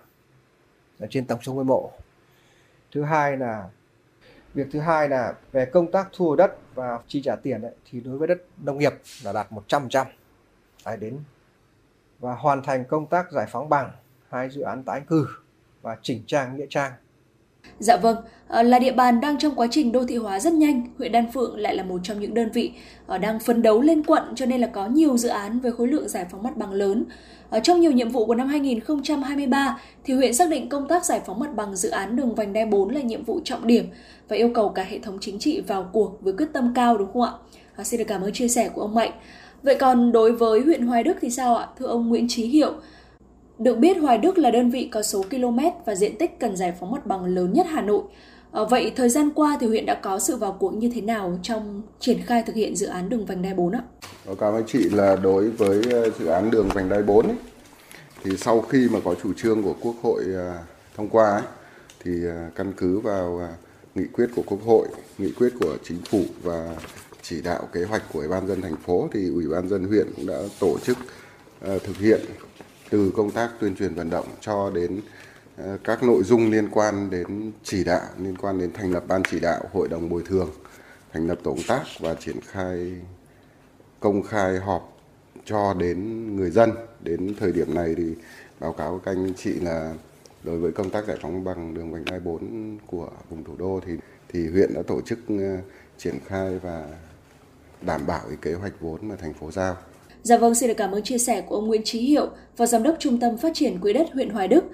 là 0.98 1.06
trên 1.10 1.26
tổng 1.26 1.42
số 1.42 1.54
ngôi 1.54 1.64
mộ. 1.64 1.92
Thứ 2.92 3.02
hai 3.02 3.36
là 3.36 3.68
việc 4.54 4.66
thứ 4.72 4.80
hai 4.80 5.08
là 5.08 5.34
về 5.52 5.64
công 5.64 5.92
tác 5.92 6.08
thu 6.12 6.26
hồi 6.28 6.36
đất 6.36 6.56
và 6.74 6.98
chi 7.06 7.22
trả 7.24 7.36
tiền 7.36 7.62
ấy, 7.62 7.74
thì 7.90 8.00
đối 8.00 8.18
với 8.18 8.28
đất 8.28 8.38
nông 8.62 8.78
nghiệp 8.78 8.92
là 9.24 9.32
đạt 9.32 9.46
100% 9.50 10.06
tái 10.84 10.96
đến 10.96 11.18
và 12.18 12.34
hoàn 12.34 12.62
thành 12.62 12.84
công 12.84 13.06
tác 13.06 13.32
giải 13.32 13.46
phóng 13.50 13.68
bằng 13.68 13.90
hai 14.28 14.50
dự 14.50 14.60
án 14.60 14.82
tái 14.82 15.00
cư 15.08 15.26
và 15.82 15.96
chỉnh 16.02 16.22
trang 16.26 16.56
nghĩa 16.56 16.66
trang. 16.70 16.92
Dạ 17.78 17.96
vâng, 17.96 18.16
ờ, 18.48 18.62
là 18.62 18.78
địa 18.78 18.92
bàn 18.92 19.20
đang 19.20 19.38
trong 19.38 19.54
quá 19.54 19.66
trình 19.70 19.92
đô 19.92 20.04
thị 20.04 20.16
hóa 20.16 20.40
rất 20.40 20.52
nhanh, 20.52 20.86
huyện 20.98 21.12
Đan 21.12 21.32
Phượng 21.32 21.58
lại 21.58 21.74
là 21.76 21.82
một 21.82 22.00
trong 22.02 22.20
những 22.20 22.34
đơn 22.34 22.50
vị 22.50 22.72
ờ, 23.06 23.18
đang 23.18 23.40
phấn 23.40 23.62
đấu 23.62 23.80
lên 23.80 24.02
quận 24.02 24.22
cho 24.34 24.46
nên 24.46 24.60
là 24.60 24.66
có 24.66 24.86
nhiều 24.86 25.16
dự 25.16 25.28
án 25.28 25.60
với 25.60 25.72
khối 25.72 25.88
lượng 25.88 26.08
giải 26.08 26.26
phóng 26.30 26.42
mặt 26.42 26.56
bằng 26.56 26.72
lớn. 26.72 27.04
Ở 27.50 27.60
trong 27.60 27.80
nhiều 27.80 27.92
nhiệm 27.92 28.08
vụ 28.08 28.26
của 28.26 28.34
năm 28.34 28.48
2023 28.48 29.80
thì 30.04 30.14
huyện 30.14 30.34
xác 30.34 30.48
định 30.50 30.68
công 30.68 30.88
tác 30.88 31.04
giải 31.04 31.20
phóng 31.26 31.38
mặt 31.38 31.54
bằng 31.56 31.76
dự 31.76 31.90
án 31.90 32.16
đường 32.16 32.34
vành 32.34 32.52
đai 32.52 32.66
4 32.66 32.88
là 32.94 33.00
nhiệm 33.00 33.24
vụ 33.24 33.40
trọng 33.44 33.66
điểm 33.66 33.84
và 34.28 34.36
yêu 34.36 34.50
cầu 34.54 34.68
cả 34.68 34.82
hệ 34.82 34.98
thống 34.98 35.18
chính 35.20 35.38
trị 35.38 35.60
vào 35.60 35.90
cuộc 35.92 36.18
với 36.20 36.32
quyết 36.32 36.48
tâm 36.52 36.72
cao 36.74 36.98
đúng 36.98 37.12
không 37.12 37.22
ạ? 37.22 37.32
À, 37.76 37.84
xin 37.84 37.98
được 37.98 38.04
cảm 38.08 38.22
ơn 38.22 38.32
chia 38.32 38.48
sẻ 38.48 38.68
của 38.68 38.82
ông 38.82 38.94
Mạnh. 38.94 39.12
Vậy 39.62 39.76
còn 39.80 40.12
đối 40.12 40.32
với 40.32 40.60
huyện 40.60 40.86
Hoài 40.86 41.02
Đức 41.02 41.16
thì 41.20 41.30
sao 41.30 41.56
ạ? 41.56 41.66
Thưa 41.78 41.86
ông 41.86 42.08
Nguyễn 42.08 42.26
Chí 42.28 42.46
Hiệu, 42.46 42.72
được 43.60 43.78
biết 43.78 43.96
Hoài 43.96 44.18
Đức 44.18 44.38
là 44.38 44.50
đơn 44.50 44.70
vị 44.70 44.88
có 44.92 45.02
số 45.02 45.22
km 45.30 45.58
và 45.84 45.94
diện 45.94 46.16
tích 46.18 46.40
cần 46.40 46.56
giải 46.56 46.72
phóng 46.80 46.90
mặt 46.90 47.06
bằng 47.06 47.24
lớn 47.24 47.52
nhất 47.52 47.66
Hà 47.70 47.82
Nội. 47.82 48.02
À, 48.52 48.60
vậy 48.70 48.92
thời 48.96 49.08
gian 49.08 49.30
qua 49.34 49.56
thì 49.60 49.66
huyện 49.66 49.86
đã 49.86 49.94
có 49.94 50.18
sự 50.18 50.36
vào 50.36 50.56
cuộc 50.60 50.74
như 50.74 50.90
thế 50.94 51.00
nào 51.00 51.38
trong 51.42 51.82
triển 52.00 52.20
khai 52.26 52.42
thực 52.46 52.56
hiện 52.56 52.76
dự 52.76 52.86
án 52.86 53.08
đường 53.08 53.26
vành 53.26 53.42
đai 53.42 53.54
4 53.54 53.72
ạ? 53.72 53.82
Báo 54.26 54.34
cáo 54.34 54.52
với 54.52 54.62
chị 54.66 54.78
là 54.78 55.16
đối 55.16 55.50
với 55.50 55.82
ờ, 55.92 56.10
dự 56.18 56.26
án 56.26 56.50
đường 56.50 56.68
vành 56.74 56.88
đai 56.88 57.02
4 57.02 57.26
ấy, 57.26 57.36
thì 58.24 58.36
sau 58.36 58.60
khi 58.60 58.88
mà 58.92 58.98
có 59.04 59.14
chủ 59.22 59.32
trương 59.32 59.62
của 59.62 59.74
Quốc 59.80 59.94
hội 60.02 60.24
ờ, 60.34 60.54
thông 60.96 61.08
qua 61.08 61.30
ấy, 61.30 61.42
thì 62.04 62.12
căn 62.54 62.72
cứ 62.76 62.98
vào 62.98 63.48
nghị 63.94 64.04
quyết 64.12 64.26
của 64.36 64.42
Quốc 64.46 64.60
hội, 64.66 64.88
nghị 65.18 65.32
quyết 65.32 65.52
của 65.60 65.76
chính 65.82 65.98
phủ 66.10 66.22
và 66.42 66.74
chỉ 67.22 67.42
đạo 67.42 67.68
kế 67.72 67.84
hoạch 67.84 68.02
của 68.12 68.18
Ủy 68.18 68.28
ban 68.28 68.46
dân 68.46 68.62
thành 68.62 68.76
phố 68.76 69.08
thì 69.12 69.28
Ủy 69.28 69.48
ban 69.48 69.68
dân 69.68 69.84
huyện 69.84 70.06
cũng 70.16 70.26
đã 70.26 70.38
tổ 70.60 70.78
chức 70.78 70.98
thực 71.58 71.96
hiện 71.98 72.20
từ 72.90 73.12
công 73.16 73.30
tác 73.30 73.50
tuyên 73.60 73.76
truyền 73.76 73.94
vận 73.94 74.10
động 74.10 74.26
cho 74.40 74.70
đến 74.70 75.00
ờ, 75.56 75.78
các 75.84 76.02
nội 76.02 76.22
dung 76.22 76.50
liên 76.50 76.68
quan 76.70 77.10
đến 77.10 77.52
chỉ 77.64 77.84
đạo, 77.84 78.06
liên 78.18 78.36
quan 78.36 78.58
đến 78.58 78.72
thành 78.72 78.92
lập 78.92 79.04
ban 79.08 79.22
chỉ 79.30 79.40
đạo 79.40 79.60
hội 79.72 79.88
đồng 79.88 80.08
bồi 80.08 80.22
thường, 80.26 80.50
thành 81.12 81.26
lập 81.26 81.38
tổ 81.42 81.50
công 81.50 81.62
tác 81.68 81.82
và 82.00 82.14
triển 82.14 82.36
khai, 82.46 82.92
công 84.00 84.22
khai 84.22 84.58
họp 84.58 84.96
cho 85.44 85.74
đến 85.74 86.36
người 86.36 86.50
dân 86.50 86.70
đến 87.00 87.34
thời 87.40 87.52
điểm 87.52 87.74
này 87.74 87.94
thì 87.96 88.14
báo 88.60 88.72
cáo 88.72 89.00
các 89.04 89.10
anh 89.10 89.34
chị 89.34 89.52
là 89.52 89.94
đối 90.44 90.58
với 90.58 90.72
công 90.72 90.90
tác 90.90 91.06
giải 91.06 91.16
phóng 91.22 91.44
bằng 91.44 91.74
đường 91.74 91.92
vành 91.92 92.04
đai 92.04 92.20
4 92.20 92.78
của 92.86 93.10
vùng 93.30 93.44
thủ 93.44 93.56
đô 93.58 93.80
thì 93.86 93.92
thì 94.28 94.48
huyện 94.48 94.74
đã 94.74 94.82
tổ 94.86 95.00
chức 95.00 95.18
ờ, 95.28 95.58
triển 95.98 96.18
khai 96.26 96.58
và 96.58 96.86
đảm 97.82 98.06
bảo 98.06 98.20
cái 98.28 98.36
kế 98.42 98.54
hoạch 98.54 98.80
vốn 98.80 99.08
mà 99.08 99.16
thành 99.16 99.34
phố 99.34 99.50
giao. 99.50 99.76
Dạ 100.22 100.38
vâng, 100.38 100.54
xin 100.54 100.68
được 100.68 100.74
cảm 100.74 100.92
ơn 100.92 101.02
chia 101.02 101.18
sẻ 101.18 101.40
của 101.40 101.54
ông 101.54 101.66
Nguyễn 101.66 101.82
Trí 101.84 102.00
Hiệu, 102.00 102.28
Phó 102.56 102.66
Giám 102.66 102.82
đốc 102.82 102.96
Trung 102.98 103.18
tâm 103.18 103.36
Phát 103.36 103.54
triển 103.54 103.80
Quỹ 103.80 103.92
đất 103.92 104.06
huyện 104.12 104.30
Hoài 104.30 104.48
Đức. 104.48 104.64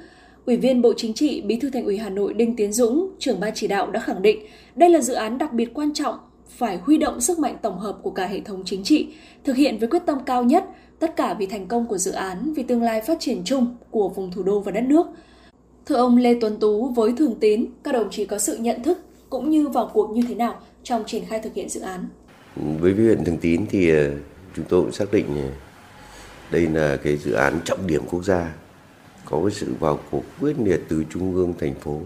Ủy 0.46 0.56
viên 0.56 0.82
Bộ 0.82 0.92
Chính 0.96 1.14
trị, 1.14 1.40
Bí 1.40 1.56
thư 1.56 1.70
Thành 1.70 1.84
ủy 1.84 1.98
Hà 1.98 2.10
Nội 2.10 2.34
Đinh 2.34 2.56
Tiến 2.56 2.72
Dũng, 2.72 3.10
trưởng 3.18 3.40
ban 3.40 3.52
chỉ 3.54 3.66
đạo 3.66 3.90
đã 3.90 4.00
khẳng 4.00 4.22
định 4.22 4.46
đây 4.76 4.90
là 4.90 5.00
dự 5.00 5.14
án 5.14 5.38
đặc 5.38 5.52
biệt 5.52 5.74
quan 5.74 5.92
trọng, 5.94 6.14
phải 6.48 6.76
huy 6.76 6.98
động 6.98 7.20
sức 7.20 7.38
mạnh 7.38 7.56
tổng 7.62 7.78
hợp 7.78 7.98
của 8.02 8.10
cả 8.10 8.26
hệ 8.26 8.40
thống 8.40 8.62
chính 8.64 8.82
trị, 8.82 9.08
thực 9.44 9.56
hiện 9.56 9.78
với 9.78 9.88
quyết 9.88 10.02
tâm 10.06 10.18
cao 10.26 10.44
nhất, 10.44 10.64
tất 10.98 11.16
cả 11.16 11.34
vì 11.38 11.46
thành 11.46 11.66
công 11.66 11.86
của 11.86 11.98
dự 11.98 12.12
án, 12.12 12.52
vì 12.52 12.62
tương 12.62 12.82
lai 12.82 13.00
phát 13.00 13.20
triển 13.20 13.42
chung 13.44 13.76
của 13.90 14.08
vùng 14.08 14.30
thủ 14.30 14.42
đô 14.42 14.60
và 14.60 14.72
đất 14.72 14.84
nước. 14.84 15.06
Thưa 15.86 15.96
ông 15.96 16.16
Lê 16.16 16.34
Tuấn 16.40 16.56
Tú, 16.60 16.88
với 16.88 17.12
Thường 17.16 17.34
Tín, 17.40 17.66
các 17.84 17.92
đồng 17.92 18.10
chí 18.10 18.24
có 18.24 18.38
sự 18.38 18.56
nhận 18.56 18.82
thức 18.82 18.98
cũng 19.30 19.50
như 19.50 19.68
vào 19.68 19.90
cuộc 19.94 20.10
như 20.10 20.22
thế 20.28 20.34
nào 20.34 20.54
trong 20.82 21.04
triển 21.06 21.24
khai 21.24 21.40
thực 21.40 21.54
hiện 21.54 21.68
dự 21.68 21.80
án? 21.80 22.08
Với 22.80 22.92
huyện 22.92 23.24
Thường 23.24 23.38
Tín 23.40 23.66
thì 23.70 23.90
ờ, 23.90 24.10
chúng 24.56 24.64
tôi 24.68 24.82
cũng 24.82 24.92
xác 24.92 25.12
định 25.12 25.26
ờ, 25.42 25.48
đây 26.50 26.66
là 26.66 26.96
cái 26.96 27.16
dự 27.16 27.32
án 27.32 27.60
trọng 27.64 27.86
điểm 27.86 28.02
quốc 28.10 28.24
gia, 28.24 28.54
có 29.24 29.40
cái 29.42 29.50
sự 29.50 29.74
vào 29.80 30.00
cuộc 30.10 30.24
quyết 30.40 30.56
liệt 30.58 30.80
từ 30.88 31.04
trung 31.10 31.34
ương, 31.34 31.54
thành 31.58 31.74
phố. 31.74 32.00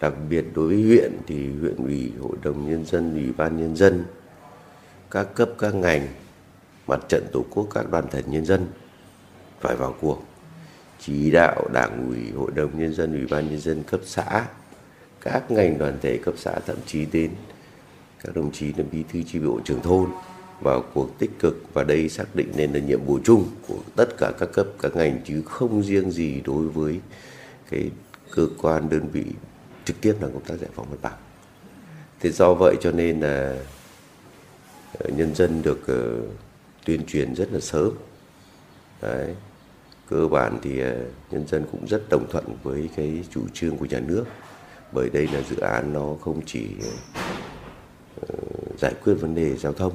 Đặc 0.00 0.12
biệt 0.30 0.44
đối 0.54 0.66
với 0.66 0.82
huyện 0.82 1.12
thì 1.26 1.48
huyện 1.60 1.76
ủy, 1.76 2.12
hội 2.20 2.36
đồng 2.42 2.70
nhân 2.70 2.84
dân, 2.86 3.14
ủy 3.14 3.32
ban 3.36 3.56
nhân 3.60 3.76
dân, 3.76 4.04
các 5.10 5.34
cấp, 5.34 5.48
các 5.58 5.74
ngành, 5.74 6.06
mặt 6.86 7.00
trận 7.08 7.26
tổ 7.32 7.44
quốc, 7.50 7.68
các 7.74 7.90
đoàn 7.90 8.04
thể 8.10 8.22
nhân 8.26 8.44
dân 8.44 8.66
phải 9.60 9.76
vào 9.76 9.94
cuộc. 10.00 10.22
Chỉ 11.00 11.30
đạo 11.30 11.68
đảng 11.72 12.08
ủy, 12.08 12.30
hội 12.30 12.50
đồng 12.54 12.78
nhân 12.78 12.94
dân, 12.94 13.12
ủy 13.12 13.26
ban 13.26 13.50
nhân 13.50 13.60
dân 13.60 13.82
cấp 13.82 14.00
xã, 14.04 14.46
các 15.20 15.50
ngành 15.50 15.78
đoàn 15.78 15.98
thể 16.02 16.18
cấp 16.24 16.34
xã 16.36 16.58
thậm 16.66 16.76
chí 16.86 17.06
đến 17.12 17.30
các 18.24 18.36
đồng 18.36 18.52
chí 18.52 18.72
là 18.72 18.84
bí 18.92 19.04
thư 19.12 19.22
chi 19.22 19.38
bộ 19.38 19.60
trưởng 19.64 19.80
thôn 19.82 20.10
vào 20.62 20.84
cuộc 20.94 21.18
tích 21.18 21.30
cực 21.38 21.56
và 21.72 21.84
đây 21.84 22.08
xác 22.08 22.34
định 22.34 22.52
nên 22.56 22.72
là 22.72 22.80
nhiệm 22.80 23.04
vụ 23.04 23.18
chung 23.24 23.48
của 23.68 23.78
tất 23.96 24.16
cả 24.18 24.32
các 24.38 24.52
cấp, 24.52 24.66
các 24.82 24.96
ngành 24.96 25.20
chứ 25.24 25.42
không 25.44 25.82
riêng 25.82 26.10
gì 26.10 26.40
đối 26.44 26.68
với 26.68 27.00
cái 27.70 27.90
cơ 28.30 28.46
quan 28.62 28.88
đơn 28.88 29.08
vị 29.12 29.24
trực 29.84 30.00
tiếp 30.00 30.14
làm 30.20 30.32
công 30.32 30.44
tác 30.44 30.54
giải 30.60 30.70
phóng 30.74 30.86
mặt 30.90 30.96
bằng. 31.02 31.18
Thế 32.20 32.30
do 32.30 32.54
vậy 32.54 32.76
cho 32.80 32.92
nên 32.92 33.20
là 33.20 33.56
ờ, 34.98 35.10
nhân 35.16 35.34
dân 35.34 35.62
được 35.62 35.86
ờ, 35.86 36.20
tuyên 36.84 37.06
truyền 37.06 37.34
rất 37.34 37.52
là 37.52 37.60
sớm. 37.60 37.90
Đấy. 39.02 39.34
Cơ 40.08 40.28
bản 40.28 40.58
thì 40.62 40.80
ờ, 40.80 41.04
nhân 41.30 41.46
dân 41.48 41.64
cũng 41.72 41.86
rất 41.86 42.02
đồng 42.10 42.26
thuận 42.30 42.44
với 42.62 42.88
cái 42.96 43.24
chủ 43.30 43.42
trương 43.52 43.76
của 43.76 43.86
nhà 43.86 44.00
nước 44.00 44.24
bởi 44.92 45.10
đây 45.10 45.28
là 45.32 45.40
dự 45.50 45.56
án 45.56 45.92
nó 45.92 46.14
không 46.20 46.40
chỉ 46.46 46.66
giải 48.78 48.94
quyết 49.04 49.14
vấn 49.14 49.34
đề 49.34 49.56
giao 49.56 49.72
thông 49.72 49.92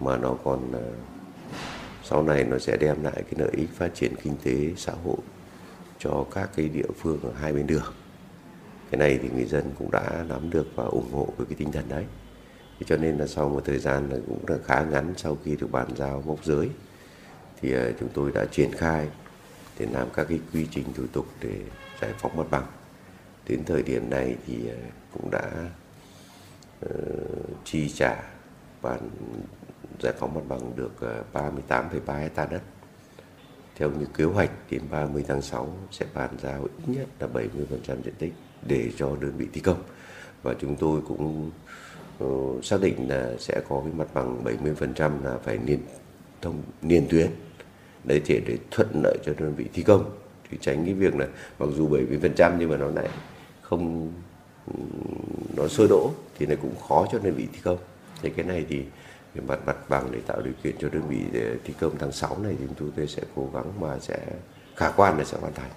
mà 0.00 0.16
nó 0.16 0.34
còn 0.44 0.72
ờ, 0.72 0.92
sau 2.04 2.22
này 2.22 2.44
nó 2.44 2.58
sẽ 2.58 2.76
đem 2.76 3.02
lại 3.02 3.22
cái 3.30 3.34
lợi 3.36 3.50
ích 3.52 3.68
phát 3.74 3.94
triển 3.94 4.14
kinh 4.22 4.36
tế 4.44 4.74
xã 4.76 4.92
hội 5.04 5.16
cho 5.98 6.26
các 6.34 6.50
cái 6.56 6.68
địa 6.68 6.90
phương 6.98 7.20
ở 7.22 7.30
hai 7.40 7.52
bên 7.52 7.66
đường. 7.66 7.92
Cái 8.90 8.98
này 8.98 9.18
thì 9.22 9.28
người 9.34 9.44
dân 9.44 9.64
cũng 9.78 9.90
đã 9.90 10.24
nắm 10.28 10.50
được 10.50 10.66
và 10.74 10.84
ủng 10.84 11.12
hộ 11.12 11.28
với 11.36 11.46
cái 11.46 11.54
tinh 11.58 11.72
thần 11.72 11.88
đấy. 11.88 12.04
Thế 12.78 12.86
cho 12.88 12.96
nên 12.96 13.18
là 13.18 13.26
sau 13.26 13.48
một 13.48 13.62
thời 13.64 13.78
gian 13.78 14.08
là 14.10 14.16
cũng 14.26 14.44
là 14.48 14.56
khá 14.64 14.82
ngắn 14.82 15.14
sau 15.16 15.38
khi 15.44 15.56
được 15.56 15.72
bàn 15.72 15.88
giao 15.96 16.22
mốc 16.26 16.44
giới 16.44 16.68
thì 17.60 17.72
ờ, 17.72 17.92
chúng 18.00 18.08
tôi 18.14 18.32
đã 18.32 18.44
triển 18.44 18.72
khai 18.72 19.08
để 19.78 19.86
làm 19.92 20.08
các 20.14 20.26
cái 20.28 20.40
quy 20.52 20.66
trình 20.70 20.84
thủ 20.94 21.04
tục 21.12 21.26
để 21.40 21.60
giải 22.00 22.12
phóng 22.18 22.36
mặt 22.36 22.46
bằng. 22.50 22.66
Đến 23.48 23.64
thời 23.64 23.82
điểm 23.82 24.10
này 24.10 24.36
thì 24.46 24.68
ờ, 24.68 24.76
cũng 25.12 25.30
đã 25.30 25.50
uh, 26.86 26.90
chi 27.64 27.88
trả 27.88 28.22
và 28.82 28.98
giải 30.02 30.12
phóng 30.18 30.34
mặt 30.34 30.40
bằng 30.48 30.76
được 30.76 31.00
ờ, 31.00 31.24
38,3 31.32 32.18
hecta 32.18 32.46
đất. 32.46 32.62
Theo 33.76 33.90
như 33.90 34.06
kế 34.16 34.24
hoạch 34.24 34.50
đến 34.70 34.82
30 34.90 35.24
tháng 35.28 35.42
6 35.42 35.76
sẽ 35.90 36.06
bàn 36.14 36.30
giao 36.42 36.62
ít 36.62 36.94
nhất 36.94 37.06
là 37.20 37.26
70% 37.26 38.02
diện 38.04 38.14
tích 38.18 38.32
để 38.66 38.90
cho 38.96 39.16
đơn 39.20 39.32
vị 39.36 39.46
thi 39.52 39.60
công. 39.60 39.82
Và 40.42 40.54
chúng 40.60 40.76
tôi 40.76 41.00
cũng 41.08 41.50
uh, 42.24 42.64
xác 42.64 42.80
định 42.80 43.08
là 43.08 43.36
sẽ 43.38 43.62
có 43.68 43.82
cái 43.84 43.92
mặt 43.96 44.08
bằng 44.14 44.44
70% 44.44 45.24
là 45.24 45.38
phải 45.44 45.58
liên 45.66 45.78
thông 46.42 46.62
liên 46.82 47.06
tuyến 47.10 47.30
đấy 48.04 48.20
thì 48.24 48.40
để 48.46 48.58
thuận 48.70 48.88
lợi 49.04 49.18
cho 49.24 49.32
đơn 49.38 49.54
vị 49.54 49.64
thi 49.72 49.82
công 49.82 50.10
thì 50.50 50.58
tránh 50.60 50.84
cái 50.84 50.94
việc 50.94 51.16
là 51.16 51.26
mặc 51.58 51.68
dù 51.76 51.88
70% 51.88 52.52
nhưng 52.58 52.70
mà 52.70 52.76
nó 52.76 52.86
lại 52.86 53.08
không 53.62 54.12
nó 55.56 55.68
sơ 55.68 55.86
đỗ 55.88 56.10
thì 56.38 56.46
này 56.46 56.56
cũng 56.62 56.74
khó 56.88 57.06
cho 57.12 57.18
đơn 57.18 57.34
vị 57.34 57.48
thi 57.52 57.58
công 57.64 57.78
thì 58.22 58.30
cái 58.30 58.46
này 58.46 58.64
thì 58.68 58.84
về 59.34 59.42
mặt 59.46 59.58
mặt 59.66 59.76
bằng 59.88 60.08
để 60.12 60.20
tạo 60.26 60.42
điều 60.42 60.54
kiện 60.62 60.76
cho 60.78 60.88
đơn 60.88 61.02
vị 61.08 61.24
để 61.32 61.56
thi 61.64 61.74
công 61.80 61.98
tháng 61.98 62.12
6 62.12 62.38
này 62.38 62.56
thì 62.58 62.64
chúng 62.78 62.90
tôi 62.96 63.06
sẽ 63.06 63.22
cố 63.34 63.50
gắng 63.54 63.80
mà 63.80 63.98
sẽ 63.98 64.18
khả 64.76 64.90
quan 64.90 65.18
là 65.18 65.24
sẽ 65.24 65.38
hoàn 65.40 65.54
thành. 65.54 65.70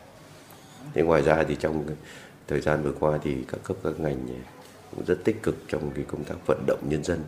Thế 0.94 1.02
ngoài 1.02 1.22
ra 1.22 1.44
thì 1.48 1.56
trong 1.60 1.86
thời 2.48 2.62
gian 2.62 2.84
vừa 2.84 2.94
qua 3.00 3.20
thì 3.24 3.38
các 3.48 3.60
cấp, 3.64 3.78
các 3.84 4.00
ngành 4.00 4.28
cũng 4.92 5.06
rất 5.06 5.18
tích 5.24 5.44
cực 5.44 5.56
trong 5.68 5.92
cái 5.96 6.06
công 6.08 6.24
tác 6.24 6.36
vận 6.48 6.64
động 6.68 6.80
nhân 6.90 7.04
dân. 7.04 7.24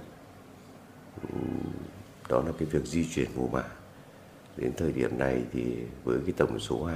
Đó 2.30 2.44
là 2.46 2.52
cái 2.60 2.68
việc 2.72 2.86
di 2.86 3.10
chuyển 3.14 3.30
mùa 3.36 3.48
mả. 3.48 3.64
Đến 4.58 4.72
thời 4.78 4.92
điểm 4.92 5.18
này 5.18 5.42
thì 5.54 5.76
với 6.04 6.20
cái 6.26 6.34
tổng 6.38 6.60
số 6.60 6.90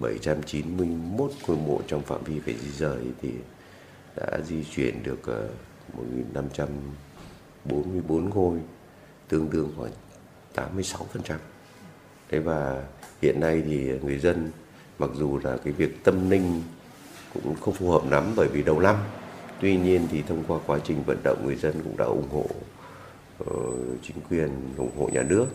2.791 0.00 1.28
ngôi 1.46 1.56
mộ 1.56 1.80
trong 1.86 2.02
phạm 2.02 2.24
vi 2.24 2.40
phải 2.40 2.54
di 2.54 2.70
rời 2.70 3.04
thì 3.22 3.30
đã 4.16 4.40
di 4.46 4.64
chuyển 4.64 5.02
được 5.02 5.26
ờ, 5.26 5.48
1.500 6.34 6.66
44 7.64 8.30
ngôi 8.30 8.58
tương 9.28 9.50
đương 9.50 9.72
khoảng 9.76 9.92
86%. 10.72 11.36
Thế 12.30 12.38
và 12.38 12.82
hiện 13.22 13.40
nay 13.40 13.62
thì 13.66 13.92
người 14.02 14.18
dân 14.18 14.50
mặc 14.98 15.10
dù 15.14 15.38
là 15.42 15.56
cái 15.56 15.72
việc 15.72 16.04
tâm 16.04 16.30
linh 16.30 16.62
cũng 17.34 17.54
không 17.60 17.74
phù 17.74 17.90
hợp 17.90 18.10
lắm 18.10 18.32
bởi 18.36 18.48
vì 18.48 18.62
đầu 18.62 18.80
năm 18.80 18.96
tuy 19.60 19.76
nhiên 19.76 20.08
thì 20.10 20.22
thông 20.22 20.44
qua 20.48 20.58
quá 20.66 20.78
trình 20.84 21.02
vận 21.06 21.18
động 21.24 21.46
người 21.46 21.56
dân 21.56 21.74
cũng 21.84 21.96
đã 21.96 22.04
ủng 22.04 22.28
hộ 22.32 22.46
uh, 23.42 24.02
chính 24.02 24.16
quyền 24.30 24.48
ủng 24.76 24.98
hộ 24.98 25.08
nhà 25.12 25.22
nước 25.22 25.46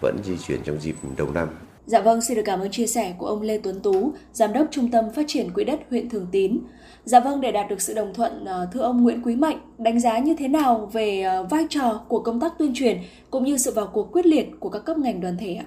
vẫn 0.00 0.18
di 0.24 0.38
chuyển 0.38 0.62
trong 0.62 0.80
dịp 0.80 0.96
đầu 1.16 1.30
năm 1.30 1.48
Dạ 1.86 2.00
vâng, 2.00 2.20
xin 2.20 2.36
được 2.36 2.42
cảm 2.46 2.60
ơn 2.60 2.70
chia 2.70 2.86
sẻ 2.86 3.14
của 3.18 3.26
ông 3.26 3.42
Lê 3.42 3.58
Tuấn 3.58 3.80
Tú, 3.80 4.14
Giám 4.32 4.52
đốc 4.52 4.66
Trung 4.70 4.90
tâm 4.90 5.04
Phát 5.14 5.24
triển 5.28 5.52
Quỹ 5.52 5.64
đất 5.64 5.80
huyện 5.90 6.08
Thường 6.08 6.26
Tín. 6.32 6.58
Dạ 7.04 7.20
vâng, 7.20 7.40
để 7.40 7.52
đạt 7.52 7.68
được 7.68 7.80
sự 7.80 7.94
đồng 7.94 8.14
thuận, 8.14 8.44
ờ, 8.44 8.68
thưa 8.72 8.80
ông 8.80 9.02
Nguyễn 9.02 9.22
Quý 9.22 9.36
Mạnh, 9.36 9.58
đánh 9.78 10.00
giá 10.00 10.18
như 10.18 10.34
thế 10.38 10.48
nào 10.48 10.90
về 10.92 11.22
ờ, 11.22 11.42
vai 11.42 11.66
trò 11.70 12.04
của 12.08 12.22
công 12.22 12.40
tác 12.40 12.52
tuyên 12.58 12.72
truyền 12.74 13.02
cũng 13.30 13.44
như 13.44 13.56
sự 13.56 13.72
vào 13.72 13.90
cuộc 13.92 14.12
quyết 14.12 14.26
liệt 14.26 14.46
của 14.60 14.70
các 14.70 14.82
cấp 14.84 14.98
ngành 14.98 15.20
đoàn 15.20 15.36
thể 15.36 15.54
ạ? 15.54 15.66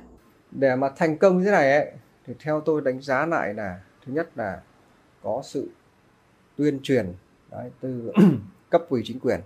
Để 0.51 0.75
mà 0.75 0.89
thành 0.95 1.17
công 1.17 1.37
như 1.37 1.45
thế 1.45 1.51
này 1.51 1.71
ấy, 1.71 1.91
thì 2.25 2.33
theo 2.39 2.61
tôi 2.61 2.81
đánh 2.81 3.01
giá 3.01 3.25
lại 3.25 3.53
là 3.53 3.79
thứ 4.05 4.13
nhất 4.13 4.29
là 4.35 4.61
có 5.23 5.41
sự 5.43 5.69
tuyên 6.55 6.79
truyền 6.83 7.13
đấy, 7.51 7.71
từ 7.81 8.11
cấp 8.69 8.81
ủy 8.89 9.01
chính 9.05 9.19
quyền. 9.19 9.39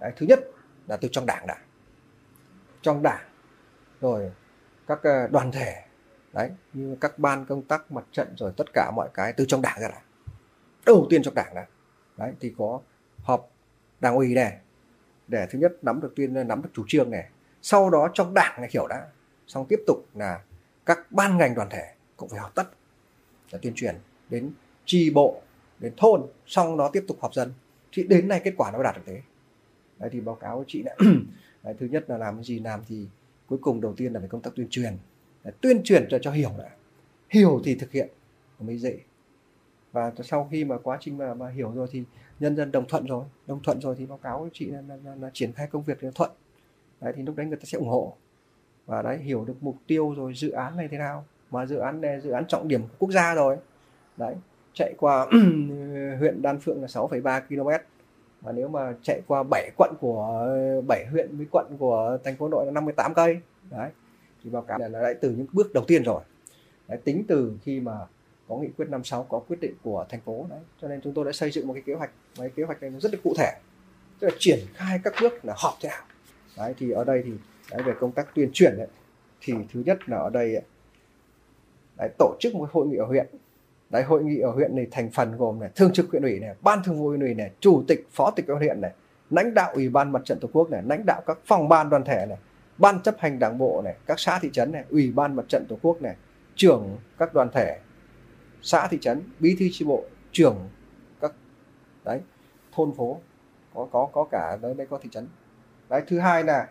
Đấy, 0.00 0.12
thứ 0.16 0.26
nhất 0.26 0.40
là 0.88 0.96
từ 0.96 1.08
trong 1.12 1.26
đảng 1.26 1.46
đã. 1.46 1.56
Trong 2.82 3.02
đảng 3.02 3.24
rồi 4.00 4.30
các 4.86 5.02
ờ, 5.02 5.26
đoàn 5.26 5.52
thể 5.52 5.74
đấy 6.32 6.50
như 6.72 6.96
các 7.00 7.18
ban 7.18 7.46
công 7.46 7.62
tác 7.62 7.92
mặt 7.92 8.04
trận 8.12 8.34
rồi 8.36 8.52
tất 8.56 8.66
cả 8.72 8.90
mọi 8.96 9.08
cái 9.14 9.32
từ 9.32 9.44
trong 9.48 9.62
đảng 9.62 9.80
ra 9.80 9.88
đã 9.88 10.00
đầu 10.86 11.06
tiên 11.10 11.22
trong 11.22 11.34
đảng 11.34 11.54
đã 11.54 11.66
đấy 12.16 12.32
thì 12.40 12.54
có 12.58 12.80
họp 13.22 13.50
đảng 14.00 14.14
ủy 14.14 14.34
này 14.34 14.58
để 15.28 15.46
thứ 15.50 15.58
nhất 15.58 15.72
nắm 15.82 16.00
được 16.00 16.12
tuyên 16.16 16.48
nắm 16.48 16.62
được 16.62 16.68
chủ 16.72 16.84
trương 16.88 17.10
này. 17.10 17.28
Sau 17.62 17.90
đó 17.90 18.08
trong 18.14 18.34
đảng 18.34 18.60
này 18.60 18.70
hiểu 18.72 18.86
đã. 18.86 19.06
Xong 19.46 19.66
tiếp 19.68 19.80
tục 19.86 20.06
là 20.14 20.40
các 20.86 21.12
ban 21.12 21.38
ngành 21.38 21.54
đoàn 21.54 21.68
thể 21.70 21.94
cũng 22.16 22.28
phải 22.28 22.40
họp 22.40 22.54
tất 22.54 22.64
để 23.52 23.58
tuyên 23.62 23.74
truyền 23.74 23.96
đến 24.30 24.52
tri 24.84 25.10
bộ 25.10 25.42
đến 25.78 25.92
thôn 25.96 26.22
xong 26.46 26.76
đó 26.76 26.90
tiếp 26.92 27.04
tục 27.08 27.18
họp 27.20 27.34
dân. 27.34 27.52
Thì 27.92 28.02
đến 28.02 28.28
nay 28.28 28.40
kết 28.44 28.54
quả 28.56 28.70
nó 28.70 28.82
đạt 28.82 28.96
được 28.96 29.02
thế. 29.06 29.20
Đấy 29.98 30.10
thì 30.12 30.20
báo 30.20 30.34
cáo 30.34 30.56
với 30.56 30.64
chị 30.68 30.82
này. 30.82 30.96
Đấy, 31.62 31.74
thứ 31.80 31.86
nhất 31.86 32.04
là 32.08 32.18
làm 32.18 32.34
cái 32.34 32.44
gì 32.44 32.58
làm 32.58 32.80
thì 32.88 33.06
cuối 33.46 33.58
cùng 33.62 33.80
đầu 33.80 33.94
tiên 33.96 34.12
là 34.12 34.20
phải 34.20 34.28
công 34.28 34.42
tác 34.42 34.50
tuyên 34.56 34.66
truyền. 34.70 34.96
Đấy, 35.44 35.54
tuyên 35.60 35.82
truyền 35.84 36.06
cho 36.10 36.18
cho 36.18 36.30
hiểu 36.30 36.50
đã. 36.58 36.70
Hiểu 37.30 37.60
thì 37.64 37.74
thực 37.74 37.92
hiện 37.92 38.08
mới 38.60 38.78
dễ 38.78 38.98
và 39.96 40.12
sau 40.24 40.48
khi 40.50 40.64
mà 40.64 40.76
quá 40.82 40.98
trình 41.00 41.18
mà, 41.18 41.34
mà 41.34 41.48
hiểu 41.48 41.72
rồi 41.74 41.86
thì 41.90 42.04
nhân 42.40 42.56
dân 42.56 42.72
đồng 42.72 42.88
thuận 42.88 43.06
rồi 43.06 43.24
đồng 43.46 43.62
thuận 43.62 43.80
rồi 43.80 43.94
thì 43.98 44.06
báo 44.06 44.18
cáo 44.18 44.48
chị 44.52 44.66
là, 44.66 44.82
là, 44.88 44.96
là, 45.04 45.14
là 45.20 45.30
triển 45.32 45.52
khai 45.52 45.66
công 45.66 45.82
việc 45.82 46.04
là 46.04 46.10
thuận. 46.14 46.30
Đấy 47.00 47.12
thì 47.16 47.22
lúc 47.22 47.36
đấy 47.36 47.46
người 47.46 47.56
ta 47.56 47.64
sẽ 47.64 47.78
ủng 47.78 47.88
hộ. 47.88 48.16
Và 48.86 49.02
đấy 49.02 49.18
hiểu 49.18 49.44
được 49.44 49.54
mục 49.60 49.76
tiêu 49.86 50.14
rồi 50.16 50.34
dự 50.34 50.50
án 50.50 50.76
này 50.76 50.88
thế 50.88 50.98
nào. 50.98 51.24
Mà 51.50 51.66
dự 51.66 51.76
án 51.76 52.00
này 52.00 52.20
dự 52.20 52.30
án 52.30 52.46
trọng 52.46 52.68
điểm 52.68 52.82
của 52.82 52.94
quốc 52.98 53.10
gia 53.10 53.34
rồi. 53.34 53.56
Đấy 54.16 54.34
chạy 54.74 54.94
qua 54.98 55.26
huyện 56.18 56.42
Đan 56.42 56.60
Phượng 56.60 56.80
là 56.82 56.86
6,3 56.86 57.40
km. 57.48 57.84
Và 58.40 58.52
nếu 58.52 58.68
mà 58.68 58.94
chạy 59.02 59.20
qua 59.26 59.42
7 59.42 59.70
quận 59.76 59.94
của 60.00 60.48
7 60.86 61.06
huyện 61.06 61.36
với 61.36 61.46
quận 61.50 61.66
của 61.78 62.18
thành 62.24 62.36
phố 62.36 62.48
nội 62.48 62.66
là 62.66 62.72
58 62.72 63.14
cây. 63.14 63.40
Đấy 63.70 63.90
thì 64.44 64.50
báo 64.50 64.62
cáo 64.62 64.78
là 64.78 64.88
đã 64.88 65.14
từ 65.20 65.30
những 65.30 65.46
bước 65.52 65.72
đầu 65.74 65.84
tiên 65.86 66.02
rồi. 66.02 66.22
Đấy, 66.88 66.98
tính 67.04 67.24
từ 67.28 67.52
khi 67.62 67.80
mà 67.80 67.92
có 68.48 68.56
nghị 68.56 68.68
quyết 68.76 68.88
56 68.88 69.22
có 69.22 69.38
quyết 69.38 69.60
định 69.60 69.74
của 69.82 70.06
thành 70.08 70.20
phố 70.20 70.46
đấy. 70.50 70.58
Cho 70.82 70.88
nên 70.88 71.00
chúng 71.00 71.14
tôi 71.14 71.24
đã 71.24 71.32
xây 71.32 71.50
dựng 71.50 71.66
một 71.66 71.74
cái 71.74 71.82
kế 71.86 71.94
hoạch 71.94 72.10
và 72.36 72.44
cái 72.44 72.50
kế 72.56 72.62
hoạch 72.62 72.80
này 72.80 72.90
nó 72.90 73.00
rất 73.00 73.12
là 73.12 73.18
cụ 73.24 73.34
thể. 73.38 73.52
Tức 74.18 74.28
là 74.28 74.34
triển 74.38 74.58
khai 74.74 75.00
các 75.04 75.14
bước 75.22 75.44
là 75.44 75.54
họp 75.56 75.74
thế 75.80 75.88
nào. 75.88 76.04
Đấy 76.56 76.74
thì 76.78 76.90
ở 76.90 77.04
đây 77.04 77.22
thì 77.24 77.32
đấy, 77.70 77.82
về 77.86 77.92
công 78.00 78.12
tác 78.12 78.34
tuyên 78.34 78.50
truyền 78.52 78.76
đấy, 78.76 78.86
thì 79.40 79.54
thứ 79.72 79.82
nhất 79.86 80.08
là 80.08 80.16
ở 80.16 80.30
đây 80.30 80.62
đấy, 81.98 82.08
tổ 82.18 82.36
chức 82.40 82.54
một 82.54 82.68
hội 82.72 82.86
nghị 82.86 82.96
ở 82.96 83.04
huyện. 83.04 83.26
Đấy 83.90 84.02
hội 84.02 84.24
nghị 84.24 84.38
ở 84.38 84.50
huyện 84.50 84.76
này 84.76 84.86
thành 84.90 85.10
phần 85.10 85.36
gồm 85.36 85.60
này 85.60 85.70
thường 85.74 85.92
trực 85.92 86.10
huyện 86.10 86.22
ủy 86.22 86.40
này 86.40 86.54
ban 86.62 86.82
thường 86.84 86.98
vụ 86.98 87.08
huyện 87.08 87.20
ủy 87.20 87.34
này 87.34 87.50
chủ 87.60 87.84
tịch 87.88 88.06
phó 88.10 88.30
tịch 88.30 88.46
huyện 88.58 88.80
này 88.80 88.92
lãnh 89.30 89.54
đạo 89.54 89.72
ủy 89.74 89.88
ban 89.88 90.12
mặt 90.12 90.22
trận 90.24 90.38
tổ 90.40 90.48
quốc 90.52 90.70
này 90.70 90.82
lãnh 90.86 91.06
đạo 91.06 91.22
các 91.26 91.38
phòng 91.46 91.68
ban 91.68 91.90
đoàn 91.90 92.04
thể 92.04 92.26
này 92.28 92.38
ban 92.78 93.02
chấp 93.02 93.14
hành 93.18 93.38
đảng 93.38 93.58
bộ 93.58 93.82
này 93.84 93.94
các 94.06 94.20
xã 94.20 94.38
thị 94.38 94.50
trấn 94.52 94.72
này 94.72 94.84
ủy 94.90 95.12
ban 95.14 95.36
mặt 95.36 95.44
trận 95.48 95.64
tổ 95.68 95.76
quốc 95.82 96.02
này 96.02 96.16
trưởng 96.54 96.96
các 97.18 97.34
đoàn 97.34 97.48
thể 97.52 97.78
xã 98.66 98.88
thị 98.88 98.98
trấn 99.00 99.22
bí 99.38 99.56
thư 99.58 99.66
tri 99.72 99.84
bộ 99.84 100.04
trưởng 100.32 100.68
các 101.20 101.32
đấy 102.04 102.20
thôn 102.72 102.94
phố 102.94 103.20
có 103.74 103.88
có 103.92 104.08
có 104.12 104.26
cả 104.30 104.58
đấy 104.62 104.74
đây 104.74 104.86
có 104.86 104.98
thị 105.02 105.08
trấn. 105.12 105.28
Đấy 105.88 106.02
thứ 106.06 106.18
hai 106.18 106.44
là 106.44 106.68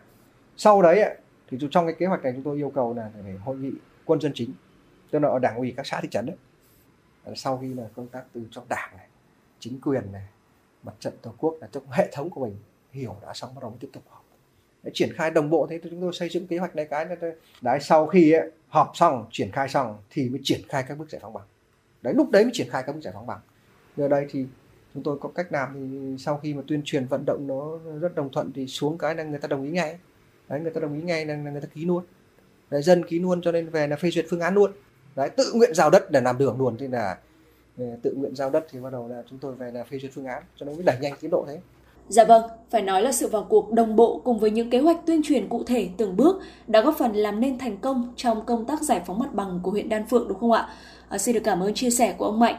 sau 0.57 0.81
đấy 0.81 1.15
thì 1.47 1.57
trong 1.71 1.85
cái 1.85 1.95
kế 1.99 2.05
hoạch 2.05 2.23
này 2.23 2.33
chúng 2.35 2.43
tôi 2.43 2.57
yêu 2.57 2.71
cầu 2.75 2.93
là 2.93 3.11
phải 3.13 3.33
hội 3.33 3.57
nghị 3.57 3.71
quân 4.05 4.21
dân 4.21 4.31
chính 4.35 4.53
tức 5.11 5.19
là 5.19 5.29
ở 5.29 5.39
đảng 5.39 5.57
ủy 5.57 5.73
các 5.77 5.87
xã 5.87 6.01
thị 6.01 6.07
trấn 6.11 6.25
đấy. 6.25 6.35
Sau 7.35 7.57
khi 7.57 7.73
là 7.73 7.83
công 7.95 8.07
tác 8.07 8.23
từ 8.33 8.47
trong 8.51 8.65
đảng 8.69 8.97
này 8.97 9.07
chính 9.59 9.81
quyền 9.81 10.11
này 10.11 10.27
mặt 10.83 10.93
trận 10.99 11.13
tổ 11.21 11.33
quốc 11.37 11.55
là 11.61 11.67
trong 11.71 11.83
hệ 11.91 12.09
thống 12.13 12.29
của 12.29 12.45
mình 12.45 12.57
hiểu 12.91 13.15
đã 13.21 13.33
xong 13.33 13.55
bắt 13.55 13.61
đầu 13.61 13.69
mới 13.69 13.79
tiếp 13.79 13.89
tục 13.93 14.03
họp. 14.09 14.25
Để 14.83 14.91
triển 14.93 15.09
khai 15.15 15.31
đồng 15.31 15.49
bộ 15.49 15.67
thế 15.69 15.79
chúng 15.83 16.01
tôi 16.01 16.13
xây 16.13 16.29
dựng 16.29 16.47
kế 16.47 16.57
hoạch 16.57 16.75
này 16.75 16.85
cái 16.85 17.07
đấy 17.61 17.79
sau 17.81 18.07
khi 18.07 18.31
ấy, 18.31 18.51
họp 18.67 18.91
xong 18.93 19.27
triển 19.31 19.51
khai 19.51 19.69
xong 19.69 19.97
thì 20.09 20.29
mới 20.29 20.39
triển 20.43 20.61
khai 20.69 20.83
các 20.87 20.97
bước 20.97 21.09
giải 21.09 21.19
phóng 21.21 21.33
bằng 21.33 21.45
đấy 22.05 22.13
lúc 22.13 22.31
đấy 22.31 22.43
mới 22.43 22.51
triển 22.53 22.69
khai 22.69 22.83
các 22.85 22.93
bước 22.93 23.01
giải 23.01 23.13
phóng 23.13 23.27
bằng. 23.27 23.39
Giờ 23.97 24.07
đây 24.07 24.25
thì 24.29 24.45
chúng 24.93 25.03
tôi 25.03 25.17
có 25.21 25.29
cách 25.29 25.47
làm 25.51 25.69
thì 25.73 26.15
sau 26.23 26.37
khi 26.37 26.53
mà 26.53 26.61
tuyên 26.67 26.81
truyền 26.85 27.05
vận 27.05 27.23
động 27.25 27.47
nó 27.47 27.79
rất 27.99 28.15
đồng 28.15 28.31
thuận 28.31 28.51
thì 28.55 28.67
xuống 28.67 28.97
cái 28.97 29.15
là 29.15 29.23
người 29.23 29.39
ta 29.39 29.47
đồng 29.47 29.63
ý 29.63 29.71
ngay. 29.71 29.99
Đấy 30.49 30.59
người 30.59 30.71
ta 30.71 30.81
đồng 30.81 30.93
ý 30.93 31.01
ngay 31.01 31.25
là, 31.25 31.35
người 31.35 31.61
ta 31.61 31.67
ký 31.73 31.85
luôn. 31.85 32.03
Đấy, 32.69 32.81
dân 32.81 33.05
ký 33.05 33.19
luôn 33.19 33.41
cho 33.41 33.51
nên 33.51 33.69
về 33.69 33.87
là 33.87 33.95
phê 33.95 34.09
duyệt 34.09 34.25
phương 34.29 34.39
án 34.39 34.53
luôn. 34.53 34.71
Đấy 35.15 35.29
tự 35.29 35.53
nguyện 35.53 35.73
giao 35.73 35.89
đất 35.89 36.11
để 36.11 36.21
làm 36.21 36.37
đường 36.37 36.59
luôn. 36.59 36.77
Thì 36.77 36.87
là 36.87 37.17
ờ, 37.77 37.85
tự 38.01 38.13
nguyện 38.13 38.35
giao 38.35 38.49
đất 38.49 38.65
thì 38.71 38.79
bắt 38.79 38.89
đầu 38.89 39.07
là 39.07 39.23
chúng 39.29 39.39
tôi 39.39 39.55
về 39.55 39.71
là 39.71 39.83
phê 39.83 39.99
duyệt 39.99 40.11
phương 40.13 40.25
án 40.25 40.43
cho 40.55 40.65
nó 40.65 40.73
mới 40.73 40.83
đẩy 40.83 40.97
nhanh 41.01 41.13
tiến 41.21 41.31
độ 41.31 41.45
thế. 41.47 41.59
Dạ 42.07 42.23
vâng, 42.23 42.43
phải 42.69 42.81
nói 42.81 43.01
là 43.01 43.11
sự 43.11 43.27
vào 43.27 43.45
cuộc 43.49 43.71
đồng 43.71 43.95
bộ 43.95 44.21
cùng 44.23 44.39
với 44.39 44.51
những 44.51 44.69
kế 44.69 44.79
hoạch 44.79 45.05
tuyên 45.05 45.21
truyền 45.23 45.49
cụ 45.49 45.63
thể 45.63 45.89
từng 45.97 46.17
bước 46.17 46.41
đã 46.67 46.81
góp 46.81 46.97
phần 46.97 47.13
làm 47.13 47.39
nên 47.39 47.57
thành 47.57 47.77
công 47.77 48.13
trong 48.15 48.45
công 48.45 48.65
tác 48.65 48.81
giải 48.81 49.01
phóng 49.05 49.19
mặt 49.19 49.33
bằng 49.33 49.59
của 49.63 49.71
huyện 49.71 49.89
Đan 49.89 50.07
Phượng 50.07 50.27
đúng 50.27 50.39
không 50.39 50.51
ạ? 50.51 50.69
À, 51.09 51.17
xin 51.17 51.35
được 51.35 51.41
cảm 51.43 51.59
ơn 51.59 51.73
chia 51.73 51.89
sẻ 51.89 52.15
của 52.17 52.25
ông 52.25 52.39
Mạnh. 52.39 52.55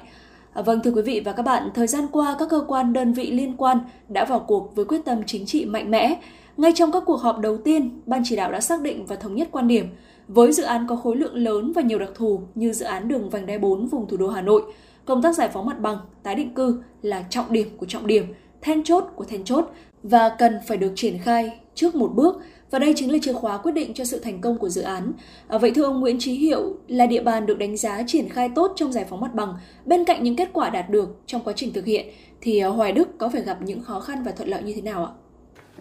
À, 0.53 0.63
vâng 0.63 0.81
thưa 0.85 0.91
quý 0.91 1.03
vị 1.03 1.21
và 1.25 1.33
các 1.33 1.43
bạn, 1.43 1.71
thời 1.75 1.87
gian 1.87 2.07
qua 2.13 2.37
các 2.39 2.49
cơ 2.51 2.65
quan 2.69 2.93
đơn 2.93 3.13
vị 3.13 3.31
liên 3.31 3.57
quan 3.57 3.79
đã 4.09 4.25
vào 4.25 4.41
cuộc 4.41 4.75
với 4.75 4.85
quyết 4.85 5.05
tâm 5.05 5.23
chính 5.27 5.47
trị 5.47 5.65
mạnh 5.65 5.91
mẽ. 5.91 6.21
Ngay 6.57 6.73
trong 6.75 6.93
các 6.93 7.03
cuộc 7.07 7.17
họp 7.17 7.39
đầu 7.39 7.57
tiên, 7.57 8.01
ban 8.07 8.23
chỉ 8.25 8.37
đạo 8.37 8.53
đã 8.53 8.61
xác 8.61 8.81
định 8.81 9.07
và 9.07 9.17
thống 9.17 9.35
nhất 9.35 9.49
quan 9.53 9.69
điểm 9.69 9.87
với 10.29 10.53
dự 10.53 10.63
án 10.63 10.87
có 10.89 10.97
khối 10.97 11.17
lượng 11.17 11.35
lớn 11.35 11.73
và 11.73 11.83
nhiều 11.83 11.99
đặc 11.99 12.11
thù 12.15 12.41
như 12.55 12.73
dự 12.73 12.85
án 12.85 13.09
đường 13.09 13.31
vành 13.31 13.47
đai 13.47 13.59
4 13.59 13.87
vùng 13.87 14.09
thủ 14.09 14.17
đô 14.17 14.29
Hà 14.29 14.41
Nội, 14.41 14.63
công 15.05 15.23
tác 15.23 15.37
giải 15.37 15.49
phóng 15.49 15.67
mặt 15.67 15.81
bằng, 15.81 15.99
tái 16.23 16.35
định 16.35 16.55
cư 16.55 16.83
là 17.03 17.25
trọng 17.31 17.53
điểm 17.53 17.77
của 17.77 17.87
trọng 17.87 18.07
điểm, 18.07 18.25
then 18.63 18.85
chốt 18.85 19.05
của 19.17 19.25
then 19.25 19.45
chốt 19.45 19.71
và 20.03 20.37
cần 20.39 20.59
phải 20.67 20.77
được 20.77 20.93
triển 20.97 21.19
khai 21.19 21.61
trước 21.75 21.95
một 21.95 22.13
bước 22.15 22.37
và 22.71 22.79
đây 22.79 22.93
chính 22.97 23.13
là 23.13 23.19
chìa 23.23 23.33
khóa 23.33 23.59
quyết 23.59 23.73
định 23.73 23.95
cho 23.95 24.05
sự 24.05 24.19
thành 24.19 24.41
công 24.41 24.59
của 24.59 24.69
dự 24.69 24.83
án. 24.83 25.13
À, 25.49 25.59
vậy 25.59 25.73
thưa 25.75 25.85
ông 25.85 26.01
Nguyễn 26.01 26.19
Trí 26.19 26.33
Hiệu, 26.33 26.77
là 26.89 27.07
địa 27.07 27.23
bàn 27.23 27.47
được 27.47 27.59
đánh 27.59 27.77
giá 27.77 28.03
triển 28.07 28.29
khai 28.29 28.51
tốt 28.55 28.73
trong 28.77 28.93
giải 28.93 29.07
phóng 29.11 29.21
mặt 29.21 29.35
bằng, 29.35 29.55
bên 29.85 30.05
cạnh 30.05 30.23
những 30.23 30.37
kết 30.37 30.49
quả 30.53 30.71
đạt 30.71 30.91
được 30.91 31.09
trong 31.27 31.41
quá 31.45 31.53
trình 31.57 31.73
thực 31.73 31.85
hiện, 31.85 32.07
thì 32.41 32.59
à, 32.59 32.69
Hoài 32.69 32.93
Đức 32.93 33.09
có 33.19 33.29
phải 33.29 33.43
gặp 33.43 33.59
những 33.63 33.83
khó 33.83 34.01
khăn 34.01 34.23
và 34.25 34.33
thuận 34.33 34.49
lợi 34.49 34.63
như 34.63 34.73
thế 34.75 34.81
nào 34.81 35.05
ạ? 35.05 35.13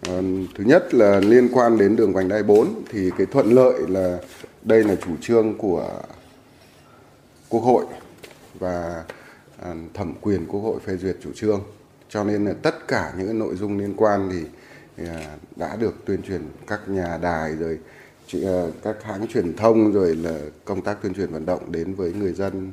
À, 0.02 0.20
thứ 0.54 0.64
nhất 0.64 0.94
là 0.94 1.20
liên 1.20 1.48
quan 1.52 1.78
đến 1.78 1.96
đường 1.96 2.12
vành 2.12 2.28
đai 2.28 2.42
4 2.42 2.68
thì 2.90 3.10
cái 3.18 3.26
thuận 3.26 3.52
lợi 3.52 3.80
là 3.88 4.18
đây 4.62 4.84
là 4.84 4.94
chủ 4.94 5.10
trương 5.20 5.58
của 5.58 5.90
Quốc 7.48 7.60
hội 7.60 7.84
và 8.58 9.04
à, 9.62 9.74
thẩm 9.94 10.14
quyền 10.20 10.46
Quốc 10.46 10.60
hội 10.60 10.80
phê 10.86 10.96
duyệt 10.96 11.16
chủ 11.22 11.30
trương. 11.34 11.60
Cho 12.16 12.24
nên 12.24 12.44
là 12.44 12.52
tất 12.62 12.88
cả 12.88 13.12
những 13.18 13.38
nội 13.38 13.56
dung 13.56 13.78
liên 13.78 13.94
quan 13.96 14.30
thì 14.32 14.44
à, 15.06 15.36
đã 15.56 15.76
được 15.76 15.94
tuyên 16.04 16.22
truyền 16.22 16.42
các 16.66 16.88
nhà 16.88 17.18
đài 17.22 17.56
rồi 17.56 17.78
à, 18.32 18.62
các 18.82 18.96
hãng 19.02 19.26
truyền 19.26 19.56
thông 19.56 19.92
rồi 19.92 20.16
là 20.16 20.38
công 20.64 20.82
tác 20.82 21.02
tuyên 21.02 21.14
truyền 21.14 21.32
vận 21.32 21.46
động 21.46 21.72
đến 21.72 21.94
với 21.94 22.12
người 22.12 22.32
dân 22.32 22.72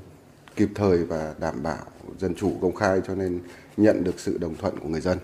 kịp 0.56 0.70
thời 0.76 1.03
và 1.03 1.34
đảm 1.40 1.64
bảo 1.64 1.86
dân 2.20 2.36
chủ 2.36 2.53
công 2.61 2.76
khai 2.76 3.02
cho 3.07 3.15
nên 3.15 3.40
nhận 3.78 4.03
được 4.03 4.20
sự 4.20 4.38
đồng 4.38 4.56
thuận 4.56 4.80
của 4.80 4.88
người 4.88 5.02
dân. 5.02 5.18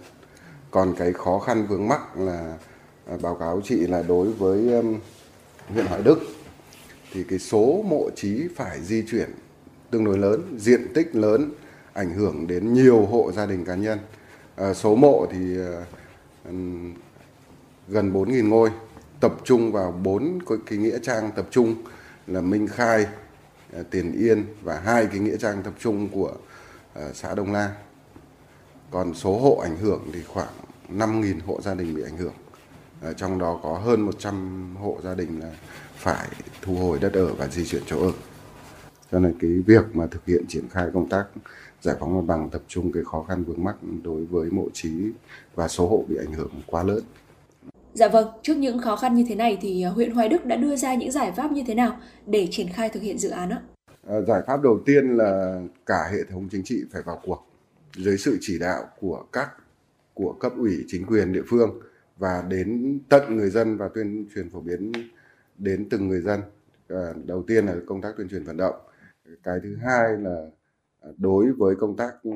Còn 0.71 0.95
cái 0.97 1.13
khó 1.13 1.39
khăn 1.39 1.67
vướng 1.67 1.87
mắc 1.87 2.17
là 2.17 2.57
à, 3.05 3.17
báo 3.21 3.35
cáo 3.35 3.61
chị 3.63 3.75
là 3.75 4.03
đối 4.07 4.31
với 4.31 4.83
huyện 5.69 5.85
Hoài 5.85 6.01
Đức 6.03 6.19
thì 7.13 7.23
cái 7.23 7.39
số 7.39 7.83
mộ 7.89 8.09
trí 8.15 8.47
phải 8.55 8.81
di 8.81 9.03
chuyển 9.11 9.29
tương 9.91 10.05
đối 10.05 10.17
lớn, 10.17 10.57
diện 10.57 10.93
tích 10.93 11.15
lớn, 11.15 11.51
ảnh 11.99 12.13
hưởng 12.13 12.47
đến 12.47 12.73
nhiều 12.73 13.05
hộ 13.05 13.31
gia 13.31 13.45
đình 13.45 13.65
cá 13.65 13.75
nhân. 13.75 13.99
À, 14.55 14.73
số 14.73 14.95
mộ 14.95 15.27
thì 15.31 15.57
ờ, 15.57 15.83
gần 17.87 18.13
4.000 18.13 18.47
ngôi 18.47 18.69
tập 19.19 19.33
trung 19.43 19.71
vào 19.71 19.91
bốn 19.91 20.39
cái 20.65 20.77
nghĩa 20.77 20.99
trang 20.99 21.31
tập 21.35 21.47
trung 21.51 21.75
là 22.27 22.41
Minh 22.41 22.67
Khai, 22.67 23.05
à, 23.73 23.79
Tiền 23.91 24.11
Yên 24.11 24.45
và 24.63 24.79
hai 24.79 25.05
cái 25.05 25.19
nghĩa 25.19 25.37
trang 25.37 25.63
tập 25.63 25.73
trung 25.79 26.09
của 26.09 26.33
à, 26.93 27.13
xã 27.13 27.35
Đông 27.35 27.53
La. 27.53 27.75
Còn 28.91 29.13
số 29.13 29.39
hộ 29.39 29.55
ảnh 29.55 29.77
hưởng 29.77 30.09
thì 30.13 30.23
khoảng 30.23 30.53
5.000 30.89 31.35
hộ 31.45 31.61
gia 31.61 31.73
đình 31.73 31.95
bị 31.95 32.03
ảnh 32.03 32.17
hưởng. 32.17 32.33
À, 33.01 33.13
trong 33.13 33.39
đó 33.39 33.59
có 33.63 33.77
hơn 33.77 34.01
100 34.01 34.75
hộ 34.75 34.99
gia 35.03 35.15
đình 35.15 35.39
là 35.39 35.51
phải 35.95 36.27
thu 36.61 36.75
hồi 36.75 36.99
đất 36.99 37.13
ở 37.13 37.33
và 37.33 37.47
di 37.47 37.65
chuyển 37.65 37.83
chỗ 37.85 38.01
ở. 38.01 38.11
Cho 39.11 39.19
nên 39.19 39.35
cái 39.41 39.51
việc 39.51 39.95
mà 39.95 40.07
thực 40.11 40.25
hiện 40.25 40.45
triển 40.47 40.69
khai 40.69 40.87
công 40.93 41.09
tác 41.09 41.25
giải 41.81 41.95
phóng 41.99 42.15
mặt 42.15 42.23
bằng 42.27 42.49
tập 42.49 42.61
trung 42.67 42.91
cái 42.91 43.03
khó 43.03 43.25
khăn 43.27 43.43
vướng 43.43 43.63
mắc 43.63 43.75
đối 44.03 44.25
với 44.25 44.49
mộ 44.51 44.67
trí 44.73 44.91
và 45.55 45.67
số 45.67 45.87
hộ 45.87 46.05
bị 46.07 46.15
ảnh 46.17 46.33
hưởng 46.33 46.51
quá 46.67 46.83
lớn. 46.83 47.03
Dạ 47.93 48.07
vâng, 48.07 48.27
trước 48.41 48.57
những 48.57 48.79
khó 48.79 48.95
khăn 48.95 49.15
như 49.15 49.25
thế 49.29 49.35
này 49.35 49.57
thì 49.61 49.83
à, 49.83 49.89
huyện 49.89 50.11
Hoài 50.11 50.29
Đức 50.29 50.45
đã 50.45 50.55
đưa 50.55 50.75
ra 50.75 50.95
những 50.95 51.11
giải 51.11 51.31
pháp 51.31 51.51
như 51.51 51.63
thế 51.67 51.75
nào 51.75 51.97
để 52.25 52.47
triển 52.51 52.69
khai 52.69 52.89
thực 52.89 53.03
hiện 53.03 53.17
dự 53.17 53.29
án 53.29 53.49
ạ? 53.49 53.61
À, 54.07 54.21
giải 54.21 54.41
pháp 54.47 54.61
đầu 54.61 54.79
tiên 54.85 55.17
là 55.17 55.61
cả 55.85 56.09
hệ 56.11 56.23
thống 56.31 56.47
chính 56.51 56.63
trị 56.63 56.83
phải 56.91 57.01
vào 57.05 57.21
cuộc 57.23 57.45
dưới 57.95 58.17
sự 58.17 58.37
chỉ 58.41 58.59
đạo 58.59 58.83
của 58.99 59.25
các 59.31 59.49
của 60.13 60.33
cấp 60.39 60.53
ủy 60.57 60.85
chính 60.87 61.05
quyền 61.05 61.33
địa 61.33 61.43
phương 61.47 61.79
và 62.17 62.43
đến 62.49 62.99
tận 63.09 63.35
người 63.35 63.49
dân 63.49 63.77
và 63.77 63.89
tuyên 63.93 64.27
truyền 64.35 64.49
phổ 64.49 64.61
biến 64.61 64.91
đến 65.57 65.87
từng 65.89 66.07
người 66.07 66.21
dân. 66.21 66.41
À, 66.87 67.13
đầu 67.25 67.43
tiên 67.47 67.65
là 67.65 67.75
công 67.87 68.01
tác 68.01 68.09
tuyên 68.17 68.29
truyền 68.29 68.43
vận 68.43 68.57
động. 68.57 68.75
Cái 69.43 69.59
thứ 69.63 69.75
hai 69.75 70.17
là 70.17 70.45
Đối 71.17 71.51
với 71.51 71.75
công 71.75 71.97
tác 71.97 72.13
ừ, 72.23 72.31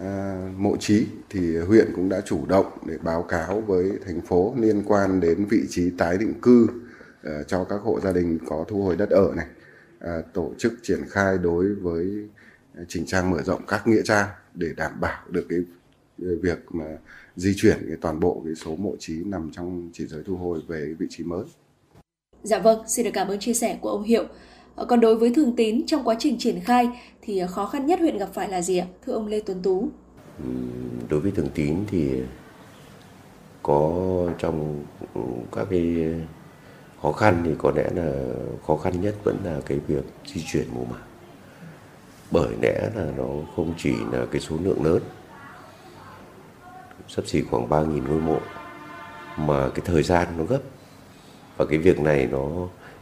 à, 0.00 0.40
mộ 0.56 0.76
trí 0.76 1.06
thì 1.30 1.56
huyện 1.56 1.86
cũng 1.94 2.08
đã 2.08 2.20
chủ 2.20 2.46
động 2.46 2.66
để 2.86 2.98
báo 3.02 3.22
cáo 3.22 3.60
với 3.60 3.92
thành 4.06 4.20
phố 4.20 4.54
liên 4.58 4.82
quan 4.86 5.20
đến 5.20 5.46
vị 5.50 5.62
trí 5.68 5.90
tái 5.98 6.18
định 6.18 6.34
cư 6.42 6.66
à, 7.22 7.42
cho 7.46 7.64
các 7.64 7.80
hộ 7.82 8.00
gia 8.00 8.12
đình 8.12 8.38
có 8.46 8.64
thu 8.68 8.82
hồi 8.82 8.96
đất 8.96 9.10
ở 9.10 9.32
này 9.36 9.46
à, 9.98 10.22
tổ 10.32 10.52
chức 10.58 10.72
triển 10.82 11.00
khai 11.08 11.38
đối 11.38 11.74
với 11.74 12.28
chỉnh 12.88 13.06
trang 13.06 13.30
mở 13.30 13.42
rộng 13.42 13.66
các 13.66 13.86
nghĩa 13.86 14.02
trang 14.04 14.28
để 14.54 14.68
đảm 14.76 15.00
bảo 15.00 15.22
được 15.30 15.46
cái 15.48 15.58
việc 16.18 16.58
mà 16.70 16.84
di 17.36 17.54
chuyển 17.56 17.76
cái 17.88 17.96
toàn 18.00 18.20
bộ 18.20 18.42
cái 18.44 18.54
số 18.54 18.76
mộ 18.76 18.96
trí 18.98 19.24
nằm 19.24 19.50
trong 19.52 19.90
chỉ 19.92 20.06
giới 20.06 20.22
thu 20.26 20.36
hồi 20.36 20.60
về 20.68 20.94
vị 20.98 21.06
trí 21.10 21.24
mới. 21.24 21.44
Dạ 22.42 22.58
vâng, 22.58 22.88
xin 22.88 23.04
được 23.04 23.10
cảm 23.14 23.28
ơn 23.28 23.38
chia 23.38 23.54
sẻ 23.54 23.78
của 23.80 23.90
ông 23.90 24.02
Hiệu. 24.02 24.24
Còn 24.88 25.00
đối 25.00 25.16
với 25.16 25.32
thường 25.34 25.56
tín 25.56 25.86
trong 25.86 26.04
quá 26.04 26.16
trình 26.18 26.38
triển 26.38 26.60
khai 26.60 26.88
thì 27.22 27.42
khó 27.48 27.66
khăn 27.66 27.86
nhất 27.86 28.00
huyện 28.00 28.18
gặp 28.18 28.28
phải 28.32 28.48
là 28.48 28.62
gì 28.62 28.78
ạ? 28.78 28.86
Thưa 29.06 29.12
ông 29.12 29.26
Lê 29.26 29.40
Tuấn 29.40 29.62
Tú. 29.62 29.88
Đối 31.08 31.20
với 31.20 31.30
thường 31.30 31.48
tín 31.54 31.76
thì 31.90 32.10
có 33.62 33.92
trong 34.38 34.84
các 35.52 35.66
cái 35.70 36.14
khó 37.02 37.12
khăn 37.12 37.42
thì 37.44 37.50
có 37.58 37.72
lẽ 37.76 37.90
là 37.94 38.12
khó 38.66 38.76
khăn 38.76 39.00
nhất 39.00 39.14
vẫn 39.24 39.36
là 39.44 39.60
cái 39.66 39.78
việc 39.86 40.04
di 40.26 40.42
chuyển 40.46 40.66
mùa 40.74 40.84
mà 40.84 40.96
bởi 42.30 42.54
lẽ 42.62 42.90
là 42.94 43.06
nó 43.16 43.28
không 43.56 43.74
chỉ 43.78 43.94
là 44.12 44.26
cái 44.30 44.40
số 44.40 44.56
lượng 44.62 44.84
lớn, 44.84 45.02
sắp 47.08 47.26
xỉ 47.26 47.42
khoảng 47.42 47.68
3.000 47.68 48.08
ngôi 48.08 48.20
mộ, 48.20 48.38
mà 49.36 49.68
cái 49.68 49.82
thời 49.84 50.02
gian 50.02 50.28
nó 50.38 50.44
gấp 50.44 50.60
và 51.56 51.64
cái 51.64 51.78
việc 51.78 52.00
này 52.00 52.28
nó 52.30 52.48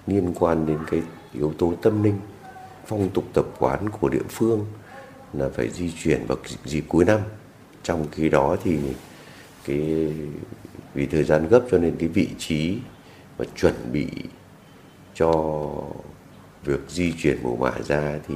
liên 0.06 0.34
quan 0.38 0.66
đến 0.66 0.78
cái 0.90 1.02
yếu 1.34 1.52
tố 1.58 1.72
tâm 1.82 2.02
linh. 2.02 2.18
Phong 2.86 3.10
tục 3.10 3.24
tập 3.32 3.44
quán 3.58 3.88
của 3.88 4.08
địa 4.08 4.26
phương 4.28 4.66
là 5.32 5.48
phải 5.54 5.70
di 5.70 5.92
chuyển 6.02 6.26
vào 6.26 6.38
dịp 6.64 6.84
cuối 6.88 7.04
năm. 7.04 7.20
Trong 7.82 8.06
khi 8.12 8.28
đó 8.28 8.56
thì 8.64 8.78
cái 9.64 10.12
vì 10.94 11.06
thời 11.06 11.24
gian 11.24 11.48
gấp 11.48 11.60
cho 11.70 11.78
nên 11.78 11.96
cái 11.98 12.08
vị 12.08 12.28
trí 12.38 12.78
và 13.36 13.44
chuẩn 13.56 13.74
bị 13.92 14.08
cho 15.14 15.32
việc 16.64 16.80
di 16.88 17.12
chuyển 17.18 17.38
mùa 17.42 17.56
mạ 17.56 17.72
ra 17.84 18.18
thì 18.28 18.34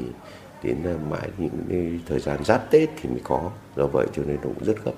đến 0.62 0.76
à, 0.84 0.94
mãi 1.10 1.28
những 1.38 1.98
thời 2.06 2.20
gian 2.20 2.44
giáp 2.44 2.70
tết 2.70 2.88
thì 3.02 3.08
mới 3.08 3.20
có. 3.24 3.50
Do 3.76 3.86
vậy 3.86 4.06
cho 4.12 4.22
nên 4.22 4.36
nó 4.36 4.42
cũng 4.42 4.64
rất 4.64 4.84
gấp. 4.84 4.92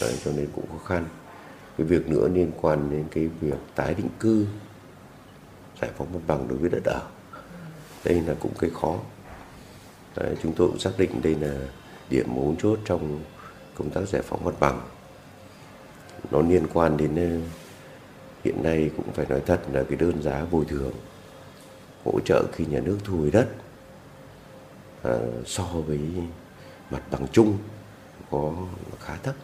Đấy, 0.00 0.14
cho 0.24 0.30
nên 0.36 0.48
cũng 0.54 0.64
khó 0.68 0.84
khăn. 0.84 1.04
Cái 1.78 1.86
việc 1.86 2.08
nữa 2.08 2.28
liên 2.34 2.50
quan 2.60 2.90
đến 2.90 3.04
cái 3.10 3.28
việc 3.40 3.58
tái 3.74 3.94
định 3.94 4.08
cư 4.20 4.46
giải 5.80 5.90
phóng 5.98 6.12
mặt 6.12 6.20
bằng 6.26 6.48
đối 6.48 6.58
với 6.58 6.70
đất 6.70 6.84
ở 6.84 7.00
đây 8.04 8.20
là 8.20 8.34
cũng 8.40 8.52
cái 8.58 8.70
khó. 8.80 8.96
Đấy, 10.16 10.36
chúng 10.42 10.52
tôi 10.56 10.68
cũng 10.68 10.78
xác 10.78 10.90
định 10.98 11.22
đây 11.22 11.34
là 11.34 11.54
điểm 12.10 12.26
mấu 12.34 12.54
chốt 12.62 12.78
trong 12.84 13.20
công 13.74 13.90
tác 13.90 14.08
giải 14.08 14.22
phóng 14.22 14.44
mặt 14.44 14.54
bằng. 14.60 14.80
Nó 16.30 16.40
liên 16.40 16.66
quan 16.72 16.96
đến 16.96 17.16
ờ, 17.16 17.40
hiện 18.44 18.62
nay 18.62 18.90
cũng 18.96 19.12
phải 19.12 19.26
nói 19.28 19.42
thật 19.46 19.60
là 19.72 19.84
cái 19.88 19.98
đơn 19.98 20.22
giá 20.22 20.44
bồi 20.50 20.64
thường 20.64 20.92
hỗ 22.04 22.20
trợ 22.24 22.44
khi 22.52 22.66
nhà 22.66 22.80
nước 22.80 22.98
thu 23.04 23.16
hồi 23.16 23.30
đất 23.30 23.48
à, 25.02 25.18
so 25.46 25.64
với 25.64 26.00
mặt 26.90 27.02
bằng 27.10 27.26
chung 27.32 27.58
có 28.30 28.52
khá 29.00 29.16
thấp. 29.16 29.34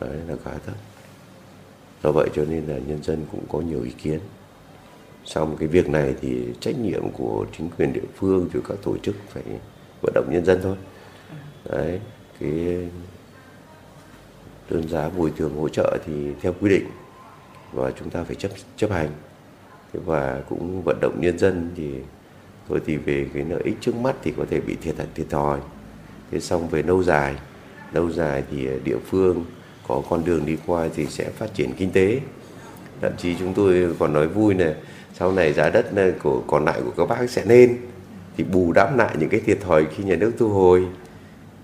Đấy 0.00 0.18
là 0.28 0.34
khá 0.44 0.50
thấp. 0.66 0.76
Do 2.02 2.12
vậy 2.12 2.28
cho 2.34 2.44
nên 2.44 2.66
là 2.66 2.78
nhân 2.78 3.02
dân 3.02 3.26
cũng 3.32 3.44
có 3.48 3.60
nhiều 3.60 3.82
ý 3.82 3.90
kiến 3.90 4.20
xong 5.26 5.56
cái 5.56 5.68
việc 5.68 5.88
này 5.88 6.14
thì 6.20 6.44
trách 6.60 6.78
nhiệm 6.78 7.10
của 7.10 7.46
chính 7.58 7.70
quyền 7.78 7.92
địa 7.92 8.08
phương, 8.16 8.48
rồi 8.52 8.62
các 8.68 8.78
tổ 8.82 8.96
chức 8.98 9.14
phải 9.28 9.42
vận 10.02 10.12
động 10.14 10.26
nhân 10.30 10.44
dân 10.44 10.60
thôi. 10.62 10.76
Đấy, 11.70 12.00
cái 12.40 12.50
đơn 14.70 14.88
giá 14.88 15.08
bồi 15.08 15.32
thường 15.36 15.56
hỗ 15.56 15.68
trợ 15.68 15.98
thì 16.06 16.12
theo 16.42 16.54
quy 16.60 16.70
định 16.70 16.86
và 17.72 17.90
chúng 17.90 18.10
ta 18.10 18.24
phải 18.24 18.34
chấp 18.34 18.50
chấp 18.76 18.90
hành. 18.90 19.10
Và 19.92 20.42
cũng 20.48 20.82
vận 20.82 20.98
động 21.00 21.20
nhân 21.20 21.38
dân 21.38 21.70
thì 21.76 21.90
thôi 22.68 22.80
thì 22.86 22.96
về 22.96 23.26
cái 23.34 23.44
lợi 23.44 23.62
ích 23.64 23.76
trước 23.80 23.96
mắt 23.96 24.16
thì 24.22 24.32
có 24.36 24.44
thể 24.50 24.60
bị 24.60 24.76
thiệt 24.82 24.98
hại 24.98 25.06
thiệt 25.14 25.26
thòi. 25.30 25.60
Thế 26.30 26.40
xong 26.40 26.68
về 26.68 26.82
lâu 26.82 27.02
dài 27.02 27.34
lâu 27.92 28.10
dài 28.10 28.42
thì 28.50 28.68
địa 28.84 28.98
phương 29.06 29.44
có 29.88 30.02
con 30.08 30.24
đường 30.24 30.46
đi 30.46 30.56
qua 30.66 30.88
thì 30.94 31.06
sẽ 31.06 31.30
phát 31.30 31.54
triển 31.54 31.72
kinh 31.76 31.90
tế. 31.90 32.20
Thậm 33.00 33.12
chí 33.18 33.36
chúng 33.38 33.54
tôi 33.54 33.94
còn 33.98 34.12
nói 34.12 34.28
vui 34.28 34.54
này 34.54 34.74
sau 35.18 35.32
này 35.32 35.52
giá 35.52 35.70
đất 35.70 35.86
của 36.22 36.42
còn 36.46 36.64
lại 36.64 36.80
của 36.84 36.90
các 36.96 37.06
bác 37.06 37.30
sẽ 37.30 37.44
lên 37.44 37.76
thì 38.36 38.44
bù 38.44 38.72
đắp 38.72 38.96
lại 38.96 39.16
những 39.18 39.28
cái 39.28 39.40
thiệt 39.40 39.58
thòi 39.60 39.86
khi 39.96 40.04
nhà 40.04 40.16
nước 40.16 40.32
thu 40.38 40.48
hồi 40.48 40.86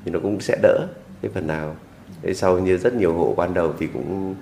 thì 0.05 0.11
nó 0.11 0.19
cũng 0.23 0.41
sẽ 0.41 0.59
đỡ. 0.62 0.87
Cái 1.23 1.31
phần 1.35 1.47
nào 1.47 1.77
thế 2.23 2.35
sau 2.35 2.59
như 2.59 2.77
rất 2.77 2.95
nhiều 2.95 3.15
hộ 3.15 3.35
ban 3.37 3.55
đầu 3.55 3.74
thì 3.79 3.87
cũng 3.87 4.35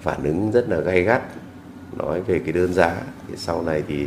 phản 0.00 0.24
ứng 0.24 0.50
rất 0.50 0.68
là 0.68 0.80
gay 0.80 1.02
gắt 1.02 1.22
nói 1.96 2.20
về 2.20 2.38
cái 2.38 2.52
đơn 2.52 2.74
giá. 2.74 3.02
Thì 3.28 3.34
sau 3.36 3.62
này 3.62 3.82
thì 3.88 4.06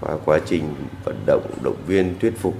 qua 0.00 0.16
quá 0.24 0.38
trình 0.46 0.74
vận 1.04 1.16
động 1.26 1.50
động 1.62 1.82
viên 1.86 2.14
thuyết 2.20 2.38
phục 2.38 2.54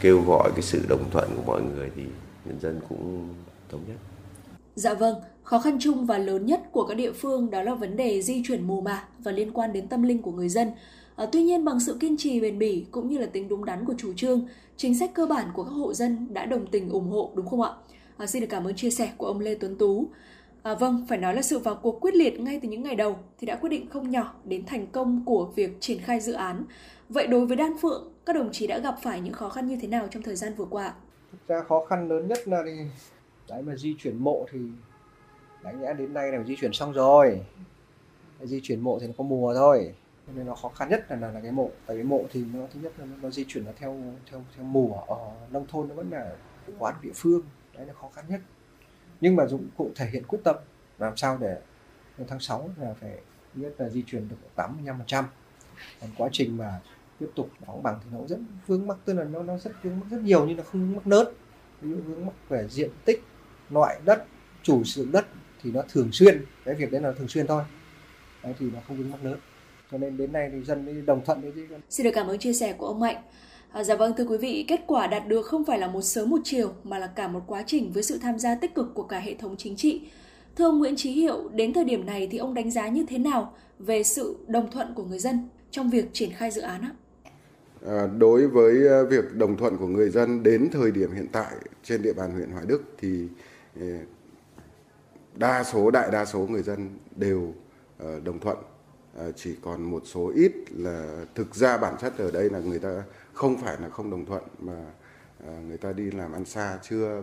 kêu 0.00 0.20
gọi 0.20 0.50
cái 0.52 0.62
sự 0.62 0.80
đồng 0.88 1.10
thuận 1.10 1.28
của 1.36 1.42
mọi 1.46 1.62
người 1.62 1.90
thì 1.96 2.02
nhân 2.44 2.60
dân 2.60 2.80
cũng 2.88 3.28
thống 3.70 3.80
nhất. 3.88 3.96
Dạ 4.74 4.94
vâng, 4.94 5.14
khó 5.48 5.58
khăn 5.58 5.76
chung 5.80 6.06
và 6.06 6.18
lớn 6.18 6.46
nhất 6.46 6.62
của 6.72 6.84
các 6.84 6.94
địa 6.94 7.12
phương 7.12 7.50
đó 7.50 7.62
là 7.62 7.74
vấn 7.74 7.96
đề 7.96 8.22
di 8.22 8.42
chuyển 8.46 8.66
mồ 8.66 8.80
mả 8.80 9.08
và 9.18 9.32
liên 9.32 9.50
quan 9.52 9.72
đến 9.72 9.88
tâm 9.88 10.02
linh 10.02 10.22
của 10.22 10.32
người 10.32 10.48
dân. 10.48 10.68
À, 11.16 11.26
tuy 11.32 11.42
nhiên 11.42 11.64
bằng 11.64 11.80
sự 11.80 11.96
kiên 12.00 12.16
trì 12.16 12.40
bền 12.40 12.58
bỉ 12.58 12.86
cũng 12.90 13.08
như 13.08 13.18
là 13.18 13.26
tính 13.26 13.48
đúng 13.48 13.64
đắn 13.64 13.84
của 13.84 13.94
chủ 13.98 14.12
trương, 14.16 14.48
chính 14.76 14.98
sách 14.98 15.10
cơ 15.14 15.26
bản 15.26 15.46
của 15.54 15.64
các 15.64 15.70
hộ 15.70 15.94
dân 15.94 16.26
đã 16.30 16.46
đồng 16.46 16.66
tình 16.66 16.90
ủng 16.90 17.10
hộ 17.10 17.32
đúng 17.34 17.46
không 17.46 17.62
ạ? 17.62 17.70
À, 18.16 18.26
xin 18.26 18.40
được 18.40 18.46
cảm 18.50 18.64
ơn 18.64 18.76
chia 18.76 18.90
sẻ 18.90 19.12
của 19.16 19.26
ông 19.26 19.40
Lê 19.40 19.54
Tuấn 19.54 19.76
Tú. 19.76 20.08
À, 20.62 20.74
vâng, 20.74 21.06
phải 21.08 21.18
nói 21.18 21.34
là 21.34 21.42
sự 21.42 21.58
vào 21.58 21.74
cuộc 21.74 22.00
quyết 22.00 22.14
liệt 22.14 22.40
ngay 22.40 22.60
từ 22.62 22.68
những 22.68 22.82
ngày 22.82 22.94
đầu 22.94 23.16
thì 23.38 23.46
đã 23.46 23.56
quyết 23.56 23.70
định 23.70 23.88
không 23.90 24.10
nhỏ 24.10 24.34
đến 24.44 24.66
thành 24.66 24.86
công 24.86 25.24
của 25.24 25.52
việc 25.54 25.80
triển 25.80 25.98
khai 25.98 26.20
dự 26.20 26.32
án. 26.32 26.64
Vậy 27.08 27.26
đối 27.26 27.46
với 27.46 27.56
Đan 27.56 27.78
Phượng, 27.78 28.12
các 28.26 28.36
đồng 28.36 28.52
chí 28.52 28.66
đã 28.66 28.78
gặp 28.78 28.96
phải 29.02 29.20
những 29.20 29.34
khó 29.34 29.48
khăn 29.48 29.66
như 29.66 29.78
thế 29.82 29.88
nào 29.88 30.08
trong 30.10 30.22
thời 30.22 30.36
gian 30.36 30.54
vừa 30.54 30.66
qua? 30.70 30.94
Thực 31.32 31.46
ra 31.46 31.62
khó 31.68 31.84
khăn 31.88 32.08
lớn 32.08 32.28
nhất 32.28 32.48
là 32.48 32.62
thì 32.66 32.72
đấy 33.48 33.62
mà 33.62 33.76
di 33.76 33.94
chuyển 33.98 34.16
mộ 34.16 34.46
thì 34.52 34.58
đáng 35.62 35.80
nhẽ 35.80 35.94
đến 35.98 36.14
nay 36.14 36.32
là 36.32 36.42
di 36.44 36.56
chuyển 36.56 36.72
xong 36.72 36.92
rồi. 36.92 37.40
Di 38.40 38.60
chuyển 38.62 38.80
mộ 38.80 38.98
thì 38.98 39.06
nó 39.06 39.12
có 39.18 39.24
mùa 39.24 39.54
thôi. 39.54 39.94
Nên 40.34 40.46
nó 40.46 40.54
khó 40.54 40.68
khăn 40.68 40.88
nhất 40.88 41.06
là 41.10 41.16
là, 41.16 41.30
là 41.30 41.40
cái 41.40 41.52
mộ. 41.52 41.70
Tại 41.86 41.96
vì 41.96 42.02
mộ 42.02 42.24
thì 42.32 42.44
nó 42.54 42.66
thứ 42.74 42.80
nhất 42.80 42.92
là 42.98 43.04
nó, 43.04 43.16
nó 43.22 43.30
di 43.30 43.44
chuyển 43.48 43.64
nó 43.64 43.72
theo 43.76 43.96
theo 44.30 44.44
theo 44.56 44.64
mùa. 44.64 45.00
Ở 45.06 45.16
nông 45.50 45.66
thôn 45.66 45.88
nó 45.88 45.94
vẫn 45.94 46.10
là 46.10 46.36
quán 46.78 46.94
địa 47.02 47.12
phương. 47.14 47.42
Đấy 47.76 47.86
là 47.86 47.92
khó 47.92 48.08
khăn 48.14 48.24
nhất. 48.28 48.40
Nhưng 49.20 49.36
mà 49.36 49.46
dũng 49.46 49.68
cụ 49.76 49.90
thể 49.94 50.06
hiện 50.12 50.24
quyết 50.26 50.38
tâm 50.44 50.56
làm 50.98 51.16
sao 51.16 51.38
để 51.40 51.56
tháng 52.28 52.40
6 52.40 52.70
là 52.80 52.94
phải 53.00 53.20
nhất 53.54 53.74
là 53.78 53.88
di 53.88 54.02
chuyển 54.02 54.28
được 54.28 54.36
85 54.54 54.98
phần 54.98 55.06
trăm. 55.06 55.24
Còn 56.00 56.10
quá 56.16 56.28
trình 56.32 56.56
mà 56.56 56.80
tiếp 57.18 57.30
tục 57.34 57.50
đóng 57.66 57.82
bằng 57.82 58.00
thì 58.04 58.10
nó 58.12 58.26
rất 58.26 58.38
vướng 58.66 58.86
mắc 58.86 58.96
tức 59.04 59.12
là 59.14 59.24
nó 59.24 59.42
nó 59.42 59.58
rất 59.58 59.70
vướng 59.82 60.00
mắc 60.00 60.06
rất 60.10 60.20
nhiều 60.20 60.46
nhưng 60.46 60.56
nó 60.56 60.62
không 60.62 60.94
mắc 60.94 61.06
lớn. 61.06 61.34
Ví 61.80 61.90
dụ 61.90 61.96
vướng 61.96 62.26
mắc 62.26 62.34
về 62.48 62.68
diện 62.68 62.90
tích 63.04 63.22
loại 63.70 64.00
đất 64.04 64.24
chủ 64.62 64.84
sử 64.84 65.02
dụng 65.02 65.12
đất 65.12 65.26
thì 65.62 65.70
nó 65.70 65.82
thường 65.92 66.08
xuyên 66.12 66.44
cái 66.64 66.74
việc 66.74 66.92
đấy 66.92 67.00
là 67.00 67.12
thường 67.12 67.28
xuyên 67.28 67.46
thôi 67.46 67.62
đấy 68.42 68.54
thì 68.58 68.66
nó 68.74 68.80
không 68.88 68.96
vướng 68.96 69.10
mắc 69.10 69.24
lớn 69.24 69.38
cho 69.90 69.98
nên 69.98 70.16
đến 70.16 70.32
nay 70.32 70.50
thì 70.52 70.64
dân 70.64 70.86
mới 70.86 70.94
đồng 71.06 71.24
thuận 71.24 71.40
với 71.40 71.52
chứ 71.54 71.66
xin 71.90 72.04
được 72.04 72.10
cảm 72.14 72.26
ơn 72.26 72.38
chia 72.38 72.52
sẻ 72.52 72.72
của 72.78 72.86
ông 72.86 73.00
mạnh 73.00 73.22
À, 73.72 73.84
dạ 73.84 73.96
vâng 73.96 74.12
thưa 74.16 74.24
quý 74.24 74.36
vị, 74.38 74.64
kết 74.68 74.80
quả 74.86 75.06
đạt 75.06 75.28
được 75.28 75.46
không 75.46 75.64
phải 75.64 75.78
là 75.78 75.86
một 75.86 76.02
sớm 76.02 76.30
một 76.30 76.40
chiều 76.44 76.72
mà 76.84 76.98
là 76.98 77.06
cả 77.06 77.28
một 77.28 77.40
quá 77.46 77.64
trình 77.66 77.92
với 77.92 78.02
sự 78.02 78.18
tham 78.22 78.38
gia 78.38 78.54
tích 78.54 78.74
cực 78.74 78.86
của 78.94 79.02
cả 79.02 79.18
hệ 79.18 79.34
thống 79.34 79.54
chính 79.58 79.76
trị. 79.76 80.02
Thưa 80.56 80.64
ông 80.64 80.78
Nguyễn 80.78 80.96
Chí 80.96 81.10
Hiệu, 81.10 81.48
đến 81.48 81.72
thời 81.72 81.84
điểm 81.84 82.06
này 82.06 82.28
thì 82.30 82.38
ông 82.38 82.54
đánh 82.54 82.70
giá 82.70 82.88
như 82.88 83.04
thế 83.08 83.18
nào 83.18 83.54
về 83.78 84.02
sự 84.02 84.36
đồng 84.46 84.70
thuận 84.70 84.94
của 84.94 85.04
người 85.04 85.18
dân 85.18 85.48
trong 85.70 85.90
việc 85.90 86.04
triển 86.12 86.30
khai 86.32 86.50
dự 86.50 86.60
án 86.60 86.82
ạ? 86.82 86.92
À, 87.86 88.06
đối 88.18 88.48
với 88.48 88.88
à, 88.88 89.02
việc 89.10 89.34
đồng 89.34 89.56
thuận 89.56 89.76
của 89.76 89.86
người 89.86 90.10
dân 90.10 90.42
đến 90.42 90.68
thời 90.72 90.90
điểm 90.90 91.12
hiện 91.12 91.26
tại 91.32 91.52
trên 91.84 92.02
địa 92.02 92.12
bàn 92.12 92.30
huyện 92.30 92.50
Hoài 92.50 92.66
Đức 92.66 92.82
thì 92.98 93.26
à, 93.80 93.86
đa 95.38 95.64
số 95.64 95.90
đại 95.90 96.10
đa 96.10 96.24
số 96.24 96.38
người 96.38 96.62
dân 96.62 96.98
đều 97.16 97.54
ờ, 97.98 98.20
đồng 98.20 98.38
thuận 98.38 98.58
ờ, 99.16 99.32
chỉ 99.32 99.56
còn 99.62 99.82
một 99.82 100.02
số 100.04 100.32
ít 100.34 100.52
là 100.70 101.24
thực 101.34 101.54
ra 101.54 101.76
bản 101.76 101.94
chất 102.00 102.18
ở 102.18 102.30
đây 102.30 102.50
là 102.50 102.58
người 102.58 102.78
ta 102.78 103.02
không 103.32 103.56
phải 103.56 103.76
là 103.80 103.88
không 103.88 104.10
đồng 104.10 104.26
thuận 104.26 104.42
mà 104.58 104.84
ờ, 105.46 105.52
người 105.68 105.78
ta 105.78 105.92
đi 105.92 106.10
làm 106.10 106.32
ăn 106.32 106.44
xa, 106.44 106.78
chưa 106.82 107.22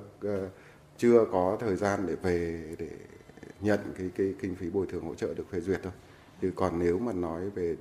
chưa 0.98 1.26
có 1.32 1.58
thời 1.60 1.76
gian 1.76 2.08
để 2.08 2.16
về 2.16 2.66
để 2.80 2.90
nhận 3.62 3.80
cái 3.98 4.10
cái 4.18 4.34
kinh 4.40 4.56
phí 4.56 4.70
bồi 4.70 4.88
thường 4.90 5.04
hỗ 5.04 5.16
trợ 5.16 5.34
được 5.34 5.50
phê 5.52 5.60
duyệt 5.60 5.80
thôi. 5.84 5.94
Chứ 6.42 6.52
còn 6.56 6.80
nếu 6.80 7.00
mà 7.00 7.14
nói 7.14 7.50
về 7.50 7.76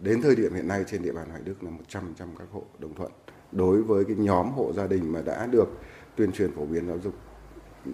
đến 0.00 0.22
thời 0.22 0.36
điểm 0.36 0.54
hiện 0.54 0.68
nay 0.68 0.84
trên 0.86 1.02
địa 1.02 1.12
bàn 1.12 1.28
Hoài 1.28 1.42
Đức 1.44 1.64
là 1.64 1.70
100% 1.88 2.00
các 2.38 2.48
hộ 2.52 2.62
đồng 2.78 2.94
thuận 2.94 3.12
đối 3.52 3.82
với 3.82 4.04
cái 4.04 4.16
nhóm 4.16 4.50
hộ 4.50 4.72
gia 4.72 4.86
đình 4.86 5.12
mà 5.12 5.22
đã 5.22 5.46
được 5.46 5.68
tuyên 6.16 6.32
truyền 6.32 6.52
phổ 6.52 6.66
biến 6.66 6.88
giáo 6.88 6.98
dục 6.98 7.14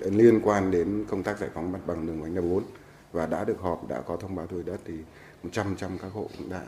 liên 0.01 0.41
quan 0.45 0.71
đến 0.71 1.05
công 1.09 1.23
tác 1.23 1.39
giải 1.39 1.51
phóng 1.55 1.73
mặt 1.73 1.81
bằng 1.87 2.07
đường 2.07 2.23
vành 2.23 2.35
đai 2.35 2.43
4 2.43 2.63
và 3.13 3.27
đã 3.27 3.45
được 3.45 3.61
họp 3.61 3.89
đã 3.89 4.01
có 4.01 4.17
thông 4.17 4.35
báo 4.35 4.47
thu 4.47 4.57
hồi 4.57 4.65
đất 4.67 4.81
thì 4.85 4.95
100% 5.45 5.65
các 5.79 6.13
hộ 6.13 6.29
cũng 6.39 6.51
đã 6.51 6.63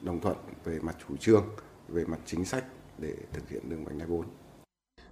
đồng 0.00 0.20
thuận 0.20 0.36
về 0.64 0.78
mặt 0.82 0.96
chủ 1.08 1.16
trương, 1.16 1.44
về 1.88 2.04
mặt 2.04 2.18
chính 2.26 2.44
sách 2.44 2.64
để 2.98 3.14
thực 3.32 3.48
hiện 3.48 3.62
đường 3.68 3.84
vành 3.84 3.98
đai 3.98 4.08
4. 4.08 4.24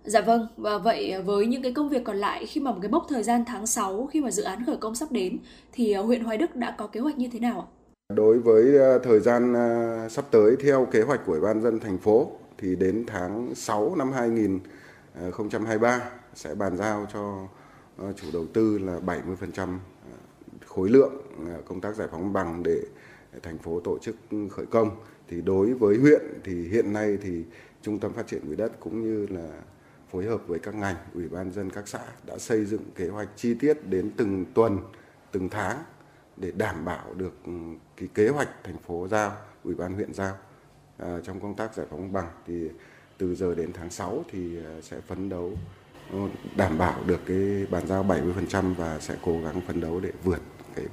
Dạ 0.05 0.21
vâng, 0.21 0.49
và 0.57 0.79
vậy 0.79 1.23
với 1.23 1.47
những 1.47 1.63
cái 1.63 1.73
công 1.73 1.89
việc 1.89 2.05
còn 2.05 2.17
lại 2.17 2.47
khi 2.47 2.61
mà 2.61 2.71
một 2.71 2.79
cái 2.83 2.91
mốc 2.91 3.07
thời 3.09 3.23
gian 3.23 3.45
tháng 3.47 3.67
6 3.67 4.09
khi 4.13 4.21
mà 4.21 4.31
dự 4.31 4.43
án 4.43 4.65
khởi 4.67 4.77
công 4.77 4.95
sắp 4.95 5.13
đến 5.13 5.39
thì 5.73 5.93
ờ, 5.93 6.03
huyện 6.03 6.25
Hoài 6.25 6.39
Đức 6.39 6.57
đã 6.57 6.75
có 6.79 6.87
kế 6.87 7.01
hoạch 7.01 7.19
như 7.19 7.29
thế 7.33 7.39
nào 7.39 7.61
ạ? 7.61 7.67
Đối 8.15 8.39
với 8.39 8.79
ờ, 8.79 8.99
thời 8.99 9.21
gian 9.21 9.55
ờ, 9.55 10.09
sắp 10.09 10.25
tới 10.31 10.57
theo 10.63 10.85
kế 10.85 11.03
hoạch 11.03 11.21
của 11.27 11.33
Ủy 11.33 11.41
ban 11.41 11.63
dân 11.63 11.81
thành 11.81 11.99
phố 11.99 12.31
thì 12.59 12.77
đến 12.77 13.05
tháng 13.07 13.55
6 13.55 13.95
năm 13.97 14.13
2023 14.13 16.01
sẽ 16.35 16.55
bàn 16.55 16.77
giao 16.77 17.07
cho 17.13 17.49
ờ, 17.97 18.13
chủ 18.13 18.27
đầu 18.33 18.47
tư 18.53 18.79
là 18.79 18.99
70% 19.07 19.19
ờ, 19.57 20.19
khối 20.67 20.89
lượng 20.89 21.13
ờ, 21.47 21.63
công 21.65 21.81
tác 21.81 21.97
giải 21.97 22.09
phóng 22.11 22.33
bằng 22.33 22.63
để 22.63 22.83
thành 23.43 23.59
phố 23.59 23.81
tổ 23.81 23.99
chức 23.99 24.17
khởi 24.51 24.67
công. 24.67 24.91
Thì 25.29 25.41
đối 25.41 25.73
với 25.75 25.97
huyện 25.97 26.23
thì 26.45 26.69
hiện 26.69 26.93
nay 26.93 27.19
thì 27.23 27.45
Trung 27.83 27.99
tâm 27.99 28.13
Phát 28.13 28.27
triển 28.27 28.47
Quỹ 28.47 28.57
đất 28.57 28.73
cũng 28.81 29.03
như 29.03 29.27
là 29.27 29.63
phối 30.11 30.25
hợp 30.25 30.49
với 30.49 30.59
các 30.59 30.75
ngành, 30.75 30.97
ủy 31.15 31.29
ban 31.29 31.51
dân 31.51 31.71
các 31.71 31.89
xã 31.89 32.01
đã 32.27 32.39
xây 32.39 32.65
dựng 32.65 32.83
kế 32.95 33.09
hoạch 33.09 33.29
chi 33.37 33.55
tiết 33.55 33.89
đến 33.89 34.11
từng 34.17 34.45
tuần, 34.55 34.79
từng 35.33 35.49
tháng 35.49 35.79
để 36.37 36.51
đảm 36.51 36.85
bảo 36.85 37.15
được 37.15 37.33
ừ, 37.47 37.53
cái 37.97 38.09
kế 38.15 38.29
hoạch 38.29 38.49
thành 38.65 38.79
phố 38.79 39.09
giao, 39.11 39.37
ủy 39.65 39.75
ban 39.75 39.95
huyện 39.95 40.15
giao 40.15 40.37
à, 40.99 41.19
trong 41.25 41.41
công 41.41 41.55
tác 41.55 41.75
giải 41.75 41.87
phóng 41.91 42.13
bằng 42.13 42.29
thì 42.47 42.69
từ 43.19 43.35
giờ 43.35 43.55
đến 43.55 43.73
tháng 43.73 43.91
6 43.91 44.25
thì 44.31 44.59
sẽ 44.83 45.01
phấn 45.01 45.29
đấu 45.29 45.53
đảm 46.57 46.79
bảo 46.79 47.01
được 47.07 47.21
cái 47.27 47.67
bàn 47.71 47.87
giao 47.87 48.05
70% 48.05 48.75
và 48.75 48.99
sẽ 49.01 49.15
cố 49.23 49.41
gắng 49.45 49.61
phấn 49.67 49.81
đấu 49.81 50.01
để 50.01 50.11
vượt 50.25 50.41
cái 50.75 50.85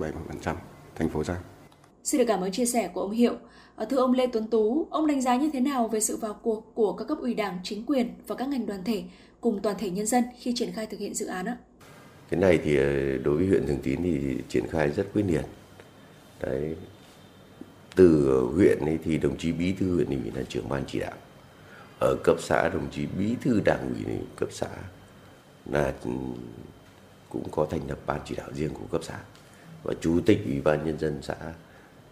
70% 0.44 0.56
thành 0.96 1.10
phố 1.10 1.24
giao. 1.24 1.38
Xin 2.04 2.20
được 2.20 2.26
cảm 2.28 2.42
ơn 2.42 2.52
chia 2.52 2.66
sẻ 2.66 2.90
của 2.94 3.02
ông 3.02 3.12
Hiệu. 3.12 3.34
Ờ, 3.76 3.86
thưa 3.86 3.98
ông 3.98 4.14
Lê 4.14 4.28
Tuấn 4.28 4.48
Tú, 4.48 4.88
ông 4.92 5.08
đánh 5.08 5.22
giá 5.22 5.36
như 5.36 5.50
thế 5.54 5.60
nào 5.60 5.88
về 5.88 6.00
sự 6.00 6.18
vào 6.18 6.34
cuộc 6.34 6.72
của 6.76 6.94
các 6.94 7.08
cấp 7.08 7.18
ủy 7.22 7.34
đảng, 7.34 7.60
chính 7.64 7.86
quyền 7.86 8.14
và 8.28 8.36
các 8.36 8.48
ngành 8.48 8.66
đoàn 8.66 8.84
thể 8.84 9.04
cùng 9.42 9.60
toàn 9.64 9.76
thể 9.80 9.90
nhân 9.90 10.06
dân 10.06 10.24
khi 10.40 10.54
triển 10.56 10.72
khai 10.72 10.86
thực 10.86 11.00
hiện 11.00 11.14
dự 11.14 11.26
án 11.26 11.46
ạ? 11.46 11.58
Cái 12.30 12.40
này 12.40 12.60
thì 12.64 12.78
ờ, 12.78 13.18
đối 13.18 13.38
với 13.38 13.48
huyện 13.48 13.68
Thường 13.68 13.80
Tín 13.84 14.00
thì 14.04 14.38
triển 14.50 14.68
khai 14.68 14.90
rất 14.90 15.08
quyết 15.14 15.24
liệt. 15.28 15.46
Đấy. 16.42 16.76
Từ 17.96 18.42
huyện 18.56 18.80
ấy 18.80 19.00
thì 19.04 19.18
đồng 19.18 19.38
chí 19.38 19.52
bí 19.52 19.74
thư 19.80 19.96
huyện 19.96 20.08
ủy 20.08 20.32
là 20.36 20.44
trưởng 20.50 20.70
ban 20.70 20.84
chỉ 20.88 21.00
đạo. 21.00 21.14
Ở 22.00 22.16
cấp 22.24 22.38
xã 22.40 22.70
đồng 22.70 22.88
chí 22.92 23.06
bí 23.18 23.36
thư 23.42 23.62
đảng 23.66 23.94
ủy 23.94 24.16
cấp 24.36 24.50
xã 24.52 24.68
là 25.72 25.94
cũng 27.30 27.50
có 27.52 27.68
thành 27.70 27.82
lập 27.88 27.98
ban 28.06 28.20
chỉ 28.26 28.36
đạo 28.36 28.50
riêng 28.54 28.74
của 28.74 28.86
cấp 28.92 29.02
xã 29.04 29.20
và 29.84 29.94
chủ 30.02 30.20
tịch 30.26 30.40
ủy 30.46 30.62
ban 30.62 30.86
nhân 30.86 31.00
dân 31.00 31.20
xã 31.22 31.36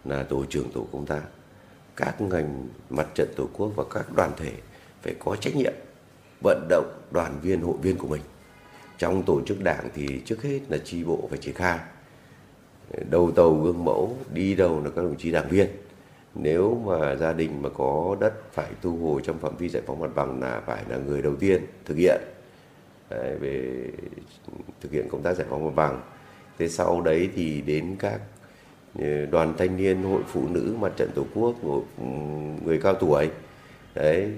là 0.04 0.22
tổ 0.22 0.44
trưởng 0.44 0.70
tổ 0.72 0.86
công 0.92 1.06
tác. 1.06 1.22
Các 1.96 2.20
ngành 2.20 2.68
mặt 2.90 3.06
trận 3.14 3.28
tổ 3.36 3.48
quốc 3.52 3.72
và 3.76 3.84
các 3.90 4.12
đoàn 4.16 4.32
thể 4.36 4.52
phải 5.02 5.14
có 5.18 5.36
trách 5.36 5.56
nhiệm 5.56 5.72
vận 6.44 6.66
động 6.68 7.00
đoàn 7.10 7.40
viên, 7.42 7.60
hội 7.60 7.76
viên 7.82 7.96
của 7.96 8.08
mình. 8.08 8.22
Trong 8.98 9.22
tổ 9.22 9.40
chức 9.46 9.62
đảng 9.62 9.88
thì 9.94 10.20
trước 10.24 10.42
hết 10.42 10.60
là 10.68 10.78
tri 10.78 11.04
bộ 11.04 11.26
phải 11.30 11.38
triển 11.38 11.54
khai. 11.54 11.78
Đầu 13.10 13.30
tàu 13.30 13.54
gương 13.54 13.84
mẫu, 13.84 14.16
đi 14.32 14.54
đầu 14.54 14.84
là 14.84 14.90
các 14.90 15.02
đồng 15.02 15.16
chí 15.16 15.30
đảng 15.30 15.48
viên. 15.48 15.66
Nếu 16.34 16.82
mà 16.86 17.16
gia 17.16 17.32
đình 17.32 17.62
mà 17.62 17.68
có 17.68 18.16
đất 18.20 18.52
phải 18.52 18.70
thu 18.82 18.96
hồi 18.96 19.22
trong 19.24 19.38
phạm 19.38 19.56
vi 19.56 19.68
giải 19.68 19.82
phóng 19.86 20.00
mặt 20.00 20.10
bằng 20.14 20.40
là 20.40 20.60
phải 20.66 20.84
là 20.88 20.96
người 20.96 21.22
đầu 21.22 21.36
tiên 21.36 21.66
thực 21.84 21.96
hiện 21.96 22.20
về 23.10 23.90
thực 24.80 24.92
hiện 24.92 25.08
công 25.08 25.22
tác 25.22 25.36
giải 25.36 25.46
phóng 25.50 25.64
mặt 25.64 25.72
bằng. 25.76 26.00
Thế 26.58 26.68
sau 26.68 27.00
đấy 27.00 27.28
thì 27.34 27.60
đến 27.60 27.96
các 27.98 28.20
ờ, 28.98 29.26
đoàn 29.26 29.54
thanh 29.58 29.76
niên 29.76 30.02
hội 30.02 30.22
phụ 30.26 30.48
nữ 30.48 30.74
mặt 30.80 30.92
trận 30.96 31.10
tổ 31.14 31.24
quốc 31.34 31.54
hội 31.62 31.82
người 32.64 32.80
cao 32.82 32.94
tuổi. 32.94 33.30
Đấy 33.94 34.32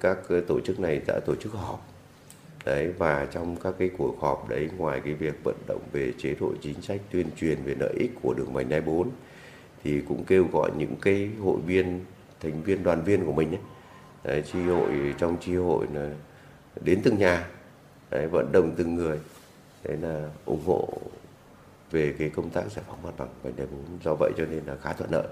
các 0.00 0.18
tổ 0.46 0.60
chức 0.60 0.80
này 0.80 1.00
đã 1.06 1.20
tổ 1.26 1.34
chức 1.34 1.52
họp. 1.52 1.86
Đấy 2.64 2.92
và 2.98 3.26
trong 3.32 3.56
các 3.56 3.74
cái 3.78 3.90
cuộc 3.98 4.20
họp 4.20 4.48
đấy 4.48 4.68
ngoài 4.76 5.00
cái 5.04 5.14
việc 5.14 5.44
vận 5.44 5.56
động 5.68 5.82
về 5.92 6.12
chế 6.18 6.34
độ 6.40 6.52
chính 6.60 6.82
sách 6.82 7.00
tuyên 7.10 7.26
truyền 7.36 7.58
về 7.64 7.74
lợi 7.80 7.94
ích 7.98 8.10
của 8.22 8.34
đường 8.34 8.52
vành 8.52 8.68
đai 8.68 8.80
4 8.80 9.10
thì 9.84 10.00
cũng 10.08 10.24
kêu 10.24 10.46
gọi 10.52 10.70
những 10.78 10.96
cái 11.02 11.30
hội 11.40 11.60
viên 11.66 12.04
thành 12.40 12.62
viên 12.62 12.82
đoàn 12.82 13.04
viên 13.04 13.26
của 13.26 13.32
mình 13.32 13.50
ấy 13.50 13.60
đấy, 14.24 14.42
chi 14.52 14.62
hội 14.62 15.14
trong 15.18 15.36
chi 15.40 15.54
hội 15.54 15.86
là 15.94 16.10
đến 16.80 17.00
từng 17.02 17.18
nhà 17.18 17.46
đấy, 18.10 18.26
vận 18.26 18.52
động 18.52 18.74
từng 18.76 18.94
người. 18.94 19.18
Đấy 19.84 19.96
là 19.96 20.28
ủng 20.46 20.62
hộ 20.66 20.88
về 21.90 22.14
cái 22.18 22.30
công 22.30 22.50
tác 22.50 22.72
giải 22.72 22.84
phóng 22.88 23.02
mặt 23.02 23.14
bằng 23.18 23.28
vành 23.42 23.52
đai 23.56 23.66
4 23.66 23.80
do 24.04 24.14
vậy 24.14 24.32
cho 24.36 24.44
nên 24.46 24.62
là 24.66 24.76
khá 24.76 24.92
thuận 24.92 25.10
lợi 25.12 25.26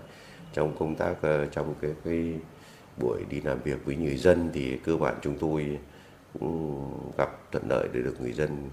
trong 0.53 0.77
công 0.79 0.95
tác 0.95 1.15
ờ, 1.23 1.47
trong 1.47 1.75
cái, 1.81 1.91
cái 2.05 2.35
buổi 3.01 3.25
đi 3.31 3.41
làm 3.41 3.59
việc 3.65 3.85
với 3.85 3.97
người 3.97 4.17
dân 4.17 4.51
thì 4.53 4.77
cơ 4.85 4.97
bản 4.97 5.15
chúng 5.23 5.39
tôi 5.39 5.79
cũng 6.33 6.91
gặp 7.19 7.53
thuận 7.53 7.69
lợi 7.69 7.89
để 7.93 8.03
được 8.03 8.21
người 8.21 8.33
dân 8.33 8.71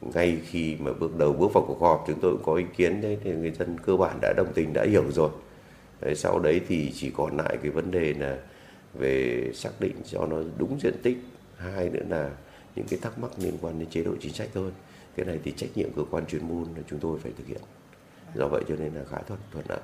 ngay 0.00 0.38
khi 0.44 0.76
mà 0.80 0.92
bước 0.92 1.18
đầu 1.18 1.32
bước 1.32 1.52
vào 1.54 1.64
cuộc 1.66 1.80
họp. 1.80 2.04
Chúng 2.06 2.20
tôi 2.20 2.32
cũng 2.32 2.42
có 2.44 2.54
ý 2.54 2.64
kiến 2.76 3.00
đấy 3.00 3.18
thì 3.24 3.32
người 3.32 3.50
dân 3.50 3.76
cơ 3.78 3.96
bản 3.96 4.18
đã 4.22 4.32
đồng 4.36 4.52
tình 4.54 4.72
đã 4.72 4.84
hiểu 4.84 5.04
rồi. 5.10 5.30
Đấy, 6.00 6.14
sau 6.14 6.38
đấy 6.38 6.60
thì 6.68 6.92
chỉ 6.94 7.10
còn 7.10 7.36
lại 7.36 7.58
cái 7.62 7.70
vấn 7.70 7.90
đề 7.90 8.14
là 8.14 8.38
về 8.94 9.50
xác 9.54 9.70
định 9.80 9.94
cho 10.04 10.26
nó 10.26 10.36
đúng 10.58 10.80
diện 10.80 10.94
tích. 11.02 11.18
Hai 11.56 11.90
nữa 11.90 12.04
là 12.08 12.30
những 12.76 12.86
cái 12.88 12.98
thắc 13.02 13.18
mắc 13.18 13.30
liên 13.38 13.54
quan 13.60 13.78
đến 13.78 13.88
chế 13.90 14.02
độ 14.02 14.12
chính 14.20 14.32
sách 14.32 14.48
thôi. 14.54 14.70
Cái 15.16 15.26
này 15.26 15.38
thì 15.44 15.52
trách 15.56 15.70
nhiệm 15.74 15.92
cơ 15.96 16.02
quan 16.10 16.26
chuyên 16.26 16.48
môn 16.48 16.64
là 16.76 16.82
chúng 16.90 16.98
tôi 16.98 17.18
phải 17.18 17.32
thực 17.38 17.46
hiện. 17.46 17.60
Do 18.34 18.48
vậy 18.48 18.64
cho 18.68 18.74
nên 18.78 18.94
là 18.94 19.04
khá 19.04 19.18
thuận 19.26 19.40
thuận 19.52 19.64
lợi. 19.68 19.80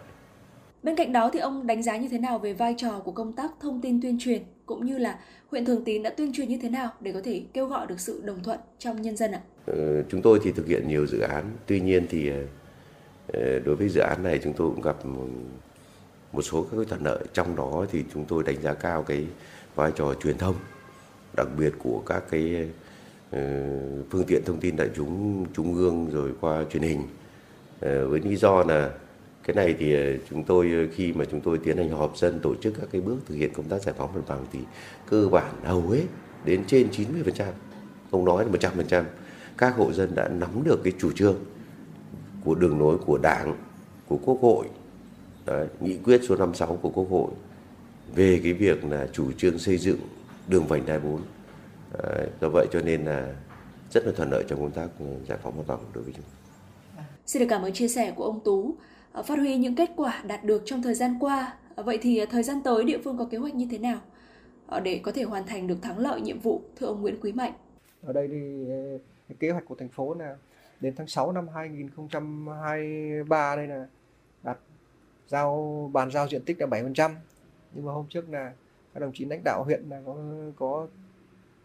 Bên 0.82 0.97
cạnh 0.97 1.12
đó 1.12 1.31
thì 1.32 1.39
ông 1.39 1.66
đánh 1.66 1.82
giá 1.82 1.97
như 1.97 2.09
thế 2.09 2.19
nào 2.19 2.39
về 2.39 2.52
vai 2.52 2.74
trò 2.78 3.01
của 3.05 3.12
công 3.12 3.32
tác 3.32 3.51
thông 3.61 3.81
tin 3.81 4.02
tuyên 4.02 4.19
truyền 4.20 4.43
cũng 4.66 4.86
như 4.86 4.98
là 4.98 5.19
huyện 5.51 5.65
Thường 5.65 5.85
Tín 5.85 6.02
đã 6.02 6.11
tuyên 6.11 6.32
truyền 6.32 6.48
như 6.48 6.59
thế 6.62 6.70
nào 6.70 6.90
để 7.01 7.12
có 7.12 7.20
thể 7.24 7.43
kêu 7.52 7.66
gọi 7.66 7.86
được 7.86 8.01
sự 8.01 8.23
đồng 8.24 8.43
thuận 8.43 8.59
trong 8.78 9.02
nhân 9.02 9.16
dân 9.16 9.32
ạ? 9.32 9.40
Ừ, 9.66 10.02
chúng 10.09 10.23
tôi 10.23 10.40
thì 10.43 10.52
thực 10.52 10.66
hiện 10.66 10.89
nhiều 10.89 11.06
dự 11.06 11.20
án, 11.20 11.44
tuy 11.66 11.81
nhiên 11.81 12.06
thì 12.11 12.31
ờ, 13.32 13.59
đối 13.59 13.77
với 13.77 13.89
dự 13.89 14.01
án 14.01 14.23
này 14.23 14.40
chúng 14.44 14.52
tôi 14.52 14.70
cũng 14.70 14.82
gặp 14.82 14.97
một 16.32 16.43
số 16.43 16.66
các 16.70 16.89
thuận 16.89 17.05
lợi. 17.05 17.24
Trong 17.32 17.56
đó 17.56 17.86
thì 17.90 18.05
chúng 18.15 18.24
tôi 18.24 18.43
đánh 18.43 18.62
giá 18.62 18.74
cao 18.74 19.02
cái 19.02 19.27
vai 19.74 19.93
trò 19.97 20.15
truyền 20.15 20.39
thông 20.39 20.55
đặc 21.36 21.48
biệt 21.59 21.73
của 21.78 22.02
các 22.06 22.23
cái 22.31 22.69
ờ, 23.31 23.40
phương 24.11 24.24
tiện 24.27 24.44
thông 24.44 24.61
tin 24.61 24.77
đại 24.77 24.89
chúng 24.97 25.44
trung 25.55 25.74
ương 25.74 26.11
rồi 26.12 26.32
qua 26.40 26.65
truyền 26.70 26.82
hình. 26.82 27.02
Ờ, 27.81 28.09
với 28.09 28.20
lý 28.20 28.36
do 28.36 28.62
là 28.62 28.90
cái 29.44 29.56
này 29.56 29.74
thì 29.78 29.94
ờ, 29.94 30.19
chúng 30.31 30.44
tôi 30.44 30.89
khi 30.94 31.12
mà 31.12 31.24
chúng 31.31 31.40
tôi 31.40 31.59
tiến 31.59 31.77
hành 31.77 31.90
họp 31.90 32.16
dân 32.16 32.40
tổ 32.40 32.55
chức 32.55 32.74
các 32.81 32.89
cái 32.93 33.01
bước 33.01 33.16
thực 33.27 33.35
hiện 33.35 33.52
công 33.52 33.69
tác 33.69 33.82
giải 33.82 33.94
phóng 33.98 34.15
mặt 34.15 34.20
bằng 34.28 34.47
thì 34.52 34.59
cơ 35.09 35.28
bản 35.28 35.52
hầu 35.65 35.89
hết 35.89 36.05
đến 36.44 36.65
trên 36.66 36.89
90%, 36.90 37.44
không 38.11 38.24
nói 38.24 38.44
là 38.44 38.51
100%, 38.51 39.05
các 39.59 39.77
hộ 39.77 39.93
dân 39.93 40.15
đã 40.15 40.28
nắm 40.28 40.51
được 40.65 40.81
cái 40.85 40.93
chủ 40.98 41.12
trương 41.12 41.36
của 42.44 42.55
đường 42.55 42.78
lối 42.78 42.98
của 42.98 43.19
Đảng, 43.19 43.56
của 44.09 44.19
Quốc 44.24 44.39
hội, 44.43 44.66
Đấy, 45.47 45.66
nghị 45.81 45.97
quyết 46.05 46.20
số 46.28 46.36
56 46.36 46.78
của 46.82 46.89
Quốc 46.89 47.06
hội 47.11 47.31
về 48.15 48.40
cái 48.43 48.52
việc 48.52 48.85
là 48.85 49.09
chủ 49.12 49.32
trương 49.32 49.59
xây 49.59 49.78
dựng 49.78 49.98
đường 50.49 50.66
vành 50.66 50.87
đai 50.87 51.01
4. 51.01 51.21
Đấy, 51.93 52.29
do 52.41 52.49
vậy 52.49 52.66
cho 52.73 52.81
nên 52.81 53.05
là 53.05 53.35
rất 53.91 54.07
là 54.07 54.12
thuận 54.16 54.31
lợi 54.31 54.45
trong 54.49 54.61
công 54.61 54.71
tác 54.71 54.89
ờ, 55.01 55.07
giải 55.29 55.39
phóng 55.43 55.57
mặt 55.57 55.62
bằng 55.66 55.79
đối 55.95 56.05
với 56.05 56.12
chúng. 56.16 56.25
Xin 57.27 57.41
được 57.41 57.47
cảm 57.51 57.62
ơn 57.62 57.73
chia 57.73 57.89
sẻ 57.89 58.12
của 58.16 58.25
ông 58.25 58.41
Tú. 58.45 58.75
Ờ, 59.12 59.23
phát 59.23 59.39
huy 59.39 59.57
những 59.57 59.77
kết 59.77 59.91
quả 59.97 60.23
đạt 60.27 60.45
được 60.45 60.62
trong 60.65 60.83
thời 60.83 60.95
gian 60.95 61.16
qua. 61.21 61.57
Ờ, 61.75 61.83
vậy 61.83 61.99
thì 62.03 62.19
ờ, 62.19 62.27
thời 62.31 62.43
gian 62.43 62.62
tới 62.65 62.85
địa 62.85 62.99
phương 63.05 63.19
có 63.19 63.25
kế 63.25 63.39
hoạch 63.39 63.55
như 63.55 63.66
thế 63.71 63.79
nào 63.79 63.99
để 64.83 65.01
có 65.03 65.12
thể 65.12 65.23
hoàn 65.23 65.47
thành 65.47 65.66
được 65.66 65.83
thắng 65.83 65.99
lợi 65.99 66.21
nhiệm 66.21 66.41
vụ 66.41 66.62
thưa 66.77 66.87
ông 66.87 67.03
Nguyễn 67.03 67.21
Quý 67.21 67.33
Mạnh? 67.33 67.53
Ở 68.03 68.12
đây 68.12 68.29
thì 68.29 68.65
kế 69.41 69.51
hoạch 69.51 69.65
của 69.65 69.75
thành 69.75 69.89
phố 69.89 70.15
là 70.15 70.37
đến 70.81 70.95
tháng 70.97 71.07
6 71.07 71.33
năm 71.33 71.49
2023 71.55 73.57
đây 73.57 73.66
là 73.66 73.87
đạt 74.43 74.59
giao 75.29 75.91
bàn 75.93 76.11
giao 76.11 76.29
diện 76.29 76.43
tích 76.45 76.61
là 76.61 76.66
7%. 76.66 77.11
Nhưng 77.73 77.87
mà 77.87 77.93
hôm 77.93 78.07
trước 78.09 78.31
là 78.31 78.53
các 78.95 79.01
đồng 79.01 79.12
chí 79.15 79.25
lãnh 79.25 79.45
đạo 79.45 79.65
huyện 79.65 79.83
là 79.89 80.03
có 80.07 80.16
có 80.57 80.87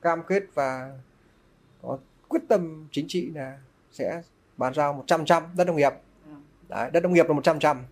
cam 0.02 0.22
kết 0.28 0.44
và 0.54 1.00
có 1.82 1.98
quyết 2.28 2.42
tâm 2.50 2.88
chính 2.92 3.06
trị 3.08 3.32
là 3.36 3.60
sẽ 3.92 4.22
bàn 4.58 4.74
giao 4.74 5.04
100% 5.08 5.44
đất 5.56 5.68
nông 5.68 5.76
nghiệp. 5.76 5.94
Đấy, 6.70 6.92
đất 6.94 7.04
nông 7.04 7.14
nghiệp 7.14 7.28
là 7.28 7.34
100 7.34 7.60
trăm 7.60 7.84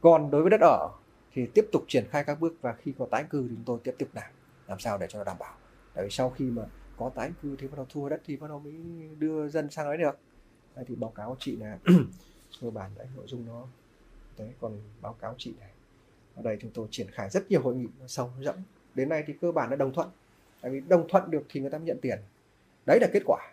còn 0.00 0.30
đối 0.30 0.42
với 0.42 0.50
đất 0.50 0.60
ở 0.60 0.88
thì 1.32 1.46
tiếp 1.54 1.64
tục 1.72 1.84
triển 1.88 2.04
khai 2.10 2.24
các 2.24 2.40
bước 2.40 2.54
và 2.60 2.72
khi 2.72 2.94
có 2.98 3.06
tái 3.10 3.24
cư 3.30 3.42
thì 3.42 3.54
chúng 3.54 3.64
tôi 3.64 3.78
tiếp 3.84 3.94
tục 3.98 4.08
làm 4.14 4.32
làm 4.66 4.78
sao 4.78 4.98
để 4.98 5.06
cho 5.10 5.18
nó 5.18 5.24
đảm 5.24 5.36
bảo. 5.38 5.54
Tại 5.94 6.04
vì 6.04 6.10
sau 6.10 6.30
khi 6.30 6.44
mà 6.44 6.62
có 6.96 7.10
tái 7.14 7.32
cư 7.42 7.56
thì 7.56 7.68
bắt 7.68 7.76
đầu 7.76 7.86
thua 7.90 8.08
đất 8.08 8.20
thì 8.26 8.36
bắt 8.36 8.48
đầu 8.48 8.58
mới 8.58 8.72
đưa 9.18 9.48
dân 9.48 9.70
sang 9.70 9.86
ấy 9.86 9.96
được. 9.96 10.18
Đấy, 10.76 10.84
thì 10.88 10.94
báo 10.94 11.10
cáo 11.10 11.36
chị 11.38 11.56
là 11.56 11.78
cơ 12.60 12.70
bản 12.70 12.90
đấy 12.96 13.06
nội 13.16 13.24
dung 13.28 13.46
nó 13.46 13.66
đấy 14.38 14.52
còn 14.60 14.80
báo 15.00 15.12
cáo 15.12 15.34
chị 15.38 15.54
này 15.60 15.70
ở 16.34 16.42
đây 16.42 16.58
chúng 16.60 16.70
tôi 16.74 16.88
triển 16.90 17.10
khai 17.10 17.30
rất 17.30 17.50
nhiều 17.50 17.62
hội 17.62 17.74
nghị 17.74 17.86
sâu 18.06 18.30
rộng 18.40 18.62
đến 18.94 19.08
nay 19.08 19.24
thì 19.26 19.34
cơ 19.40 19.52
bản 19.52 19.70
là 19.70 19.76
đồng 19.76 19.92
thuận. 19.92 20.08
Tại 20.60 20.70
vì 20.70 20.80
đồng 20.80 21.08
thuận 21.08 21.30
được 21.30 21.42
thì 21.48 21.60
người 21.60 21.70
ta 21.70 21.78
mới 21.78 21.86
nhận 21.86 21.98
tiền. 22.02 22.18
Đấy 22.86 22.98
là 23.00 23.08
kết 23.12 23.22
quả. 23.26 23.52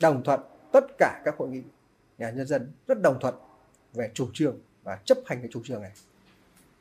Đồng 0.00 0.22
thuận 0.24 0.40
tất 0.72 0.84
cả 0.98 1.22
các 1.24 1.34
hội 1.36 1.48
nghị 1.48 1.62
nhà 2.18 2.30
nhân 2.30 2.46
dân 2.46 2.72
rất 2.86 3.02
đồng 3.02 3.18
thuận 3.20 3.34
về 3.94 4.10
chủ 4.14 4.30
trương 4.32 4.58
và 4.82 4.98
chấp 5.04 5.18
hành 5.26 5.38
cái 5.38 5.48
chủ 5.52 5.62
trương 5.64 5.82
này. 5.82 5.92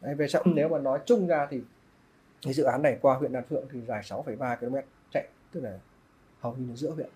Đấy, 0.02 0.16
về 0.16 0.28
sau 0.28 0.44
nếu 0.46 0.70
mà 0.70 0.80
nói 0.80 1.00
chung 1.06 1.28
ra 1.28 1.48
thì 1.50 1.62
cái 2.42 2.54
dự 2.54 2.64
án 2.64 2.82
này 2.82 2.98
qua 3.02 3.16
huyện 3.16 3.34
Đan 3.34 3.44
Phượng 3.50 3.66
thì 3.72 3.82
dài 3.82 4.02
6,3 4.04 4.56
km 4.58 4.76
chạy 5.12 5.28
tức 5.52 5.64
là 5.64 5.80
hầu 6.40 6.56
như 6.56 6.70
là 6.70 6.76
giữa 6.76 6.92
huyện 6.92 7.10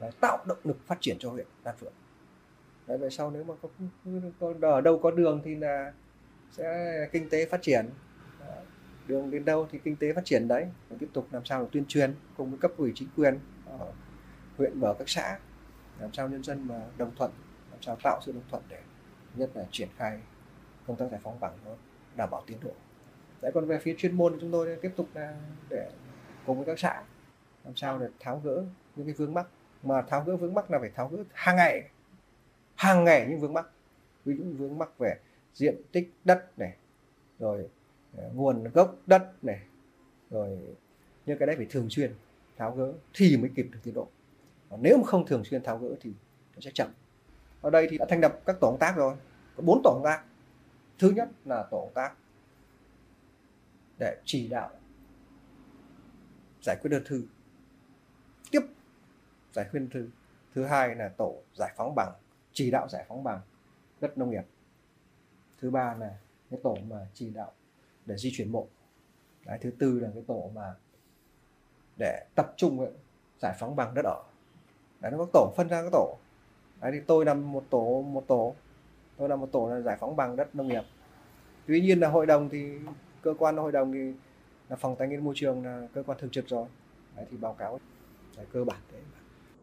Đấy, 0.00 0.10
tạo 0.20 0.38
động 0.46 0.58
lực 0.64 0.76
phát 0.86 0.98
triển 1.00 1.16
cho 1.18 1.30
huyện 1.30 1.46
Đan 1.64 1.74
Phượng. 1.76 1.92
Đấy, 2.86 2.98
về 2.98 3.10
sau 3.10 3.30
nếu 3.30 3.44
mà 3.44 3.54
có, 3.62 3.68
có 4.40 4.70
ở 4.70 4.80
đâu 4.80 4.98
có 4.98 5.10
đường 5.10 5.40
thì 5.44 5.54
là 5.54 5.92
sẽ 6.50 7.08
kinh 7.12 7.28
tế 7.28 7.46
phát 7.46 7.62
triển 7.62 7.86
đường 9.06 9.30
đến 9.30 9.44
đâu 9.44 9.68
thì 9.70 9.78
kinh 9.84 9.96
tế 9.96 10.12
phát 10.12 10.24
triển 10.24 10.48
đấy. 10.48 10.66
Và 10.88 10.96
tiếp 11.00 11.08
tục 11.12 11.28
làm 11.32 11.44
sao 11.44 11.62
để 11.62 11.68
tuyên 11.72 11.84
truyền, 11.88 12.14
cùng 12.36 12.50
với 12.50 12.58
cấp 12.58 12.72
ủy 12.76 12.92
chính 12.94 13.08
quyền 13.16 13.38
ở 13.66 13.92
huyện 14.56 14.80
và 14.80 14.88
ở 14.88 14.94
các 14.98 15.08
xã, 15.08 15.38
làm 16.00 16.12
sao 16.12 16.28
nhân 16.28 16.42
dân 16.42 16.68
mà 16.68 16.82
đồng 16.96 17.14
thuận, 17.16 17.30
làm 17.70 17.82
sao 17.82 17.96
tạo 18.02 18.20
sự 18.22 18.32
đồng 18.32 18.42
thuận 18.50 18.62
để 18.68 18.80
nhất 19.34 19.50
là 19.54 19.66
triển 19.70 19.88
khai 19.96 20.20
công 20.86 20.96
tác 20.96 21.06
giải 21.10 21.20
phóng 21.22 21.40
bằng 21.40 21.58
nó 21.64 21.70
đảm 22.16 22.30
bảo 22.30 22.44
tiến 22.46 22.58
độ. 22.62 22.72
Đấy, 23.42 23.52
còn 23.54 23.66
về 23.66 23.78
phía 23.78 23.94
chuyên 23.98 24.16
môn 24.16 24.32
thì 24.32 24.38
chúng 24.40 24.52
tôi 24.52 24.78
tiếp 24.82 24.92
tục 24.96 25.08
là 25.14 25.36
để 25.70 25.90
cùng 26.46 26.56
với 26.56 26.66
các 26.66 26.78
xã, 26.78 27.02
làm 27.64 27.76
sao 27.76 27.98
để 27.98 28.08
tháo 28.20 28.40
gỡ 28.44 28.64
những 28.96 29.06
cái 29.06 29.14
vướng 29.14 29.34
mắc. 29.34 29.46
Mà 29.82 30.02
tháo 30.02 30.24
gỡ 30.24 30.36
vướng 30.36 30.54
mắc 30.54 30.70
là 30.70 30.78
phải 30.78 30.90
tháo 30.94 31.08
gỡ 31.08 31.24
hàng 31.32 31.56
ngày 31.56 31.88
hàng 32.74 33.04
ngày 33.04 33.26
những 33.28 33.40
vướng 33.40 33.52
mắc. 33.52 33.66
Ví 34.24 34.36
dụ 34.36 34.44
vướng 34.58 34.78
mắc 34.78 34.98
về 34.98 35.16
diện 35.54 35.76
tích 35.92 36.12
đất 36.24 36.58
này, 36.58 36.76
rồi 37.38 37.68
nguồn 38.34 38.64
gốc 38.64 38.96
đất 39.06 39.44
này, 39.44 39.60
rồi 40.30 40.58
những 41.26 41.38
cái 41.38 41.46
đấy 41.46 41.56
phải 41.56 41.66
thường 41.70 41.90
xuyên 41.90 42.14
tháo 42.56 42.74
gỡ 42.74 42.92
thì 43.14 43.36
mới 43.36 43.50
kịp 43.54 43.66
được 43.72 43.78
tiến 43.82 43.94
độ. 43.94 44.08
Còn 44.70 44.82
nếu 44.82 44.96
mà 44.96 45.04
không 45.06 45.26
thường 45.26 45.44
xuyên 45.44 45.62
tháo 45.62 45.78
gỡ 45.78 45.88
thì 46.00 46.12
nó 46.54 46.60
sẽ 46.60 46.70
chậm. 46.74 46.90
Ở 47.60 47.70
đây 47.70 47.86
thì 47.90 47.98
đã 47.98 48.06
thành 48.08 48.20
lập 48.20 48.40
các 48.46 48.56
tổ 48.60 48.70
công 48.70 48.78
tác 48.78 48.96
rồi, 48.96 49.16
có 49.56 49.62
bốn 49.62 49.80
tổ 49.84 49.90
công 49.94 50.04
tác. 50.04 50.24
Thứ 50.98 51.10
nhất 51.10 51.28
là 51.44 51.62
tổ 51.70 51.80
công 51.80 51.94
tác 51.94 52.14
để 53.98 54.16
chỉ 54.24 54.48
đạo 54.48 54.70
giải 56.62 56.76
quyết 56.82 56.90
đơn 56.90 57.02
thư, 57.06 57.22
tiếp 58.50 58.60
giải 59.52 59.66
quyết 59.70 59.80
đơn 59.80 59.90
thư. 59.90 60.08
Thứ 60.54 60.64
hai 60.64 60.94
là 60.94 61.08
tổ 61.08 61.42
giải 61.54 61.74
phóng 61.76 61.94
bằng, 61.94 62.12
chỉ 62.52 62.70
đạo 62.70 62.88
giải 62.88 63.04
phóng 63.08 63.24
bằng 63.24 63.40
đất 64.00 64.18
nông 64.18 64.30
nghiệp. 64.30 64.44
Thứ 65.60 65.70
ba 65.70 65.94
là 65.94 66.18
cái 66.50 66.60
tổ 66.62 66.76
mà 66.88 67.06
chỉ 67.14 67.30
đạo 67.30 67.52
để 68.06 68.16
di 68.16 68.30
chuyển 68.34 68.52
mộ 68.52 68.66
Đấy, 69.46 69.58
thứ 69.60 69.70
tư 69.78 70.00
là 70.00 70.08
cái 70.14 70.22
tổ 70.26 70.50
mà 70.54 70.74
để 71.98 72.26
tập 72.34 72.54
trung 72.56 72.80
ấy, 72.80 72.90
giải 73.38 73.54
phóng 73.60 73.76
bằng 73.76 73.94
đất 73.94 74.04
ở. 74.04 74.22
Đấy, 75.00 75.12
nó 75.12 75.18
có 75.18 75.26
tổ 75.32 75.52
phân 75.56 75.68
ra 75.68 75.82
các 75.82 75.88
tổ. 75.92 76.16
Đấy, 76.80 76.92
thì 76.92 77.00
tôi 77.06 77.24
làm 77.24 77.52
một 77.52 77.64
tổ 77.70 78.02
một 78.02 78.24
tổ. 78.26 78.54
Tôi 79.16 79.28
là 79.28 79.36
một 79.36 79.52
tổ 79.52 79.68
là 79.68 79.80
giải 79.80 79.96
phóng 80.00 80.16
bằng 80.16 80.36
đất 80.36 80.54
nông 80.54 80.68
nghiệp. 80.68 80.82
Tuy 81.66 81.80
nhiên 81.80 82.00
là 82.00 82.08
hội 82.08 82.26
đồng 82.26 82.48
thì 82.48 82.72
cơ 83.22 83.34
quan 83.38 83.56
hội 83.56 83.72
đồng 83.72 83.92
thì 83.92 84.12
là 84.68 84.76
phòng 84.76 84.96
tài 84.96 85.08
nguyên 85.08 85.24
môi 85.24 85.34
trường 85.36 85.64
là 85.64 85.88
cơ 85.94 86.02
quan 86.02 86.18
thường 86.20 86.30
trực 86.30 86.48
rồi. 86.48 86.66
Đấy, 87.16 87.26
thì 87.30 87.36
báo 87.36 87.54
cáo. 87.54 87.80
Là 88.36 88.44
cơ 88.52 88.64
bản 88.64 88.80
thế. 88.92 88.98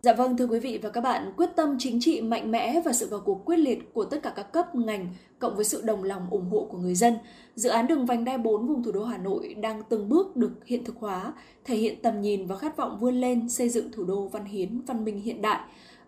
Dạ 0.03 0.13
vâng 0.13 0.37
thưa 0.37 0.47
quý 0.47 0.59
vị 0.59 0.79
và 0.81 0.89
các 0.89 1.01
bạn, 1.01 1.33
quyết 1.37 1.49
tâm 1.55 1.75
chính 1.79 1.99
trị 2.01 2.21
mạnh 2.21 2.51
mẽ 2.51 2.81
và 2.85 2.93
sự 2.93 3.07
vào 3.07 3.19
cuộc 3.25 3.45
quyết 3.45 3.57
liệt 3.57 3.93
của 3.93 4.05
tất 4.05 4.23
cả 4.23 4.33
các 4.35 4.51
cấp 4.51 4.75
ngành 4.75 5.07
cộng 5.39 5.55
với 5.55 5.65
sự 5.65 5.81
đồng 5.81 6.03
lòng 6.03 6.27
ủng 6.31 6.49
hộ 6.49 6.67
của 6.71 6.77
người 6.77 6.95
dân, 6.95 7.13
dự 7.55 7.69
án 7.69 7.87
đường 7.87 8.05
vành 8.05 8.25
đai 8.25 8.37
4 8.37 8.67
vùng 8.67 8.83
thủ 8.83 8.91
đô 8.91 9.03
Hà 9.03 9.17
Nội 9.17 9.53
đang 9.53 9.83
từng 9.89 10.09
bước 10.09 10.35
được 10.35 10.51
hiện 10.65 10.83
thực 10.83 10.95
hóa, 10.99 11.33
thể 11.65 11.75
hiện 11.75 12.01
tầm 12.01 12.21
nhìn 12.21 12.45
và 12.47 12.57
khát 12.57 12.77
vọng 12.77 12.97
vươn 12.99 13.15
lên 13.21 13.49
xây 13.49 13.69
dựng 13.69 13.91
thủ 13.91 14.03
đô 14.03 14.27
văn 14.27 14.45
hiến, 14.45 14.81
văn 14.81 15.05
minh 15.05 15.21
hiện 15.21 15.41
đại, 15.41 15.59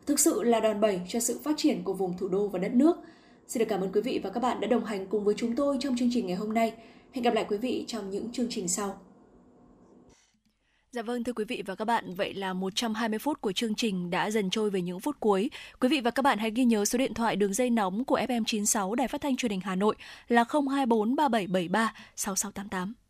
thực 0.05 0.19
sự 0.19 0.43
là 0.43 0.59
đòn 0.59 0.81
bẩy 0.81 1.01
cho 1.07 1.19
sự 1.19 1.39
phát 1.43 1.53
triển 1.57 1.83
của 1.83 1.93
vùng 1.93 2.17
thủ 2.17 2.27
đô 2.27 2.47
và 2.47 2.59
đất 2.59 2.73
nước. 2.73 2.97
Xin 3.47 3.59
được 3.59 3.69
cảm 3.69 3.81
ơn 3.81 3.91
quý 3.91 4.01
vị 4.01 4.19
và 4.23 4.29
các 4.29 4.39
bạn 4.39 4.61
đã 4.61 4.67
đồng 4.67 4.85
hành 4.85 5.07
cùng 5.07 5.23
với 5.23 5.35
chúng 5.37 5.55
tôi 5.55 5.77
trong 5.79 5.97
chương 5.97 6.09
trình 6.11 6.27
ngày 6.27 6.35
hôm 6.35 6.53
nay. 6.53 6.73
Hẹn 7.11 7.23
gặp 7.23 7.33
lại 7.33 7.45
quý 7.49 7.57
vị 7.57 7.83
trong 7.87 8.09
những 8.09 8.31
chương 8.31 8.47
trình 8.49 8.67
sau. 8.67 8.99
Dạ 10.95 11.01
vâng 11.01 11.23
thưa 11.23 11.33
quý 11.33 11.45
vị 11.45 11.63
và 11.65 11.75
các 11.75 11.85
bạn, 11.85 12.13
vậy 12.13 12.33
là 12.33 12.53
120 12.53 13.19
phút 13.19 13.41
của 13.41 13.51
chương 13.51 13.75
trình 13.75 14.09
đã 14.09 14.31
dần 14.31 14.49
trôi 14.49 14.69
về 14.69 14.81
những 14.81 14.99
phút 14.99 15.19
cuối. 15.19 15.49
Quý 15.79 15.89
vị 15.89 16.01
và 16.01 16.11
các 16.11 16.21
bạn 16.21 16.37
hãy 16.37 16.51
ghi 16.55 16.65
nhớ 16.65 16.85
số 16.85 16.97
điện 16.97 17.13
thoại 17.13 17.35
đường 17.35 17.53
dây 17.53 17.69
nóng 17.69 18.05
của 18.05 18.19
FM96 18.19 18.95
Đài 18.95 19.07
Phát 19.07 19.21
thanh 19.21 19.35
Truyền 19.35 19.51
hình 19.51 19.61
Hà 19.63 19.75
Nội 19.75 19.95
là 20.27 20.45
024 20.49 21.15
3773 21.15 21.93
6688. 22.15 23.04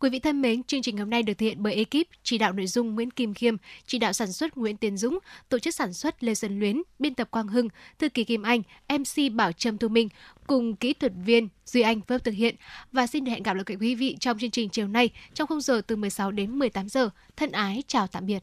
Quý 0.00 0.10
vị 0.10 0.18
thân 0.18 0.42
mến, 0.42 0.62
chương 0.62 0.82
trình 0.82 0.96
hôm 0.96 1.10
nay 1.10 1.22
được 1.22 1.34
thực 1.34 1.46
hiện 1.46 1.62
bởi 1.62 1.74
ekip 1.74 2.06
chỉ 2.22 2.38
đạo 2.38 2.52
nội 2.52 2.66
dung 2.66 2.94
Nguyễn 2.94 3.10
Kim 3.10 3.34
Khiêm, 3.34 3.56
chỉ 3.86 3.98
đạo 3.98 4.12
sản 4.12 4.32
xuất 4.32 4.56
Nguyễn 4.56 4.76
Tiến 4.76 4.96
Dũng, 4.96 5.18
tổ 5.48 5.58
chức 5.58 5.74
sản 5.74 5.92
xuất 5.92 6.24
Lê 6.24 6.34
Xuân 6.34 6.60
Luyến, 6.60 6.82
biên 6.98 7.14
tập 7.14 7.30
Quang 7.30 7.48
Hưng, 7.48 7.68
thư 7.98 8.08
ký 8.08 8.24
Kim 8.24 8.42
Anh, 8.42 8.62
MC 8.88 9.32
Bảo 9.32 9.52
Trâm 9.52 9.78
Thu 9.78 9.88
Minh 9.88 10.08
cùng 10.46 10.76
kỹ 10.76 10.92
thuật 10.92 11.12
viên 11.24 11.48
Duy 11.66 11.80
Anh 11.80 12.00
phối 12.00 12.18
hợp 12.18 12.24
thực 12.24 12.34
hiện 12.34 12.54
và 12.92 13.06
xin 13.06 13.26
hẹn 13.26 13.42
gặp 13.42 13.54
lại 13.54 13.64
quý 13.80 13.94
vị 13.94 14.16
trong 14.20 14.38
chương 14.38 14.50
trình 14.50 14.68
chiều 14.68 14.88
nay 14.88 15.10
trong 15.34 15.48
khung 15.48 15.60
giờ 15.60 15.80
từ 15.86 15.96
16 15.96 16.30
đến 16.30 16.58
18 16.58 16.88
giờ. 16.88 17.10
Thân 17.36 17.52
ái 17.52 17.82
chào 17.86 18.06
tạm 18.06 18.26
biệt. 18.26 18.42